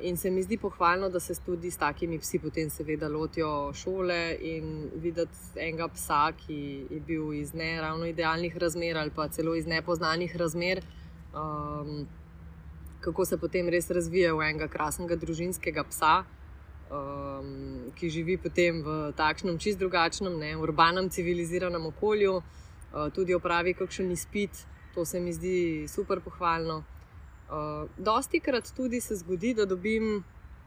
in 0.00 0.16
se 0.16 0.30
mi 0.30 0.42
zdi 0.42 0.56
pohvalno, 0.56 1.10
da 1.12 1.20
se 1.20 1.34
tudi 1.44 1.70
s 1.70 1.76
takimi 1.76 2.16
psi 2.18 2.38
potem 2.40 2.70
seveda 2.72 3.10
lotijo 3.12 3.72
šole 3.76 4.38
in 4.40 4.70
videti 5.02 5.60
enega 5.60 5.88
psa, 5.92 6.30
ki 6.32 6.56
je 6.90 7.00
bil 7.04 7.34
iz 7.36 7.52
ne 7.52 7.74
ravno 7.80 8.08
idealnih 8.08 8.56
razmer 8.56 8.96
ali 8.96 9.12
pa 9.12 9.28
celo 9.28 9.52
iz 9.54 9.66
nepoznanih 9.66 10.36
razmer, 10.36 10.80
um, 11.36 12.06
kako 13.00 13.24
se 13.24 13.36
potem 13.36 13.68
res 13.68 13.90
razvije 13.90 14.32
v 14.32 14.48
enega 14.48 14.68
krasnega 14.68 15.20
družinskega 15.20 15.84
psa 15.92 16.14
um, 16.94 17.92
ki 17.94 18.10
živi 18.10 18.36
potem 18.38 18.82
v 18.82 19.12
takšnem, 19.16 19.58
čist 19.58 19.78
drugačnem, 19.78 20.38
ne, 20.38 20.54
urbanem, 20.56 21.10
civiliziranem 21.10 21.86
okolju, 21.90 22.38
uh, 22.38 23.08
tudi 23.14 23.34
opravi 23.34 23.74
kakšen 23.74 24.10
izpit, 24.14 24.66
to 24.94 25.04
se 25.04 25.20
mi 25.20 25.32
zdi 25.32 25.86
super 25.90 26.20
pohvalno. 26.20 26.82
Uh, 27.44 27.90
dosti 27.98 28.40
krat 28.40 28.70
tudi 28.76 29.00
se 29.00 29.16
zgodi, 29.16 29.54
da 29.54 29.66
dobim 29.66 30.24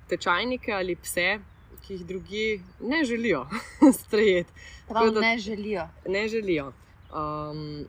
tečajnike 0.09 0.71
ali 0.73 0.95
pse, 0.95 1.39
ki 1.83 1.93
jih 1.93 2.05
drugi 2.05 2.47
ne 2.79 3.03
želijo 3.05 3.45
sprejeti. 4.01 4.51
Prav, 4.87 5.11
da, 5.11 5.21
ne 5.21 5.37
želijo. 5.37 5.87
Ne 6.07 6.27
želijo. 6.27 6.73
Um, 7.11 7.85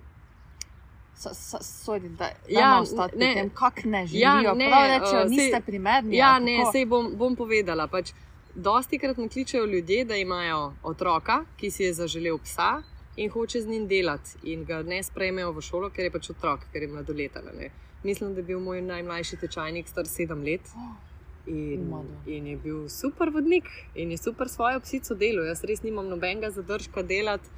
Sodi, 1.60 2.08
da 2.08 2.30
ja, 2.48 2.82
ne, 3.16 3.50
kako 3.54 3.80
ne 3.84 4.06
želijo. 4.06 4.22
Ja, 4.22 4.54
ne, 4.54 4.98
rečejo, 4.98 5.24
uh, 5.24 5.30
niste 5.30 5.60
primerni. 5.66 6.16
Ja, 6.16 6.38
ne, 6.38 6.62
sej 6.72 6.86
bom, 6.86 7.10
bom 7.16 7.36
povedala. 7.36 7.88
Pač, 7.90 8.12
dosti 8.58 8.98
krat 8.98 9.16
me 9.16 9.28
kličejo 9.28 9.64
ljudje, 9.64 10.04
da 10.04 10.16
imajo 10.16 10.72
otroka, 10.82 11.44
ki 11.56 11.70
si 11.70 11.82
je 11.82 11.92
zaželel 11.94 12.38
psa 12.38 12.82
in 13.16 13.30
hoče 13.30 13.60
z 13.60 13.66
njim 13.66 13.86
delati, 13.88 14.30
in 14.42 14.64
ga 14.64 14.82
ne 14.82 15.02
sprejmejo 15.02 15.52
v 15.52 15.62
šolo, 15.62 15.90
ker 15.90 16.06
je 16.06 16.10
pač 16.10 16.30
otrok, 16.30 16.66
ker 16.72 16.82
je 16.82 16.88
mladoletan. 16.88 17.50
Mislim, 18.04 18.34
da 18.34 18.40
je 18.40 18.46
bil 18.50 18.60
moj 18.60 18.82
najmlajši 18.82 19.36
tečajnik 19.36 19.88
star 19.88 20.06
sedem 20.06 20.42
let. 20.42 20.74
In, 21.46 21.86
in 22.26 22.46
je 22.46 22.56
bil 22.56 22.88
super 22.88 23.30
vodnik, 23.34 23.70
in 23.94 24.10
je 24.10 24.18
super 24.18 24.48
svojo 24.48 24.80
psico 24.80 25.14
delo. 25.14 25.42
Jaz 25.46 25.64
res 25.64 25.82
nimam 25.82 26.08
nobenega 26.08 26.50
zadržka 26.50 27.02
delati 27.02 27.48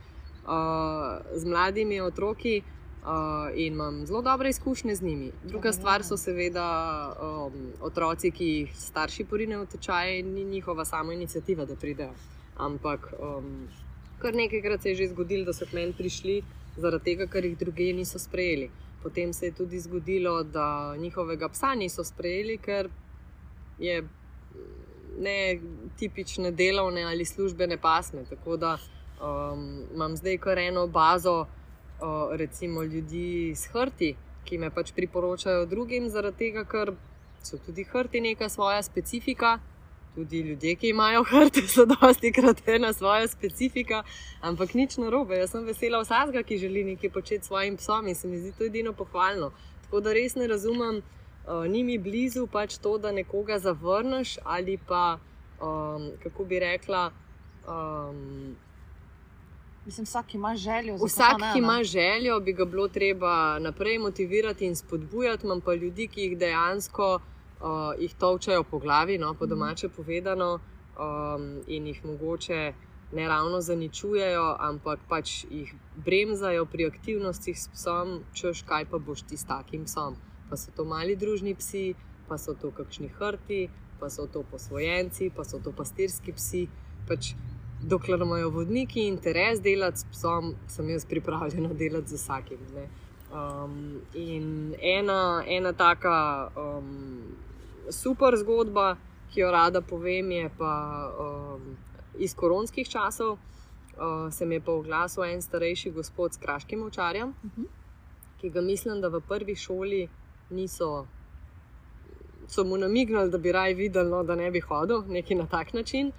uh, 0.44 1.18
z 1.35 1.44
mladimi 1.44 2.01
otroki, 2.01 2.62
Uh, 3.01 3.48
in 3.55 3.72
imam 3.72 4.06
zelo 4.06 4.22
dobre 4.22 4.51
izkušnje 4.51 4.94
z 4.94 5.02
njimi. 5.02 5.31
Druga 5.44 5.72
stvar 5.72 6.05
so 6.05 6.16
seveda 6.16 6.66
um, 7.22 7.72
otroci, 7.81 8.31
ki 8.31 8.47
jih 8.47 8.74
starši 8.77 9.24
porinejo 9.24 9.62
v 9.62 9.70
tečaj, 9.72 10.22
ni 10.22 10.44
njihova 10.44 10.85
samo 10.85 11.12
inicijativa, 11.12 11.64
da 11.64 11.77
pridejo. 11.77 12.12
Ampak 12.56 13.14
um, 13.18 13.68
kar 14.18 14.35
nekajkrat 14.35 14.82
se 14.82 14.89
je 14.89 14.94
že 14.94 15.09
zgodilo, 15.14 15.44
da 15.44 15.52
so 15.52 15.64
k 15.64 15.72
meni 15.72 15.97
prišli 15.97 16.43
zaradi 16.77 17.05
tega, 17.05 17.27
ker 17.27 17.44
jih 17.44 17.59
druge 17.59 17.93
niso 17.93 18.18
sprejeli. 18.18 18.70
Potem 19.02 19.32
se 19.32 19.47
je 19.47 19.55
tudi 19.55 19.81
zgodilo, 19.81 20.43
da 20.43 20.97
njihovega 20.97 21.48
psa 21.48 21.74
niso 21.74 22.05
sprejeli, 22.05 22.59
ker 22.59 22.90
je 23.78 24.02
ne 25.18 25.60
tipične 25.98 26.51
delovne 26.51 27.05
ali 27.05 27.24
službene 27.24 27.78
pasme. 27.81 28.24
Tako 28.28 28.56
da 28.56 28.77
um, 28.77 29.85
imam 29.94 30.16
zdaj 30.16 30.39
kar 30.39 30.59
eno 30.59 30.86
bazo 30.86 31.47
recimo 32.32 32.82
ljudi 32.82 33.52
s 33.56 33.66
hrti, 33.72 34.14
ki 34.44 34.59
me 34.59 34.70
pač 34.70 34.93
priporočajo 34.93 35.66
drugim, 35.66 36.09
zaradi 36.09 36.36
tega, 36.36 36.64
ker 36.64 36.94
so 37.43 37.59
tudi 37.66 37.85
hrti 37.85 38.20
neka 38.20 38.48
svoja 38.48 38.82
specifika. 38.82 39.59
Tudi 40.14 40.40
ljudje, 40.40 40.74
ki 40.74 40.89
imajo 40.90 41.22
hrte, 41.22 41.62
so 41.70 41.85
dosti 41.86 42.32
krat 42.32 42.68
ena 42.68 42.93
svoja 42.93 43.28
specifika, 43.28 44.02
ampak 44.40 44.74
nič 44.74 44.97
narobe. 44.98 45.39
Jaz 45.39 45.52
sem 45.55 45.64
vesela 45.64 46.01
vsakega, 46.02 46.43
ki 46.43 46.59
želi 46.59 46.82
nekaj 46.85 47.12
početi 47.14 47.44
s 47.44 47.47
svojim 47.47 47.77
psom 47.77 48.09
in 48.10 48.18
se 48.18 48.28
mi 48.28 48.40
zdi 48.40 48.51
to 48.59 48.66
edino 48.66 48.93
pohvalno. 48.93 49.52
Tako 49.85 50.01
da 50.01 50.12
res 50.12 50.35
ne 50.35 50.48
razumem, 50.51 50.98
uh, 50.98 51.62
ni 51.70 51.85
mi 51.85 51.98
blizu 51.98 52.48
pač 52.51 52.78
to, 52.78 52.97
da 52.98 53.12
nekoga 53.12 53.59
zavrneš 53.59 54.39
ali 54.44 54.78
pa, 54.89 55.18
um, 55.62 56.10
kako 56.22 56.44
bi 56.44 56.59
rekla, 56.59 57.12
um, 57.68 58.56
Mislim, 59.86 60.05
vsak 60.05 60.35
ima 60.35 60.57
željo. 60.57 60.97
Vsak, 61.05 61.40
ne, 61.40 61.52
ki 61.52 61.59
ima 61.59 61.82
željo, 61.82 62.40
bi 62.40 62.52
ga 62.52 62.65
bilo 62.65 62.89
treba 62.89 63.59
naprej 63.59 63.98
motivirati 63.98 64.66
in 64.66 64.77
spodbujati. 64.77 65.47
Imam 65.47 65.61
pa 65.61 65.74
ljudi, 65.74 66.09
ki 66.09 66.20
jih 66.20 66.39
dejansko 66.39 67.15
uh, 67.61 68.01
jih 68.01 68.15
točajo 68.15 68.65
po 68.65 68.78
glavi, 68.78 69.19
no, 69.19 69.35
po 69.35 69.44
mhm. 69.44 69.51
domače 69.51 69.89
povedano, 69.89 70.59
um, 70.98 71.62
in 71.66 71.86
jih 71.86 72.05
mogoče 72.05 72.73
ne 73.12 73.28
ravno 73.28 73.61
zaničujejo, 73.61 74.57
ampak 74.59 74.98
pač 75.09 75.44
jih 75.51 75.74
bremzajo 75.97 76.66
pri 76.66 76.86
aktivnostih 76.86 77.59
s 77.59 77.69
psom, 77.69 78.20
češ 78.32 78.62
kaj 78.62 78.86
pa 78.90 78.98
boš 78.98 79.23
ti 79.23 79.36
s 79.36 79.44
takim 79.44 79.85
psom. 79.85 80.16
Pa 80.51 80.57
so 80.57 80.70
to 80.77 80.85
mali 80.85 81.16
družni 81.16 81.55
psi, 81.55 81.94
pa 82.28 82.39
so 82.39 82.55
to 82.55 82.70
kakšni 82.70 83.09
hrti, 83.19 83.69
pa 84.01 84.11
so 84.11 84.27
to 84.27 84.43
posvojenci, 84.51 85.31
pa 85.36 85.44
so 85.44 85.59
to 85.59 85.73
pastirski 85.73 86.32
psi. 86.32 86.69
Pač 87.09 87.35
dokler 87.82 88.20
imajo 88.20 88.51
vodniki 88.51 89.07
interes 89.07 89.61
delati 89.61 89.98
s 89.98 90.05
psom, 90.12 90.55
sem 90.69 90.89
jaz 90.89 91.05
pripravljena 91.05 91.73
delati 91.74 92.09
z 92.09 92.15
vsakim. 92.15 92.59
Um, 93.31 94.01
in 94.15 94.74
ena, 94.82 95.44
ena 95.47 95.73
taka 95.73 96.51
um, 96.57 97.23
super 97.90 98.36
zgodba, 98.36 98.97
ki 99.31 99.40
jo 99.40 99.51
rada 99.51 99.81
povem, 99.81 100.31
je 100.31 100.51
pa 100.59 100.74
um, 101.20 101.77
iz 102.19 102.35
koronskih 102.35 102.89
časov. 102.89 103.39
Uh, 104.01 104.32
se 104.32 104.47
mi 104.47 104.55
je 104.55 104.61
pa 104.61 104.73
oglasil 104.73 105.24
en 105.24 105.43
starejši 105.43 105.90
gospod 105.90 106.35
s 106.35 106.36
kraškim 106.36 106.82
očarjem, 106.82 107.28
uh 107.28 107.44
mhm. 107.44 107.62
-huh. 107.62 108.40
ki 108.40 108.51
ga 108.51 108.61
mislim, 108.61 109.01
da 109.01 109.09
v 109.09 109.20
prvi 109.20 109.57
šoli 109.57 110.09
niso. 110.51 111.07
So 112.48 112.65
mu 112.65 112.77
namignili, 112.77 113.31
da 113.31 113.39
bi 113.39 113.52
raje 113.52 113.74
videl, 113.74 114.09
no, 114.09 114.23
da 114.23 114.35
ne 114.35 114.51
bi 114.51 114.61
hodil, 114.61 115.02
nekaj 115.09 115.36
na 115.36 115.47
tak 115.47 115.73
način. 115.73 116.12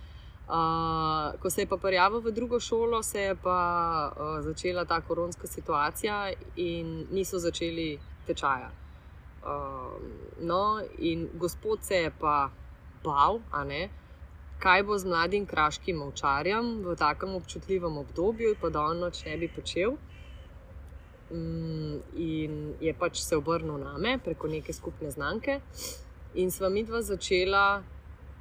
Uh, 0.52 1.40
ko 1.40 1.50
se 1.50 1.62
je 1.62 1.68
pa 1.68 1.78
prijavil 1.78 2.20
v 2.20 2.32
drugo 2.32 2.60
šolo, 2.60 3.04
se 3.04 3.22
je 3.22 3.36
pa 3.36 4.12
uh, 4.12 4.44
začela 4.44 4.86
ta 4.86 5.02
koronska 5.02 5.48
situacija 5.48 6.32
in 6.56 7.08
niso 7.12 7.40
začeli 7.40 8.00
tečaja. 8.28 8.68
Uh, 8.68 9.96
no, 10.40 10.82
in 10.98 11.30
gospod 11.34 11.80
se 11.84 11.96
je 11.96 12.12
pa 12.20 12.50
bal, 13.04 13.40
kaj 14.60 14.84
bo 14.84 14.98
z 14.98 15.08
mladim 15.08 15.46
kraškim 15.46 16.02
ovčarjem 16.02 16.84
v 16.84 16.96
takem 16.96 17.36
občutljivem 17.36 17.98
obdobju, 17.98 18.56
pa 18.62 18.70
da 18.70 18.82
on 18.82 19.00
noč 19.00 19.24
ne 19.26 19.38
bi 19.38 19.48
počel. 19.48 19.96
Um, 21.32 22.04
in 22.16 22.76
je 22.82 22.94
pač 22.94 23.24
se 23.24 23.38
obrnil 23.38 23.78
name 23.78 24.20
preko 24.20 24.48
neke 24.48 24.74
skupne 24.74 25.12
znamke, 25.12 25.62
in 26.36 26.52
sva 26.52 26.70
mi 26.70 26.84
dva 26.84 27.02
začela 27.02 27.84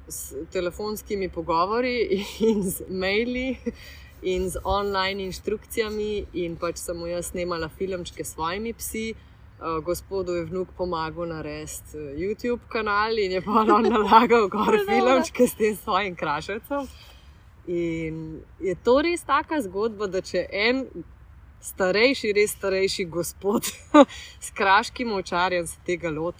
s 0.07 0.33
telefonskimi 0.51 1.29
pogovori 1.29 1.95
in 2.49 2.63
z 2.63 2.87
maili. 2.89 3.57
In 4.21 4.49
z 4.49 4.59
online 4.63 5.23
inštrukcijami, 5.23 6.25
in 6.33 6.55
pač 6.55 6.77
sem 6.77 6.97
mu 6.97 7.07
jaz 7.09 7.31
snemala 7.31 7.71
filmčke 7.73 8.21
s 8.23 8.35
svojimi 8.35 8.73
psi, 8.77 9.15
uh, 9.15 9.79
gospodu 9.81 10.35
je 10.35 10.43
vnuk 10.45 10.75
pomagal 10.77 11.25
narediti 11.31 11.97
uh, 11.97 12.11
YouTube 12.13 12.61
kanal 12.69 13.17
in 13.17 13.31
je 13.31 13.41
pa 13.41 13.65
on 13.65 13.89
nalagal 13.89 14.45
gor 14.47 14.77
filmčke 14.89 15.47
s 15.47 15.57
tem 15.57 15.73
svojim 15.75 16.15
kraševcem. 16.15 16.85
In 17.67 18.41
je 18.59 18.75
to 18.83 19.01
res 19.01 19.25
taka 19.25 19.61
zgodba, 19.61 20.05
da 20.07 20.21
če 20.21 20.45
en 20.49 20.85
starejši, 21.61 22.33
res 22.33 22.55
starejši 22.57 23.05
gospod 23.05 23.69
s 24.45 24.49
kraškim 24.57 25.13
očarjem 25.13 25.67
se 25.67 25.77
tega 25.85 26.09
lot, 26.09 26.35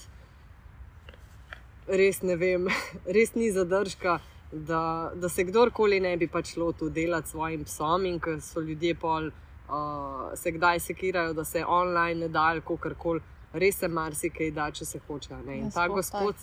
res 1.92 2.22
ne 2.22 2.36
vem, 2.40 2.68
res 3.18 3.36
ni 3.36 3.52
zadržka, 3.52 4.20
da, 4.52 5.12
da 5.16 5.30
se 5.30 5.44
kdorkoli 5.48 6.00
ne 6.04 6.16
bi 6.18 6.28
pač 6.28 6.56
lotil 6.60 6.90
delati 6.92 7.28
s 7.28 7.36
svojim 7.36 7.64
psom 7.68 8.06
in 8.06 8.20
ker 8.20 8.42
so 8.44 8.64
ljudje 8.64 8.96
pol, 9.00 9.30
uh, 9.72 10.32
se 10.36 10.52
kdaj 10.52 10.80
sekirajo, 10.80 11.34
da 11.34 11.46
se 11.48 11.66
online 11.66 12.26
ne 12.26 12.28
da 12.28 12.50
ali 12.52 12.62
kako 12.62 12.96
koli, 12.98 13.22
res 13.54 13.80
se 13.80 13.88
marsikaj 13.88 14.52
da, 14.52 14.72
če 14.72 14.86
se 14.86 15.00
hoče. 15.08 15.40
In 15.48 15.66
Ja, 15.66 15.70
ta 15.74 15.88
gospod, 15.88 16.36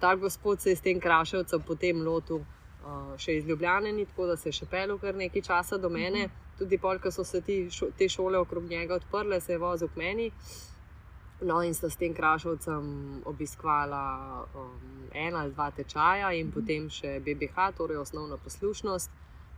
ta 0.00 0.14
gospod 0.16 0.60
se 0.60 0.70
je 0.70 0.76
s 0.76 0.84
tem 0.84 1.00
kraševcem 1.00 1.64
potem 1.66 2.02
lotil. 2.04 2.44
Uh, 2.86 3.16
še 3.18 3.40
iz 3.40 3.46
Ljubljana, 3.46 3.90
tako 4.06 4.28
da 4.30 4.36
se 4.38 4.48
je 4.48 4.60
še 4.60 4.66
pelil 4.70 4.98
kar 5.02 5.16
nekaj 5.18 5.42
časa 5.42 5.78
do 5.78 5.88
mene. 5.90 6.28
Tudi 6.58 6.78
pol, 6.78 7.00
ko 7.02 7.10
so 7.10 7.24
se 7.26 7.40
ti, 7.42 7.56
šo, 7.72 7.88
te 7.98 8.06
šole 8.08 8.38
okrog 8.38 8.68
njega 8.70 8.94
odprle, 8.94 9.40
se 9.40 9.52
je 9.52 9.58
vozil 9.58 9.90
k 9.90 9.98
meni. 9.98 10.28
No, 11.40 11.60
in 11.62 11.74
sta 11.74 11.90
s 11.90 12.00
tem 12.00 12.14
krašovcem 12.16 13.20
obiskvala 13.28 14.46
um, 14.56 14.70
ena 15.12 15.42
ali 15.44 15.52
dva 15.52 15.68
tečaja, 15.70 16.32
in 16.32 16.48
potem 16.52 16.88
še 16.88 17.18
BBH, 17.20 17.72
torej 17.76 18.00
osnovna 18.00 18.40
poslušnost. 18.40 19.10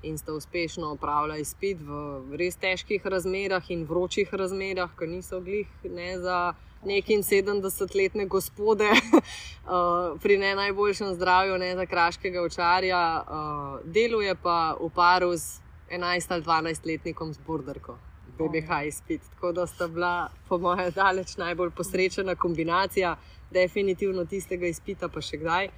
In 0.02 0.18
sta 0.18 0.34
uspešno 0.34 0.92
opravila 0.94 1.38
izpit 1.38 1.78
v 1.82 2.38
res 2.38 2.58
težkih 2.58 3.02
razmerah 3.02 3.62
in 3.70 3.82
vročih 3.86 4.30
razmerah, 4.30 4.90
ki 4.94 5.06
niso 5.10 5.40
glih 5.42 5.70
ne 5.84 6.18
za 6.18 6.54
neki 6.86 7.18
70-letne 7.22 8.26
gospode, 8.26 8.90
uh, 8.94 10.18
pri 10.22 10.38
ne 10.38 10.54
najboljšem 10.54 11.14
zdravju, 11.14 11.58
ne 11.58 11.74
za 11.78 11.86
kraškega 11.86 12.42
očarja. 12.42 13.02
Uh, 13.22 13.80
deluje 13.86 14.34
pa 14.34 14.74
v 14.78 14.90
paru 14.94 15.34
z 15.36 15.62
11 15.90 16.34
ali 16.34 16.42
12-letnikom 16.42 17.34
z 17.34 17.38
borderko. 17.46 17.98
BBH 18.38 18.82
izpit. 18.86 19.22
Tako 19.30 19.52
da 19.52 19.66
sta 19.66 19.88
bila, 19.88 20.12
po 20.48 20.58
mojem, 20.58 20.90
daleč 20.92 21.36
najbolj 21.36 21.70
posrečena 21.70 22.34
kombinacija, 22.34 23.16
definitivno 23.50 24.24
tistega 24.24 24.66
izpita, 24.66 25.08
pa 25.08 25.20
še 25.20 25.36
kdaj. 25.36 25.68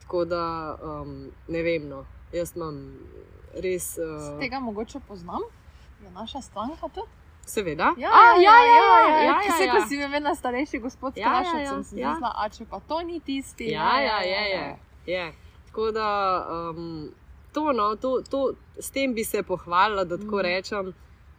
Tako 0.00 0.24
da 0.24 0.42
um, 0.82 1.14
ne 1.48 1.62
vem, 1.62 1.88
no. 1.88 2.04
jaz 2.32 2.56
imam 2.56 2.80
res. 3.56 3.94
Z 3.94 4.00
Uh, 4.00 4.38
tega 4.40 4.60
mogoče 4.60 5.00
poznam, 5.00 5.42
je 6.00 6.10
naša 6.10 6.40
stranka 6.40 6.88
tudi. 6.88 7.06
seveda. 7.46 7.92
Ja, 7.96 8.10
A, 8.10 8.24
ja, 8.36 8.54
ja, 8.60 8.74
ja, 8.76 9.22
ja, 9.22 9.42
ja, 9.42 9.56
se, 9.56 9.64
ja. 9.64 9.72
ko 9.72 9.88
si 9.88 9.96
me 9.96 10.08
vedno 10.08 10.34
starejši 10.34 10.78
gospod 10.78 11.16
Ja, 11.16 11.22
ja, 11.22 11.30
Krašec, 11.32 11.60
ja, 11.60 11.68
sem 11.68 11.84
si 11.84 11.98
ja. 11.98 12.10
mislila, 12.10 12.32
a 12.36 12.48
če 12.48 12.64
pa 12.64 12.80
to 12.80 13.00
ni 13.02 13.20
tisti. 13.20 13.70
Ja, 13.70 14.00
ja, 14.00 14.18
je, 14.20 14.42
je, 14.50 14.76
je. 15.06 15.24
Tako 15.66 15.90
da 15.90 16.06
um, 16.70 17.10
to, 17.52 17.72
no, 17.72 17.96
to, 17.96 18.20
to, 18.22 18.42
s 18.78 18.90
tem 18.90 19.14
bi 19.14 19.24
se 19.24 19.42
pohvalila, 19.42 20.04
da 20.04 20.16
tako 20.16 20.36
Mhm. 20.36 20.44
rečem, 20.44 20.92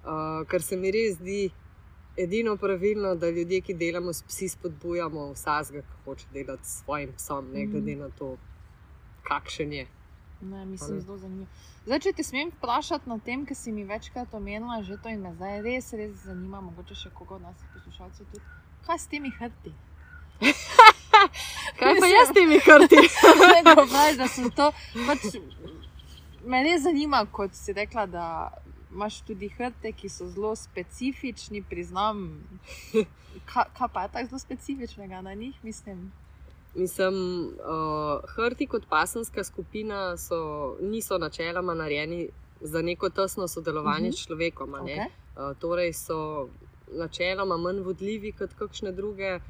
uh, 0.03 0.47
ker 0.47 0.61
se 0.61 0.77
mi 0.77 0.91
res 0.91 1.15
zdi 1.15 1.51
edino 2.17 2.57
pravilno, 2.57 3.15
da 3.15 3.29
ljudje, 3.29 3.61
ki 3.61 3.73
delamo 3.73 4.13
s 4.13 4.23
psi, 4.23 4.49
spodbujamo 4.49 5.31
vsakega, 5.31 5.81
ki 5.81 6.03
hoče 6.05 6.25
delati 6.33 6.67
s 6.67 6.83
svojim 6.83 7.13
psom, 7.13 7.51
ne 7.53 7.63
Mhm. 7.63 7.71
glede 7.71 7.95
na 7.95 8.09
to, 8.09 8.37
kakšen 9.23 9.73
je. 9.73 9.87
Ne, 10.41 10.65
mislim, 10.65 10.95
ne? 10.95 11.01
zelo 11.01 11.17
zanimivo. 11.17 11.47
Zdaj, 11.85 11.99
če 11.99 12.11
te 12.13 12.23
smem 12.23 12.49
vprašati 12.51 13.09
na 13.09 13.19
tem, 13.19 13.45
ker 13.45 13.55
si 13.57 13.71
mi 13.71 13.83
večkrat 13.83 14.33
omenila 14.33 14.81
že 14.83 14.97
to 14.97 15.09
in 15.09 15.21
me 15.21 15.33
zdaj 15.33 15.61
res, 15.61 15.93
res 15.93 16.11
zanima, 16.25 16.61
mogoče 16.61 16.95
še 16.95 17.09
koga 17.13 17.35
od 17.35 17.41
nas 17.41 17.55
poslušalcev 17.73 18.25
tudi. 18.31 18.43
Kaj 18.85 18.99
s 18.99 19.07
temi 19.07 19.29
hrti? 19.29 19.73
Kaj 21.79 21.95
pa 21.99 22.07
jaz 22.07 22.29
s 22.29 22.33
temi 22.33 22.59
krti? 22.59 22.97
Ne, 23.63 23.75
povej, 23.75 24.17
da 24.17 24.27
sem 24.27 24.49
to. 24.51 24.71
Pač, 25.07 25.25
me 26.45 26.63
res 26.63 26.81
zanima, 26.83 27.25
kot 27.31 27.53
si 27.53 27.73
rekla, 27.73 28.05
da 28.05 28.25
imaš 28.91 29.21
tudi 29.21 29.49
hrte, 29.49 29.91
ki 29.93 30.09
so 30.09 30.27
zelo 30.27 30.55
specifični, 30.57 31.61
priznam. 31.63 32.43
Ka, 33.45 33.63
kaj 33.71 33.87
pa 33.89 34.01
je 34.01 34.09
tako 34.09 34.27
zelo 34.27 34.39
specifičnega 34.39 35.21
na 35.21 35.33
njih, 35.33 35.55
mislim? 35.63 36.11
Mislim, 36.75 37.13
uh, 37.45 37.53
hrti 38.27 38.67
kot 38.67 38.85
pasenska 38.87 39.43
skupina 39.43 40.17
so, 40.17 40.37
niso 40.81 41.17
načeloma 41.17 41.73
narejeni 41.75 42.29
za 42.61 42.81
neko 42.81 43.09
tesno 43.11 43.47
sodelovanje 43.47 44.07
Mhm. 44.07 44.11
s 44.11 44.19
človekom. 44.19 44.69
Okay. 44.71 45.05
Uh, 45.31 45.57
torej 45.57 45.93
so 45.93 46.47
načeloma 46.89 47.57
manj 47.57 47.79
vodljivi 47.79 48.31
kot 48.31 48.53
kakšne 48.53 48.91
druge 48.91 49.35
uh, 49.35 49.41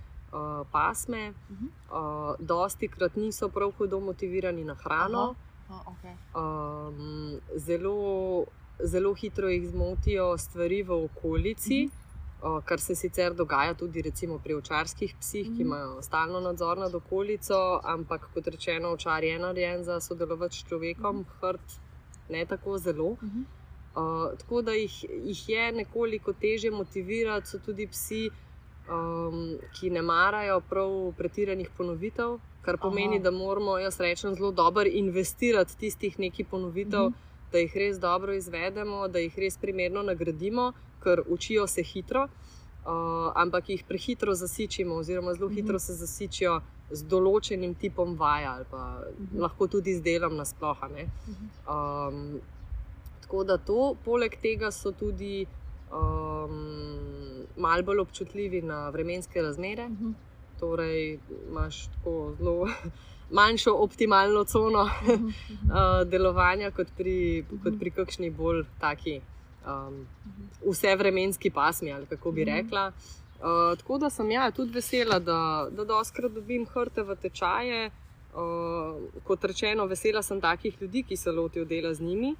pasme, 0.71 1.33
Mhm. 1.49 1.65
uh, 1.65 1.95
dosti 2.39 2.87
krat 2.87 3.15
niso 3.15 3.49
prav 3.49 3.71
hudo 3.71 3.99
motivirani 3.99 4.63
na 4.63 4.73
hrano, 4.75 5.35
Ah, 5.69 5.81
okay. 5.85 6.15
um, 6.35 7.35
zelo, 7.55 8.45
zelo 8.83 9.13
hitro 9.13 9.49
jih 9.49 9.69
zmotijo 9.69 10.37
stvari 10.37 10.83
v 10.83 10.91
okolici. 11.03 11.85
Mhm. 11.85 11.95
Uh, 12.43 12.63
kar 12.63 12.79
se 12.79 12.95
sicer 12.95 13.33
dogaja 13.33 13.73
tudi 13.75 14.01
recimo 14.01 14.39
pri 14.39 14.53
očarskih 14.55 15.15
psih, 15.15 15.45
ki 15.45 15.51
Mhm. 15.51 15.61
imajo 15.61 16.01
stalno 16.01 16.39
nadzor 16.39 16.77
nad 16.77 16.95
okolico, 16.95 17.59
ampak 17.85 18.29
kot 18.33 18.47
rečeno, 18.47 18.89
očar 18.89 19.23
je 19.23 19.39
narejen 19.39 19.83
za 19.83 19.99
sodelovati 19.99 20.55
s 20.55 20.63
človekom, 20.63 21.25
hrt 21.39 21.79
ne 22.29 22.45
tako 22.45 22.77
zelo. 22.77 23.11
Mhm. 23.13 23.41
Uh, 23.91 24.01
tako 24.37 24.61
da 24.61 24.71
jih, 24.73 24.95
jih 25.23 25.49
je 25.49 25.71
nekoliko 25.73 26.33
teže 26.33 26.71
motivirati, 26.71 27.47
so 27.47 27.59
tudi 27.59 27.87
psi, 27.87 28.29
um, 28.89 29.45
ki 29.71 29.89
ne 29.89 30.01
marajo 30.01 30.59
prav 30.61 30.89
pretiranih 31.13 31.69
ponovitev, 31.69 32.29
kar 32.61 32.77
pomeni, 32.77 33.15
Aha. 33.15 33.23
da 33.23 33.31
moramo, 33.33 33.77
jaz 33.77 33.99
rečem, 33.99 34.35
zelo 34.35 34.51
dobro 34.53 34.85
investirati 34.85 35.77
tistih 35.77 36.19
nekaj 36.19 36.45
ponovitev, 36.45 36.99
Mhm. 37.01 37.13
Da 37.51 37.57
jih 37.57 37.75
res 37.75 37.99
dobro 37.99 38.33
izvedemo, 38.33 39.07
da 39.07 39.19
jih 39.19 39.37
res 39.37 39.57
primerno 39.57 40.01
nagradimo, 40.03 40.71
ker 40.99 41.21
učijo 41.27 41.67
se 41.67 41.83
hitro, 41.83 42.23
uh, 42.23 42.91
ampak 43.35 43.69
jih 43.69 43.83
prehitro 43.83 44.33
zasičimo, 44.33 44.95
oziroma 44.95 45.33
zelo 45.33 45.47
Mhm. 45.47 45.55
hitro 45.55 45.79
se 45.79 45.93
zasičijo 45.95 46.61
z 46.91 47.03
določenim 47.05 47.75
tipom 47.75 48.15
vaja, 48.15 48.53
ali 48.53 48.65
pa 48.65 48.83
Mhm. 49.19 49.39
lahko 49.39 49.67
tudi 49.67 49.93
z 49.93 50.01
delom 50.01 50.35
nasploh. 50.35 50.77
a 50.81 50.87
ne. 50.89 51.03
Mhm. 51.27 51.45
Um, 51.67 52.41
tako 53.21 53.43
da 53.43 53.57
to, 53.59 53.95
poleg 54.03 54.35
tega 54.37 54.71
so 54.71 54.91
tudi 54.93 55.45
um, 55.91 56.55
malo 57.57 57.83
bolj 57.83 57.99
občutljivi 57.99 58.61
na 58.63 58.89
vremenske 58.89 59.41
razmere. 59.41 59.89
Mhm. 59.89 60.11
Torej, 60.59 61.19
imaš 61.49 61.87
tako 61.87 62.13
zelo 62.37 62.67
manjšo 63.31 63.73
optimalno 63.73 64.43
cono 64.43 64.81
uh, 64.81 64.89
delovanja 66.11 66.71
kot 66.71 66.87
pri, 66.97 67.45
kot 67.63 67.79
pri 67.79 67.91
kakšni 67.91 68.29
bolj 68.29 68.65
taki. 68.79 69.21
Um, 69.61 70.07
vse 70.65 70.95
vremenski 70.95 71.49
pasmi, 71.49 71.91
ali 71.93 72.05
kako 72.05 72.31
bi 72.31 72.43
rekla. 72.43 72.91
Uh, 73.41 73.77
tako 73.77 73.97
da 73.97 74.09
sem 74.09 74.31
ja, 74.31 74.51
tudi 74.51 74.73
vesela, 74.73 75.19
da, 75.19 75.67
da 75.71 75.85
doskrat 75.85 76.31
dobim 76.31 76.65
hrte 76.73 77.03
v 77.03 77.15
tečaje. 77.15 77.91
Uh, 78.33 79.21
kot 79.23 79.43
rečeno, 79.43 79.85
vesela 79.85 80.21
sem 80.21 80.41
takih 80.41 80.81
ljudi, 80.81 81.03
ki 81.03 81.17
se 81.17 81.31
lotijo 81.31 81.65
dela 81.65 81.93
z 81.93 82.01
njimi. 82.01 82.35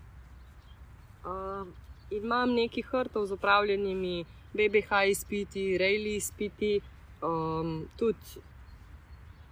Uh, 1.25 1.67
in 2.09 2.23
imam 2.23 2.53
nekaj 2.53 2.83
hrtov 2.83 3.25
z 3.25 3.33
upravljenimi 3.33 4.25
BBH 4.53 5.05
izpiti, 5.09 5.77
Rejli 5.77 6.15
izpiti, 6.15 6.81
um, 7.21 7.85
tudi 7.97 8.41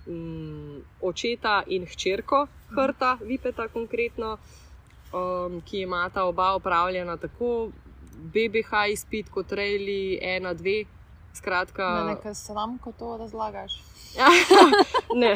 um, 0.10 0.82
očeta 1.02 1.64
in 1.68 1.86
hčerko 1.86 2.48
hrta, 2.76 3.18
Vipeta 3.22 3.68
konkretno, 3.68 4.38
um, 5.14 5.62
ki 5.62 5.82
imata 5.82 6.26
oba 6.26 6.56
upravljena 6.56 7.18
tako 7.18 7.72
BBH 8.34 8.90
izpit 8.92 9.30
kot 9.30 9.52
ena, 10.22 10.54
dve. 10.54 10.86
Skratka, 11.34 11.86
Me 11.96 12.14
nekaj 12.14 12.34
sram, 12.36 12.78
ko 12.78 12.92
to 12.92 13.18
razlagaš. 13.18 13.78
ne, 15.16 15.36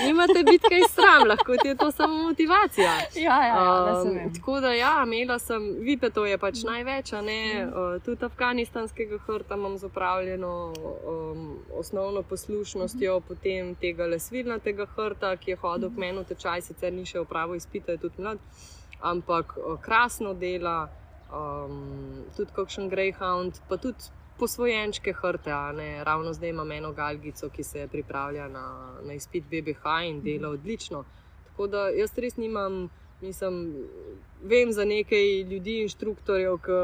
nimate 0.00 0.42
biti 0.42 0.68
kaj 0.68 0.80
sram, 0.90 1.28
lahko 1.28 1.56
ti 1.56 1.68
je 1.68 1.76
to 1.76 1.90
samo 1.90 2.14
motivacija. 2.18 2.92
Ja, 3.16 3.36
ja, 3.36 3.46
ja 3.46 3.54
da 3.84 4.00
Um, 4.00 4.08
vem. 4.08 4.34
tako 4.34 4.60
da, 4.60 4.72
ja, 4.72 5.04
imela 5.04 5.38
sem, 5.38 5.76
vipetov 5.80 6.26
je 6.26 6.38
pač 6.38 6.56
Mhm. 6.56 6.66
največ, 6.66 7.12
ne, 7.14 7.40
Mhm. 7.56 7.68
uh, 7.70 8.02
tudi 8.02 8.24
afganistanskega 8.24 9.18
hrta 9.18 9.54
imam 9.54 9.78
zapravljeno 9.78 10.72
um, 11.06 11.44
osnovno 11.74 12.22
poslušnostjo, 12.22 13.18
Mhm. 13.18 13.26
potem 13.28 13.74
tega 13.74 14.06
lesvilnatega 14.06 14.86
hrta, 14.88 15.36
ki 15.36 15.50
je 15.50 15.56
hodil 15.56 15.90
k 15.90 15.96
meni 15.96 16.18
v 16.18 16.24
tečaj, 16.24 16.62
sicer 16.62 16.92
ni 16.92 17.04
še 17.04 17.20
opravil 17.20 17.54
izpita, 17.54 17.92
je 17.92 17.98
tudi 17.98 18.14
mlad, 18.18 18.38
ampak 19.02 19.56
uh, 19.58 19.80
krasno 19.80 20.34
dela, 20.34 20.88
um, 21.30 21.84
tudi 22.36 22.50
kakšen 22.52 22.90
greyhound, 22.90 23.60
pa 23.68 23.76
tudi 23.76 23.98
posvojenčke 24.40 25.12
hrte, 25.12 25.54
ne, 25.76 26.04
ravno 26.04 26.32
zdaj 26.32 26.50
imam 26.54 26.72
eno 26.72 26.92
galgico, 26.92 27.48
ki 27.48 27.64
se 27.64 27.88
pripravlja 27.92 28.48
na, 28.48 28.66
na 29.04 29.14
izpit 29.14 29.44
BBH 29.44 30.00
in 30.08 30.22
dela 30.24 30.48
odlično. 30.48 31.04
Tako 31.44 31.66
da 31.66 31.88
jaz 31.88 32.16
res 32.18 32.36
nimam, 32.36 32.88
mislim, 33.20 33.62
vem 34.42 34.72
za 34.72 34.84
nekaj 34.84 35.42
ljudi, 35.42 35.80
inštruktorjev, 35.84 36.58
ki 36.64 36.80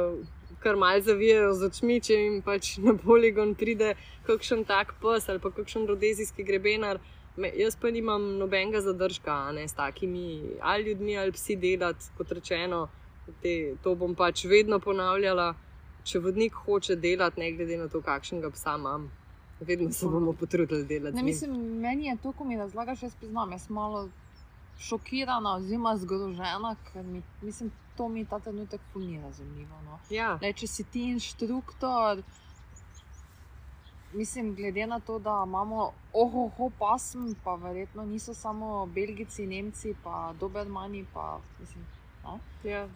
kar 0.62 0.76
mal 0.76 1.00
zavijajo 1.00 1.52
z 1.54 1.68
očmi, 1.70 1.98
če 2.00 2.16
jim 2.16 2.38
pač 2.42 2.76
na 2.82 2.96
poligon 2.98 3.54
pride 3.54 3.94
kakšen 4.26 4.64
tak 4.68 4.94
pes 5.02 5.28
ali 5.28 5.42
pa 5.42 5.52
kakšen 5.54 5.86
rodezijski 5.90 6.46
grebenar. 6.46 7.00
Me, 7.36 7.50
jaz 7.52 7.76
pa 7.76 7.90
nimam 7.92 8.24
nobenega 8.40 8.80
zadržka 8.80 9.34
ne, 9.52 9.66
s 9.68 9.76
takimi 9.76 10.56
ali 10.60 10.90
ljudmi 10.90 11.18
ali 11.20 11.32
psi 11.36 11.56
delati, 11.60 12.08
kot 12.16 12.32
rečeno. 12.32 12.86
Te, 13.42 13.74
to 13.82 13.94
bom 13.98 14.14
pač 14.14 14.44
vedno 14.48 14.78
ponavljala. 14.80 15.52
Če 16.06 16.20
vodnik 16.22 16.54
hoče 16.54 16.96
delati, 17.02 17.40
ne 17.40 17.52
glede 17.52 17.78
na 17.80 17.88
to, 17.90 18.00
kakšnega 18.04 18.50
psa 18.54 18.76
imam, 18.78 19.08
vedno 19.60 19.90
se 19.92 20.06
bomo 20.06 20.32
potrudili 20.32 20.84
delati. 20.86 21.16
Ne, 21.16 21.22
mislim, 21.26 21.56
meni 21.82 22.06
je 22.06 22.16
to, 22.22 22.32
ko 22.32 22.44
mi 22.44 22.56
razlagaš, 22.56 23.02
jaz 23.02 23.16
priznam, 23.18 23.52
jaz 23.52 23.66
malo 23.70 24.08
šokirana, 24.78 25.56
oziroma 25.56 25.96
zgrožena, 25.96 26.76
ker 26.92 27.04
mi, 27.04 27.22
mislim, 27.42 27.72
to 27.96 28.08
mi 28.08 28.24
ta 28.24 28.38
trenutek 28.38 28.80
ni 28.94 29.20
razumljivo. 29.20 29.80
No. 29.84 29.98
Ja. 30.10 30.38
Le, 30.42 30.52
če 30.52 30.66
si 30.66 30.84
ti 30.84 31.02
inštruktor, 31.10 32.22
mislim, 34.12 34.54
glede 34.54 34.86
na 34.86 35.00
to, 35.00 35.18
da 35.18 35.42
imamo 35.46 35.90
ohoho 36.12 36.70
pasm, 36.78 37.32
pa 37.44 37.54
verjetno 37.54 38.04
niso 38.04 38.34
samo 38.34 38.86
Belgijci, 38.86 39.46
Nemci, 39.46 39.94
pa 40.04 40.34
Dobermani, 40.40 41.06
pa 41.14 41.40
mislim. 41.60 41.84
Ne? 42.24 42.70
Ja. 42.70 42.88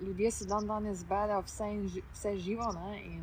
Ljudje 0.00 0.30
se 0.30 0.44
dan 0.44 0.66
danes 0.66 0.98
zberejo 0.98 1.40
vse, 1.40 1.64
in 1.64 1.88
ži, 1.88 2.02
vse 2.12 2.36
živo. 2.38 2.72
Ne, 2.72 3.04
in, 3.04 3.22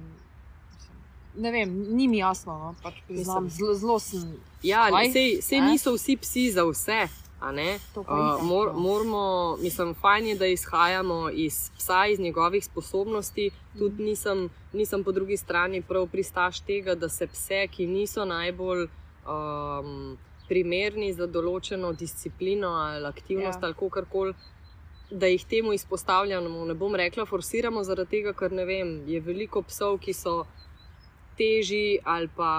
mislim, 0.74 0.98
ne 1.36 1.52
vem, 1.52 1.96
ni 1.96 2.08
mi 2.08 2.18
jasno. 2.18 2.54
No, 2.54 2.76
pač 2.84 2.94
priznam, 3.08 3.50
zelo, 3.50 3.74
zelo 3.74 4.00
sem. 4.00 4.34
Ja, 4.64 4.88
sej, 5.14 5.42
sej 5.42 5.62
niso 5.62 5.94
vsi 5.94 6.18
psi 6.18 6.52
za 6.52 6.64
vse. 6.66 7.08
Uh, 7.44 8.44
mor, 8.44 8.68
no. 8.74 8.80
moramo, 8.80 9.58
mislim, 9.62 9.94
fajn 9.94 10.28
je, 10.28 10.36
da 10.36 10.46
izhajamo 10.46 11.30
iz 11.30 11.72
psa, 11.78 12.06
iz 12.08 12.20
njegovih 12.20 12.66
sposobnosti. 12.66 13.52
Tudi 13.78 13.94
Mhm. 13.96 14.04
nisem, 14.04 14.50
nisem 14.74 15.04
po 15.04 15.12
drugi 15.12 15.38
strani 15.38 15.82
prav 15.82 16.08
pristaš 16.08 16.60
tega, 16.60 16.96
da 16.96 17.10
se 17.10 17.28
pse, 17.28 17.68
ki 17.68 17.88
niso 17.88 18.26
najbolj 18.26 18.88
um, 19.28 20.18
primerni 20.48 21.14
za 21.14 21.28
določeno 21.28 21.94
disciplino 21.94 22.68
ali 22.68 23.06
aktivnost 23.06 23.60
Ja. 23.62 23.66
ali 23.68 23.74
kako 23.74 24.06
koli. 24.12 24.34
Da 25.14 25.28
jih 25.28 25.44
temu 25.46 25.74
izpostavljamo, 25.74 26.66
ne 26.66 26.74
bom 26.74 26.96
rekla, 26.96 27.26
forsiramo, 27.26 27.84
zaradi 27.84 28.10
tega, 28.10 28.32
ker 28.34 28.52
ne 28.52 28.66
vem, 28.66 29.04
je 29.08 29.20
veliko 29.22 29.62
psov, 29.62 30.00
ki 30.00 30.14
so 30.14 30.40
težji 31.38 32.00
ali 32.06 32.30
pa 32.36 32.50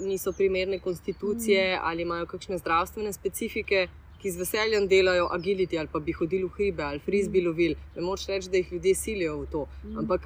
niso 0.00 0.32
primerne 0.32 0.78
konstitucije, 0.78 1.76
mm. 1.76 1.80
ali 1.82 2.02
imajo 2.02 2.26
kakšne 2.26 2.58
zdravstvene 2.58 3.12
specifike, 3.12 3.86
ki 4.18 4.30
z 4.30 4.38
veseljem 4.38 4.86
delajo 4.88 5.26
agiliti 5.30 5.78
ali 5.78 5.88
pa 5.88 5.98
bi 5.98 6.12
hodili 6.12 6.44
v 6.44 6.48
hribe 6.48 6.82
ali 6.82 6.98
frizbi 6.98 7.40
Mm. 7.40 7.46
lovili. 7.46 7.76
Ne 7.96 8.02
moč 8.02 8.26
reči, 8.26 8.50
da 8.50 8.56
jih 8.56 8.72
ljudje 8.72 8.94
silijo 8.94 9.36
v 9.36 9.46
to, 9.46 9.66
Mm. 9.84 9.98
ampak 9.98 10.20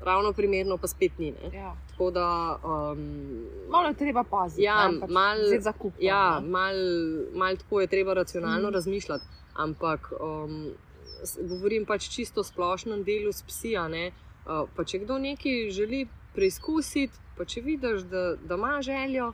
ravno 0.00 0.32
primerno 0.32 0.76
pa 0.76 0.86
spet 0.88 1.18
ni. 1.18 1.30
Ne? 1.32 1.50
Ja. 1.54 1.76
Tako 1.90 2.10
da. 2.10 2.26
Um, 2.64 3.44
Malo 3.68 3.88
je 3.88 3.94
treba 3.94 4.24
paziti. 4.24 4.62
Ja, 4.62 4.90
pač 5.00 5.10
mal- 5.10 5.42
vzeti 5.42 5.62
za 5.62 5.72
kup. 5.72 5.92
Ja, 6.00 6.40
malo 6.40 6.88
mal 7.34 7.56
tako 7.56 7.80
je 7.80 7.86
treba 7.86 8.14
racionalno 8.14 8.70
mm. 8.70 8.72
razmišljati, 8.72 9.24
ampak 9.54 10.12
um, 10.20 10.70
govorim 11.40 11.86
pač 11.86 12.08
čisto 12.08 12.44
splošnem 12.44 13.04
delu 13.04 13.32
s 13.32 13.42
psi. 13.42 13.76
Uh, 13.76 14.66
pa 14.76 14.84
če 14.84 15.02
kdo 15.04 15.18
nekaj 15.18 15.70
želi 15.70 16.06
preizkusiti, 16.34 17.18
pa 17.36 17.44
če 17.44 17.60
vidiš, 17.60 18.02
da, 18.08 18.36
da 18.36 18.56
ima 18.56 18.80
željo, 18.82 19.32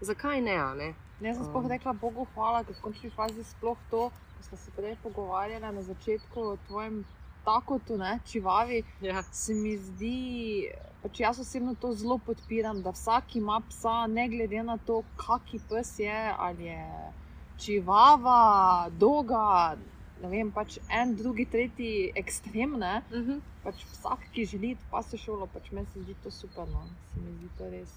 zakaj 0.00 0.40
ne? 0.40 0.56
ne? 0.78 0.94
Ne, 1.20 1.34
sem 1.34 1.44
sploh 1.44 1.64
Um. 1.64 1.70
rekla 1.70 1.92
Bogu 1.92 2.26
hvala, 2.34 2.62
ker 2.64 2.76
v 2.76 2.82
končni 2.84 3.10
fazi 3.10 3.42
sploh 3.44 3.78
to, 3.90 4.08
ko 4.36 4.42
smo 4.46 4.58
se 4.58 4.70
prej 4.76 4.96
pogovarjali 5.02 5.72
na 5.74 5.82
začetku 5.82 6.40
o 6.40 6.56
tvojem 6.68 7.04
takotu, 7.44 7.96
ne, 7.98 8.20
čivavi, 8.26 8.84
Ja. 9.02 9.22
se 9.32 9.54
mi 9.54 9.76
zdi, 9.76 10.70
pač 11.02 11.20
jaz 11.20 11.40
osebno 11.40 11.74
to 11.80 11.92
zelo 11.94 12.18
podpiram, 12.18 12.82
da 12.82 12.90
vsak 12.90 13.36
ima 13.36 13.60
psa, 13.68 14.06
ne 14.06 14.28
glede 14.28 14.62
na 14.62 14.78
to, 14.78 15.02
kaki 15.16 15.60
pes 15.68 15.98
je, 15.98 16.34
ali 16.38 16.64
je 16.70 17.12
čivava, 17.58 18.88
doga, 18.90 19.76
ne 20.22 20.28
vem, 20.28 20.50
pač 20.50 20.78
en, 20.90 21.16
drugi, 21.16 21.44
tretji 21.46 22.12
ekstremne. 22.14 23.02
Uh 23.10 23.18
-huh. 23.18 23.40
Pač 23.64 23.84
vsak, 23.84 24.18
ki 24.32 24.44
želi 24.44 24.76
pa 24.90 25.02
se 25.02 25.16
šolo, 25.16 25.46
pač 25.46 25.70
meni 25.70 25.86
se 25.94 26.00
zdi 26.02 26.14
to 26.22 26.30
super. 26.30 26.68
No. 26.68 26.82
Se 27.14 27.20
mi 27.20 27.32
zdi 27.32 27.48
to 27.58 27.70
res 27.70 27.88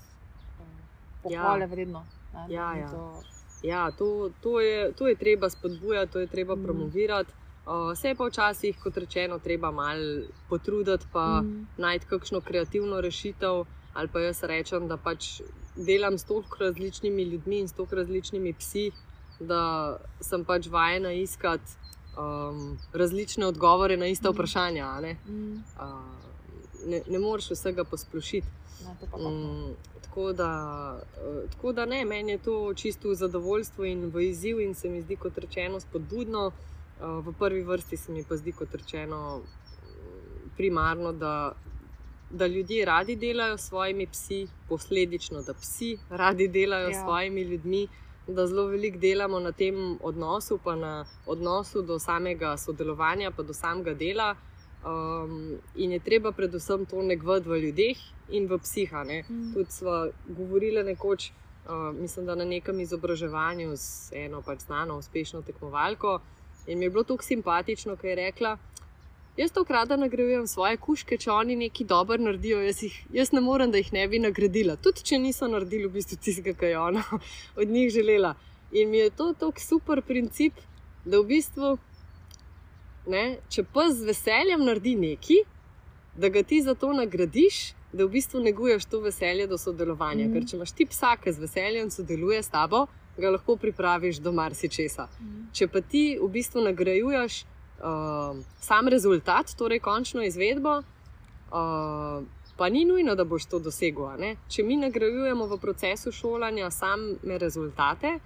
uh, 0.60 0.65
pohvale 1.23 1.61
ja. 1.61 1.68
vredno. 1.68 2.06
Ne, 2.34 2.53
Ja, 2.53 2.76
ja. 2.76 2.89
To, 2.89 3.23
Ja, 3.64 3.91
to, 3.91 4.31
to, 4.41 4.60
je, 4.60 4.91
to 4.93 5.07
je 5.07 5.15
treba 5.15 5.49
spodbujati, 5.49 6.11
to 6.11 6.19
je 6.19 6.27
treba 6.27 6.56
Mhm. 6.56 6.61
mm. 6.61 6.65
promovirati. 6.65 7.31
Uh, 7.65 7.98
se 7.98 8.07
je 8.07 8.15
pa 8.15 8.26
včasih, 8.26 8.77
kot 8.84 8.98
rečeno, 8.98 9.39
treba 9.39 9.72
malo 9.72 10.23
potruditi, 10.49 11.06
pa 11.11 11.41
mm, 11.41 11.68
najti 11.77 12.06
kakšno 12.06 12.41
kreativno 12.41 13.02
rešitev. 13.02 13.65
Ali 13.93 14.07
pa 14.07 14.19
jaz 14.19 14.43
rečem, 14.43 14.88
da 14.88 14.98
pač 14.98 15.41
delam 15.76 16.18
s 16.18 16.23
toliko 16.23 16.57
različnimi 16.60 17.23
ljudmi 17.23 17.60
in 17.60 17.68
s 17.68 17.73
toliko 17.73 17.95
različnimi 17.95 18.53
psi, 18.53 18.91
da 19.39 19.98
sem 20.22 20.45
pač 20.45 20.68
vajena 20.68 21.11
iskati 21.11 21.72
um, 22.13 22.61
različne 22.93 23.45
odgovore 23.45 23.97
na 23.97 24.07
ista 24.07 24.29
Mhm. 24.29 24.35
vprašanja. 24.35 24.99
Ne? 24.99 25.13
mm, 25.25 25.63
Uh, 25.75 25.83
ne, 26.85 27.01
ne 27.07 27.19
moreš 27.19 27.49
vsega 27.51 27.83
posplošiti. 27.85 28.47
ne, 28.81 28.95
to 28.99 29.05
pa 29.05 29.17
tako. 29.17 29.29
Mm, 29.29 29.73
tako, 30.03 30.33
da, 30.33 30.49
eh, 31.17 31.49
tako 31.49 31.71
da 31.71 31.85
ne, 31.85 32.05
meni 32.05 32.31
je 32.31 32.38
to 32.39 32.73
čisto 32.75 33.13
zadovoljstvo 33.15 33.85
in 33.85 34.05
v 34.05 34.21
izziv, 34.21 34.59
in 34.59 34.73
se 34.75 34.89
mi 34.89 35.01
zdi, 35.01 35.15
kot 35.17 35.38
rečeno, 35.38 35.79
spodbudno. 35.79 36.51
Eh, 36.97 37.03
V 37.03 37.33
prvi 37.33 37.61
vrsti 37.63 37.97
se 37.97 38.11
mi 38.11 38.23
pa 38.23 38.35
zdi, 38.35 38.51
kot 38.53 38.73
rečeno, 38.73 39.38
mm, 39.38 39.43
primarno, 40.57 41.11
da, 41.13 41.51
da 42.31 42.47
ljudje 42.47 42.85
radi 42.85 43.15
delajo 43.17 43.57
s 43.57 43.61
svojimi 43.63 44.07
psi, 44.07 44.39
posledično, 44.69 45.41
da 45.41 45.53
psi 45.55 45.89
radi 46.11 46.47
delajo 46.49 46.89
Ja. 46.89 46.93
s 46.93 47.03
svojimi 47.03 47.41
ljudmi. 47.43 47.88
Da 48.27 48.48
zelo 48.48 48.68
veliko 48.69 48.99
delamo 48.99 49.39
na 49.39 49.52
tem 49.52 49.98
odnosu, 50.02 50.60
pa 50.64 50.76
na 50.76 51.06
odnosu 51.26 51.81
do 51.81 51.99
samega 51.99 52.57
sodelovanja, 52.57 53.31
pa 53.31 53.43
do 53.43 53.53
samega 53.53 53.93
dela. 53.93 54.35
Um, 54.85 55.60
in 55.76 55.91
je 55.91 55.99
treba 55.99 56.31
predvsem 56.31 56.85
to 56.85 57.02
negvati 57.02 57.49
v 57.49 57.60
ljudeh 57.65 57.98
in 58.30 58.48
v 58.48 58.57
psiha. 58.57 59.03
Ne? 59.03 59.23
Mm. 59.30 59.53
Tudi 59.53 59.72
smo 59.72 60.07
govorili 60.27 60.84
nekoč, 60.84 61.31
uh, 61.65 61.93
mislim, 61.95 62.26
da 62.26 62.35
na 62.35 62.45
nekem 62.45 62.80
izobraževanju 62.80 63.76
z 63.76 64.14
eno 64.26 64.41
pač 64.41 64.65
znano, 64.65 64.98
uspešno 64.98 65.41
tekmovalko. 65.41 66.19
In 66.68 66.80
mi 66.80 66.85
je 66.85 66.89
bilo 66.89 67.03
tako 67.03 67.23
simpatično, 67.23 67.95
ker 67.95 68.10
je 68.10 68.15
rekla: 68.15 68.57
Jaz 69.41 69.51
to 69.51 69.63
krada 69.65 69.95
nagrajujem 69.97 70.43
svoje 70.47 70.77
kuške, 70.77 71.18
če 71.18 71.31
oni 71.34 71.55
nekaj 71.57 71.88
dobro 71.89 72.18
naredijo. 72.22 72.59
Jaz, 72.61 72.84
jih, 72.85 72.97
jaz 73.09 73.31
ne 73.34 73.41
morem, 73.41 73.72
da 73.73 73.80
jih 73.81 73.88
ne 73.93 74.03
bi 74.07 74.19
nagradila. 74.22 74.76
Tudi 74.77 75.01
če 75.09 75.18
niso 75.18 75.47
naredili 75.49 75.88
v 75.88 75.95
bistvu 75.95 76.18
tistega, 76.22 76.53
kar 76.59 76.69
je 76.69 76.77
ona 76.77 77.01
od 77.63 77.72
njih 77.73 77.89
želela. 77.89 78.35
In 78.72 78.91
mi 78.91 78.99
je 79.01 79.09
to 79.09 79.31
tako 79.39 79.63
super 79.63 80.03
princip, 80.05 80.59
da 81.05 81.18
v 81.18 81.26
bistvu, 81.31 81.72
ne, 83.09 83.23
če 83.49 83.65
pa 83.73 83.88
z 83.89 84.05
veseljem 84.11 84.61
naredi 84.68 84.93
nekaj, 85.07 85.41
da 86.22 86.30
ga 86.30 86.43
ti 86.45 86.61
za 86.61 86.76
to 86.77 86.91
nagradiš, 86.93 87.72
da 87.93 88.05
v 88.05 88.11
bistvu 88.13 88.43
neguješ 88.45 88.85
to 88.91 88.99
veselje 89.01 89.47
do 89.49 89.57
sodelovanja. 89.57 90.27
Mm. 90.27 90.35
Ker 90.35 90.45
če 90.51 90.59
imaš 90.59 90.76
ti 90.77 90.85
psa, 90.85 91.15
ki 91.18 91.34
z 91.34 91.47
veseljem 91.47 91.89
sodeluje 91.89 92.43
s 92.45 92.53
tabo, 92.53 92.85
ga 93.18 93.34
lahko 93.34 93.57
pripraviš 93.57 94.22
do 94.22 94.35
marsičesa. 94.38 95.09
Mm. 95.18 95.49
Če 95.57 95.68
pa 95.68 95.81
ti 95.81 96.05
v 96.22 96.30
bistvu 96.38 96.61
nagrajuješ 96.69 97.41
uh, 97.84 98.38
sam 98.60 98.88
rezultat, 98.88 99.56
torej 99.58 99.80
končno 99.80 100.24
izvedbo, 100.24 100.78
uh, 100.78 102.24
pa 102.58 102.70
ni 102.70 102.86
nujno, 102.86 103.16
da 103.16 103.24
boš 103.24 103.45
to 103.45 103.60
dosegel. 103.60 104.36
Če 104.48 104.64
mi 104.64 104.78
nagrajujemo 104.78 105.48
v 105.48 105.58
procesu 105.58 106.12
šolanja 106.12 106.72
same 106.72 107.38
rezultate, 107.38 108.20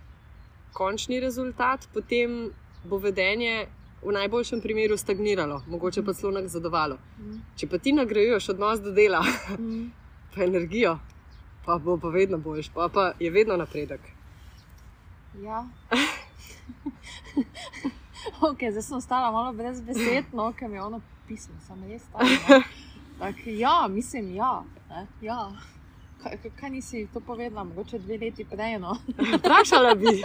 končni 0.73 1.19
rezultat, 1.19 1.87
potem 1.93 2.51
bo 2.83 2.97
vedenje 2.97 3.67
v 4.05 4.11
najboljšem 4.11 4.61
primeru 4.61 4.97
stagniralo, 4.97 5.63
mogoče 5.67 6.03
pa 6.05 6.13
celo 6.13 6.31
nazadovalo. 6.35 6.97
Mm. 7.19 7.39
Če 7.57 7.67
pa 7.67 7.77
ti 7.77 7.93
nagrajuješ 7.93 8.49
odnos 8.53 8.83
do 8.83 8.91
dela, 8.91 9.23
Mm. 9.57 9.91
pa 10.35 10.43
energijo, 10.43 10.99
pa 11.65 11.77
bo 11.77 11.97
pa 11.97 12.09
vedno 12.09 12.37
boljš, 12.37 12.69
pa, 12.75 12.89
pa 12.93 13.13
je 13.19 13.31
vedno 13.31 13.57
napredek. 13.57 14.01
Ja. 15.41 15.65
ok, 18.49 18.59
zdaj 18.71 18.81
sem 18.81 18.97
ostala 18.97 19.31
malo 19.31 19.53
brez 19.53 19.81
besed, 19.81 20.25
no, 20.33 20.53
ker 20.53 20.69
mi 20.69 20.77
je 20.77 20.83
ono 20.83 21.01
pismo, 21.27 21.55
sem 21.67 21.83
res 21.89 22.03
tam. 22.11 22.27
Tak, 23.19 23.35
ja, 23.45 23.87
mislim, 23.89 24.35
ja. 24.35 24.63
Ne, 24.89 25.07
ja. 25.21 25.51
Kaj, 26.23 26.37
kaj- 26.59 26.69
nisi 26.69 27.07
to 27.13 27.19
povedala, 27.19 27.63
mogoče 27.63 27.99
dve 27.99 28.17
leti 28.17 28.43
prej? 28.45 28.79
No. 28.79 28.97
Vprašala 29.37 29.95
bi, 29.95 30.21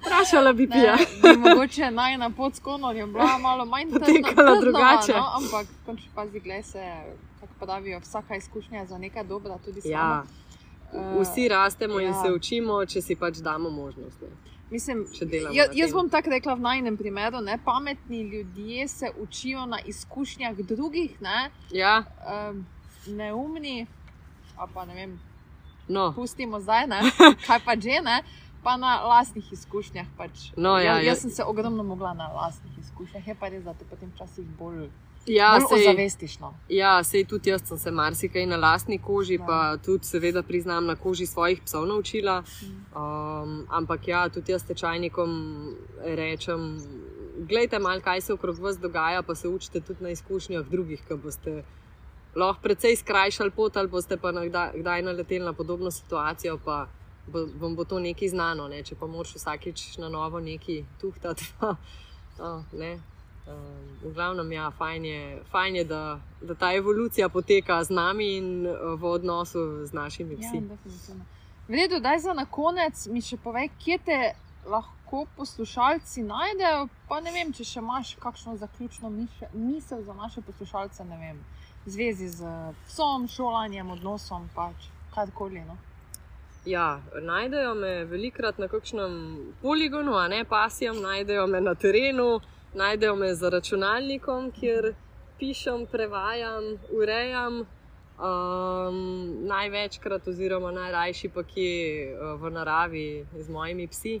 vprašala 0.00 0.52
bi 0.52 0.66
Ne, 0.66 0.96
bi 1.22 1.36
mogoče 1.36 1.90
naj 1.90 2.16
na 2.18 2.30
pot 2.30 2.54
s 2.54 2.60
konorjem 2.60 3.12
bila 3.12 3.38
malo 3.38 3.64
manj 3.64 3.90
Potekala 3.92 4.32
trdna, 4.34 4.60
drugače. 4.60 5.12
No, 5.12 5.26
ampak, 5.36 5.66
končni 5.86 6.08
fazi, 6.14 6.40
glej 6.40 6.62
se, 6.62 6.84
kako 7.40 7.52
pravijo, 7.66 8.00
vsaka 8.00 8.36
izkušnja 8.36 8.78
je 8.78 8.86
za 8.86 8.98
nekaj 8.98 9.24
dobra, 9.24 9.58
tudi 9.58 9.80
Ja, 9.84 9.98
sama. 9.98 10.24
Eh, 10.92 11.20
vsi 11.22 11.48
rastemo 11.48 12.00
ja. 12.00 12.08
in 12.08 12.14
se 12.14 12.32
učimo, 12.32 12.86
če 12.86 13.02
si 13.02 13.16
pač 13.16 13.36
damo 13.36 13.70
možnost. 13.70 14.20
Ne. 14.22 14.49
Mislim, 14.70 15.06
ja, 15.52 15.64
jaz 15.74 15.92
bom 15.92 16.10
tako 16.10 16.30
rekla 16.30 16.54
v 16.54 16.60
najnem 16.60 16.96
primeru. 16.96 17.40
Ne? 17.40 17.58
Pametni 17.64 18.22
ljudje 18.22 18.88
se 18.88 19.10
učijo 19.18 19.66
na 19.66 19.80
izkušnjah 19.86 20.56
drugih, 20.56 21.20
ne? 21.20 21.50
Ja. 21.70 22.04
Um, 22.50 22.66
neumni, 23.06 23.86
pa 24.74 24.84
ne 24.84 24.94
vem. 24.94 25.20
No. 25.88 26.12
Pustimo 26.14 26.60
zdaj, 26.60 26.86
ne? 26.86 27.00
kaj 27.46 27.58
pa 27.64 27.74
že 27.74 28.00
ne. 28.04 28.22
Pa 28.62 28.76
na 28.76 29.00
lastnih 29.02 29.52
izkušnjah. 29.52 30.06
Pač. 30.16 30.52
No, 30.56 30.78
ja, 30.78 30.84
ja, 30.84 30.94
jaz 31.02 31.06
ja. 31.06 31.20
sem 31.20 31.30
se 31.30 31.44
ogromno 31.44 31.82
mogla 31.82 32.12
na 32.14 32.28
lastnih 32.28 32.78
izkušnjah, 32.78 33.28
je 33.28 33.34
pa 33.34 33.48
res, 33.48 33.64
da 33.64 33.74
te 33.74 33.84
potem 33.84 34.12
včasih 34.14 34.46
bolj. 34.58 34.90
Ja, 35.30 35.50
sej, 35.62 35.84
zavestiš. 35.84 36.38
No. 36.42 36.54
Ja, 36.68 36.98
sej 37.06 37.24
tudi 37.30 37.52
jaz 37.52 37.62
sem 37.68 37.78
se 37.78 37.90
marsikaj 37.94 38.46
na 38.50 38.56
lastni 38.58 38.98
koži, 38.98 39.38
ja. 39.38 39.46
pa 39.46 39.58
tudi, 39.84 40.06
seveda, 40.06 40.42
priznam 40.42 40.86
na 40.86 40.96
koži 40.96 41.26
svojih 41.26 41.62
psov 41.64 41.86
naučila. 41.86 42.42
Um, 42.90 43.66
ampak 43.70 44.08
ja, 44.08 44.28
tudi 44.28 44.52
jaz 44.52 44.64
tečajnikom 44.66 45.30
rečem, 46.04 46.66
gledajte 47.48 47.78
malo, 47.78 48.00
kaj 48.00 48.20
se 48.20 48.32
okrog 48.32 48.58
vas 48.58 48.78
dogaja, 48.78 49.22
pa 49.22 49.34
se 49.34 49.48
učite 49.48 49.80
tudi 49.80 50.02
na 50.02 50.10
izkušnjah 50.10 50.66
drugih, 50.66 51.02
ki 51.08 51.20
boste 51.22 51.62
lahko 52.34 52.62
precej 52.62 52.96
skrajšali 52.96 53.50
pot 53.50 53.76
ali 53.76 53.88
boste 53.88 54.16
pa 54.16 54.32
kdaj 54.74 55.02
naleteli 55.02 55.44
na 55.44 55.52
podobno 55.52 55.90
situacijo. 55.90 56.58
Pa, 56.64 56.86
bo, 57.26 57.46
vam 57.60 57.76
bo 57.76 57.84
to 57.84 57.98
nekaj 57.98 58.28
znano, 58.28 58.68
ne? 58.68 58.82
če 58.82 58.96
pa 58.98 59.06
moraš 59.06 59.34
vsakeč 59.38 59.98
na 59.98 60.08
novo 60.08 60.40
nekaj 60.40 60.84
tuhtati. 61.00 61.52
oh, 62.46 62.62
ne? 62.72 62.98
Um, 63.46 64.10
v 64.10 64.12
glavnem, 64.14 64.52
ja, 64.52 64.70
fajn 64.70 65.04
je, 65.04 65.42
fajn 65.50 65.76
je 65.76 65.84
da, 65.84 66.20
da 66.42 66.54
ta 66.54 66.72
evolucija 66.74 67.28
poteka 67.28 67.84
z 67.84 67.90
nami 67.90 68.36
in 68.36 68.66
uh, 68.66 68.94
v 69.00 69.04
odnosu 69.04 69.86
z 69.86 69.92
našimi 69.92 70.36
psi. 70.36 70.56
Ja, 70.56 71.16
Vredo, 71.68 72.00
daj 72.00 72.18
za 72.18 72.32
na 72.32 72.46
konec 72.50 73.06
mi 73.06 73.22
še 73.22 73.36
povej, 73.38 73.68
kje 73.78 73.98
te 74.04 74.20
lahko 74.66 75.26
poslušalci 75.36 76.22
najdejo. 76.22 76.88
Pa 77.08 77.20
ne 77.20 77.32
vem, 77.32 77.52
če 77.52 77.64
še 77.64 77.78
imaš 77.78 78.14
kakšno 78.20 78.56
zaključno 78.56 79.10
misel 79.52 80.02
za 80.02 80.14
naše 80.14 80.42
poslušalce, 80.46 81.04
ne 81.04 81.18
vem, 81.18 81.38
v 81.86 81.94
zvezi 81.94 82.28
z 82.28 82.50
psom, 82.88 83.28
šolanjem, 83.28 83.90
odnosom, 83.90 84.48
pač 84.54 84.90
karkoli. 85.14 85.62
No? 85.66 85.78
Ja, 86.66 87.00
najdejo 87.22 87.74
me 87.74 88.04
velikrat 88.04 88.58
na 88.58 88.68
kakšnem 88.68 89.14
poligonu, 89.62 90.18
a 90.18 90.28
ne 90.28 90.44
pasjem, 90.44 91.00
najdejo 91.00 91.46
me 91.46 91.60
na 91.60 91.74
terenu, 91.74 92.40
najdejo 92.74 93.16
me 93.16 93.34
za 93.34 93.48
računalnikom, 93.48 94.50
kjer 94.50 94.94
pišem, 95.38 95.86
prevajam, 95.86 96.76
urejam. 96.92 97.64
Um, 98.20 98.98
največkrat, 99.48 100.28
oziroma 100.28 100.70
najrajši 100.76 101.28
pa 101.32 101.40
je 101.56 102.12
v 102.36 102.50
naravi 102.50 103.24
z 103.38 103.48
mojimi 103.48 103.86
psi. 103.88 104.20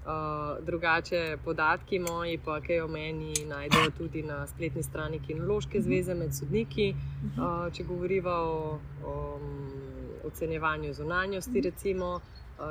Uh, 0.00 0.64
drugače, 0.64 1.36
podatki 1.44 1.98
moji, 1.98 2.38
pa 2.38 2.60
kaj 2.60 2.80
o 2.80 2.88
meni, 2.88 3.34
najdejo 3.46 3.90
tudi 3.98 4.22
na 4.22 4.46
spletni 4.46 4.82
strani 4.82 5.20
Kinološke 5.26 5.80
zveze 5.80 6.14
med 6.14 6.32
sodniki, 6.34 6.94
uh, 7.36 7.68
če 7.72 7.84
govoriva 7.84 8.38
o. 8.40 8.78
o 9.04 9.16
ocenjevanju 10.24 10.94
zunanjosti, 10.94 11.58
mhm. 11.58 11.64
recimo, 11.64 12.20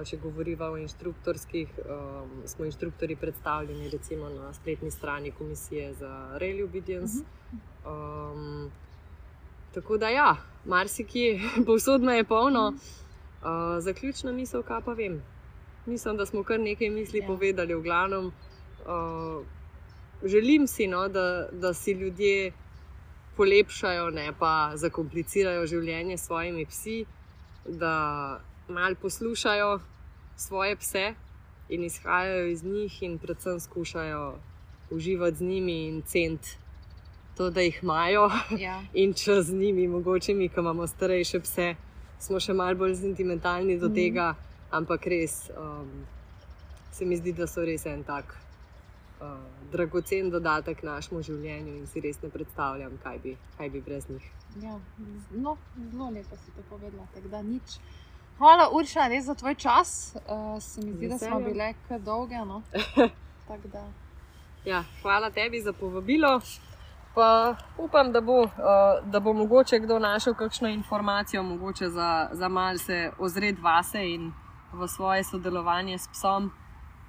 če 0.05 0.17
govorimo 0.17 0.65
o 0.65 0.77
inštruktorskih, 0.77 1.79
um, 1.79 2.29
smo 2.45 2.65
inštruktori 2.65 3.15
predstavljeni 3.15 3.89
recimo 3.89 4.29
na 4.29 4.53
spletni 4.53 4.91
strani 4.91 5.31
Komisije 5.31 5.93
za 5.93 6.37
Rail 6.41 6.63
Obedience. 6.65 7.23
Um, 7.85 8.71
tako 9.73 9.97
da, 9.97 10.09
ja, 10.09 10.35
marsikje, 10.65 11.39
povsod 11.67 12.03
me 12.03 12.17
je 12.17 12.23
polno. 12.23 12.67
Uh, 12.69 13.79
zaključna 13.79 14.31
misel, 14.31 14.63
kaj 14.63 14.81
pa 14.85 14.93
vem. 14.93 15.21
Mislim, 15.85 16.17
da 16.17 16.25
smo 16.25 16.43
kar 16.43 16.59
nekaj 16.59 16.89
misli 16.89 17.19
ja. 17.19 17.27
povedali, 17.27 17.75
v 17.75 17.81
glavnem. 17.81 18.25
Uh, 18.25 19.45
želim 20.23 20.67
si, 20.67 20.87
no, 20.87 21.07
da, 21.07 21.47
da 21.51 21.73
si 21.73 21.91
ljudje 21.91 22.51
polepšajo, 23.37 24.09
ne 24.09 24.33
pa 24.39 24.71
zakomplicirajo 24.75 25.65
življenje 25.65 26.17
s 26.17 26.25
svojimi 26.27 26.65
psi 26.65 27.05
da 27.65 28.39
malo 28.69 28.95
poslušajo 29.01 29.79
svoje 30.35 30.75
pse 30.75 31.13
in 31.69 31.83
izhajajo 31.83 32.47
iz 32.47 32.63
njih, 32.63 33.03
in 33.03 33.17
predvsem 33.17 33.59
skušajo 33.59 34.39
uživati 34.89 35.37
z 35.37 35.41
njimi 35.41 35.87
in 35.87 36.01
cent 36.01 36.41
to, 37.37 37.49
da 37.49 37.61
jih 37.61 37.79
imajo. 37.83 38.29
Ja. 38.57 38.81
in 39.01 39.13
če 39.13 39.41
z 39.41 39.53
njimi, 39.53 39.87
mogoče 39.87 40.33
mi, 40.33 40.49
ki 40.49 40.59
imamo 40.59 40.87
starejše 40.87 41.39
pse, 41.39 41.75
smo 42.19 42.39
še 42.39 42.53
malo 42.53 42.75
bolj 42.75 42.95
sentimentalni 42.99 43.77
do 43.79 43.89
mm. 43.89 43.95
tega, 43.95 44.33
ampak 44.71 45.07
res 45.07 45.45
um, 45.55 45.87
se 46.91 47.05
mi 47.05 47.17
zdi, 47.17 47.33
da 47.33 47.47
so 47.47 47.63
res 47.65 47.85
en 47.85 48.03
tak. 48.03 48.35
Uh, 49.19 49.39
dragocen 49.71 50.29
dodatek 50.31 50.83
našemu 50.83 51.21
življenju, 51.27 51.77
in 51.79 51.87
si 51.87 52.03
res 52.03 52.21
ne 52.23 52.29
predstavljam, 52.33 52.97
kaj 53.03 53.19
bi, 53.23 53.35
kaj 53.57 53.69
bi 53.69 53.81
brez 53.87 54.07
njih. 54.09 54.29
Ja, 54.63 54.77
no, 55.31 55.57
zelo 55.91 56.09
lepo 56.15 56.39
si 56.43 56.55
to 56.55 56.63
povedala. 56.69 57.07
Hvala, 58.39 58.69
Urša, 58.71 59.07
res 59.07 59.25
za 59.25 59.33
tvoj 59.35 59.55
čas. 59.55 60.15
Uh, 60.15 60.61
se 60.63 60.81
mi 60.81 60.93
zdi, 60.93 61.07
da 61.07 61.17
smo 61.17 61.39
bile 61.39 61.73
kar 61.87 61.99
dolge. 61.99 62.35
No? 62.35 62.61
ja, 64.71 64.83
hvala 65.01 65.29
tebi 65.29 65.61
za 65.61 65.73
povabilo. 65.73 66.39
Pa 67.15 67.55
upam, 67.77 68.11
da 68.11 68.21
bo, 68.21 68.41
uh, 68.41 68.51
da 69.03 69.19
bo 69.19 69.33
mogoče 69.33 69.79
kdo 69.79 69.99
našel 69.99 70.33
kakšno 70.33 70.69
informacijo, 70.69 71.43
mogoče 71.43 71.89
za, 71.89 72.29
za 72.31 72.47
malce 72.47 73.11
ozred 73.19 73.59
vase 73.59 74.05
in 74.13 74.31
v 74.73 74.87
svoje 74.87 75.23
sodelovanje 75.23 75.97
s 75.97 76.07
psom, 76.07 76.51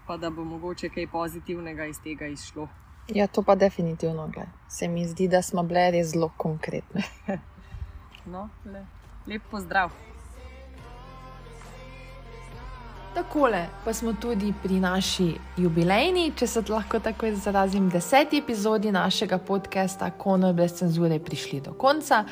pa 0.06 0.16
da 0.16 0.30
bo 0.30 0.44
mogoče 0.44 0.88
kaj 0.88 1.06
pozitivnega 1.06 1.86
iz 1.86 2.02
tega 2.02 2.26
izšlo. 2.26 2.68
Ja, 3.08 3.26
to 3.26 3.42
pa 3.42 3.54
definitivno 3.54 4.28
gre. 4.28 4.46
Se 4.68 4.88
mi 4.88 5.06
zdi, 5.06 5.28
da 5.28 5.42
smo 5.42 5.62
bili 5.62 5.90
res 5.90 6.10
zelo 6.10 6.32
konkretni. 6.36 7.02
no, 8.32 8.48
le. 8.64 8.86
Lep 9.26 9.42
pozdrav. 9.50 10.09
Tako 13.14 13.48
pa 13.84 13.92
smo 13.92 14.12
tudi 14.12 14.54
pri 14.62 14.80
naši 14.80 15.34
jubilejni, 15.56 16.32
če 16.36 16.46
se 16.46 16.62
lahko 16.68 17.00
tako 17.00 17.26
izrazim, 17.26 17.88
deseti 17.90 18.38
epizodi 18.38 18.92
našega 18.92 19.38
podcasta 19.38 20.10
Kono 20.10 20.52
brez 20.52 20.74
cenzure 20.78 21.18
prišli 21.18 21.60
do 21.60 21.72
konca. 21.72 22.24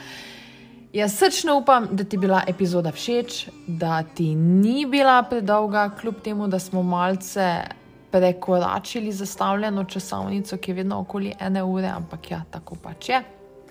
Jaz 0.93 1.17
srčno 1.19 1.57
upam, 1.59 1.89
da 1.91 2.05
ti 2.05 2.17
je 2.17 2.21
bila 2.21 2.43
epizoda 2.47 2.93
všeč, 2.93 3.49
da 3.67 4.03
ti 4.03 4.35
ni 4.35 4.87
bila 4.87 5.23
predolga, 5.23 5.91
kljub 6.01 6.23
temu, 6.25 6.49
da 6.49 6.59
smo 6.59 6.83
malce 6.83 7.63
prekoračili 8.11 9.13
zastavljeno 9.13 9.85
časovnico, 9.85 10.57
ki 10.57 10.71
je 10.71 10.75
vedno 10.75 11.01
okoli 11.01 11.35
ene 11.41 11.63
ure, 11.63 11.89
ampak 11.89 12.31
ja, 12.31 12.43
tako 12.51 12.79
pač 12.83 13.09
je. 13.09 13.23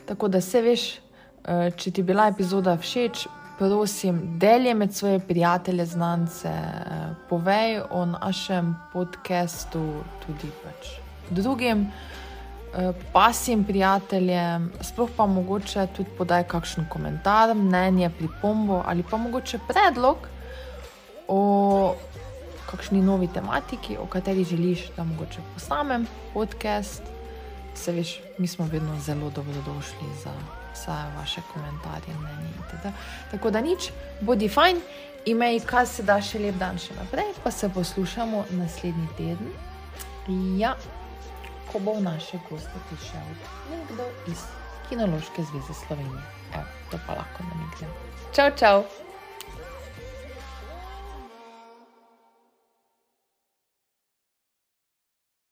Tako 0.05 0.27
da 0.27 0.41
se 0.41 0.61
veš, 0.61 0.89
eh, 0.93 1.71
če 1.77 1.91
ti 1.91 2.01
je 2.01 2.05
bila 2.05 2.27
epizoda 2.27 2.77
všeč, 2.77 3.27
prosim, 3.57 4.21
delje 4.39 4.73
med 4.73 4.93
svoje 4.93 5.19
prijatelje, 5.19 5.85
znance, 5.85 6.47
eh, 6.47 7.15
povej 7.29 7.81
o 7.89 8.05
našem 8.05 8.75
podkastu 8.93 10.03
tudi 10.25 10.51
pač 10.63 10.87
drugim. 11.29 11.91
Eh, 12.77 12.93
pasim 13.13 13.63
prijateljem, 13.63 14.71
sploh 14.81 15.09
pa 15.17 15.25
mogoče 15.25 15.87
tudi 15.95 16.09
podaj 16.17 16.43
kakšen 16.43 16.85
komentar, 16.89 17.55
mnenje, 17.55 18.09
pripombo 18.09 18.83
ali 18.85 19.03
pa 19.03 19.17
mogoče 19.17 19.59
predlog 19.67 20.17
o 21.27 21.95
kakšni 22.71 23.01
novi 23.01 23.27
tematiki, 23.33 23.97
o 23.97 24.05
kateri 24.05 24.43
želiš, 24.43 24.89
da 24.97 25.03
mogoče 25.03 25.41
posnamem 25.53 26.07
podcast. 26.33 27.01
Se 27.75 27.91
veš, 27.91 28.19
mi 28.37 28.47
smo 28.47 28.65
vedno 28.65 28.99
zelo 28.99 29.29
dobrodošli 29.29 30.07
za 30.23 30.56
vse 30.77 30.97
vaše 31.17 31.41
komentarje, 31.53 32.13
mnenje. 32.19 32.53
Teda. 32.71 32.93
Tako 33.31 33.51
da 33.51 33.61
nič, 33.61 33.89
bodi 34.21 34.49
fajn, 34.49 34.81
imej 35.25 35.59
kar 35.65 35.87
se 35.87 36.03
da 36.03 36.21
še 36.21 36.39
lep 36.39 36.59
dan 36.61 36.77
še 36.77 36.93
naprej, 36.99 37.33
pa 37.43 37.51
se 37.51 37.69
poslušamo 37.69 38.45
naslednji 38.59 39.07
teden. 39.17 39.51
Ja, 40.59 40.75
ko 41.71 41.79
bo 41.79 41.97
v 41.97 42.05
naše 42.05 42.39
goste 42.49 42.83
prišel 42.89 43.27
nekdo 43.71 44.05
iz 44.27 44.45
Kinološke 44.89 45.43
zveze 45.43 45.73
Slovenije. 45.73 46.23
Evo, 46.53 46.69
to 46.91 46.99
pa 47.07 47.19
lahko 47.19 47.43
namignem. 47.43 47.91
Čau, 48.35 48.51
čau! 48.55 49.06